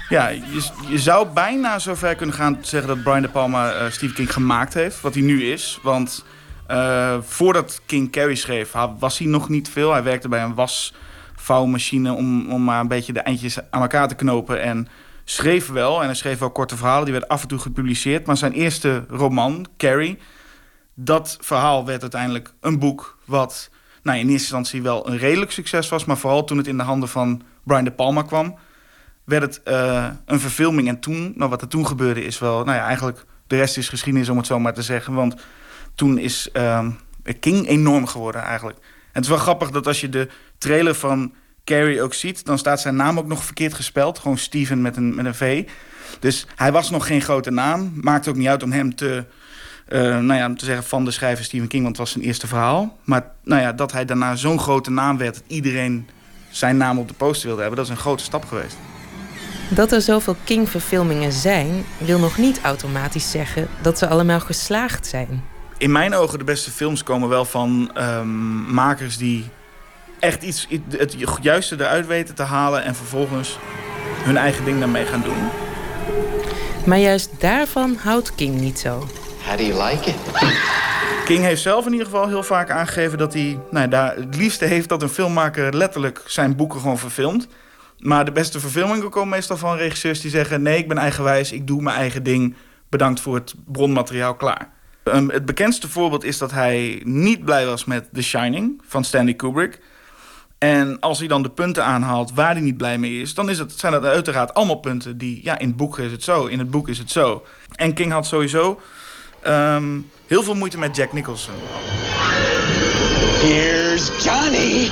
Ja, 0.08 0.28
je, 0.28 0.70
je 0.88 0.98
zou 0.98 1.28
bijna 1.28 1.78
zover 1.78 2.14
kunnen 2.14 2.34
gaan 2.34 2.58
zeggen 2.60 2.88
dat 2.88 3.02
Brian 3.02 3.22
De 3.22 3.28
Palma 3.28 3.74
uh, 3.74 3.90
Stephen 3.90 4.14
King 4.14 4.32
gemaakt 4.32 4.74
heeft, 4.74 5.00
wat 5.00 5.14
hij 5.14 5.22
nu 5.22 5.44
is. 5.44 5.78
Want 5.82 6.24
uh, 6.70 7.16
voordat 7.22 7.80
King 7.86 8.12
Carrie 8.12 8.36
schreef, 8.36 8.72
was 8.98 9.18
hij 9.18 9.26
nog 9.26 9.48
niet 9.48 9.68
veel. 9.68 9.92
Hij 9.92 10.02
werkte 10.02 10.28
bij 10.28 10.42
een 10.42 10.54
wasvouwmachine 10.54 12.12
om, 12.12 12.50
om 12.50 12.64
maar 12.64 12.80
een 12.80 12.88
beetje 12.88 13.12
de 13.12 13.20
eindjes 13.20 13.58
aan 13.70 13.82
elkaar 13.82 14.08
te 14.08 14.14
knopen. 14.14 14.62
En 14.62 14.88
schreef 15.32 15.68
wel, 15.68 16.00
en 16.00 16.06
hij 16.06 16.14
schreef 16.14 16.38
wel 16.38 16.50
korte 16.50 16.76
verhalen, 16.76 17.04
die 17.04 17.12
werd 17.12 17.28
af 17.28 17.42
en 17.42 17.48
toe 17.48 17.58
gepubliceerd. 17.58 18.26
Maar 18.26 18.36
zijn 18.36 18.52
eerste 18.52 19.04
roman, 19.08 19.66
Carrie, 19.76 20.18
dat 20.94 21.36
verhaal 21.40 21.86
werd 21.86 22.02
uiteindelijk 22.02 22.54
een 22.60 22.78
boek 22.78 23.18
wat 23.24 23.70
nou, 24.02 24.18
in 24.18 24.28
eerste 24.28 24.32
instantie 24.32 24.82
wel 24.82 25.08
een 25.08 25.18
redelijk 25.18 25.50
succes 25.50 25.88
was. 25.88 26.04
Maar 26.04 26.18
vooral 26.18 26.44
toen 26.44 26.56
het 26.56 26.66
in 26.66 26.76
de 26.76 26.82
handen 26.82 27.08
van 27.08 27.42
Brian 27.62 27.84
De 27.84 27.92
Palma 27.92 28.22
kwam, 28.22 28.58
werd 29.24 29.42
het 29.42 29.60
uh, 29.64 30.08
een 30.24 30.40
verfilming. 30.40 30.88
En 30.88 31.00
toen, 31.00 31.32
nou, 31.36 31.50
wat 31.50 31.62
er 31.62 31.68
toen 31.68 31.86
gebeurde, 31.86 32.24
is 32.24 32.38
wel, 32.38 32.64
nou 32.64 32.78
ja, 32.78 32.84
eigenlijk 32.84 33.24
de 33.46 33.56
rest 33.56 33.76
is 33.76 33.88
geschiedenis 33.88 34.28
om 34.28 34.36
het 34.36 34.46
zo 34.46 34.58
maar 34.58 34.74
te 34.74 34.82
zeggen. 34.82 35.14
Want 35.14 35.34
toen 35.94 36.18
is 36.18 36.48
uh, 36.52 36.86
King 37.40 37.68
enorm 37.68 38.06
geworden 38.06 38.42
eigenlijk. 38.42 38.78
En 38.78 38.84
het 39.12 39.24
is 39.24 39.30
wel 39.30 39.38
grappig 39.38 39.70
dat 39.70 39.86
als 39.86 40.00
je 40.00 40.08
de 40.08 40.28
trailer 40.58 40.94
van 40.94 41.34
Carrie 41.64 42.02
ook 42.02 42.14
ziet, 42.14 42.44
dan 42.44 42.58
staat 42.58 42.80
zijn 42.80 42.96
naam 42.96 43.18
ook 43.18 43.26
nog 43.26 43.44
verkeerd 43.44 43.74
gespeld. 43.74 44.18
Gewoon 44.18 44.38
Steven 44.38 44.82
met 44.82 44.96
een, 44.96 45.14
met 45.14 45.24
een 45.24 45.34
V. 45.34 45.68
Dus 46.20 46.46
hij 46.56 46.72
was 46.72 46.90
nog 46.90 47.06
geen 47.06 47.22
grote 47.22 47.50
naam. 47.50 47.92
Maakt 47.94 48.28
ook 48.28 48.36
niet 48.36 48.48
uit 48.48 48.62
om 48.62 48.72
hem 48.72 48.94
te 48.94 49.24
uh, 49.88 50.00
nou 50.00 50.34
ja, 50.34 50.46
om 50.46 50.56
te 50.56 50.64
zeggen 50.64 50.84
van 50.84 51.04
de 51.04 51.10
schrijver 51.10 51.44
Stephen 51.44 51.68
King, 51.68 51.82
want 51.82 51.96
het 51.96 52.06
was 52.06 52.14
zijn 52.14 52.24
eerste 52.24 52.46
verhaal. 52.46 52.98
Maar 53.04 53.24
nou 53.44 53.62
ja, 53.62 53.72
dat 53.72 53.92
hij 53.92 54.04
daarna 54.04 54.36
zo'n 54.36 54.58
grote 54.58 54.90
naam 54.90 55.18
werd 55.18 55.34
dat 55.34 55.44
iedereen 55.46 56.08
zijn 56.50 56.76
naam 56.76 56.98
op 56.98 57.08
de 57.08 57.14
poster 57.14 57.46
wilde 57.46 57.60
hebben, 57.60 57.78
dat 57.78 57.88
is 57.88 57.94
een 57.96 58.02
grote 58.02 58.24
stap 58.24 58.44
geweest. 58.44 58.76
Dat 59.68 59.92
er 59.92 60.00
zoveel 60.00 60.36
King-verfilmingen 60.44 61.32
zijn, 61.32 61.84
wil 61.98 62.18
nog 62.18 62.38
niet 62.38 62.60
automatisch 62.62 63.30
zeggen 63.30 63.68
dat 63.82 63.98
ze 63.98 64.08
allemaal 64.08 64.40
geslaagd 64.40 65.06
zijn. 65.06 65.44
In 65.78 65.92
mijn 65.92 66.14
ogen 66.14 66.38
de 66.38 66.44
beste 66.44 66.70
films 66.70 67.02
komen 67.02 67.28
wel 67.28 67.44
van 67.44 67.90
um, 67.98 68.74
makers 68.74 69.16
die 69.16 69.44
echt 70.22 70.42
iets, 70.42 70.68
het 70.96 71.16
juiste 71.40 71.74
eruit 71.74 72.06
weten 72.06 72.34
te 72.34 72.42
halen 72.42 72.84
en 72.84 72.94
vervolgens 72.94 73.58
hun 74.22 74.36
eigen 74.36 74.64
ding 74.64 74.78
daarmee 74.78 75.04
gaan 75.04 75.22
doen. 75.22 75.48
Maar 76.86 76.98
juist 76.98 77.30
daarvan 77.40 77.96
houdt 78.02 78.34
King 78.34 78.60
niet 78.60 78.78
zo. 78.78 79.06
How 79.46 79.56
do 79.56 79.62
you 79.62 79.90
like 79.90 80.10
it? 80.10 80.16
King 81.24 81.44
heeft 81.44 81.62
zelf 81.62 81.86
in 81.86 81.92
ieder 81.92 82.06
geval 82.06 82.28
heel 82.28 82.42
vaak 82.42 82.70
aangegeven 82.70 83.18
dat 83.18 83.32
hij 83.32 83.58
nou, 83.70 83.88
daar 83.88 84.16
het 84.16 84.36
liefste 84.36 84.64
heeft 84.64 84.88
dat 84.88 85.02
een 85.02 85.08
filmmaker 85.08 85.76
letterlijk 85.76 86.22
zijn 86.26 86.56
boeken 86.56 86.80
gewoon 86.80 86.98
verfilmt. 86.98 87.48
Maar 87.98 88.24
de 88.24 88.32
beste 88.32 88.60
verfilmingen 88.60 89.10
komen 89.10 89.28
meestal 89.28 89.56
van 89.56 89.76
regisseurs 89.76 90.20
die 90.20 90.30
zeggen: 90.30 90.62
nee, 90.62 90.78
ik 90.78 90.88
ben 90.88 90.98
eigenwijs, 90.98 91.52
ik 91.52 91.66
doe 91.66 91.82
mijn 91.82 91.96
eigen 91.96 92.22
ding. 92.22 92.54
Bedankt 92.88 93.20
voor 93.20 93.34
het 93.34 93.54
bronmateriaal, 93.66 94.34
klaar. 94.34 94.70
Um, 95.04 95.30
het 95.30 95.44
bekendste 95.44 95.88
voorbeeld 95.88 96.24
is 96.24 96.38
dat 96.38 96.50
hij 96.50 97.00
niet 97.04 97.44
blij 97.44 97.66
was 97.66 97.84
met 97.84 98.08
The 98.12 98.22
Shining 98.22 98.82
van 98.86 99.04
Stanley 99.04 99.34
Kubrick. 99.34 99.80
En 100.62 101.00
als 101.00 101.18
hij 101.18 101.28
dan 101.28 101.42
de 101.42 101.50
punten 101.50 101.84
aanhaalt 101.84 102.32
waar 102.34 102.52
hij 102.52 102.60
niet 102.60 102.76
blij 102.76 102.98
mee 102.98 103.20
is, 103.20 103.34
dan 103.34 103.50
is 103.50 103.58
het, 103.58 103.72
zijn 103.76 103.92
dat 103.92 104.04
uiteraard 104.04 104.54
allemaal 104.54 104.76
punten 104.76 105.18
die, 105.18 105.40
ja, 105.42 105.58
in 105.58 105.66
het 105.66 105.76
boek 105.76 105.98
is 105.98 106.12
het 106.12 106.22
zo, 106.22 106.46
in 106.46 106.58
het 106.58 106.70
boek 106.70 106.88
is 106.88 106.98
het 106.98 107.10
zo. 107.10 107.44
En 107.74 107.94
King 107.94 108.12
had 108.12 108.26
sowieso 108.26 108.80
um, 109.46 110.10
heel 110.26 110.42
veel 110.42 110.54
moeite 110.54 110.78
met 110.78 110.96
Jack 110.96 111.12
Nicholson. 111.12 111.54
Here's 113.40 114.24
Johnny. 114.24 114.90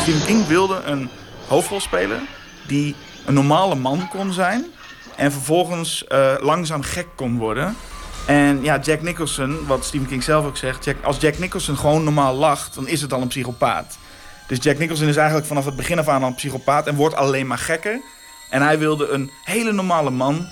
Stephen 0.00 0.26
King 0.26 0.46
wilde 0.46 0.82
een 0.84 1.08
hoofdrol 1.48 1.80
spelen 1.80 2.26
die 2.66 2.94
een 3.26 3.34
normale 3.34 3.74
man 3.74 4.08
kon 4.08 4.32
zijn 4.32 4.64
en 5.16 5.32
vervolgens 5.32 6.04
uh, 6.08 6.34
langzaam 6.40 6.82
gek 6.82 7.06
kon 7.16 7.38
worden. 7.38 7.76
En 8.26 8.62
ja, 8.62 8.78
Jack 8.78 9.02
Nicholson, 9.02 9.66
wat 9.66 9.84
Stephen 9.84 10.08
King 10.08 10.22
zelf 10.22 10.46
ook 10.46 10.56
zegt, 10.56 10.88
als 11.02 11.20
Jack 11.20 11.38
Nicholson 11.38 11.76
gewoon 11.76 12.04
normaal 12.04 12.34
lacht, 12.34 12.74
dan 12.74 12.88
is 12.88 13.00
het 13.00 13.12
al 13.12 13.20
een 13.20 13.28
psychopaat. 13.28 13.98
Dus 14.46 14.58
Jack 14.60 14.78
Nicholson 14.78 15.08
is 15.08 15.16
eigenlijk 15.16 15.46
vanaf 15.46 15.64
het 15.64 15.76
begin 15.76 15.98
af 15.98 16.08
aan 16.08 16.22
al 16.22 16.28
een 16.28 16.34
psychopaat 16.34 16.86
en 16.86 16.94
wordt 16.94 17.14
alleen 17.14 17.46
maar 17.46 17.58
gekker. 17.58 18.00
En 18.50 18.62
hij 18.62 18.78
wilde 18.78 19.08
een 19.08 19.30
hele 19.44 19.72
normale 19.72 20.10
man. 20.10 20.46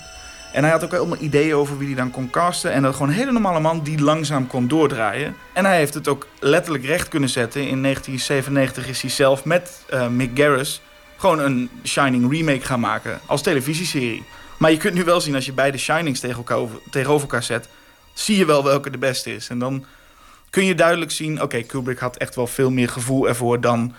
En 0.52 0.62
hij 0.62 0.72
had 0.72 0.84
ook 0.84 0.94
allemaal 0.94 1.20
ideeën 1.20 1.54
over 1.54 1.78
wie 1.78 1.86
hij 1.86 1.96
dan 1.96 2.10
kon 2.10 2.30
casten. 2.30 2.72
En 2.72 2.82
dat 2.82 2.92
gewoon 2.92 3.08
een 3.08 3.14
hele 3.14 3.32
normale 3.32 3.60
man 3.60 3.82
die 3.82 4.00
langzaam 4.00 4.46
kon 4.46 4.68
doordraaien. 4.68 5.36
En 5.52 5.64
hij 5.64 5.76
heeft 5.76 5.94
het 5.94 6.08
ook 6.08 6.26
letterlijk 6.38 6.84
recht 6.84 7.08
kunnen 7.08 7.28
zetten. 7.28 7.60
In 7.60 7.82
1997 7.82 8.88
is 8.88 9.00
hij 9.00 9.10
zelf 9.10 9.44
met 9.44 9.84
uh, 9.90 10.08
Mick 10.08 10.30
Garris 10.34 10.82
gewoon 11.16 11.38
een 11.38 11.70
Shining 11.84 12.32
remake 12.32 12.60
gaan 12.60 12.80
maken 12.80 13.20
als 13.26 13.42
televisieserie. 13.42 14.24
Maar 14.60 14.70
je 14.70 14.76
kunt 14.76 14.94
nu 14.94 15.04
wel 15.04 15.20
zien, 15.20 15.34
als 15.34 15.46
je 15.46 15.52
beide 15.52 15.78
Shinings 15.78 16.20
tegen 16.20 16.44
tegenover 16.90 17.22
elkaar 17.22 17.42
zet... 17.42 17.68
zie 18.14 18.36
je 18.36 18.44
wel 18.44 18.64
welke 18.64 18.90
de 18.90 18.98
beste 18.98 19.34
is. 19.34 19.48
En 19.48 19.58
dan 19.58 19.84
kun 20.50 20.64
je 20.64 20.74
duidelijk 20.74 21.10
zien... 21.10 21.42
oké, 21.42 21.62
Kubrick 21.62 21.98
had 21.98 22.16
echt 22.16 22.34
wel 22.34 22.46
veel 22.46 22.70
meer 22.70 22.88
gevoel 22.88 23.28
ervoor... 23.28 23.60
dan 23.60 23.94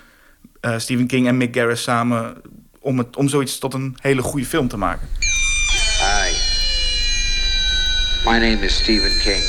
uh, 0.60 0.78
Stephen 0.78 1.06
King 1.06 1.26
en 1.26 1.36
Mick 1.36 1.54
Garris 1.54 1.82
samen... 1.82 2.36
Om, 2.80 3.08
om 3.14 3.28
zoiets 3.28 3.58
tot 3.58 3.74
een 3.74 3.96
hele 4.00 4.22
goede 4.22 4.46
film 4.46 4.68
te 4.68 4.76
maken. 4.76 5.08
Hi. 6.00 6.30
My 8.24 8.38
name 8.38 8.64
is 8.64 8.76
Stephen 8.76 9.18
King. 9.22 9.42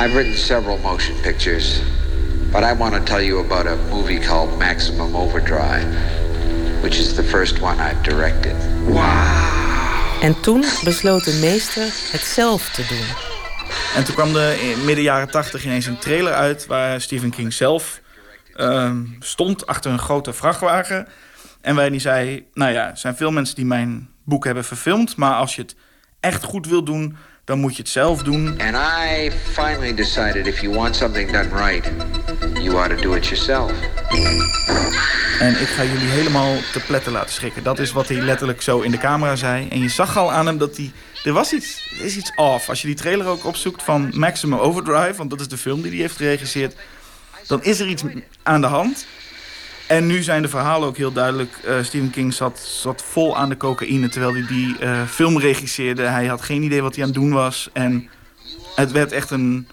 I've 0.00 0.12
written 0.14 0.36
several 0.36 0.78
motion 0.78 1.20
pictures... 1.20 1.80
but 2.52 2.62
I 2.62 2.74
want 2.74 2.94
to 2.94 3.02
tell 3.02 3.24
you 3.24 3.44
about 3.44 3.66
a 3.66 3.76
movie 3.90 4.20
called 4.20 4.58
Maximum 4.58 5.16
Overdrive... 5.16 5.86
which 6.80 6.98
is 6.98 7.14
the 7.14 7.22
first 7.22 7.60
one 7.60 7.90
I've 7.90 8.02
directed. 8.02 8.54
Wow. 8.84 9.56
En 10.20 10.40
toen 10.40 10.64
besloot 10.84 11.24
de 11.24 11.38
meester 11.40 11.82
het 12.12 12.20
zelf 12.20 12.68
te 12.68 12.86
doen. 12.88 13.34
En 13.96 14.04
toen 14.04 14.14
kwam 14.14 14.36
er 14.36 14.70
in 14.70 14.84
midden 14.84 15.04
jaren 15.04 15.30
tachtig 15.30 15.64
ineens 15.64 15.86
een 15.86 15.98
trailer 15.98 16.32
uit... 16.32 16.66
waar 16.66 17.00
Stephen 17.00 17.30
King 17.30 17.52
zelf 17.52 18.00
uh, 18.56 18.92
stond 19.18 19.66
achter 19.66 19.90
een 19.90 19.98
grote 19.98 20.32
vrachtwagen. 20.32 21.08
En 21.60 21.74
waarin 21.74 21.92
hij 21.92 22.00
zei... 22.00 22.46
nou 22.52 22.72
ja, 22.72 22.90
er 22.90 22.96
zijn 22.96 23.16
veel 23.16 23.30
mensen 23.30 23.56
die 23.56 23.64
mijn 23.64 24.08
boek 24.24 24.44
hebben 24.44 24.64
verfilmd... 24.64 25.16
maar 25.16 25.34
als 25.34 25.54
je 25.54 25.62
het 25.62 25.74
echt 26.20 26.44
goed 26.44 26.66
wil 26.66 26.84
doen 26.84 27.16
dan 27.46 27.58
moet 27.58 27.76
je 27.76 27.82
het 27.82 27.90
zelf 27.90 28.22
doen. 28.22 28.60
And 28.60 28.76
I 28.76 29.30
finally 29.52 29.94
decided 29.94 30.46
if 30.46 30.60
you 30.60 30.74
want 30.74 30.96
something 30.96 31.30
done 31.30 31.48
right, 31.66 31.92
you 32.62 32.76
ought 32.76 32.96
to 32.96 33.02
do 33.02 33.14
it 33.14 33.26
yourself. 33.26 33.72
En 35.40 35.60
ik 35.60 35.66
ga 35.66 35.84
jullie 35.84 36.08
helemaal 36.08 36.56
te 36.72 36.80
pletten 36.86 37.12
laten 37.12 37.32
schrikken. 37.32 37.62
Dat 37.62 37.78
is 37.78 37.92
wat 37.92 38.08
hij 38.08 38.20
letterlijk 38.20 38.62
zo 38.62 38.80
in 38.80 38.90
de 38.90 38.98
camera 38.98 39.36
zei. 39.36 39.68
En 39.68 39.80
je 39.80 39.88
zag 39.88 40.16
al 40.16 40.32
aan 40.32 40.46
hem 40.46 40.58
dat 40.58 40.76
hij... 40.76 40.92
Er 41.24 41.32
was 41.32 41.52
iets, 41.52 41.96
er 41.98 42.04
is 42.04 42.16
iets 42.16 42.32
off. 42.34 42.68
Als 42.68 42.80
je 42.80 42.86
die 42.86 42.96
trailer 42.96 43.26
ook 43.26 43.44
opzoekt 43.44 43.82
van 43.82 44.10
Maximum 44.14 44.58
Overdrive... 44.58 45.14
want 45.16 45.30
dat 45.30 45.40
is 45.40 45.48
de 45.48 45.56
film 45.56 45.82
die 45.82 45.90
hij 45.90 46.00
heeft 46.00 46.16
geregisseerd... 46.16 46.74
dan 47.46 47.64
is 47.64 47.80
er 47.80 47.86
iets 47.86 48.02
aan 48.42 48.60
de 48.60 48.66
hand. 48.66 49.06
En 49.86 50.06
nu 50.06 50.22
zijn 50.22 50.42
de 50.42 50.48
verhalen 50.48 50.88
ook 50.88 50.96
heel 50.96 51.12
duidelijk. 51.12 51.56
Uh, 51.64 51.82
Stephen 51.82 52.10
King 52.10 52.34
zat, 52.34 52.58
zat 52.58 53.02
vol 53.02 53.36
aan 53.36 53.48
de 53.48 53.56
cocaïne 53.56 54.08
terwijl 54.08 54.32
hij 54.32 54.46
die 54.46 54.76
uh, 54.80 55.02
film 55.08 55.38
regisseerde. 55.38 56.02
Hij 56.02 56.26
had 56.26 56.42
geen 56.42 56.62
idee 56.62 56.82
wat 56.82 56.94
hij 56.94 57.04
aan 57.04 57.10
het 57.10 57.18
doen 57.18 57.32
was. 57.32 57.68
En 57.72 58.08
het 58.74 58.92
werd 58.92 59.12
echt 59.12 59.30
een, 59.30 59.68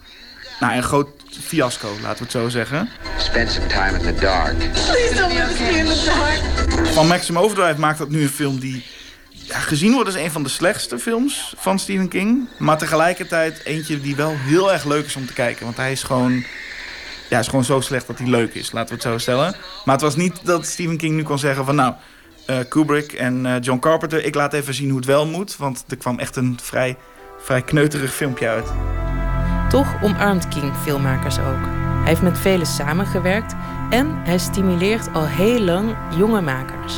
nou, 0.60 0.76
een 0.76 0.84
groot 0.84 1.08
fiasco, 1.42 1.88
laten 2.02 2.18
we 2.18 2.24
het 2.24 2.32
zo 2.32 2.50
zeggen. 2.50 2.90
Spend 3.18 3.52
some 3.52 3.68
time 3.68 4.00
in 4.00 4.16
the 4.16 4.22
dark. 4.22 4.58
Please 4.58 5.16
don't 5.16 5.34
let 5.34 5.50
us 5.50 5.58
be 5.58 5.78
in 5.78 5.86
the 5.86 6.04
dark. 6.06 6.88
Van 6.88 7.08
Maximum 7.08 7.42
Overdrive 7.42 7.80
maakt 7.80 7.98
dat 7.98 8.10
nu 8.10 8.22
een 8.22 8.30
film 8.30 8.60
die 8.60 8.84
ja, 9.30 9.60
gezien 9.60 9.94
wordt 9.94 10.08
als 10.08 10.18
een 10.18 10.32
van 10.32 10.44
de 10.44 10.50
slechtste 10.50 11.00
films 11.00 11.54
van 11.58 11.80
Stephen 11.80 12.08
King. 12.08 12.48
Maar 12.58 12.78
tegelijkertijd 12.78 13.62
eentje 13.64 14.02
die 14.02 14.16
wel 14.16 14.36
heel 14.38 14.72
erg 14.74 14.86
leuk 14.86 15.06
is 15.06 15.16
om 15.16 15.26
te 15.26 15.34
kijken. 15.34 15.66
Want 15.66 15.78
hij 15.78 15.92
is 15.92 16.04
gewoon, 16.04 16.46
ja, 17.30 17.40
is 17.40 17.48
gewoon 17.48 17.64
zo 17.64 17.80
slecht 17.80 18.08
dat 18.08 18.18
hij 18.18 18.28
leuk 18.28 18.54
is, 18.54 18.72
laten 18.72 18.90
we 18.90 18.94
het 18.94 19.04
zo 19.04 19.18
stellen. 19.18 19.56
Maar 19.86 19.96
het 19.96 20.04
was 20.04 20.16
niet 20.16 20.46
dat 20.46 20.66
Stephen 20.66 20.98
King 20.98 21.16
nu 21.16 21.24
kon 21.24 21.40
zeggen 21.40 21.66
van... 21.66 21.76
nou, 21.76 21.94
uh, 22.48 22.58
Kubrick 22.70 23.12
en 23.12 23.46
uh, 23.46 23.56
John 23.62 23.80
Carpenter, 23.80 24.26
ik 24.26 24.36
laat 24.36 24.54
even 24.54 24.74
zien 24.74 24.88
hoe 24.88 24.98
het 24.98 25.06
wel 25.06 25.28
moet. 25.28 25.58
Want 25.58 25.84
er 25.88 25.98
kwam 25.98 26.20
echt 26.20 26.36
een 26.36 26.60
vrij, 26.62 26.98
vrij 27.40 27.62
kneuterig 27.62 28.14
filmpje 28.14 28.48
uit. 28.48 28.72
Toch 29.70 30.04
omarmt 30.04 30.48
King 30.48 30.74
filmmakers 30.84 31.40
ook. 31.40 31.64
Hij 32.04 32.12
heeft 32.12 32.22
met 32.22 32.40
velen 32.40 32.68
samengewerkt 32.68 33.54
en 33.90 34.22
hij 34.24 34.38
stimuleert 34.38 35.14
al 35.14 35.26
heel 35.28 35.60
lang 35.60 35.96
jonge 36.18 36.42
makers. 36.42 36.94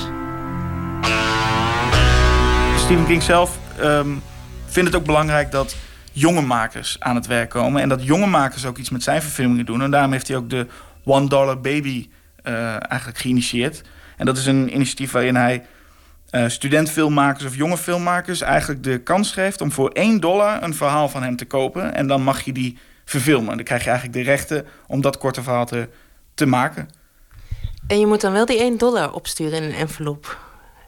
Stephen 2.78 3.06
King 3.06 3.24
zelf 3.24 3.58
um, 3.82 4.22
vindt 4.66 4.90
het 4.90 5.00
ook 5.00 5.06
belangrijk 5.06 5.52
dat 5.52 5.76
jonge 6.16 6.42
makers 6.42 7.00
aan 7.00 7.16
het 7.16 7.28
werk 7.28 7.50
komen. 7.50 7.82
En 7.82 7.90
dat 7.90 8.04
jonge 8.04 8.28
makers 8.28 8.66
ook 8.66 8.78
iets 8.78 8.90
met 8.90 9.04
zijn 9.04 9.22
verfilmingen 9.22 9.66
doen. 9.66 9.82
En 9.82 9.92
daarom 9.92 10.12
heeft 10.12 10.28
hij 10.28 10.38
ook 10.38 10.50
de 10.50 10.68
One 11.04 11.28
Dollar 11.28 11.62
Baby 11.62 12.10
uh, 12.44 12.54
eigenlijk 12.90 13.18
geïnitieerd. 13.18 13.82
En 14.18 14.26
dat 14.26 14.38
is 14.38 14.46
een 14.46 14.74
initiatief 14.74 15.12
waarin 15.12 15.36
hij 15.36 15.66
uh, 16.32 17.46
of 17.46 17.56
jonge 17.56 17.78
filmmakers 17.78 18.42
eigenlijk 18.42 18.84
de 18.84 18.98
kans 18.98 19.32
geeft 19.32 19.62
om 19.62 19.72
voor 19.72 19.90
1 19.90 20.20
dollar 20.20 20.64
een 20.64 20.74
verhaal 20.74 21.10
van 21.10 21.24
hem 21.24 21.36
te 21.36 21.46
kopen. 21.46 21.94
En 21.94 22.08
dan 22.08 22.22
mag 22.22 22.42
je 22.42 22.52
die 22.52 22.78
verfilmen. 23.06 23.56
Dan 23.56 23.66
krijg 23.66 23.84
je 23.84 23.90
eigenlijk 23.90 24.18
de 24.18 24.32
rechten 24.32 24.66
om 24.88 25.02
dat 25.02 25.18
korte 25.18 25.44
verhaal 25.44 25.66
te, 25.66 25.90
te 26.34 26.46
maken. 26.46 26.90
En 27.88 28.00
je 28.00 28.08
moet 28.08 28.22
dan 28.22 28.32
wel 28.32 28.46
die 28.46 28.60
1 28.60 28.78
dollar 28.78 29.14
opsturen 29.14 29.64
in 29.64 29.64
een 29.64 29.76
envelop. 29.76 30.38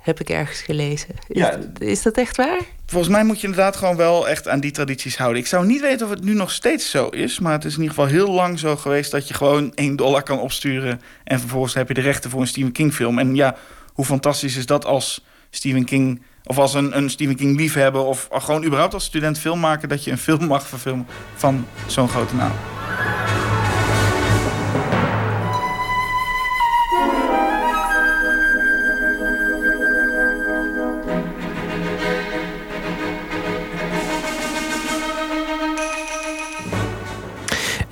Heb 0.08 0.20
ik 0.20 0.30
ergens 0.30 0.62
gelezen. 0.62 1.10
Is, 1.28 1.40
ja, 1.40 1.60
is 1.78 2.02
dat 2.02 2.18
echt 2.18 2.38
waar? 2.38 2.60
Volgens 2.86 3.12
mij 3.12 3.24
moet 3.24 3.42
je 3.42 3.48
inderdaad 3.48 3.76
gewoon 3.76 3.96
wel 3.96 4.30
echt 4.30 4.48
aan 4.48 4.60
die 4.60 4.72
tradities 4.72 5.18
houden. 5.18 5.42
Ik 5.42 5.48
zou 5.48 5.66
niet 5.66 5.82
weten 5.82 6.06
of 6.06 6.12
het 6.12 6.24
nu 6.24 6.34
nog 6.34 6.52
steeds 6.52 6.90
zo 6.90 7.08
is. 7.08 7.40
Maar 7.40 7.52
het 7.52 7.66
is 7.66 7.74
in 7.76 7.82
ieder 7.82 7.96
geval 7.96 8.10
heel 8.10 8.32
lang 8.32 8.60
zo 8.60 8.76
geweest 8.76 9.12
dat 9.12 9.28
je 9.28 9.34
gewoon 9.34 9.72
1 9.76 9.96
dollar 9.96 10.24
kan 10.24 10.40
opsturen. 10.40 11.02
En 11.24 11.40
vervolgens 11.40 11.74
heb 11.74 11.88
je 11.88 11.94
de 11.94 12.02
rechten 12.02 12.30
voor 12.30 12.42
een 12.42 12.48
Stephen 12.48 12.72
King 12.72 12.94
film. 12.94 13.20
En 13.20 13.36
ja, 13.36 13.56
hoe 13.94 14.06
fantastisch 14.06 14.58
is 14.58 14.66
dat 14.66 14.86
als 14.86 15.26
Stephen 15.50 15.86
King. 15.86 16.22
Of 16.44 16.58
als 16.58 16.74
een, 16.74 16.98
een 16.98 17.10
Stephen 17.10 17.36
King 17.36 17.58
liefhebber. 17.58 18.02
Of 18.02 18.28
gewoon 18.32 18.64
überhaupt 18.66 18.94
als 18.94 19.04
student 19.04 19.40
filmmaker. 19.40 19.88
Dat 19.88 20.04
je 20.04 20.12
een 20.12 20.18
film 20.18 20.46
mag 20.46 20.68
verfilmen 20.68 21.08
van 21.36 21.66
zo'n 21.88 22.10
grote 22.10 22.36
naam. 22.36 22.77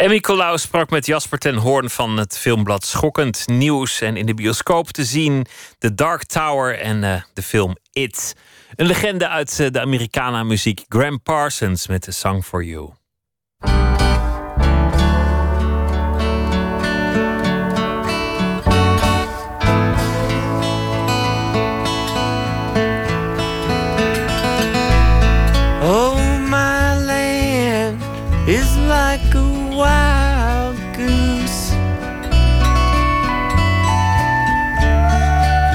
Emmy 0.06 0.20
Colau 0.20 0.58
sprak 0.58 0.90
met 0.90 1.06
Jasper 1.06 1.38
ten 1.40 1.56
Hoorn 1.56 1.90
van 1.90 2.18
het 2.18 2.38
filmblad 2.38 2.86
Schokkend 2.86 3.48
Nieuws. 3.48 4.02
En 4.02 4.18
in 4.18 4.26
de 4.26 4.34
bioscoop 4.34 4.92
te 4.92 5.04
zien 5.04 5.46
The 5.78 5.96
Dark 5.96 6.24
Tower 6.24 6.80
en 6.80 7.04
uh, 7.04 7.22
de 7.34 7.42
film 7.42 7.78
It. 7.92 8.36
Een 8.76 8.86
legende 8.86 9.28
uit 9.28 9.60
uh, 9.60 9.70
de 9.70 9.82
Americana 9.82 10.44
muziek 10.44 10.86
Graham 10.90 11.22
Parsons 11.22 11.88
met 11.88 12.02
The 12.02 12.12
Song 12.12 12.42
For 12.42 12.64
You. 12.64 12.94
Wild 29.86 30.78
goose. 30.98 31.64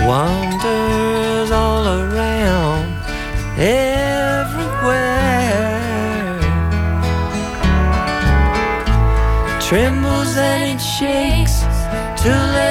Wanders 0.08 1.50
all 1.62 1.84
around 2.00 2.88
everywhere. 3.58 4.40
Trembles 9.66 10.34
and 10.36 10.62
it 10.72 10.80
shakes 10.96 11.56
till 12.22 12.48
every 12.56 12.69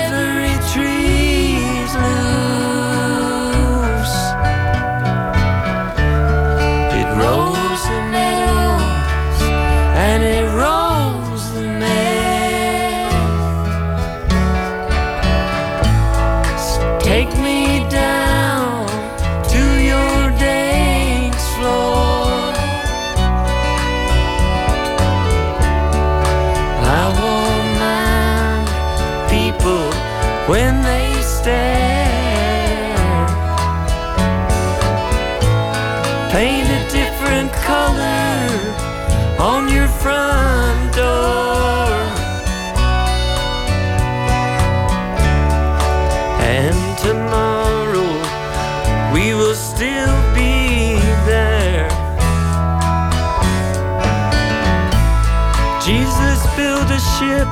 ship 57.29 57.47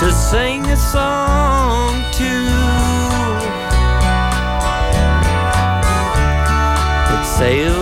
to 0.00 0.10
sing 0.12 0.64
a 0.66 0.76
song 0.76 1.92
to. 2.18 2.32
It 7.14 7.24
sails 7.38 7.81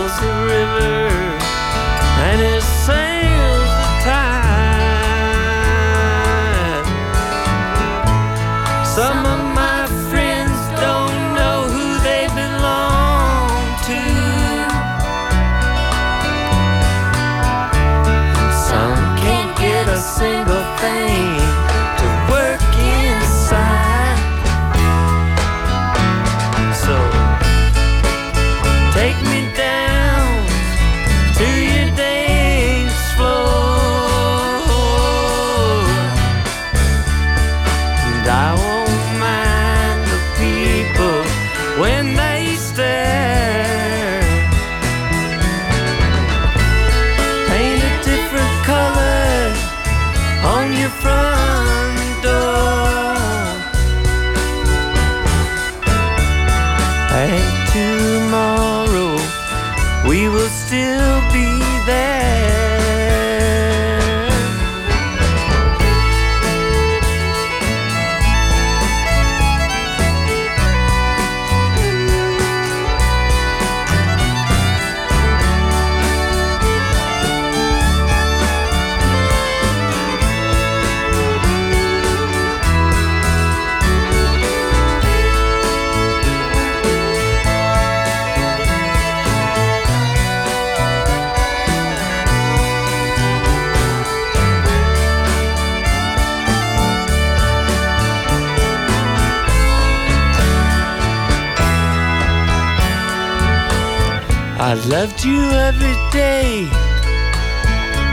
I 104.71 104.75
loved 104.85 105.25
you 105.25 105.41
every 105.51 105.97
day, 106.13 106.65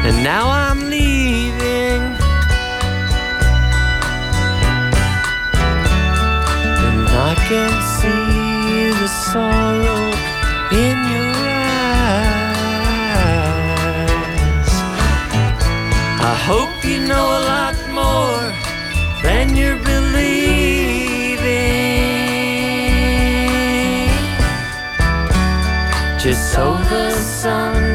and 0.06 0.24
now 0.24 0.50
I'm 0.50 0.80
leaving. 0.90 2.02
And 6.86 7.08
I 7.30 7.34
can 7.48 7.70
see 7.98 8.90
the 8.90 9.06
sorrow 9.30 10.04
in 10.84 10.96
your 11.14 11.32
eyes. 11.70 12.22
I 16.32 16.34
hope 16.50 16.74
you 16.84 16.98
know 17.06 17.26
a 17.38 17.42
lot 17.52 17.76
more 18.00 18.42
than 19.22 19.54
you're 19.54 19.78
believing. 19.84 20.47
Just 26.28 26.52
so 26.52 26.76
the 26.90 27.10
sun 27.10 27.87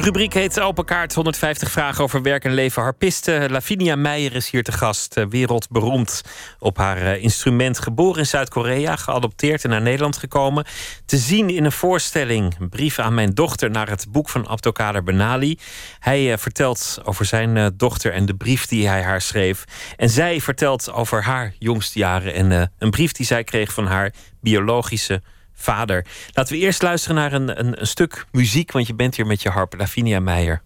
De 0.00 0.06
rubriek 0.06 0.34
heet 0.34 0.60
Open 0.60 0.84
Kaart 0.84 1.14
150 1.14 1.70
vragen 1.70 2.04
over 2.04 2.22
werk 2.22 2.44
en 2.44 2.54
leven 2.54 2.82
harpiste. 2.82 3.46
Lavinia 3.50 3.96
Meijer 3.96 4.34
is 4.34 4.50
hier 4.50 4.62
te 4.62 4.72
gast, 4.72 5.16
eh, 5.16 5.24
wereldberoemd 5.28 6.22
op 6.58 6.76
haar 6.76 6.96
eh, 6.96 7.22
instrument. 7.22 7.78
Geboren 7.78 8.18
in 8.18 8.26
Zuid-Korea, 8.26 8.96
geadopteerd 8.96 9.64
en 9.64 9.70
naar 9.70 9.82
Nederland 9.82 10.16
gekomen. 10.16 10.64
Te 11.04 11.16
zien 11.16 11.50
in 11.50 11.64
een 11.64 11.72
voorstelling, 11.72 12.54
een 12.58 12.68
brief 12.68 12.98
aan 12.98 13.14
mijn 13.14 13.34
dochter... 13.34 13.70
naar 13.70 13.88
het 13.88 14.06
boek 14.08 14.28
van 14.28 14.48
Abdelkader 14.48 15.02
Benali. 15.02 15.58
Hij 15.98 16.32
eh, 16.32 16.38
vertelt 16.38 16.98
over 17.04 17.24
zijn 17.24 17.72
dochter 17.76 18.12
en 18.12 18.26
de 18.26 18.34
brief 18.34 18.66
die 18.66 18.88
hij 18.88 19.02
haar 19.02 19.20
schreef. 19.20 19.64
En 19.96 20.10
zij 20.10 20.40
vertelt 20.40 20.92
over 20.92 21.22
haar 21.22 21.54
jongste 21.58 21.98
jaren... 21.98 22.34
en 22.34 22.72
een 22.78 22.90
brief 22.90 23.12
die 23.12 23.26
zij 23.26 23.44
kreeg 23.44 23.72
van 23.72 23.86
haar 23.86 24.12
biologische 24.40 25.22
vader. 25.60 26.06
Laten 26.32 26.54
we 26.54 26.60
eerst 26.60 26.82
luisteren 26.82 27.16
naar 27.16 27.32
een, 27.32 27.58
een, 27.58 27.86
stuk 27.86 28.26
muziek, 28.32 28.72
want 28.72 28.86
je 28.86 28.94
bent 28.94 29.16
hier 29.16 29.26
met 29.26 29.42
je 29.42 29.48
harp, 29.48 29.74
Lavinia 29.78 30.20
Meijer. 30.20 30.62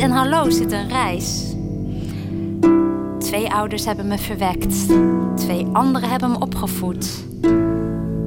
En 0.00 0.10
hallo 0.10 0.50
zit 0.50 0.72
een 0.72 0.88
reis. 0.88 1.54
Twee 3.18 3.52
ouders 3.52 3.84
hebben 3.84 4.06
me 4.06 4.18
verwekt. 4.18 4.88
Twee 5.36 5.66
anderen 5.72 6.08
hebben 6.08 6.30
me 6.30 6.38
opgevoed. 6.38 7.24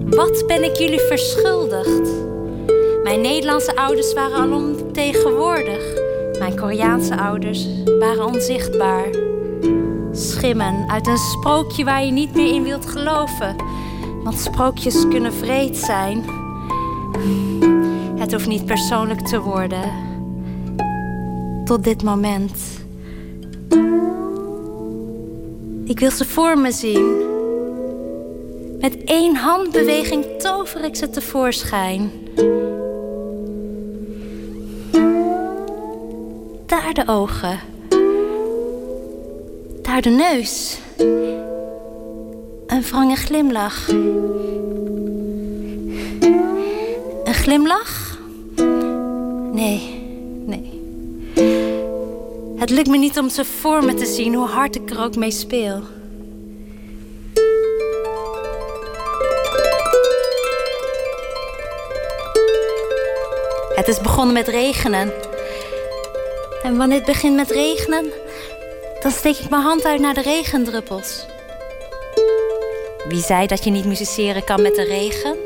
Wat 0.06 0.44
ben 0.48 0.64
ik 0.64 0.78
jullie 0.78 1.00
verschuldigd? 1.00 2.10
Mijn 3.04 3.22
Nederlandse 3.22 3.76
ouders 3.76 4.14
waren 4.14 4.52
al 4.52 4.58
ontegenwoordig. 4.58 6.02
Mijn 6.40 6.56
Koreaanse 6.56 7.18
ouders 7.18 7.68
waren 8.00 8.26
onzichtbaar. 8.26 9.08
Schimmen 10.12 10.90
uit 10.90 11.08
een 11.08 11.18
sprookje 11.18 11.84
waar 11.84 12.06
je 12.06 12.12
niet 12.12 12.36
meer 12.36 12.54
in 12.54 12.64
wilt 12.64 12.86
geloven. 12.86 13.56
Want 14.24 14.40
sprookjes 14.40 15.08
kunnen 15.08 15.34
vreed 15.34 15.78
zijn. 15.78 16.26
Het 18.16 18.32
hoeft 18.32 18.48
niet 18.48 18.66
persoonlijk 18.66 19.28
te 19.28 19.40
worden 19.40 20.13
tot 21.66 21.84
dit 21.84 22.04
moment. 22.04 22.58
Ik 25.86 26.00
wil 26.00 26.12
ze 26.12 26.26
voor 26.26 26.58
me 26.58 26.72
zien. 26.72 27.32
Met 28.80 29.04
één 29.04 29.36
handbeweging 29.36 30.26
tover 30.38 30.84
ik 30.84 30.96
ze 30.96 31.10
tevoorschijn. 31.10 32.12
Daar 36.66 36.94
de 36.94 37.04
ogen. 37.06 37.60
Daar 39.82 40.02
de 40.02 40.10
neus. 40.10 40.80
Een 42.68 42.82
wrange 42.82 43.16
glimlach. 43.16 43.88
Een 47.24 47.34
glimlach? 47.34 48.20
Nee. 49.52 50.03
Het 52.64 52.72
lukt 52.72 52.88
me 52.88 52.98
niet 52.98 53.20
om 53.20 53.30
ze 53.30 53.46
voor 53.46 53.86
me 53.86 53.94
te 53.94 54.06
zien, 54.06 54.34
hoe 54.34 54.48
hard 54.48 54.76
ik 54.76 54.90
er 54.90 55.04
ook 55.04 55.16
mee 55.16 55.32
speel. 55.32 55.82
Het 63.76 63.88
is 63.88 64.02
begonnen 64.02 64.34
met 64.34 64.48
regenen. 64.48 65.14
En 66.62 66.78
wanneer 66.78 66.98
het 66.98 67.06
begint 67.06 67.36
met 67.36 67.52
regenen, 67.52 68.12
dan 69.02 69.12
steek 69.12 69.38
ik 69.38 69.50
mijn 69.50 69.62
hand 69.62 69.86
uit 69.86 70.00
naar 70.00 70.14
de 70.14 70.22
regendruppels. 70.22 71.26
Wie 73.08 73.22
zei 73.22 73.48
dat 73.48 73.64
je 73.64 73.70
niet 73.70 73.86
musiceren 73.86 74.44
kan 74.44 74.62
met 74.62 74.76
de 74.76 74.84
regen? 74.84 75.43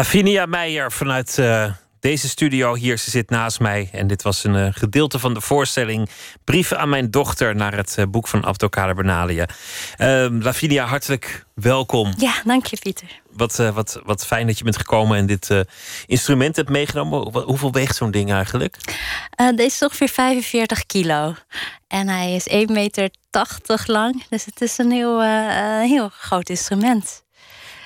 Lavinia 0.00 0.46
Meijer 0.46 0.92
vanuit 0.92 1.36
uh, 1.38 1.72
deze 1.98 2.28
studio 2.28 2.74
hier. 2.74 2.98
Ze 2.98 3.10
zit 3.10 3.30
naast 3.30 3.60
mij. 3.60 3.88
En 3.92 4.06
dit 4.06 4.22
was 4.22 4.44
een 4.44 4.54
uh, 4.54 4.66
gedeelte 4.70 5.18
van 5.18 5.34
de 5.34 5.40
voorstelling 5.40 6.08
Brieven 6.44 6.78
aan 6.78 6.88
mijn 6.88 7.10
dochter 7.10 7.56
naar 7.56 7.76
het 7.76 7.96
uh, 7.98 8.04
boek 8.10 8.28
van 8.28 8.44
Abdelkader 8.44 8.94
Benalia. 8.94 9.48
Ehm, 9.96 10.42
Lavinia, 10.42 10.84
hartelijk 10.84 11.46
welkom. 11.54 12.14
Ja, 12.16 12.32
dank 12.44 12.66
je, 12.66 12.76
Pieter. 12.76 13.20
Wat, 13.30 13.56
wat, 13.56 14.00
wat 14.04 14.26
fijn 14.26 14.46
dat 14.46 14.58
je 14.58 14.64
bent 14.64 14.76
gekomen 14.76 15.18
en 15.18 15.26
dit 15.26 15.50
instrument 16.06 16.56
hebt 16.56 16.68
meegenomen. 16.68 17.42
Hoeveel 17.42 17.72
weegt 17.72 17.96
zo'n 17.96 18.10
ding 18.10 18.32
eigenlijk? 18.32 18.76
deze 19.36 19.62
is 19.62 19.82
ongeveer 19.82 20.08
45 20.08 20.86
kilo. 20.86 21.34
En 21.88 22.08
hij 22.08 22.34
is 22.34 22.48
1,80 22.50 22.72
meter 22.72 23.10
lang. 23.86 24.24
Dus 24.28 24.44
het 24.44 24.60
is 24.60 24.78
een 24.78 24.90
heel, 24.90 25.22
heel 25.82 26.08
groot 26.08 26.48
instrument. 26.48 27.22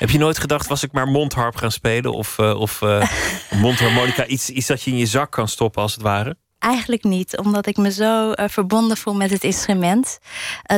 Heb 0.05 0.13
je 0.13 0.19
nooit 0.19 0.39
gedacht, 0.39 0.67
was 0.67 0.83
ik 0.83 0.93
maar 0.93 1.09
mondharp 1.09 1.57
gaan 1.57 1.71
spelen? 1.71 2.13
Of, 2.13 2.39
uh, 2.39 2.61
of 2.61 2.81
uh, 2.81 3.09
mondharmonica, 3.63 4.27
iets, 4.27 4.51
iets 4.51 4.67
dat 4.67 4.83
je 4.83 4.91
in 4.91 4.97
je 4.97 5.07
zak 5.07 5.31
kan 5.31 5.49
stoppen 5.49 5.83
als 5.83 5.93
het 5.93 6.03
ware? 6.03 6.37
Eigenlijk 6.59 7.05
niet, 7.05 7.39
omdat 7.39 7.67
ik 7.67 7.77
me 7.77 7.93
zo 7.93 8.31
uh, 8.33 8.45
verbonden 8.49 8.97
voel 8.97 9.15
met 9.15 9.31
het 9.31 9.45
instrument. 9.45 10.19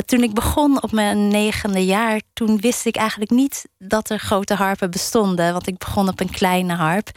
toen 0.05 0.23
ik 0.23 0.33
begon 0.33 0.83
op 0.83 0.91
mijn 0.91 1.27
negende 1.27 1.85
jaar, 1.85 2.21
toen 2.33 2.59
wist 2.59 2.85
ik 2.85 2.95
eigenlijk 2.95 3.31
niet 3.31 3.67
dat 3.77 4.09
er 4.09 4.19
grote 4.19 4.53
harpen 4.53 4.91
bestonden. 4.91 5.51
Want 5.51 5.67
ik 5.67 5.77
begon 5.77 6.07
op 6.07 6.19
een 6.19 6.31
kleine 6.31 6.73
harp. 6.73 7.09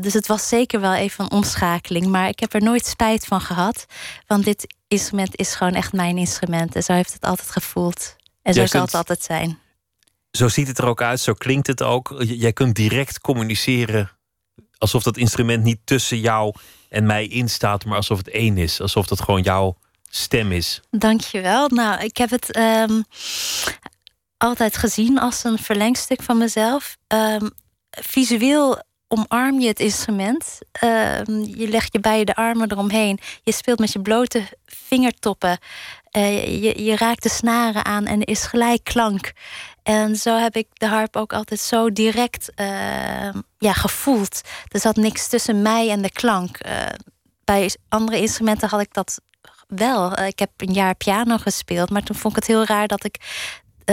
dus 0.00 0.12
het 0.12 0.26
was 0.26 0.48
zeker 0.48 0.80
wel 0.80 0.94
even 0.94 1.24
een 1.24 1.30
omschakeling. 1.30 2.06
Maar 2.06 2.28
ik 2.28 2.40
heb 2.40 2.54
er 2.54 2.62
nooit 2.62 2.86
spijt 2.86 3.24
van 3.24 3.40
gehad. 3.40 3.86
Want 4.26 4.44
dit 4.44 4.74
instrument 4.88 5.36
is 5.36 5.54
gewoon 5.54 5.74
echt 5.74 5.92
mijn 5.92 6.18
instrument. 6.18 6.74
En 6.74 6.82
zo 6.82 6.92
heeft 6.92 7.12
het 7.12 7.24
altijd 7.24 7.50
gevoeld. 7.50 8.16
En 8.42 8.54
zo 8.54 8.66
zal 8.66 8.82
het 8.82 8.94
altijd 8.94 9.22
zijn 9.22 9.61
zo 10.32 10.48
ziet 10.48 10.68
het 10.68 10.78
er 10.78 10.86
ook 10.86 11.02
uit, 11.02 11.20
zo 11.20 11.32
klinkt 11.32 11.66
het 11.66 11.82
ook. 11.82 12.14
Jij 12.18 12.52
kunt 12.52 12.74
direct 12.74 13.20
communiceren 13.20 14.10
alsof 14.78 15.02
dat 15.02 15.16
instrument 15.16 15.64
niet 15.64 15.78
tussen 15.84 16.20
jou 16.20 16.54
en 16.88 17.06
mij 17.06 17.26
instaat, 17.26 17.84
maar 17.84 17.96
alsof 17.96 18.18
het 18.18 18.28
één 18.28 18.58
is. 18.58 18.80
Alsof 18.80 19.06
dat 19.06 19.20
gewoon 19.20 19.42
jouw 19.42 19.76
stem 20.10 20.52
is. 20.52 20.80
Dankjewel. 20.90 21.68
Nou, 21.68 22.04
ik 22.04 22.16
heb 22.16 22.30
het 22.30 22.56
um, 22.56 23.04
altijd 24.36 24.76
gezien 24.76 25.18
als 25.18 25.44
een 25.44 25.58
verlengstuk 25.58 26.22
van 26.22 26.38
mezelf. 26.38 26.96
Um, 27.08 27.50
visueel 27.90 28.82
omarm 29.08 29.60
je 29.60 29.66
het 29.66 29.80
instrument. 29.80 30.58
Um, 30.84 31.44
je 31.44 31.68
legt 31.68 31.92
je 31.92 32.00
beide 32.00 32.34
armen 32.34 32.70
eromheen. 32.70 33.18
Je 33.42 33.52
speelt 33.52 33.78
met 33.78 33.92
je 33.92 34.00
blote 34.00 34.42
vingertoppen. 34.64 35.58
Uh, 36.16 36.62
je, 36.76 36.96
raakt 36.96 37.22
de 37.22 37.28
snaren 37.28 37.84
aan 37.84 38.06
en 38.06 38.20
is 38.20 38.44
gelijk 38.44 38.84
klank. 38.84 39.32
En 39.82 40.16
zo 40.16 40.38
heb 40.38 40.56
ik 40.56 40.66
de 40.72 40.86
harp 40.86 41.16
ook 41.16 41.32
altijd 41.32 41.60
zo 41.60 41.92
direct 41.92 42.52
uh, 42.56 43.34
ja, 43.58 43.72
gevoeld. 43.72 44.40
Er 44.68 44.80
zat 44.80 44.96
niks 44.96 45.28
tussen 45.28 45.62
mij 45.62 45.90
en 45.90 46.02
de 46.02 46.10
klank. 46.10 46.66
Uh, 46.66 46.86
bij 47.44 47.70
andere 47.88 48.20
instrumenten 48.20 48.68
had 48.68 48.80
ik 48.80 48.94
dat 48.94 49.20
wel. 49.68 50.18
Ik 50.18 50.38
heb 50.38 50.50
een 50.56 50.72
jaar 50.72 50.94
piano 50.94 51.36
gespeeld, 51.36 51.90
maar 51.90 52.02
toen 52.02 52.16
vond 52.16 52.36
ik 52.36 52.42
het 52.42 52.50
heel 52.50 52.64
raar 52.64 52.88
dat 52.88 53.04
ik 53.04 53.16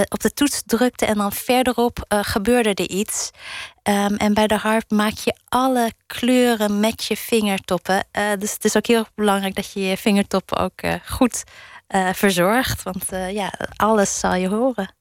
op 0.09 0.19
de 0.19 0.33
toets 0.33 0.63
drukte 0.65 1.05
en 1.05 1.17
dan 1.17 1.31
verderop 1.31 2.05
gebeurde 2.07 2.73
er 2.73 2.89
iets. 2.89 3.29
Um, 3.83 4.15
en 4.15 4.33
bij 4.33 4.47
de 4.47 4.57
harp 4.57 4.91
maak 4.91 5.17
je 5.17 5.35
alle 5.49 5.91
kleuren 6.07 6.79
met 6.79 7.03
je 7.03 7.17
vingertoppen. 7.17 8.07
dus 8.39 8.53
het 8.53 8.65
is 8.65 8.77
ook 8.77 8.87
heel 8.87 9.05
belangrijk 9.15 9.55
dat 9.55 9.71
je 9.71 9.81
je 9.81 9.97
vingertoppen 9.97 10.57
ook 10.57 10.81
goed 11.05 11.43
verzorgt. 12.13 12.83
Want 12.83 13.05
ja, 13.31 13.53
alles 13.75 14.19
zal 14.19 14.35
je 14.35 14.47
horen. 14.47 14.93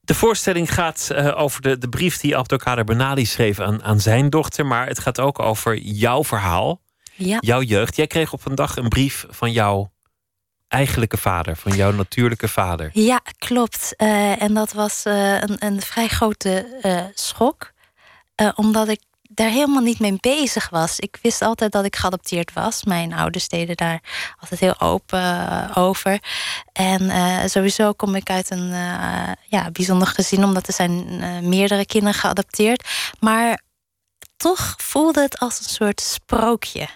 De 0.00 0.14
voorstelling 0.14 0.74
gaat 0.74 1.08
uh, 1.12 1.40
over 1.40 1.62
de, 1.62 1.78
de 1.78 1.88
brief 1.88 2.18
die 2.18 2.36
Abdelkader 2.36 2.84
Benali 2.84 3.26
schreef 3.26 3.60
aan, 3.60 3.82
aan 3.82 4.00
zijn 4.00 4.30
dochter. 4.30 4.66
Maar 4.66 4.86
het 4.86 4.98
gaat 4.98 5.20
ook 5.20 5.38
over 5.38 5.76
jouw 5.76 6.24
verhaal. 6.24 6.80
Ja. 7.14 7.36
Jouw 7.40 7.62
jeugd. 7.62 7.96
Jij 7.96 8.06
kreeg 8.06 8.32
op 8.32 8.46
een 8.46 8.54
dag 8.54 8.76
een 8.76 8.88
brief 8.88 9.26
van 9.28 9.52
jouw 9.52 9.90
eigenlijke 10.68 11.16
vader. 11.16 11.56
Van 11.56 11.72
jouw 11.72 11.92
natuurlijke 11.92 12.48
vader. 12.48 12.90
Ja, 12.92 13.20
klopt. 13.38 13.94
En 14.38 14.54
dat 14.54 14.72
was 14.72 15.02
een, 15.04 15.56
een 15.58 15.80
vrij 15.80 16.08
grote 16.08 17.12
schok. 17.14 17.72
omdat 18.54 18.88
ik 18.88 19.00
daar 19.38 19.50
helemaal 19.50 19.82
niet 19.82 19.98
mee 19.98 20.16
bezig 20.20 20.68
was. 20.68 20.98
Ik 20.98 21.18
wist 21.22 21.42
altijd 21.42 21.72
dat 21.72 21.84
ik 21.84 21.96
geadopteerd 21.96 22.52
was. 22.52 22.84
Mijn 22.84 23.12
ouders 23.12 23.48
deden 23.48 23.76
daar 23.76 24.00
altijd 24.40 24.60
heel 24.60 24.80
open 24.80 25.20
uh, 25.20 25.70
over. 25.74 26.22
En 26.72 27.02
uh, 27.02 27.44
sowieso 27.44 27.92
kom 27.92 28.14
ik 28.14 28.30
uit 28.30 28.50
een 28.50 28.70
uh, 28.70 29.32
ja, 29.46 29.70
bijzonder 29.70 30.08
gezin, 30.08 30.44
omdat 30.44 30.66
er 30.66 30.72
zijn 30.72 31.48
meerdere 31.48 31.86
kinderen 31.86 32.20
geadopteerd. 32.20 32.88
Maar 33.20 33.62
toch 34.36 34.74
voelde 34.76 35.20
het 35.20 35.38
als 35.38 35.58
een 35.58 35.70
soort 35.70 36.00
sprookje 36.00 36.88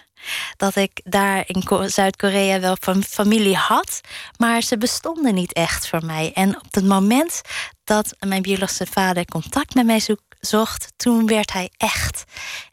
dat 0.57 0.75
ik 0.75 1.01
daar 1.03 1.43
in 1.47 1.89
Zuid-Korea 1.89 2.59
wel 2.59 2.77
van 2.79 3.03
familie 3.03 3.55
had, 3.55 4.01
maar 4.37 4.61
ze 4.61 4.77
bestonden 4.77 5.33
niet 5.33 5.53
echt 5.53 5.87
voor 5.87 6.05
mij. 6.05 6.31
En 6.33 6.55
op 6.55 6.73
het 6.73 6.85
moment 6.85 7.41
dat 7.83 8.15
mijn 8.19 8.41
biologische 8.41 8.85
vader 8.85 9.25
contact 9.25 9.75
met 9.75 9.85
mij 9.85 9.99
zoek, 9.99 10.21
zocht, 10.45 10.93
toen 10.95 11.25
werd 11.25 11.53
hij 11.53 11.71
echt. 11.77 12.23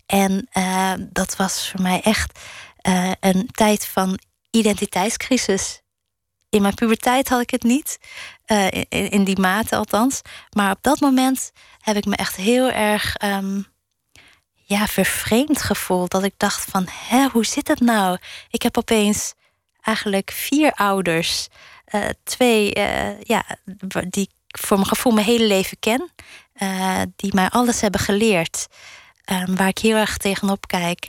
En 0.07 0.49
uh, 0.53 0.93
dat 0.99 1.37
was 1.37 1.71
voor 1.71 1.83
mij 1.83 2.01
echt 2.01 2.39
uh, 2.89 3.13
een 3.21 3.49
tijd 3.51 3.87
van 3.87 4.19
identiteitscrisis. 4.51 5.83
In 6.49 6.63
mijn 6.63 6.75
puberteit 6.75 7.29
had 7.29 7.41
ik 7.41 7.51
het 7.51 7.63
niet, 7.63 7.99
uh, 8.47 8.67
in, 8.89 9.25
die 9.25 9.41
mate 9.41 9.77
althans. 9.77 10.21
Maar 10.57 10.71
op 10.71 10.83
dat 10.83 11.01
moment 11.01 11.53
heb 11.79 11.97
ik 11.97 12.05
me 12.05 12.17
echt 12.17 12.37
heel 12.37 12.71
erg 12.71 13.23
um, 13.23 13.67
ja, 14.53 14.87
vervreemd 14.87 15.63
gevoeld. 15.63 16.11
Dat 16.11 16.23
ik 16.23 16.35
dacht 16.37 16.65
van, 16.71 16.87
hè, 16.91 17.27
hoe 17.27 17.47
zit 17.47 17.69
het 17.69 17.81
nou? 17.81 18.19
Ik 18.49 18.63
heb 18.63 18.77
opeens 18.77 19.35
eigenlijk 19.81 20.31
vier 20.31 20.73
ouders. 20.73 21.49
twee 22.25 22.79
ja, 23.23 23.45
die 24.09 24.31
voor 24.59 24.77
mijn 24.77 24.89
gevoel 24.89 25.13
mijn 25.13 25.27
hele 25.27 25.47
leven 25.47 25.79
ken. 25.79 26.11
Uh, 26.63 27.01
die 27.17 27.35
mij 27.35 27.49
alles 27.49 27.81
hebben 27.81 28.01
geleerd. 28.01 28.67
Um, 29.33 29.57
waar 29.57 29.69
ik 29.69 29.79
heel 29.79 29.97
erg 29.97 30.17
tegenop 30.17 30.67
kijk. 30.67 31.09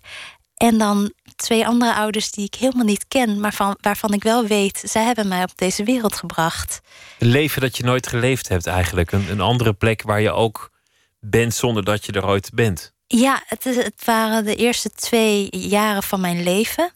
En 0.58 0.78
dan 0.78 1.14
twee 1.36 1.68
andere 1.68 1.94
ouders 1.94 2.32
die 2.32 2.46
ik 2.46 2.56
helemaal 2.56 2.86
niet 2.86 3.08
ken, 3.08 3.40
maar 3.40 3.54
van, 3.54 3.78
waarvan 3.80 4.14
ik 4.14 4.24
wel 4.24 4.46
weet, 4.46 4.84
zij 4.86 5.04
hebben 5.04 5.28
mij 5.28 5.44
op 5.44 5.52
deze 5.58 5.84
wereld 5.84 6.16
gebracht. 6.16 6.82
Een 7.20 7.28
leven 7.28 7.62
dat 7.62 7.78
je 7.78 7.84
nooit 7.84 8.08
geleefd 8.08 8.48
hebt, 8.48 8.68
eigenlijk. 8.68 9.12
Een, 9.12 9.30
een 9.30 9.42
andere 9.42 9.74
plek 9.74 10.02
waar 10.02 10.22
je 10.22 10.32
ook 10.32 10.72
bent 11.20 11.54
zonder 11.54 11.84
dat 11.84 12.06
je 12.06 12.12
er 12.12 12.26
ooit 12.26 12.50
bent. 12.54 12.94
Ja, 13.08 13.44
het, 13.46 13.66
is, 13.66 13.76
het 13.76 14.06
waren 14.06 14.46
de 14.46 14.56
eerste 14.56 14.90
twee 14.90 15.48
jaren 15.50 16.04
van 16.04 16.22
mijn 16.22 16.44
leven. 16.44 16.92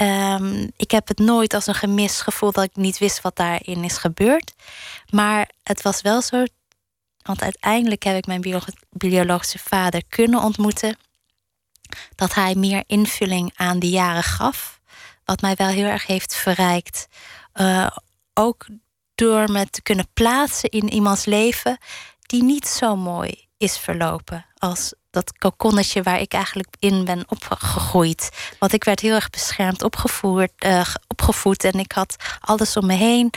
Um, 0.00 0.70
ik 0.76 0.90
heb 0.90 1.08
het 1.08 1.18
nooit 1.18 1.54
als 1.54 1.66
een 1.66 1.74
gemis 1.74 2.20
gevoeld 2.20 2.54
dat 2.54 2.64
ik 2.64 2.76
niet 2.76 2.98
wist 2.98 3.20
wat 3.20 3.36
daarin 3.36 3.84
is 3.84 3.96
gebeurd. 3.96 4.52
Maar 5.10 5.50
het 5.62 5.82
was 5.82 6.00
wel 6.00 6.22
zo 6.22 6.44
want 7.22 7.42
uiteindelijk 7.42 8.02
heb 8.02 8.16
ik 8.16 8.26
mijn 8.26 8.62
biologische 8.90 9.58
vader 9.58 10.02
kunnen 10.08 10.42
ontmoeten. 10.42 10.96
Dat 12.14 12.34
hij 12.34 12.54
meer 12.54 12.84
invulling 12.86 13.52
aan 13.54 13.78
die 13.78 13.90
jaren 13.90 14.22
gaf. 14.22 14.80
Wat 15.24 15.40
mij 15.40 15.54
wel 15.54 15.68
heel 15.68 15.86
erg 15.86 16.06
heeft 16.06 16.34
verrijkt. 16.34 17.06
Uh, 17.54 17.90
ook 18.34 18.66
door 19.14 19.50
me 19.50 19.70
te 19.70 19.82
kunnen 19.82 20.08
plaatsen 20.12 20.68
in 20.68 20.92
iemands 20.92 21.24
leven 21.24 21.78
die 22.20 22.42
niet 22.42 22.68
zo 22.68 22.96
mooi 22.96 23.48
is 23.56 23.78
verlopen 23.78 24.46
als 24.58 24.94
dat 25.10 25.38
kokonnetje 25.38 26.02
waar 26.02 26.20
ik 26.20 26.32
eigenlijk 26.32 26.74
in 26.78 27.04
ben 27.04 27.24
opgegroeid. 27.28 28.28
Want 28.58 28.72
ik 28.72 28.84
werd 28.84 29.00
heel 29.00 29.14
erg 29.14 29.30
beschermd 29.30 29.82
opgevoerd, 29.82 30.52
uh, 30.64 30.86
opgevoed 31.08 31.64
en 31.64 31.78
ik 31.78 31.92
had 31.92 32.16
alles 32.40 32.76
om 32.76 32.86
me 32.86 32.94
heen. 32.94 33.32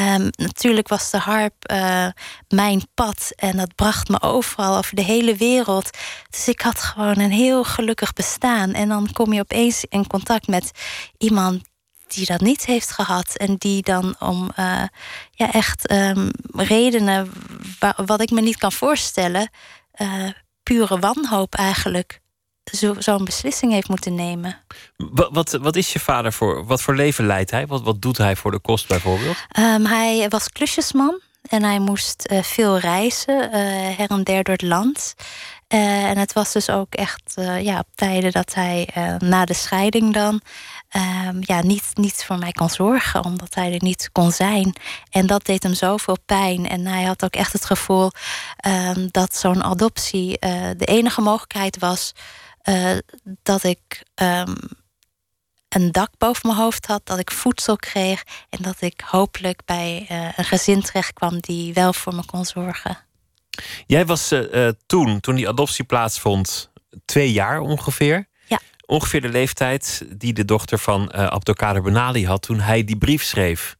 Um, 0.00 0.30
natuurlijk 0.30 0.88
was 0.88 1.10
de 1.10 1.18
harp 1.18 1.54
uh, 1.72 2.06
mijn 2.48 2.82
pad 2.94 3.32
en 3.36 3.56
dat 3.56 3.74
bracht 3.74 4.08
me 4.08 4.22
overal 4.22 4.76
over 4.76 4.94
de 4.96 5.02
hele 5.02 5.36
wereld. 5.36 5.90
Dus 6.30 6.48
ik 6.48 6.60
had 6.60 6.80
gewoon 6.80 7.18
een 7.18 7.30
heel 7.30 7.64
gelukkig 7.64 8.12
bestaan. 8.12 8.72
En 8.72 8.88
dan 8.88 9.12
kom 9.12 9.32
je 9.32 9.40
opeens 9.40 9.84
in 9.88 10.06
contact 10.06 10.46
met 10.46 10.70
iemand 11.18 11.62
die 12.06 12.26
dat 12.26 12.40
niet 12.40 12.66
heeft 12.66 12.90
gehad. 12.90 13.36
En 13.36 13.56
die 13.56 13.82
dan 13.82 14.16
om 14.18 14.50
uh, 14.58 14.82
ja, 15.30 15.52
echt 15.52 15.92
um, 15.92 16.30
redenen 16.52 17.32
wat 17.96 18.20
ik 18.20 18.30
me 18.30 18.40
niet 18.40 18.56
kan 18.56 18.72
voorstellen 18.72 19.50
pure 20.66 20.98
wanhoop 20.98 21.54
eigenlijk 21.54 22.20
zo'n 22.64 23.02
zo 23.02 23.16
beslissing 23.16 23.72
heeft 23.72 23.88
moeten 23.88 24.14
nemen. 24.14 24.58
Wat, 24.96 25.28
wat, 25.32 25.52
wat, 25.52 25.76
is 25.76 25.92
je 25.92 26.00
vader 26.00 26.32
voor? 26.32 26.66
Wat 26.66 26.82
voor 26.82 26.94
leven 26.94 27.26
leidt 27.26 27.50
hij? 27.50 27.66
Wat, 27.66 27.82
wat 27.82 28.02
doet 28.02 28.18
hij 28.18 28.36
voor 28.36 28.50
de 28.50 28.58
kost 28.58 28.88
bijvoorbeeld? 28.88 29.36
Um, 29.58 29.84
hij 29.84 30.28
was 30.28 30.48
klusjesman 30.48 31.20
en 31.48 31.62
hij 31.62 31.78
moest 31.78 32.28
uh, 32.32 32.42
veel 32.42 32.78
reizen, 32.78 33.42
uh, 33.44 33.50
her 33.96 34.10
en 34.10 34.22
der 34.22 34.44
door 34.44 34.54
het 34.54 34.62
land. 34.62 35.14
Uh, 35.74 36.04
en 36.04 36.18
het 36.18 36.32
was 36.32 36.52
dus 36.52 36.70
ook 36.70 36.94
echt 36.94 37.34
ja, 37.60 37.78
op 37.78 37.88
tijden 37.94 38.32
dat 38.32 38.54
hij 38.54 38.88
na 39.18 39.44
de 39.44 39.54
scheiding 39.54 40.14
dan 40.14 40.40
ehm, 40.88 41.36
ja, 41.40 41.62
niet, 41.62 41.90
niet 41.94 42.24
voor 42.24 42.38
mij 42.38 42.52
kon 42.52 42.70
zorgen, 42.70 43.24
omdat 43.24 43.54
hij 43.54 43.72
er 43.72 43.82
niet 43.82 44.08
kon 44.12 44.32
zijn. 44.32 44.72
En 45.10 45.26
dat 45.26 45.44
deed 45.44 45.62
hem 45.62 45.74
zoveel 45.74 46.16
pijn. 46.26 46.68
En 46.68 46.86
hij 46.86 47.02
had 47.02 47.24
ook 47.24 47.34
echt 47.34 47.52
het 47.52 47.64
gevoel 47.64 48.10
ehm, 48.56 49.08
dat 49.10 49.36
zo'n 49.36 49.64
adoptie 49.64 50.38
eh, 50.38 50.70
de 50.76 50.84
enige 50.84 51.20
mogelijkheid 51.20 51.78
was 51.78 52.12
eh, 52.62 52.96
dat 53.42 53.62
ik 53.62 54.02
ehm, 54.14 54.54
een 55.68 55.92
dak 55.92 56.10
boven 56.18 56.48
mijn 56.48 56.60
hoofd 56.60 56.86
had, 56.86 57.06
dat 57.06 57.18
ik 57.18 57.30
voedsel 57.30 57.76
kreeg 57.76 58.24
en 58.50 58.62
dat 58.62 58.80
ik 58.80 59.00
hopelijk 59.00 59.64
bij 59.64 60.06
eh, 60.08 60.28
een 60.36 60.44
gezin 60.44 60.82
terecht 60.82 61.12
kwam 61.12 61.40
die 61.40 61.74
wel 61.74 61.92
voor 61.92 62.14
me 62.14 62.24
kon 62.24 62.44
zorgen. 62.44 62.98
Jij 63.86 64.06
was 64.06 64.34
toen, 64.86 65.20
toen 65.20 65.34
die 65.34 65.48
adoptie 65.48 65.84
plaatsvond, 65.84 66.70
twee 67.04 67.32
jaar 67.32 67.60
ongeveer. 67.60 68.28
Ongeveer 68.86 69.20
de 69.20 69.28
leeftijd 69.28 70.06
die 70.16 70.32
de 70.32 70.44
dochter 70.44 70.78
van 70.78 71.12
uh, 71.14 71.26
Abdelkader 71.26 71.82
Benali 71.82 72.26
had 72.26 72.42
toen 72.42 72.60
hij 72.60 72.84
die 72.84 72.96
brief 72.96 73.22
schreef. 73.22 73.76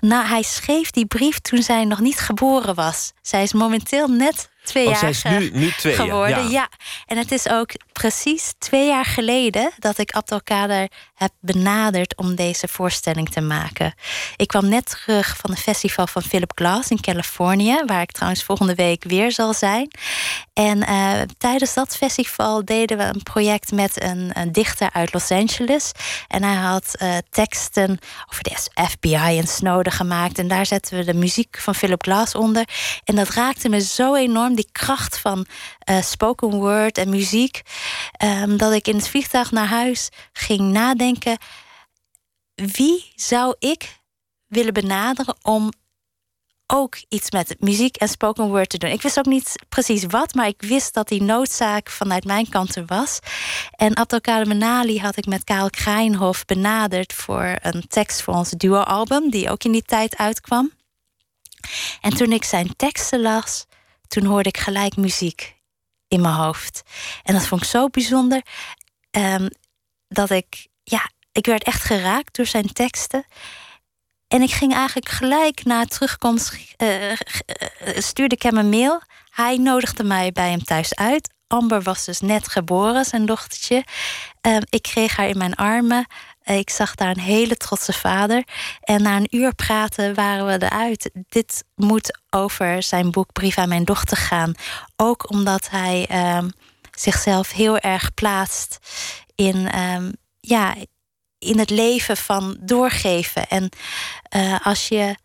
Nou, 0.00 0.26
hij 0.26 0.42
schreef 0.42 0.90
die 0.90 1.06
brief 1.06 1.38
toen 1.38 1.62
zij 1.62 1.84
nog 1.84 2.00
niet 2.00 2.18
geboren 2.18 2.74
was. 2.74 3.12
Zij 3.22 3.42
is 3.42 3.52
momenteel 3.52 4.08
net 4.08 4.50
twee 4.66 4.86
oh, 4.86 4.90
jaar 4.90 4.98
zij 4.98 5.10
is 5.10 5.22
nu, 5.22 5.58
nu 5.58 5.70
twee 5.70 5.94
geworden. 5.94 6.42
Ja. 6.42 6.50
ja. 6.50 6.68
en 7.06 7.16
het 7.16 7.32
is 7.32 7.48
ook 7.48 7.70
precies 7.92 8.54
twee 8.58 8.86
jaar 8.86 9.04
geleden 9.04 9.72
dat 9.78 9.98
ik 9.98 10.12
Abdelkader 10.12 10.88
heb 11.14 11.30
benaderd 11.40 12.16
om 12.16 12.34
deze 12.34 12.68
voorstelling 12.68 13.28
te 13.28 13.40
maken. 13.40 13.94
Ik 14.36 14.48
kwam 14.48 14.68
net 14.68 14.86
terug 14.86 15.36
van 15.36 15.50
een 15.50 15.56
festival 15.56 16.06
van 16.06 16.22
Philip 16.22 16.52
Glass 16.54 16.90
in 16.90 17.00
Californië, 17.00 17.82
waar 17.86 18.02
ik 18.02 18.12
trouwens 18.12 18.44
volgende 18.44 18.74
week 18.74 19.04
weer 19.04 19.32
zal 19.32 19.54
zijn. 19.54 19.90
En 20.52 20.78
uh, 20.78 21.20
tijdens 21.38 21.74
dat 21.74 21.96
festival 21.96 22.64
deden 22.64 22.98
we 22.98 23.04
een 23.04 23.22
project 23.22 23.72
met 23.72 24.02
een, 24.02 24.30
een 24.32 24.52
dichter 24.52 24.88
uit 24.92 25.12
Los 25.12 25.30
Angeles. 25.30 25.92
En 26.28 26.42
hij 26.42 26.54
had 26.54 26.94
uh, 27.02 27.16
teksten 27.30 27.98
over 28.30 28.42
de 28.42 28.56
FBI 28.88 29.38
en 29.38 29.46
Snowden 29.46 29.92
gemaakt. 29.92 30.38
En 30.38 30.48
daar 30.48 30.66
zetten 30.66 30.98
we 30.98 31.04
de 31.04 31.14
muziek 31.14 31.58
van 31.58 31.74
Philip 31.74 32.02
Glass 32.02 32.34
onder. 32.34 32.68
En 33.04 33.14
dat 33.14 33.28
raakte 33.28 33.68
me 33.68 33.80
zo 33.80 34.14
enorm, 34.14 34.54
die 34.56 34.68
kracht 34.72 35.18
van 35.18 35.46
uh, 35.90 36.02
spoken 36.02 36.50
word 36.50 36.98
en 36.98 37.08
muziek, 37.08 37.62
um, 38.24 38.56
dat 38.56 38.72
ik 38.72 38.88
in 38.88 38.96
het 38.96 39.08
vliegtuig 39.08 39.50
naar 39.50 39.66
huis 39.66 40.08
ging 40.32 40.60
nadenken: 40.60 41.38
wie 42.54 43.12
zou 43.14 43.54
ik 43.58 44.00
willen 44.46 44.72
benaderen 44.72 45.36
om 45.42 45.70
ook 46.66 46.96
iets 47.08 47.30
met 47.30 47.56
muziek 47.58 47.96
en 47.96 48.08
spoken 48.08 48.48
word 48.48 48.68
te 48.68 48.78
doen. 48.78 48.90
Ik 48.90 49.02
wist 49.02 49.18
ook 49.18 49.26
niet 49.26 49.52
precies 49.68 50.04
wat, 50.04 50.34
maar 50.34 50.46
ik 50.46 50.62
wist 50.62 50.94
dat 50.94 51.08
die 51.08 51.22
noodzaak 51.22 51.90
vanuit 51.90 52.24
mijn 52.24 52.48
kant 52.48 52.76
er 52.76 52.86
was. 52.86 53.18
En 53.70 53.96
Abdelkader 53.96 54.46
Menali 54.46 55.00
had 55.00 55.16
ik 55.16 55.26
met 55.26 55.44
Karel 55.44 55.70
Krijnhof 55.70 56.44
benaderd 56.44 57.12
voor 57.12 57.56
een 57.62 57.88
tekst 57.88 58.22
voor 58.22 58.34
ons 58.34 58.50
duo-album, 58.50 59.30
die 59.30 59.50
ook 59.50 59.64
in 59.64 59.72
die 59.72 59.82
tijd 59.82 60.16
uitkwam. 60.16 60.72
En 62.00 62.16
toen 62.16 62.32
ik 62.32 62.44
zijn 62.44 62.76
teksten 62.76 63.20
las, 63.20 63.66
toen 64.08 64.24
hoorde 64.24 64.48
ik 64.48 64.58
gelijk 64.58 64.96
muziek 64.96 65.56
in 66.08 66.20
mijn 66.20 66.34
hoofd. 66.34 66.82
En 67.22 67.34
dat 67.34 67.46
vond 67.46 67.62
ik 67.62 67.68
zo 67.68 67.88
bijzonder 67.88 68.42
um, 69.10 69.48
dat 70.08 70.30
ik, 70.30 70.66
ja, 70.82 71.10
ik 71.32 71.46
werd 71.46 71.64
echt 71.64 71.82
geraakt 71.82 72.36
door 72.36 72.46
zijn 72.46 72.72
teksten. 72.72 73.24
En 74.28 74.42
ik 74.42 74.50
ging 74.50 74.74
eigenlijk 74.74 75.08
gelijk 75.08 75.64
na 75.64 75.84
terugkomst, 75.84 76.56
uh, 76.82 77.12
stuurde 77.96 78.34
ik 78.34 78.42
hem 78.42 78.56
een 78.56 78.68
mail. 78.68 79.02
Hij 79.30 79.56
nodigde 79.56 80.04
mij 80.04 80.32
bij 80.32 80.50
hem 80.50 80.64
thuis 80.64 80.94
uit. 80.94 81.34
Amber 81.46 81.82
was 81.82 82.04
dus 82.04 82.20
net 82.20 82.48
geboren, 82.48 83.04
zijn 83.04 83.26
dochtertje. 83.26 83.84
Uh, 84.46 84.56
ik 84.68 84.82
kreeg 84.82 85.16
haar 85.16 85.28
in 85.28 85.38
mijn 85.38 85.54
armen. 85.54 86.06
Ik 86.54 86.70
zag 86.70 86.94
daar 86.94 87.10
een 87.10 87.20
hele 87.20 87.56
trotse 87.56 87.92
vader. 87.92 88.44
En 88.80 89.02
na 89.02 89.16
een 89.16 89.36
uur 89.36 89.54
praten 89.54 90.14
waren 90.14 90.46
we 90.46 90.66
eruit. 90.66 91.10
Dit 91.28 91.64
moet 91.74 92.18
over 92.30 92.82
zijn 92.82 93.10
boek 93.10 93.32
Brief 93.32 93.58
aan 93.58 93.68
mijn 93.68 93.84
dochter 93.84 94.16
gaan. 94.16 94.54
Ook 94.96 95.30
omdat 95.30 95.70
hij 95.70 96.06
ehm, 96.08 96.48
zichzelf 96.92 97.50
heel 97.50 97.78
erg 97.78 98.14
plaatst 98.14 98.78
in, 99.34 99.78
um, 99.78 100.12
ja, 100.40 100.74
in 101.38 101.58
het 101.58 101.70
leven 101.70 102.16
van 102.16 102.56
doorgeven. 102.60 103.48
En 103.48 103.68
uh, 104.36 104.66
als 104.66 104.88
je 104.88 105.16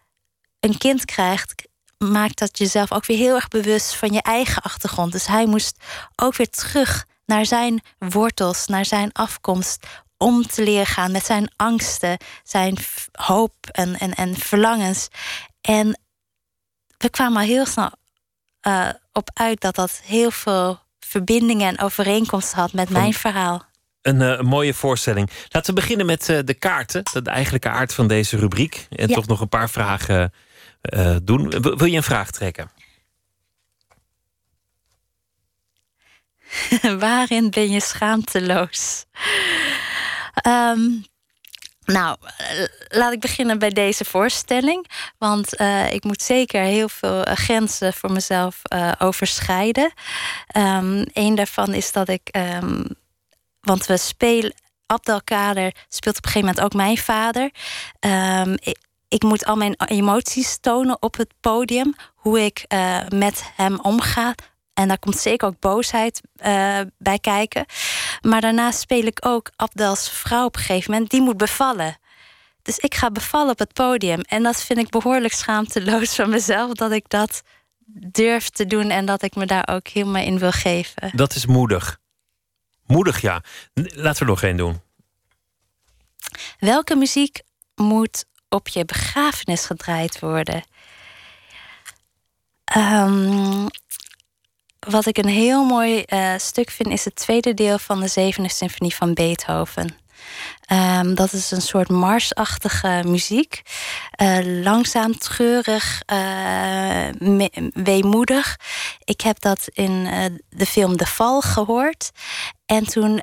een 0.60 0.78
kind 0.78 1.06
krijgt, 1.06 1.68
maakt 1.98 2.40
dat 2.40 2.58
jezelf 2.58 2.92
ook 2.92 3.06
weer 3.06 3.18
heel 3.18 3.36
erg 3.36 3.48
bewust 3.48 3.96
van 3.96 4.14
je 4.14 4.22
eigen 4.22 4.62
achtergrond. 4.62 5.12
Dus 5.12 5.28
hij 5.28 5.46
moest 5.46 5.78
ook 6.16 6.36
weer 6.36 6.50
terug 6.50 7.06
naar 7.26 7.46
zijn 7.46 7.82
wortels, 7.98 8.68
naar 8.68 8.86
zijn 8.86 9.12
afkomst. 9.12 9.88
Om 10.22 10.48
te 10.48 10.64
leren 10.64 10.86
gaan 10.86 11.12
met 11.12 11.26
zijn 11.26 11.52
angsten, 11.56 12.18
zijn 12.44 12.78
hoop 13.12 13.54
en, 13.72 13.98
en, 13.98 14.14
en 14.14 14.36
verlangens. 14.36 15.08
En 15.62 16.00
we 16.98 17.10
kwamen 17.10 17.42
al 17.42 17.48
heel 17.48 17.66
snel 17.66 17.92
uh, 18.68 18.90
op 19.12 19.30
uit 19.34 19.62
dat 19.62 19.76
dat 19.76 20.02
heel 20.04 20.32
veel 20.32 20.80
verbindingen 21.00 21.68
en 21.68 21.80
overeenkomsten 21.80 22.58
had 22.58 22.74
met 22.74 22.90
mijn 22.90 23.14
verhaal. 23.14 23.64
Een 24.02 24.22
uh, 24.22 24.40
mooie 24.40 24.74
voorstelling. 24.74 25.30
Laten 25.50 25.74
we 25.74 25.82
beginnen 25.82 26.06
met 26.06 26.30
uh, 26.30 26.40
de 26.46 26.54
kaarten. 26.54 27.04
De 27.04 27.30
eigenlijke 27.30 27.70
aard 27.70 27.94
van 27.94 28.08
deze 28.08 28.38
rubriek. 28.38 28.88
En 28.90 29.08
ja. 29.08 29.16
toch 29.16 29.28
nog 29.28 29.42
een 29.42 29.50
paar 29.50 29.70
vragen 29.70 30.34
uh, 30.96 31.16
doen. 31.24 31.50
Wil, 31.50 31.78
wil 31.78 31.88
je 31.88 31.98
een 31.98 32.04
vraag 32.04 32.32
trekken? 32.32 32.72
Waarin 37.00 37.50
ben 37.50 37.70
je 37.72 37.80
schaamteloos? 37.80 39.06
Um, 40.48 41.04
nou, 41.86 42.18
laat 42.88 43.12
ik 43.12 43.20
beginnen 43.20 43.60
bij 43.60 43.70
deze 43.70 44.06
voorstelling. 44.06 44.90
Want 45.18 45.60
uh, 45.60 45.94
ik 45.94 46.04
moet 46.04 46.22
zeker 46.22 46.62
heel 46.62 46.90
veel 46.90 47.28
uh, 47.28 47.34
grenzen 47.34 47.94
voor 47.94 48.12
mezelf 48.12 48.62
overschrijden. 48.98 49.94
Um, 50.58 51.06
een 51.14 51.36
daarvan 51.36 51.74
is 51.74 51.92
dat 51.92 52.10
ik. 52.10 52.30
Um, 52.32 52.88
want 53.62 53.86
we 53.86 53.98
spelen. 53.98 54.54
Abdelkader 54.86 55.76
speelt 55.88 56.18
op 56.18 56.26
een 56.26 56.32
gegeven 56.32 56.48
moment 56.48 56.66
ook 56.66 56.74
mijn 56.74 56.98
vader. 56.98 57.52
Ik, 58.56 58.78
ik, 59.08 59.24
moet 59.24 59.46
al 59.46 59.56
mijn 59.56 59.76
emoties 59.86 60.58
tonen 60.58 61.02
op 61.02 61.18
het 61.18 61.34
podium. 61.42 61.96
Hoe 62.16 62.46
ik 62.46 62.66
met 63.10 63.44
hem 63.56 63.80
omga. 63.80 64.36
En 64.74 64.88
daar 64.88 65.00
komt 65.00 65.18
zeker 65.18 65.48
ook 65.48 65.60
boosheid 65.60 66.22
uh, 66.46 66.80
bij 66.98 67.20
kijken. 67.20 67.66
Maar 68.22 68.42
daarnaast 68.42 68.80
speel 68.80 69.06
ik 69.06 69.26
ook 69.26 69.52
Abdels 69.56 70.10
vrouw 70.10 70.46
op 70.46 70.56
een 70.56 70.62
gegeven 70.62 70.92
moment. 70.92 71.10
Die 71.10 71.22
moet 71.22 71.38
bevallen. 71.38 71.98
Dus 72.62 72.78
ik 72.78 72.96
ga 72.96 73.12
bevallen 73.12 73.52
op 73.52 73.60
het 73.60 73.74
podium. 73.74 74.22
En 74.22 74.44
dat 74.44 74.64
vind 74.64 74.80
ik 74.80 74.90
behoorlijk 74.90 75.34
schaamteloos 75.34 76.16
van 76.16 76.30
mezelf. 76.30 76.74
Dat 76.74 76.92
ik 76.92 77.06
dat 77.08 77.42
durf 77.94 78.50
te 78.50 78.66
doen 78.66 78.90
en 78.90 79.06
dat 79.06 79.24
ik 79.24 79.36
me 79.36 79.46
daar 79.46 79.68
ook 79.72 79.88
helemaal 79.88 80.24
in 80.24 80.40
wil 80.40 80.52
geven. 80.52 81.12
Dat 81.16 81.36
is 81.36 81.46
moedig. 81.46 82.00
Moedig, 82.86 83.22
ja. 83.22 83.44
Laten 83.74 84.14
we 84.14 84.20
er 84.20 84.26
nog 84.26 84.44
één 84.44 84.58
doen. 84.58 84.82
Welke 86.60 86.96
muziek 86.96 87.42
moet 87.76 88.26
op 88.50 88.68
je 88.68 88.86
begrafenis 88.86 89.66
gedraaid 89.66 90.20
worden? 90.20 90.64
Um, 92.78 93.68
wat 94.90 95.06
ik 95.06 95.18
een 95.18 95.30
heel 95.30 95.64
mooi 95.64 96.04
uh, 96.08 96.34
stuk 96.38 96.70
vind, 96.70 96.90
is 96.90 97.06
het 97.06 97.16
tweede 97.16 97.54
deel 97.54 97.78
van 97.78 98.00
de 98.00 98.08
zevende 98.08 98.50
symfonie 98.50 98.96
van 98.96 99.14
Beethoven. 99.14 100.01
Um, 100.72 101.16
dat 101.16 101.34
is 101.34 101.52
een 101.52 101.62
soort 101.62 101.90
marsachtige 101.90 103.02
muziek. 103.06 103.62
Uh, 104.22 104.64
langzaam, 104.64 105.18
treurig, 105.18 106.02
uh, 106.14 107.08
weemoedig. 107.74 108.58
Ik 109.04 109.22
heb 109.22 109.40
dat 109.40 109.68
in 109.74 109.92
uh, 109.92 110.26
de 110.50 110.66
film 110.66 110.98
De 110.98 111.06
Val 111.06 111.42
gehoord. 111.42 112.12
En 112.66 112.86
toen 112.86 113.22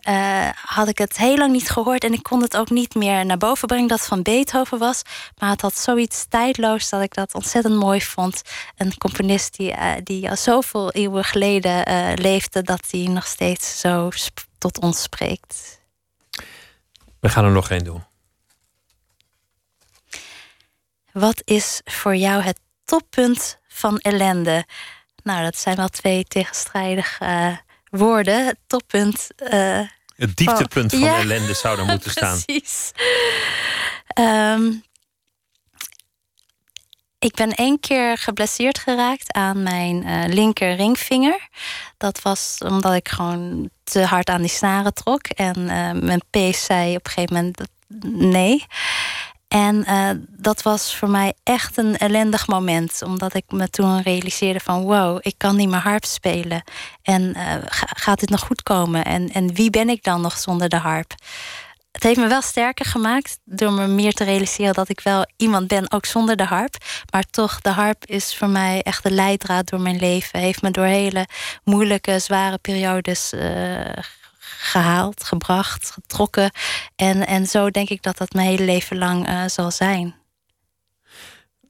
had 0.55 0.89
ik 0.89 0.99
het 0.99 1.17
heel 1.17 1.37
lang 1.37 1.53
niet 1.53 1.71
gehoord. 1.71 2.05
En 2.05 2.13
ik 2.13 2.23
kon 2.23 2.43
het 2.43 2.57
ook 2.57 2.71
niet 2.71 2.95
meer 2.95 3.27
naar 3.27 3.39
boven 3.39 3.69
brengen 3.69 3.89
dat 3.89 3.99
het 3.99 4.09
van 4.09 4.23
Beethoven 4.23 4.79
was. 4.79 5.03
Maar 5.39 5.51
het 5.51 5.61
had 5.61 5.79
zoiets 5.79 6.27
tijdloos 6.29 6.89
dat 6.89 7.03
ik 7.03 7.15
dat 7.15 7.35
ontzettend 7.35 7.75
mooi 7.75 8.03
vond. 8.03 8.43
Een 8.77 8.99
componist 8.99 9.57
die, 9.57 9.75
die 10.03 10.31
al 10.31 10.37
zoveel 10.37 10.91
eeuwen 10.91 11.25
geleden 11.25 11.85
leefde... 12.15 12.63
dat 12.63 12.87
hij 12.91 13.07
nog 13.07 13.27
steeds 13.27 13.81
zo 13.81 14.11
tot 14.59 14.81
ons 14.81 15.03
spreekt. 15.03 15.78
We 17.21 17.29
gaan 17.29 17.45
er 17.45 17.51
nog 17.51 17.71
één 17.71 17.85
doen. 17.85 18.05
Wat 21.13 21.43
is 21.45 21.81
voor 21.85 22.17
jou 22.17 22.43
het 22.43 22.61
toppunt 22.85 23.59
van 23.69 23.99
ellende? 23.99 24.67
Nou, 25.23 25.43
dat 25.43 25.57
zijn 25.57 25.77
wel 25.77 25.89
twee 25.89 26.25
tegenstrijdige 26.25 27.25
uh, 27.25 27.57
woorden. 28.01 28.47
Het 28.47 28.59
toppunt. 28.67 29.27
Uh, 29.53 29.81
het 30.17 30.37
dieptepunt 30.37 30.91
van, 30.91 31.01
van 31.01 31.09
ja, 31.09 31.19
ellende 31.19 31.55
zou 31.55 31.79
er 31.79 31.85
moeten 31.85 32.11
staan. 32.21 32.43
Precies. 32.45 32.91
Um, 34.19 34.83
ik 37.19 37.35
ben 37.35 37.51
één 37.51 37.81
keer 37.81 38.19
geblesseerd 38.19 38.79
geraakt 38.79 39.33
aan 39.33 39.63
mijn 39.63 40.07
uh, 40.07 40.25
linker 40.27 40.75
ringvinger. 40.75 41.49
Dat 41.97 42.23
was 42.23 42.59
omdat 42.65 42.95
ik 42.95 43.09
gewoon 43.09 43.71
te 43.85 44.05
hard 44.05 44.29
aan 44.29 44.41
die 44.41 44.51
snaren 44.51 44.95
trok. 44.95 45.27
En 45.27 45.59
uh, 45.59 45.93
mijn 45.93 46.23
pees 46.31 46.65
zei 46.65 46.97
op 46.97 47.07
een 47.07 47.13
gegeven 47.13 47.35
moment... 47.35 47.61
nee. 48.33 48.65
En 49.49 49.85
uh, 49.89 50.11
dat 50.29 50.63
was 50.63 50.97
voor 50.97 51.11
mij 51.11 51.33
echt 51.43 51.77
een 51.77 51.97
ellendig 51.97 52.47
moment. 52.47 53.03
Omdat 53.03 53.35
ik 53.35 53.45
me 53.49 53.71
toen 53.71 54.03
realiseerde 54.03 54.61
van 54.61 54.83
wow, 54.83 55.19
ik 55.21 55.35
kan 55.37 55.57
niet 55.57 55.69
meer 55.69 55.79
harp 55.79 56.05
spelen. 56.05 56.63
En 57.03 57.35
gaat 57.71 58.21
dit 58.21 58.31
nog 58.31 58.41
goed 58.41 58.63
komen? 58.63 59.05
En, 59.05 59.33
en 59.33 59.55
wie 59.55 59.71
ben 59.71 59.89
ik 59.89 60.03
dan 60.03 60.21
nog 60.21 60.39
zonder 60.39 60.69
de 60.69 60.77
harp? 60.77 61.15
Het 61.99 62.07
heeft 62.07 62.19
me 62.19 62.29
wel 62.29 62.43
sterker 62.43 62.87
gemaakt 62.87 63.39
door 63.45 63.73
me 63.73 63.87
meer 63.87 64.13
te 64.13 64.25
realiseren 64.25 64.75
dat 64.75 64.89
ik 64.89 65.01
wel 65.01 65.27
iemand 65.37 65.69
ben, 65.69 65.91
ook 65.91 66.07
zonder 66.07 66.37
de 66.37 66.45
harp. 66.45 66.77
Maar 67.13 67.25
toch, 67.31 67.61
de 67.61 67.71
harp 67.71 68.05
is 68.07 68.37
voor 68.37 68.49
mij 68.49 68.83
echt 68.83 69.03
de 69.03 69.11
leidraad 69.11 69.69
door 69.69 69.81
mijn 69.81 69.99
leven. 69.99 70.41
Heeft 70.41 70.63
me 70.63 70.71
door 70.71 70.85
hele 70.85 71.27
moeilijke, 71.65 72.19
zware 72.19 72.59
periodes 72.59 73.33
uh, 73.33 73.81
gehaald, 74.39 75.25
gebracht, 75.25 75.91
getrokken. 75.91 76.51
En, 76.97 77.27
en 77.27 77.47
zo 77.47 77.71
denk 77.71 77.89
ik 77.89 78.03
dat 78.03 78.17
dat 78.19 78.33
mijn 78.33 78.49
hele 78.49 78.65
leven 78.65 78.99
lang 78.99 79.29
uh, 79.29 79.43
zal 79.47 79.71
zijn. 79.71 80.15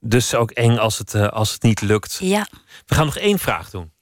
Dus 0.01 0.35
ook 0.35 0.51
eng 0.51 0.77
als 0.77 0.99
het, 0.99 1.15
uh, 1.15 1.29
als 1.29 1.53
het 1.53 1.63
niet 1.63 1.81
lukt. 1.81 2.17
Ja. 2.21 2.47
We 2.87 2.95
gaan 2.95 3.05
nog 3.05 3.17
één 3.17 3.39
vraag 3.39 3.71
doen. 3.71 3.93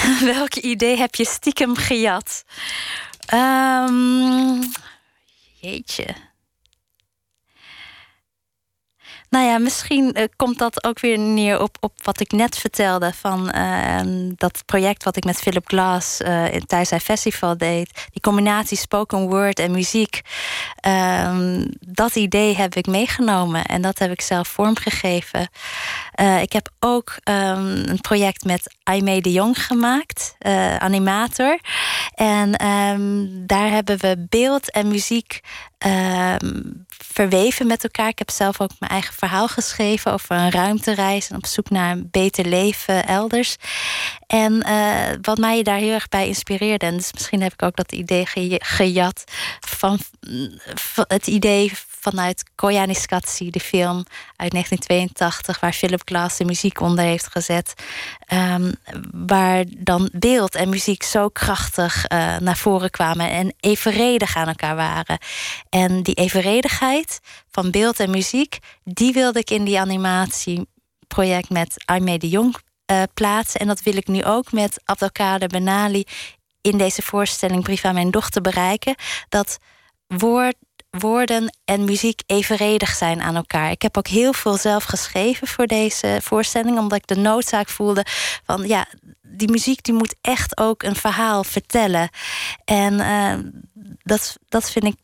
Welk 0.32 0.54
idee 0.54 0.96
heb 0.96 1.14
je 1.14 1.24
stiekem 1.24 1.76
gejat? 1.76 2.44
Um, 3.34 4.60
jeetje. 5.60 6.14
Nou 9.30 9.46
ja, 9.46 9.58
misschien 9.58 10.18
uh, 10.18 10.24
komt 10.36 10.58
dat 10.58 10.84
ook 10.84 11.00
weer 11.00 11.18
neer 11.18 11.60
op, 11.60 11.76
op 11.80 11.92
wat 12.02 12.20
ik 12.20 12.32
net 12.32 12.58
vertelde. 12.58 13.12
Van 13.14 13.52
uh, 13.56 14.00
dat 14.36 14.62
project 14.66 15.04
wat 15.04 15.16
ik 15.16 15.24
met 15.24 15.36
Philip 15.36 15.68
Glass 15.68 16.20
uh, 16.20 16.44
tijdens 16.44 16.88
zijn 16.88 17.00
festival 17.00 17.56
deed. 17.56 18.08
Die 18.12 18.22
combinatie 18.22 18.76
spoken 18.76 19.28
word 19.28 19.58
en 19.58 19.70
muziek. 19.70 20.20
dat 21.80 22.16
idee 22.16 22.56
heb 22.56 22.74
ik 22.74 22.86
meegenomen 22.86 23.64
en 23.64 23.82
dat 23.82 23.98
heb 23.98 24.10
ik 24.10 24.20
zelf 24.20 24.48
vormgegeven. 24.48 25.48
ik 26.40 26.52
heb 26.52 26.68
ook 26.78 27.16
um, 27.24 27.82
een 27.86 28.00
project 28.00 28.44
met 28.44 28.74
Aimee 28.82 29.20
de 29.20 29.32
Jong 29.32 29.66
gemaakt, 29.66 30.34
animator. 30.78 31.58
En 32.14 32.50
daar 33.46 33.70
hebben 33.70 33.98
we 33.98 34.26
beeld 34.28 34.70
en 34.70 34.88
muziek 34.88 35.40
um, 35.86 36.86
verweven 36.88 37.66
met 37.66 37.82
elkaar. 37.82 38.08
Ik 38.08 38.18
heb 38.18 38.30
zelf 38.30 38.60
ook 38.60 38.70
mijn 38.78 38.92
eigen 38.92 39.14
verhaal 39.14 39.48
geschreven 39.48 40.12
over 40.12 40.36
een 40.36 40.50
ruimtereis 40.50 41.30
en 41.30 41.36
op 41.36 41.46
zoek 41.46 41.70
naar 41.70 41.90
een 41.92 42.08
beter 42.10 42.46
leven 42.46 43.06
elders. 43.06 43.56
En 44.26 44.66
uh, 44.68 45.06
wat 45.22 45.38
mij 45.38 45.62
daar 45.62 45.78
heel 45.78 45.92
erg 45.92 46.08
bij 46.08 46.26
inspireerde, 46.26 46.86
en 46.86 46.96
dus 46.96 47.12
misschien 47.12 47.42
heb 47.42 47.52
ik 47.52 47.62
ook 47.62 47.76
dat 47.76 47.92
idee 47.92 48.26
gejat 48.58 49.24
van, 49.60 49.98
van 50.74 51.04
het 51.08 51.26
idee 51.26 51.72
vanuit 52.00 52.50
Koyaanisqatsi, 52.54 53.50
de 53.50 53.60
film 53.60 53.96
uit 54.36 54.50
1982, 54.50 55.60
waar 55.60 55.72
Philip 55.72 56.02
Glass 56.04 56.36
de 56.36 56.44
muziek 56.44 56.80
onder 56.80 57.04
heeft 57.04 57.26
gezet. 57.26 57.74
Um, 58.32 58.72
waar 59.12 59.64
dan 59.78 60.10
beeld 60.12 60.54
en 60.54 60.68
muziek 60.68 61.02
zo 61.02 61.28
krachtig 61.28 62.10
uh, 62.12 62.36
naar 62.36 62.56
voren 62.56 62.90
kwamen 62.90 63.30
en 63.30 63.54
evenredig 63.60 64.36
aan 64.36 64.48
elkaar 64.48 64.76
waren. 64.76 65.18
En 65.68 66.02
die 66.02 66.14
evenredigheid 66.14 67.20
van 67.50 67.70
beeld 67.70 68.00
en 68.00 68.10
muziek, 68.10 68.58
die 68.84 69.12
wilde 69.12 69.38
ik 69.38 69.50
in 69.50 69.64
die 69.64 69.80
animatieproject 69.80 71.50
met 71.50 71.82
Aimee 71.84 72.18
de 72.18 72.28
Jong 72.28 72.56
uh, 72.90 73.02
plaatsen. 73.14 73.60
En 73.60 73.66
dat 73.66 73.82
wil 73.82 73.96
ik 73.96 74.06
nu 74.06 74.24
ook 74.24 74.52
met 74.52 74.80
Abdelkader 74.84 75.48
Benali 75.48 76.04
in 76.60 76.78
deze 76.78 77.02
voorstelling 77.02 77.62
Brief 77.62 77.84
aan 77.84 77.94
mijn 77.94 78.10
dochter 78.10 78.42
bereiken. 78.42 78.94
Dat 79.28 79.58
woord 80.06 80.56
woorden 80.90 81.56
en 81.64 81.84
muziek 81.84 82.22
evenredig 82.26 82.94
zijn 82.94 83.20
aan 83.20 83.36
elkaar. 83.36 83.70
Ik 83.70 83.82
heb 83.82 83.96
ook 83.96 84.06
heel 84.06 84.32
veel 84.32 84.56
zelf 84.56 84.84
geschreven 84.84 85.46
voor 85.46 85.66
deze 85.66 86.18
voorstelling, 86.22 86.78
omdat 86.78 86.98
ik 86.98 87.06
de 87.06 87.16
noodzaak 87.16 87.68
voelde 87.68 88.04
van 88.44 88.68
ja, 88.68 88.86
die 89.22 89.50
muziek 89.50 89.82
die 89.82 89.94
moet 89.94 90.14
echt 90.20 90.58
ook 90.58 90.82
een 90.82 90.96
verhaal 90.96 91.44
vertellen. 91.44 92.08
En 92.64 92.94
uh, 92.94 93.34
dat, 94.02 94.36
dat 94.48 94.70
vind 94.70 94.84
ik 94.84 94.96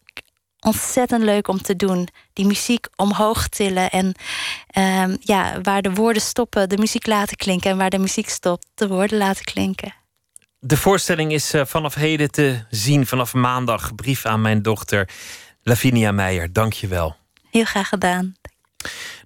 ontzettend 0.60 1.22
leuk 1.22 1.48
om 1.48 1.62
te 1.62 1.76
doen. 1.76 2.08
Die 2.32 2.46
muziek 2.46 2.86
omhoog 2.96 3.48
tillen 3.48 3.90
en 3.90 4.14
uh, 4.78 5.16
ja, 5.20 5.60
waar 5.62 5.82
de 5.82 5.92
woorden 5.92 6.22
stoppen, 6.22 6.68
de 6.68 6.78
muziek 6.78 7.06
laten 7.06 7.36
klinken 7.36 7.70
en 7.70 7.76
waar 7.76 7.90
de 7.90 7.98
muziek 7.98 8.28
stopt, 8.28 8.66
de 8.74 8.88
woorden 8.88 9.18
laten 9.18 9.44
klinken. 9.44 9.94
De 10.58 10.76
voorstelling 10.76 11.32
is 11.32 11.54
uh, 11.54 11.64
vanaf 11.64 11.94
heden 11.94 12.30
te 12.30 12.64
zien, 12.70 13.06
vanaf 13.06 13.34
maandag. 13.34 13.94
Brief 13.94 14.24
aan 14.24 14.40
mijn 14.40 14.62
dochter. 14.62 15.08
Lavinia 15.68 16.12
Meijer, 16.12 16.52
dank 16.52 16.72
je 16.72 16.86
wel. 16.86 17.16
Heel 17.50 17.64
graag 17.64 17.88
gedaan. 17.88 18.34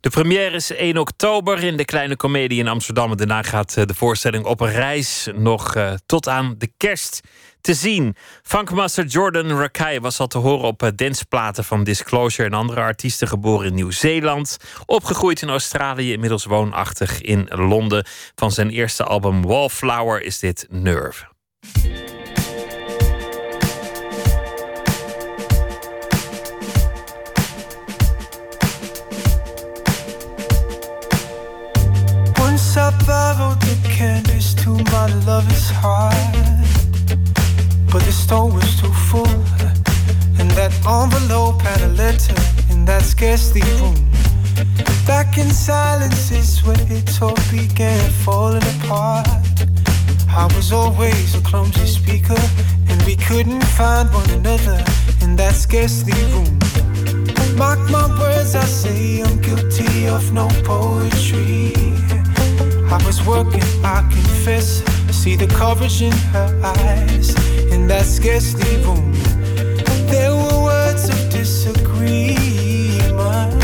De 0.01 0.11
première 0.11 0.57
is 0.57 0.71
1 0.71 0.99
oktober 0.99 1.65
in 1.65 1.77
de 1.77 1.85
Kleine 1.85 2.17
Comedie 2.17 2.59
in 2.59 2.69
Amsterdam. 2.69 3.11
En 3.11 3.17
daarna 3.17 3.43
gaat 3.43 3.77
eh, 3.77 3.85
de 3.85 3.95
voorstelling 3.95 4.45
op 4.45 4.61
een 4.61 4.73
reis 4.73 5.29
nog 5.35 5.77
uh, 5.77 5.93
tot 6.07 6.29
aan 6.29 6.55
de 6.59 6.73
kerst 6.77 7.21
te 7.61 7.75
zien. 7.75 8.17
Funkmaster 8.43 9.05
Jordan 9.05 9.59
Rakai 9.59 10.01
was 10.01 10.21
al 10.21 10.27
te 10.27 10.39
horen 10.39 10.67
op 10.67 10.83
uh, 10.83 10.89
danceplaten 10.95 11.65
van 11.65 11.85
Disclosure 11.85 12.49
en 12.49 12.55
andere 12.55 12.81
artiesten. 12.81 13.29
Geboren 13.29 13.67
in 13.67 13.75
Nieuw-Zeeland, 13.75 14.57
opgegroeid 14.87 15.43
in 15.43 15.49
Australië, 15.49 16.13
inmiddels 16.13 16.45
woonachtig 16.45 17.21
in 17.21 17.49
Londen. 17.51 18.07
Van 18.35 18.53
zijn 18.53 18.71
eerste 18.71 19.05
album 19.05 19.43
Wallflower 19.43 20.23
is 20.23 20.39
dit 20.39 20.67
Nerve. 20.69 21.25
My 34.93 35.07
lover's 35.27 35.71
heart. 35.71 36.15
But 37.93 38.03
the 38.05 38.13
store 38.13 38.51
was 38.51 38.81
too 38.81 38.93
full. 39.11 39.41
And 40.39 40.51
that 40.53 40.73
envelope 40.87 41.61
had 41.63 41.81
a 41.83 41.89
letter 41.89 42.41
in 42.71 42.85
that 42.87 43.03
scarcely 43.03 43.63
room. 43.79 43.97
Back 45.07 45.39
in 45.39 45.51
silence 45.51 46.31
is 46.31 46.61
where 46.65 46.87
it 46.89 47.23
all 47.23 47.37
began 47.51 48.11
falling 48.25 48.63
apart. 48.77 49.29
I 50.29 50.49
was 50.55 50.73
always 50.73 51.35
a 51.35 51.41
clumsy 51.41 51.87
speaker, 51.87 52.43
and 52.89 53.03
we 53.03 53.17
couldn't 53.17 53.65
find 53.79 54.09
one 54.13 54.31
another 54.31 54.83
in 55.23 55.37
that 55.37 55.55
scarcely 55.55 56.15
room. 56.33 56.59
Mark 57.57 57.81
my 57.91 58.07
words, 58.19 58.55
I 58.55 58.65
say 58.65 59.23
I'm 59.23 59.41
guilty 59.41 60.07
of 60.07 60.33
no 60.33 60.49
poetry. 60.65 61.73
I 62.93 62.97
was 63.07 63.25
working, 63.25 63.63
I 63.85 64.01
confess. 64.11 64.83
I 65.09 65.13
see 65.13 65.37
the 65.37 65.47
courage 65.47 66.03
in 66.03 66.11
her 66.11 66.61
eyes 66.65 67.31
in 67.71 67.87
that 67.87 68.05
scarcely 68.05 68.79
room. 68.85 69.13
There 70.11 70.35
were 70.35 70.65
words 70.65 71.09
of 71.09 71.31
disagreement, 71.31 73.55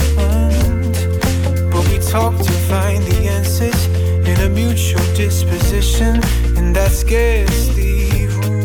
but 1.73 1.89
we 1.89 1.98
talked 1.98 2.44
to 2.44 2.53
find 2.70 3.03
the 3.03 3.27
answers 3.28 3.86
in 4.28 4.39
a 4.47 4.48
mutual 4.48 5.03
disposition 5.16 6.23
in 6.57 6.73
that 6.74 6.93
scarcely 6.93 8.28
room. 8.28 8.62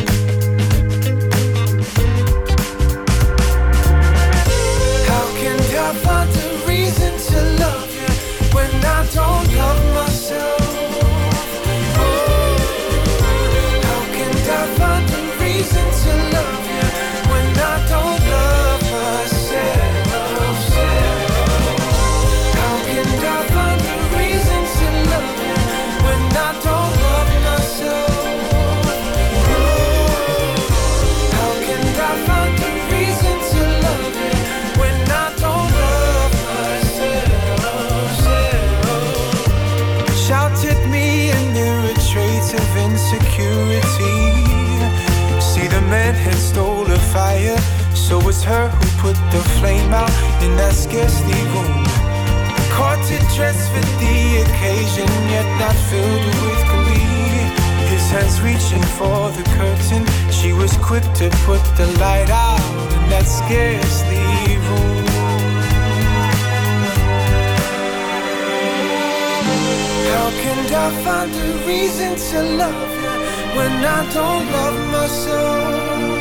How 5.09 5.25
can 5.41 5.59
I 5.59 5.93
find 6.05 6.29
a 6.29 6.67
reason 6.67 7.17
to 7.29 7.41
love 7.63 7.89
you 7.95 8.09
when 8.55 8.69
I 8.85 9.07
don't 9.11 9.55
love 9.55 9.90
her 48.51 48.67
who 48.67 48.87
put 48.99 49.17
the 49.31 49.41
flame 49.57 49.93
out 49.93 50.11
in 50.43 50.51
that 50.59 50.75
scarcely 50.75 51.39
room. 51.55 51.83
Caught 52.75 53.05
it 53.15 53.23
dressed 53.35 53.67
for 53.71 53.83
the 54.01 54.17
occasion, 54.43 55.07
yet 55.31 55.47
not 55.61 55.77
filled 55.87 56.25
with 56.43 56.61
glee. 56.71 57.47
His 57.93 58.05
hands 58.11 58.37
reaching 58.47 58.83
for 58.99 59.31
the 59.37 59.45
curtain. 59.55 60.03
She 60.39 60.51
was 60.51 60.71
quick 60.89 61.05
to 61.19 61.27
put 61.47 61.63
the 61.79 61.87
light 62.03 62.29
out 62.29 62.59
in 62.95 63.03
that 63.13 63.27
scarcely 63.39 64.27
room. 64.67 65.05
How 70.11 70.29
can 70.43 70.59
I 70.83 70.87
find 71.05 71.31
a 71.47 71.51
reason 71.69 72.11
to 72.29 72.37
love 72.61 72.91
you 73.03 73.15
when 73.57 73.73
I 73.97 73.99
don't 74.13 74.45
love 74.57 74.77
myself? 74.95 76.20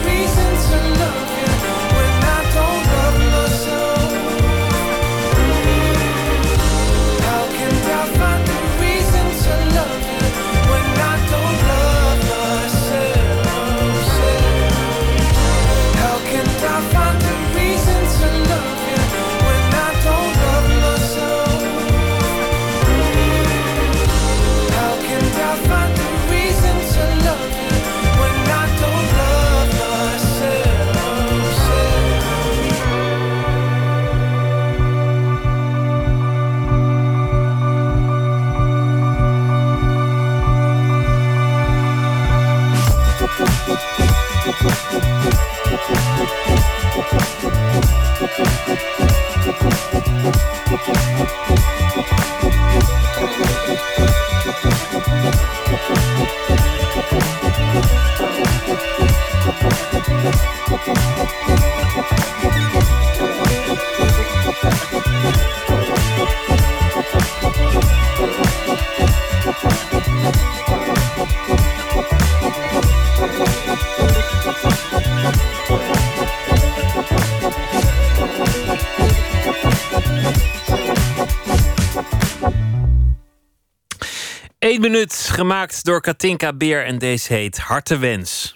minuut, 84.81 85.13
gemaakt 85.13 85.85
door 85.85 86.01
Katinka 86.01 86.53
Beer 86.53 86.85
en 86.85 86.97
deze 86.97 87.33
heet 87.33 87.57
Hartewens. 87.57 88.55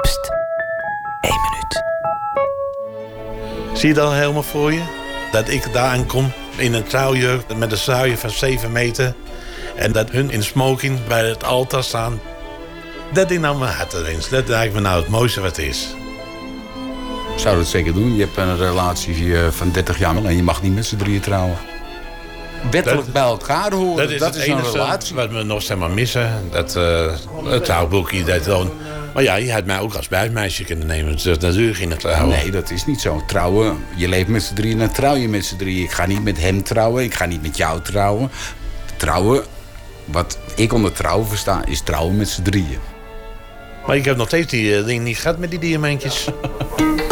Pst, 0.00 0.30
1 1.20 1.34
minuut. 1.50 1.82
Zie 3.78 3.88
je 3.88 3.94
dat 3.94 4.12
helemaal 4.12 4.42
voor 4.42 4.72
je? 4.72 4.82
Dat 5.32 5.48
ik 5.48 5.72
daar 5.72 5.88
aankom 5.88 6.32
in 6.56 6.74
een 6.74 6.84
trouwjurk 6.84 7.56
met 7.56 7.72
een 7.72 7.78
sluier 7.78 8.16
van 8.16 8.30
7 8.30 8.72
meter... 8.72 9.14
en 9.76 9.92
dat 9.92 10.10
hun 10.10 10.30
in 10.30 10.42
smoking 10.42 11.06
bij 11.06 11.28
het 11.28 11.44
altaar 11.44 11.84
staan. 11.84 12.20
Dat 13.12 13.30
ik 13.30 13.40
nou 13.40 13.58
mijn 13.58 13.74
hart 13.74 13.92
erin. 13.92 14.20
Dat 14.30 14.48
lijkt 14.48 14.74
me 14.74 14.80
nou 14.80 15.00
het 15.00 15.08
mooiste 15.08 15.40
wat 15.40 15.58
is. 15.58 15.94
Ik 17.34 17.38
zou 17.38 17.56
dat 17.56 17.66
zeker 17.66 17.94
doen. 17.94 18.16
Je 18.16 18.24
hebt 18.24 18.36
een 18.36 18.56
relatie 18.56 19.36
van 19.50 19.72
30 19.72 19.98
jaar 19.98 20.24
en 20.24 20.36
je 20.36 20.42
mag 20.42 20.62
niet 20.62 20.74
met 20.74 20.86
z'n 20.86 20.96
drieën 20.96 21.20
trouwen. 21.20 21.69
Wettelijk 22.70 23.04
Dat- 23.04 23.12
bij 23.12 23.22
elkaar 23.22 23.72
horen, 23.72 23.96
Dat 23.96 24.10
is, 24.10 24.20
het 24.20 24.34
een 24.36 24.40
enige 24.42 24.70
relatie. 24.70 25.14
wat 25.14 25.30
we 25.30 25.42
nog 25.42 25.62
zeg 25.62 25.76
maar 25.76 25.90
missen. 25.90 26.30
Dat 26.50 26.76
uh, 26.76 27.12
het 27.44 27.64
trouwboekje. 27.64 28.24
Dat 28.24 28.44
dan. 28.44 28.70
Maar 29.14 29.22
ja, 29.22 29.34
je 29.34 29.52
had 29.52 29.64
mij 29.64 29.78
ook 29.80 29.94
als 29.94 30.08
buismeisje 30.08 30.64
kunnen 30.64 30.86
nemen. 30.86 31.12
Dus 31.12 31.24
natuurlijk 31.38 31.76
ging 31.76 31.90
het 31.90 32.00
trouwen. 32.00 32.28
Nee, 32.36 32.50
dat 32.50 32.70
is 32.70 32.86
niet 32.86 33.00
zo. 33.00 33.22
Trouwen, 33.26 33.84
je 33.96 34.08
leeft 34.08 34.28
met 34.28 34.42
z'n 34.42 34.54
drieën, 34.54 34.78
dan 34.78 34.92
trouw 34.92 35.14
je 35.14 35.28
met 35.28 35.44
z'n 35.44 35.56
drieën. 35.56 35.82
Ik 35.84 35.90
ga 35.90 36.06
niet 36.06 36.22
met 36.24 36.38
hem 36.40 36.62
trouwen, 36.62 37.02
ik 37.04 37.14
ga 37.14 37.24
niet 37.26 37.42
met 37.42 37.56
jou 37.56 37.80
trouwen. 37.80 38.30
Trouwen, 38.96 39.42
wat 40.04 40.38
ik 40.56 40.72
onder 40.72 40.92
trouwen 40.92 41.26
versta, 41.28 41.62
is 41.66 41.80
trouwen 41.80 42.16
met 42.16 42.28
z'n 42.28 42.42
drieën. 42.42 42.78
Maar 43.86 43.96
ik 43.96 44.04
heb 44.04 44.16
nog 44.16 44.26
steeds 44.26 44.50
die 44.50 44.76
eh, 44.76 44.84
ding 44.84 45.04
niet 45.04 45.18
gehad 45.18 45.38
met 45.38 45.50
die 45.50 45.58
diamantjes. 45.58 46.26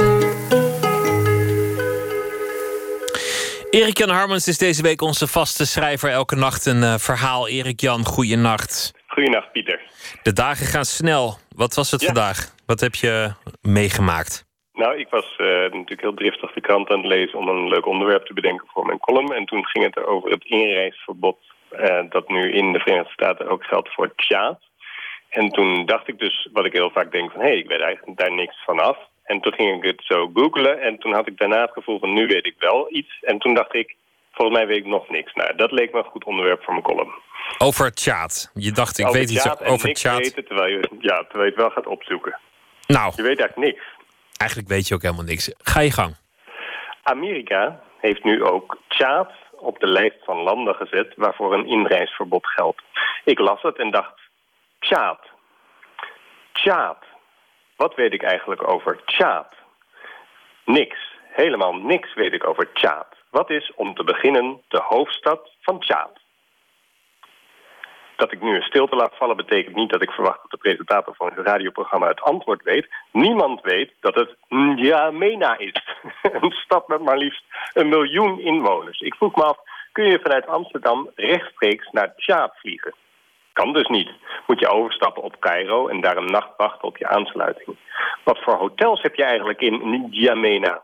Erik-Jan 3.71 4.09
Harmens 4.09 4.49
is 4.49 4.59
deze 4.59 4.83
week 4.83 5.01
onze 5.01 5.27
vaste 5.27 5.67
schrijver. 5.67 6.11
Elke 6.11 6.37
nacht 6.37 6.67
een 6.67 6.83
eh, 6.83 6.95
verhaal. 6.95 7.49
Erik-Jan, 7.49 8.05
goeienacht. 8.05 8.93
Goeienacht, 9.07 9.53
Pieter. 9.53 9.81
De 10.23 10.33
dagen 10.33 10.67
gaan 10.67 10.85
snel. 10.85 11.37
Wat 11.57 11.75
was 11.75 11.91
het 11.91 12.05
vandaag? 12.05 12.55
Wat 12.67 12.81
heb 12.81 12.95
je 12.95 13.33
meegemaakt? 13.63 14.47
Nou, 14.73 14.99
ik 14.99 15.09
was 15.09 15.37
eh, 15.37 15.47
natuurlijk 15.47 16.01
heel 16.01 16.15
driftig 16.15 16.53
de 16.53 16.61
krant 16.61 16.91
aan 16.91 16.99
het 16.99 17.07
lezen 17.07 17.39
om 17.39 17.49
een 17.49 17.69
leuk 17.69 17.87
onderwerp 17.87 18.27
te 18.27 18.35
bedenken 18.35 18.67
voor 18.73 18.87
mijn 18.87 18.99
column. 18.99 19.33
En 19.33 19.45
toen 19.45 19.67
ging 19.67 19.85
het 19.85 19.97
er 19.97 20.07
over 20.07 20.31
het 20.31 20.45
inreisverbod 20.45 21.39
eh, 21.71 22.03
dat 22.09 22.29
nu 22.29 22.53
in 22.53 22.73
de 22.73 22.79
Verenigde 22.79 23.13
Staten 23.13 23.49
ook 23.49 23.65
geldt 23.65 23.95
voor 23.95 24.15
Tjaat. 24.15 24.61
En 25.29 25.49
toen 25.49 25.87
dacht 25.87 26.09
ik 26.09 26.19
dus, 26.19 26.49
wat 26.53 26.65
ik 26.65 26.73
heel 26.73 26.91
vaak 26.91 27.13
denk 27.13 27.31
van, 27.31 27.41
hé, 27.41 27.47
hey, 27.47 27.59
ik 27.59 27.69
weet 27.69 27.81
eigenlijk 27.81 28.19
daar 28.19 28.35
niks 28.35 28.65
van 28.65 28.79
af. 28.79 28.99
En 29.29 29.41
toen 29.41 29.53
ging 29.53 29.77
ik 29.77 29.91
het 29.91 30.05
zo 30.05 30.31
googlen 30.35 30.81
en 30.81 30.99
toen 30.99 31.13
had 31.15 31.27
ik 31.27 31.39
daarna 31.39 31.61
het 31.61 31.73
gevoel 31.73 31.99
van, 31.99 32.13
nu 32.13 32.27
weet 32.27 32.47
ik 32.47 32.55
wel 32.59 32.87
iets. 32.91 33.19
En 33.21 33.39
toen 33.39 33.55
dacht 33.55 33.75
ik, 33.75 33.97
volgens 34.33 34.59
mij 34.59 34.67
weet 34.67 34.77
ik 34.77 34.87
nog 34.87 35.09
niks. 35.09 35.35
Nou, 35.35 35.57
dat 35.57 35.73
leek 35.73 35.93
me 35.93 35.99
een 35.99 36.05
goed 36.05 36.25
onderwerp 36.25 36.63
voor 36.63 36.73
mijn 36.73 36.85
column. 36.85 37.13
Over 37.59 37.93
Tjaat. 37.95 38.51
Je 38.55 38.73
dacht, 38.73 38.99
ik 38.99 39.07
Over 39.07 39.19
weet 39.19 39.31
iets 39.31 39.61
over 39.61 39.93
Tjaat. 39.93 40.19
Weten, 40.19 40.45
terwijl, 40.47 40.71
je, 40.73 40.89
ja, 41.01 41.17
terwijl 41.17 41.45
je 41.45 41.51
het 41.51 41.57
wel 41.57 41.71
gaat 41.71 41.87
opzoeken. 41.87 42.39
Nou, 42.87 43.13
Je 43.17 43.23
weet 43.23 43.39
eigenlijk 43.39 43.73
niks. 43.73 43.85
eigenlijk 44.37 44.71
weet 44.71 44.89
je 44.89 44.95
ook 44.95 45.03
helemaal 45.03 45.25
niks. 45.25 45.53
Ga 45.59 45.81
je 45.81 45.91
gang. 45.93 46.17
Amerika 47.03 47.81
heeft 48.01 48.25
nu 48.25 48.45
ook 48.45 48.79
Tjaad 48.89 49.33
op 49.53 49.79
de 49.81 49.87
lijst 49.87 50.25
van 50.25 50.37
landen 50.37 50.75
gezet 50.75 51.13
waarvoor 51.17 51.55
een 51.55 51.67
inreisverbod 51.67 52.47
geldt. 52.47 52.83
Ik 53.25 53.39
las 53.39 53.63
het 53.63 53.79
en 53.79 53.91
dacht, 53.91 54.21
Tjaad. 54.79 55.21
Tjaad. 56.53 56.99
Wat 57.79 57.95
weet 57.95 58.13
ik 58.13 58.23
eigenlijk 58.23 58.69
over 58.69 59.05
Tjaad? 59.05 59.55
Niks. 60.65 60.99
Helemaal 61.29 61.75
niks 61.75 62.15
weet 62.15 62.33
ik 62.33 62.47
over 62.47 62.73
Tjaad. 62.73 63.07
Wat 63.31 63.51
is, 63.51 63.73
om 63.75 63.95
te 63.95 64.05
beginnen, 64.05 64.63
de 64.69 64.83
hoofdstad 64.85 65.51
van 65.61 65.81
Tjaad? 65.81 66.21
Dat 68.17 68.33
ik 68.33 68.41
nu 68.41 68.55
een 68.55 68.63
stilte 68.63 68.97
laat 68.97 69.17
vallen 69.17 69.37
betekent 69.37 69.75
niet 69.75 69.91
dat 69.91 70.03
ik 70.03 70.11
verwacht 70.11 70.41
dat 70.43 70.51
de 70.51 70.57
presentator 70.57 71.15
van 71.15 71.33
het 71.35 71.47
radioprogramma 71.47 72.09
het 72.09 72.21
antwoord 72.21 72.63
weet. 72.63 72.89
Niemand 73.13 73.61
weet 73.61 73.93
dat 74.01 74.15
het 74.15 74.37
N'Djamena 74.49 75.59
is. 75.59 75.83
een 76.43 76.53
stad 76.53 76.89
met 76.89 77.01
maar 77.01 77.19
liefst 77.19 77.45
een 77.73 77.89
miljoen 77.89 78.41
inwoners. 78.41 79.01
Ik 79.01 79.15
vroeg 79.15 79.35
me 79.35 79.45
af, 79.45 79.59
kun 79.93 80.05
je 80.05 80.21
vanuit 80.23 80.47
Amsterdam 80.47 81.11
rechtstreeks 81.15 81.89
naar 81.91 82.15
Tjaad 82.17 82.59
vliegen? 82.59 82.95
Kan 83.59 83.73
dus 83.73 83.87
niet. 83.87 84.11
Moet 84.47 84.61
je 84.61 84.69
overstappen 84.69 85.23
op 85.23 85.39
Cairo 85.39 85.89
en 85.89 86.01
daar 86.01 86.17
een 86.17 86.33
nacht 86.39 86.51
wachten 86.57 86.89
op 86.89 86.97
je 86.97 87.09
aansluiting. 87.09 87.77
Wat 88.25 88.39
voor 88.39 88.55
hotels 88.55 89.03
heb 89.03 89.15
je 89.15 89.25
eigenlijk 89.25 89.61
in 89.61 89.81
N'Djamena? 89.83 90.83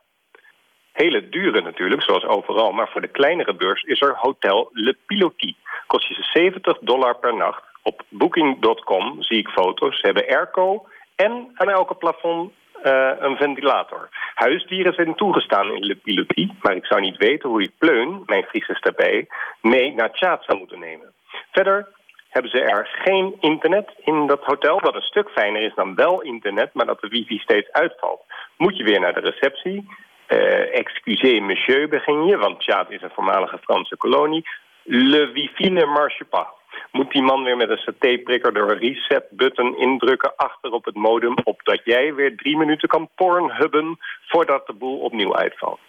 Hele 0.93 1.29
dure 1.29 1.61
natuurlijk, 1.61 2.03
zoals 2.03 2.25
overal. 2.25 2.73
Maar 2.73 2.89
voor 2.89 3.01
de 3.01 3.09
kleinere 3.09 3.55
beurs 3.55 3.83
is 3.83 4.01
er 4.01 4.15
Hotel 4.17 4.69
Le 4.73 4.97
Pilotis. 5.07 5.55
Kost 5.87 6.09
je 6.09 6.23
70 6.33 6.79
dollar 6.79 7.19
per 7.19 7.35
nacht. 7.35 7.63
Op 7.83 8.03
booking.com 8.09 9.23
zie 9.23 9.39
ik 9.39 9.49
foto's. 9.49 10.01
Ze 10.01 10.07
hebben 10.07 10.29
airco 10.29 10.87
en 11.17 11.51
aan 11.55 11.71
elke 11.71 11.95
plafond 11.95 12.53
eh, 12.83 13.11
een 13.19 13.37
ventilator. 13.37 14.09
Huisdieren 14.35 14.95
zijn 14.95 15.15
toegestaan 15.15 15.73
in 15.73 15.85
Le 15.85 15.95
Pilotis. 15.95 16.51
Maar 16.63 16.77
ik 16.77 16.87
zou 16.87 17.01
niet 17.01 17.17
weten 17.17 17.49
hoe 17.49 17.63
ik 17.63 17.79
Pleun, 17.79 18.23
mijn 18.27 18.45
Friese 18.45 18.77
daarbij, 18.81 19.27
mee 19.61 19.95
naar 19.95 20.13
Tjaat 20.13 20.45
zou 20.45 20.59
moeten 20.59 20.79
nemen. 20.79 21.13
Verder 21.53 21.89
hebben 22.35 22.51
ze 22.51 22.61
er 22.61 22.89
geen 22.93 23.37
internet 23.41 23.95
in 24.05 24.27
dat 24.27 24.45
hotel. 24.45 24.81
Wat 24.81 24.95
een 24.95 25.11
stuk 25.13 25.31
fijner 25.31 25.63
is 25.63 25.75
dan 25.75 25.95
wel 25.95 26.23
internet, 26.23 26.71
maar 26.75 26.87
dat 26.87 27.01
de 27.01 27.09
wifi 27.09 27.39
steeds 27.39 27.71
uitvalt. 27.71 28.25
Moet 28.57 28.77
je 28.77 28.85
weer 28.85 29.01
naar 29.01 29.15
de 29.15 29.21
receptie. 29.31 29.89
Eh, 30.27 30.79
excusez 30.79 31.41
monsieur 31.41 31.89
begin 31.89 32.25
je, 32.25 32.37
want 32.37 32.61
Tjaad 32.61 32.91
is 32.91 33.03
een 33.03 33.11
voormalige 33.15 33.59
Franse 33.59 33.97
kolonie. 33.97 34.49
Le 34.83 35.31
wifi 35.33 35.71
ne 35.71 35.87
marche 35.87 36.25
pas. 36.25 36.47
moet 36.93 37.13
die 37.13 37.23
man 37.23 37.45
weer 37.45 37.57
met 37.57 37.71
een 37.71 37.77
satéprikker 37.79 38.55
de 38.55 38.75
reset-button 38.75 39.79
indrukken 39.79 40.37
achter 40.37 40.71
op 40.71 40.85
het 40.85 40.95
modem, 40.95 41.35
opdat 41.45 41.81
jij 41.85 42.15
weer 42.15 42.37
drie 42.37 42.57
minuten 42.57 42.89
kan 42.89 43.09
pornhubben 43.15 43.99
voordat 44.27 44.67
de 44.67 44.73
boel 44.73 44.99
opnieuw 44.99 45.37
uitvalt. 45.37 45.81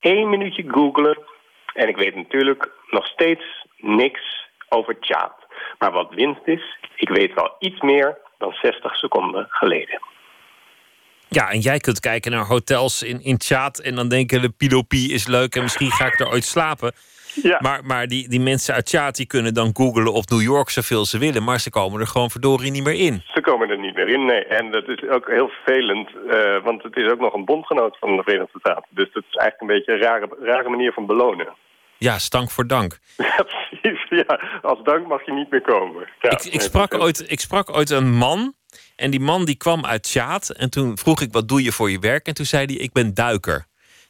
Eén 0.00 0.28
minuutje 0.28 0.64
googlen 0.66 1.18
en 1.74 1.88
ik 1.88 1.96
weet 1.96 2.14
natuurlijk 2.14 2.70
nog 2.90 3.06
steeds 3.06 3.66
niks 3.76 4.48
over 4.68 4.96
chat. 5.00 5.41
Maar 5.78 5.92
wat 5.92 6.14
winst 6.14 6.46
is, 6.46 6.78
ik 6.96 7.08
weet 7.08 7.34
wel 7.34 7.56
iets 7.58 7.80
meer 7.80 8.18
dan 8.38 8.52
60 8.52 8.96
seconden 8.96 9.46
geleden. 9.48 10.00
Ja, 11.28 11.50
en 11.50 11.58
jij 11.58 11.78
kunt 11.78 12.00
kijken 12.00 12.30
naar 12.30 12.46
hotels 12.46 13.02
in, 13.02 13.22
in 13.22 13.36
Tjaat 13.36 13.78
en 13.78 13.94
dan 13.94 14.08
denken 14.08 14.40
de 14.40 14.50
pilopie 14.50 15.12
is 15.12 15.26
leuk 15.26 15.54
en 15.54 15.62
misschien 15.62 15.90
ga 15.90 16.06
ik 16.06 16.20
er 16.20 16.30
ooit 16.30 16.44
slapen. 16.44 16.92
Ja. 17.34 17.58
Maar, 17.60 17.84
maar 17.84 18.06
die, 18.06 18.28
die 18.28 18.40
mensen 18.40 18.74
uit 18.74 18.86
Tjaat 18.86 19.16
die 19.16 19.26
kunnen 19.26 19.54
dan 19.54 19.70
googlen 19.72 20.12
op 20.12 20.28
New 20.30 20.40
York 20.40 20.68
zoveel 20.70 21.04
ze 21.04 21.18
willen, 21.18 21.44
maar 21.44 21.60
ze 21.60 21.70
komen 21.70 22.00
er 22.00 22.06
gewoon 22.06 22.30
verdorie 22.30 22.70
niet 22.70 22.84
meer 22.84 22.98
in. 22.98 23.22
Ze 23.34 23.40
komen 23.40 23.70
er 23.70 23.78
niet 23.78 23.94
meer 23.94 24.08
in, 24.08 24.24
nee. 24.24 24.44
En 24.44 24.70
dat 24.70 24.88
is 24.88 25.08
ook 25.08 25.28
heel 25.28 25.48
vervelend, 25.48 26.08
eh, 26.30 26.62
want 26.64 26.82
het 26.82 26.96
is 26.96 27.10
ook 27.10 27.20
nog 27.20 27.34
een 27.34 27.44
bondgenoot 27.44 27.96
van 27.98 28.16
de 28.16 28.22
Verenigde 28.22 28.58
Staten. 28.58 28.88
Dus 28.88 29.12
dat 29.12 29.24
is 29.30 29.36
eigenlijk 29.36 29.60
een 29.60 29.76
beetje 29.76 29.92
een 29.92 30.08
rare, 30.08 30.28
rare 30.40 30.68
manier 30.68 30.92
van 30.92 31.06
belonen. 31.06 31.48
Ja, 32.02 32.18
stank 32.18 32.50
voor 32.50 32.66
dank. 32.66 32.98
Ja, 33.16 33.42
precies. 33.42 34.06
Ja, 34.08 34.40
als 34.62 34.78
dank 34.84 35.06
mag 35.06 35.26
je 35.26 35.32
niet 35.32 35.50
meer 35.50 35.62
komen. 35.62 36.08
Ja, 36.20 36.30
ik, 36.30 36.44
ik, 36.44 36.60
sprak 36.60 36.94
ooit, 36.94 37.30
ik 37.30 37.40
sprak 37.40 37.76
ooit 37.76 37.90
een 37.90 38.12
man. 38.12 38.54
En 38.96 39.10
die 39.10 39.20
man 39.20 39.44
die 39.44 39.56
kwam 39.56 39.84
uit 39.86 40.02
Tjaat. 40.02 40.50
En 40.50 40.70
toen 40.70 40.98
vroeg 40.98 41.20
ik, 41.20 41.32
wat 41.32 41.48
doe 41.48 41.62
je 41.62 41.72
voor 41.72 41.90
je 41.90 41.98
werk? 41.98 42.26
En 42.26 42.34
toen 42.34 42.46
zei 42.46 42.64
hij, 42.64 42.74
ik 42.74 42.92
ben 42.92 43.14
duiker. 43.14 43.66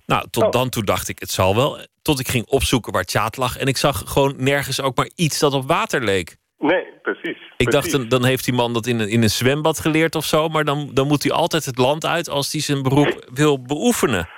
Nou, 0.07 0.27
tot 0.31 0.43
Oh. 0.43 0.51
dan 0.51 0.69
toe 0.69 0.85
dacht 0.85 1.09
ik, 1.09 1.19
het 1.19 1.31
zal 1.31 1.55
wel. 1.57 1.79
Tot 2.03 2.21
ik 2.21 2.29
ging 2.29 2.47
opzoeken 2.47 2.93
waar 2.93 3.05
Tjaat 3.05 3.37
lag. 3.37 3.57
En 3.57 3.67
ik 3.67 3.77
zag 3.77 4.03
gewoon 4.07 4.35
nergens 4.37 4.81
ook 4.81 4.97
maar 4.97 5.11
iets 5.15 5.39
dat 5.39 5.55
op 5.55 5.67
water 5.67 6.05
leek. 6.05 6.37
Nee, 6.59 6.85
precies. 7.03 7.37
Ik 7.57 7.69
precies. 7.69 7.73
dacht, 7.73 7.91
dan, 7.91 8.09
dan 8.09 8.25
heeft 8.25 8.45
die 8.45 8.55
man 8.55 8.73
dat 8.73 8.87
in 8.87 9.01
een, 9.01 9.09
in 9.09 9.23
een 9.23 9.31
zwembad 9.31 9.81
geleerd 9.81 10.15
of 10.15 10.25
zo. 10.25 10.49
Maar 10.49 10.65
dan, 10.65 10.91
dan 10.93 11.07
moet 11.07 11.23
hij 11.23 11.33
altijd 11.33 11.65
het 11.65 11.79
land 11.79 12.07
uit 12.07 12.29
als 12.29 12.53
hij 12.53 12.61
zijn 12.61 12.83
beroep 12.83 13.29
wil 13.33 13.63
beoefenen. 13.63 14.29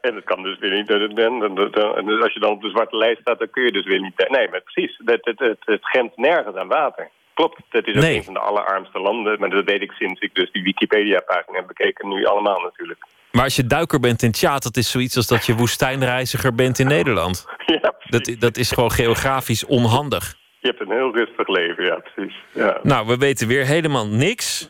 En 0.00 0.14
het 0.14 0.24
kan 0.24 0.42
dus 0.42 0.58
weer 0.58 0.70
niet 0.72 0.86
dat 0.88 1.00
het 1.00 1.14
ben. 1.14 1.42
En 1.42 1.54
dat- 1.54 1.74
dat- 1.74 2.06
dus 2.06 2.22
als 2.22 2.32
je 2.32 2.40
dan 2.40 2.50
op 2.50 2.62
de 2.62 2.70
zwarte 2.70 2.96
lijst 2.96 3.20
staat, 3.20 3.38
dan 3.38 3.50
kun 3.50 3.62
je 3.64 3.72
dus 3.72 3.84
weer 3.86 4.00
niet... 4.00 4.28
Nee, 4.28 4.48
maar 4.50 4.60
precies. 4.60 5.00
Het, 5.04 5.18
het, 5.24 5.38
het, 5.38 5.58
het 5.64 5.84
grenst 5.84 6.16
nergens 6.16 6.56
aan 6.56 6.68
water. 6.68 7.10
Klopt, 7.34 7.58
het 7.68 7.86
is 7.86 7.94
ook 7.96 8.02
Nee. 8.02 8.16
een 8.16 8.24
van 8.24 8.34
de 8.34 8.40
allerarmste 8.40 8.98
landen. 9.00 9.38
Maar 9.40 9.50
dat 9.50 9.64
weet 9.64 9.82
ik 9.82 9.92
sinds 9.92 10.20
ik 10.20 10.34
dus 10.34 10.52
die 10.52 10.62
Wikipedia-pagina 10.62 11.56
heb 11.58 11.66
bekeken. 11.66 12.08
Nu 12.08 12.24
allemaal 12.24 12.60
natuurlijk. 12.60 13.06
Maar 13.32 13.44
als 13.44 13.56
je 13.56 13.66
duiker 13.66 14.00
bent 14.00 14.22
in 14.22 14.32
Tjaat, 14.32 14.62
dat 14.62 14.76
is 14.76 14.90
zoiets 14.90 15.16
als 15.16 15.26
dat 15.26 15.46
je 15.46 15.54
woestijnreiziger 15.54 16.54
bent 16.54 16.78
in 16.78 16.86
Nederland. 16.86 17.46
Ja, 17.82 17.94
Dat, 18.08 18.34
dat 18.38 18.56
is 18.56 18.70
gewoon 18.70 18.90
geografisch 18.90 19.64
onhandig. 19.66 20.34
je 20.60 20.68
hebt 20.68 20.80
een 20.80 20.90
heel 20.90 21.14
rustig 21.16 21.48
leven, 21.48 21.84
ja, 21.84 21.96
precies. 22.14 22.34
Ja. 22.52 22.78
Nou, 22.82 23.06
we 23.06 23.16
weten 23.16 23.48
weer 23.48 23.64
helemaal 23.66 24.06
niks. 24.06 24.68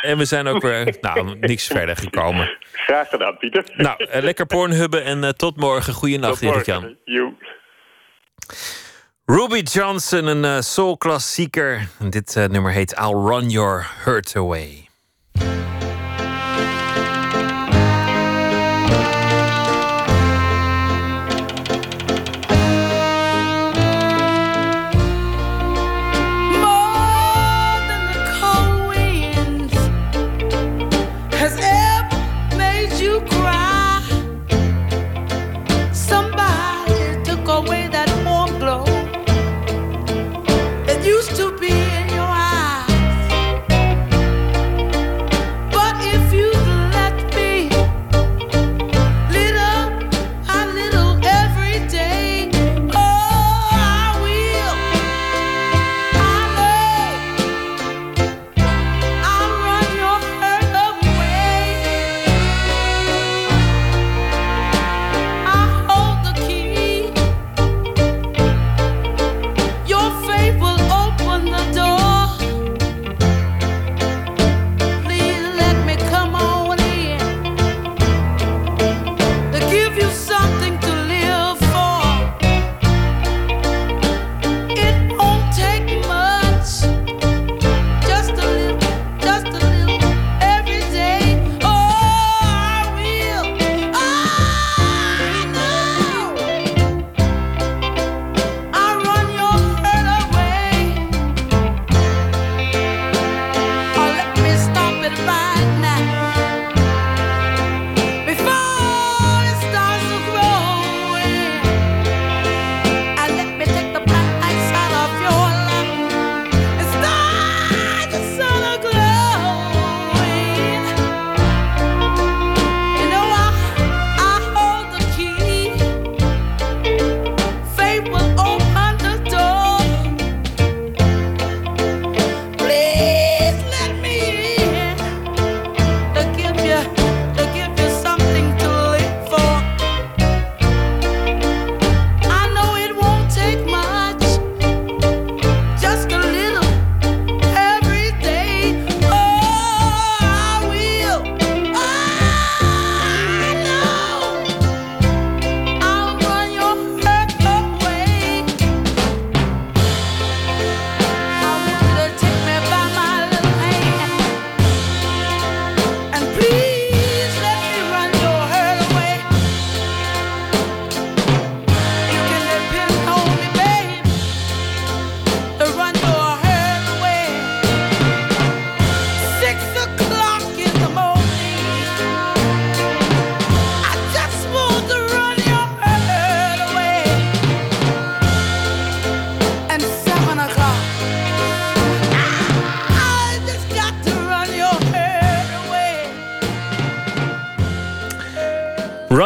En 0.00 0.18
we 0.18 0.24
zijn 0.24 0.46
ook 0.46 0.62
weer 0.62 0.96
nou, 1.00 1.38
niks 1.38 1.66
verder 1.66 1.96
gekomen. 1.96 2.56
Graag 2.72 3.08
gedaan, 3.08 3.38
Pieter. 3.38 3.64
Nou, 3.76 4.04
eh, 4.04 4.22
lekker 4.22 4.46
pornhubben 4.46 5.04
en 5.04 5.24
eh, 5.24 5.30
tot 5.30 5.56
morgen. 5.56 5.92
Goeienacht. 5.94 6.42
Erik-Jan. 6.42 6.96
Ruby 9.24 9.58
Johnson, 9.58 10.26
een 10.26 10.44
eh, 10.44 10.60
soul-klassieker. 10.60 11.88
En 11.98 12.10
Dit 12.10 12.34
nummer 12.50 12.72
heet 12.72 12.92
I'll 12.92 13.28
Run 13.28 13.50
Your 13.50 13.86
Hurt 14.04 14.36
Away. 14.36 14.87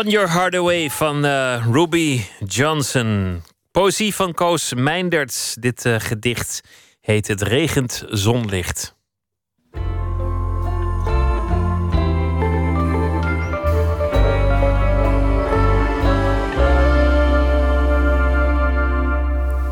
Run 0.03 0.11
Your 0.11 0.31
Heart 0.31 0.55
Away 0.55 0.91
van 0.91 1.25
eh, 1.25 1.67
Ruby 1.71 2.21
Johnson. 2.47 3.43
Poëzie 3.71 4.15
van 4.15 4.35
Koos 4.35 4.75
Mijnderts. 4.75 5.57
Dit 5.61 5.85
uh, 5.85 5.95
gedicht 5.99 6.61
heet 7.01 7.29
Het 7.29 7.43
regent 7.43 8.05
zonlicht. 8.09 8.95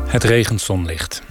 Het 0.07 0.23
regent 0.23 0.61
zonlicht. 0.61 1.21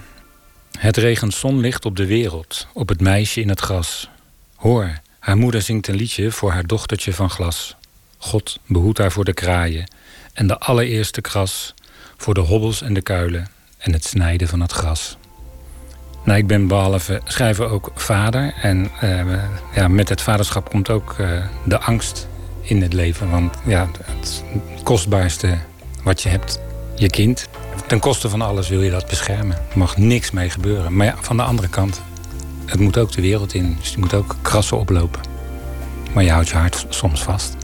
Het 0.78 0.96
regent 0.96 1.34
zonlicht 1.34 1.84
op 1.84 1.96
de 1.96 2.06
wereld, 2.06 2.66
op 2.72 2.88
het 2.88 3.00
meisje 3.00 3.40
in 3.40 3.48
het 3.48 3.60
gras. 3.60 4.10
Hoor, 4.56 5.00
haar 5.18 5.36
moeder 5.36 5.62
zingt 5.62 5.88
een 5.88 5.96
liedje 5.96 6.30
voor 6.30 6.50
haar 6.50 6.66
dochtertje 6.66 7.12
van 7.12 7.30
glas. 7.30 7.78
God 8.22 8.58
behoedt 8.66 8.98
haar 8.98 9.12
voor 9.12 9.24
de 9.24 9.34
kraaien 9.34 9.90
en 10.32 10.46
de 10.46 10.58
allereerste 10.58 11.20
kras, 11.20 11.74
voor 12.16 12.34
de 12.34 12.40
hobbels 12.40 12.82
en 12.82 12.94
de 12.94 13.02
kuilen 13.02 13.48
en 13.78 13.92
het 13.92 14.04
snijden 14.04 14.48
van 14.48 14.60
het 14.60 14.72
gras. 14.72 15.16
Nou, 16.24 16.38
ik 16.38 16.46
ben 16.46 16.66
behalve 16.66 17.20
schrijver 17.24 17.68
ook 17.68 17.90
vader. 17.94 18.54
En 18.62 18.90
uh, 19.02 19.42
ja, 19.74 19.88
met 19.88 20.08
het 20.08 20.20
vaderschap 20.20 20.70
komt 20.70 20.90
ook 20.90 21.16
uh, 21.20 21.44
de 21.64 21.78
angst 21.78 22.28
in 22.62 22.82
het 22.82 22.92
leven. 22.92 23.30
Want 23.30 23.56
ja, 23.64 23.88
het 24.04 24.42
kostbaarste 24.82 25.58
wat 26.02 26.22
je 26.22 26.28
hebt, 26.28 26.60
je 26.96 27.10
kind. 27.10 27.48
Ten 27.86 27.98
koste 27.98 28.28
van 28.28 28.40
alles 28.40 28.68
wil 28.68 28.82
je 28.82 28.90
dat 28.90 29.08
beschermen. 29.08 29.56
Er 29.56 29.78
mag 29.78 29.96
niks 29.96 30.30
mee 30.30 30.50
gebeuren. 30.50 30.96
Maar 30.96 31.06
ja, 31.06 31.16
van 31.20 31.36
de 31.36 31.42
andere 31.42 31.68
kant, 31.68 32.02
het 32.66 32.80
moet 32.80 32.98
ook 32.98 33.12
de 33.12 33.22
wereld 33.22 33.54
in. 33.54 33.76
Dus 33.80 33.90
je 33.90 33.98
moet 33.98 34.14
ook 34.14 34.36
krassen 34.42 34.78
oplopen. 34.78 35.20
Maar 36.12 36.24
je 36.24 36.30
houdt 36.30 36.48
je 36.48 36.56
hart 36.56 36.86
soms 36.88 37.22
vast. 37.22 37.56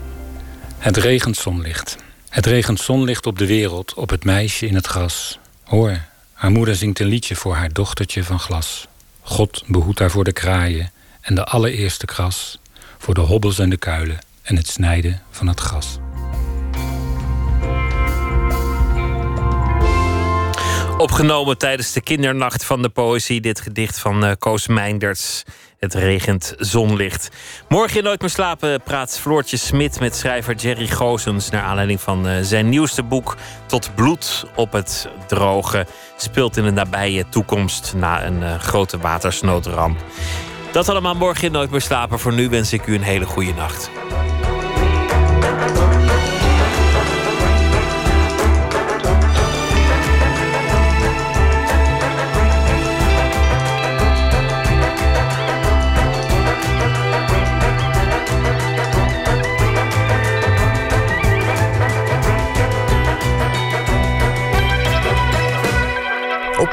Het 0.77 0.97
regent 0.97 1.37
zonlicht. 1.37 1.95
Het 2.29 2.45
regent 2.45 2.79
zonlicht 2.79 3.25
op 3.25 3.37
de 3.37 3.45
wereld, 3.45 3.93
op 3.93 4.09
het 4.09 4.23
meisje 4.23 4.67
in 4.67 4.75
het 4.75 4.87
gras. 4.87 5.39
Hoor, 5.63 6.01
haar 6.33 6.51
moeder 6.51 6.75
zingt 6.75 6.99
een 6.99 7.07
liedje 7.07 7.35
voor 7.35 7.55
haar 7.55 7.73
dochtertje 7.73 8.23
van 8.23 8.39
glas. 8.39 8.87
God 9.21 9.63
behoedt 9.67 9.99
haar 9.99 10.11
voor 10.11 10.23
de 10.23 10.33
kraaien 10.33 10.91
en 11.21 11.35
de 11.35 11.45
allereerste 11.45 12.05
kras, 12.05 12.59
voor 12.97 13.13
de 13.13 13.21
hobbels 13.21 13.59
en 13.59 13.69
de 13.69 13.77
kuilen 13.77 14.19
en 14.41 14.55
het 14.55 14.67
snijden 14.67 15.21
van 15.31 15.47
het 15.47 15.59
gras. 15.59 15.97
Opgenomen 20.97 21.57
tijdens 21.57 21.91
de 21.91 22.01
kindernacht 22.01 22.65
van 22.65 22.81
de 22.81 22.89
poëzie. 22.89 23.41
Dit 23.41 23.61
gedicht 23.61 23.99
van 23.99 24.25
uh, 24.25 24.31
Koos 24.39 24.67
Meinders. 24.67 25.43
Het 25.79 25.93
regent 25.93 26.53
zonlicht. 26.57 27.29
Morgen 27.69 27.97
in 27.97 28.03
Nooit 28.03 28.21
meer 28.21 28.29
slapen 28.29 28.81
praat 28.81 29.19
Floortje 29.19 29.57
Smit 29.57 29.99
met 29.99 30.15
schrijver 30.15 30.55
Jerry 30.55 30.87
Gozens... 30.87 31.49
naar 31.49 31.61
aanleiding 31.61 32.01
van 32.01 32.27
uh, 32.27 32.33
zijn 32.41 32.69
nieuwste 32.69 33.03
boek 33.03 33.35
Tot 33.65 33.95
bloed 33.95 34.45
op 34.55 34.71
het 34.71 35.09
droge. 35.27 35.85
Speelt 36.17 36.57
in 36.57 36.63
de 36.63 36.71
nabije 36.71 37.29
toekomst 37.29 37.93
na 37.95 38.25
een 38.25 38.41
uh, 38.41 38.59
grote 38.59 38.97
watersnoodramp. 38.97 39.99
Dat 40.71 40.89
allemaal 40.89 41.15
morgen 41.15 41.43
in 41.43 41.51
Nooit 41.51 41.71
meer 41.71 41.81
slapen. 41.81 42.19
Voor 42.19 42.33
nu 42.33 42.49
wens 42.49 42.73
ik 42.73 42.87
u 42.87 42.95
een 42.95 43.01
hele 43.01 43.25
goede 43.25 43.53
nacht. 43.53 43.89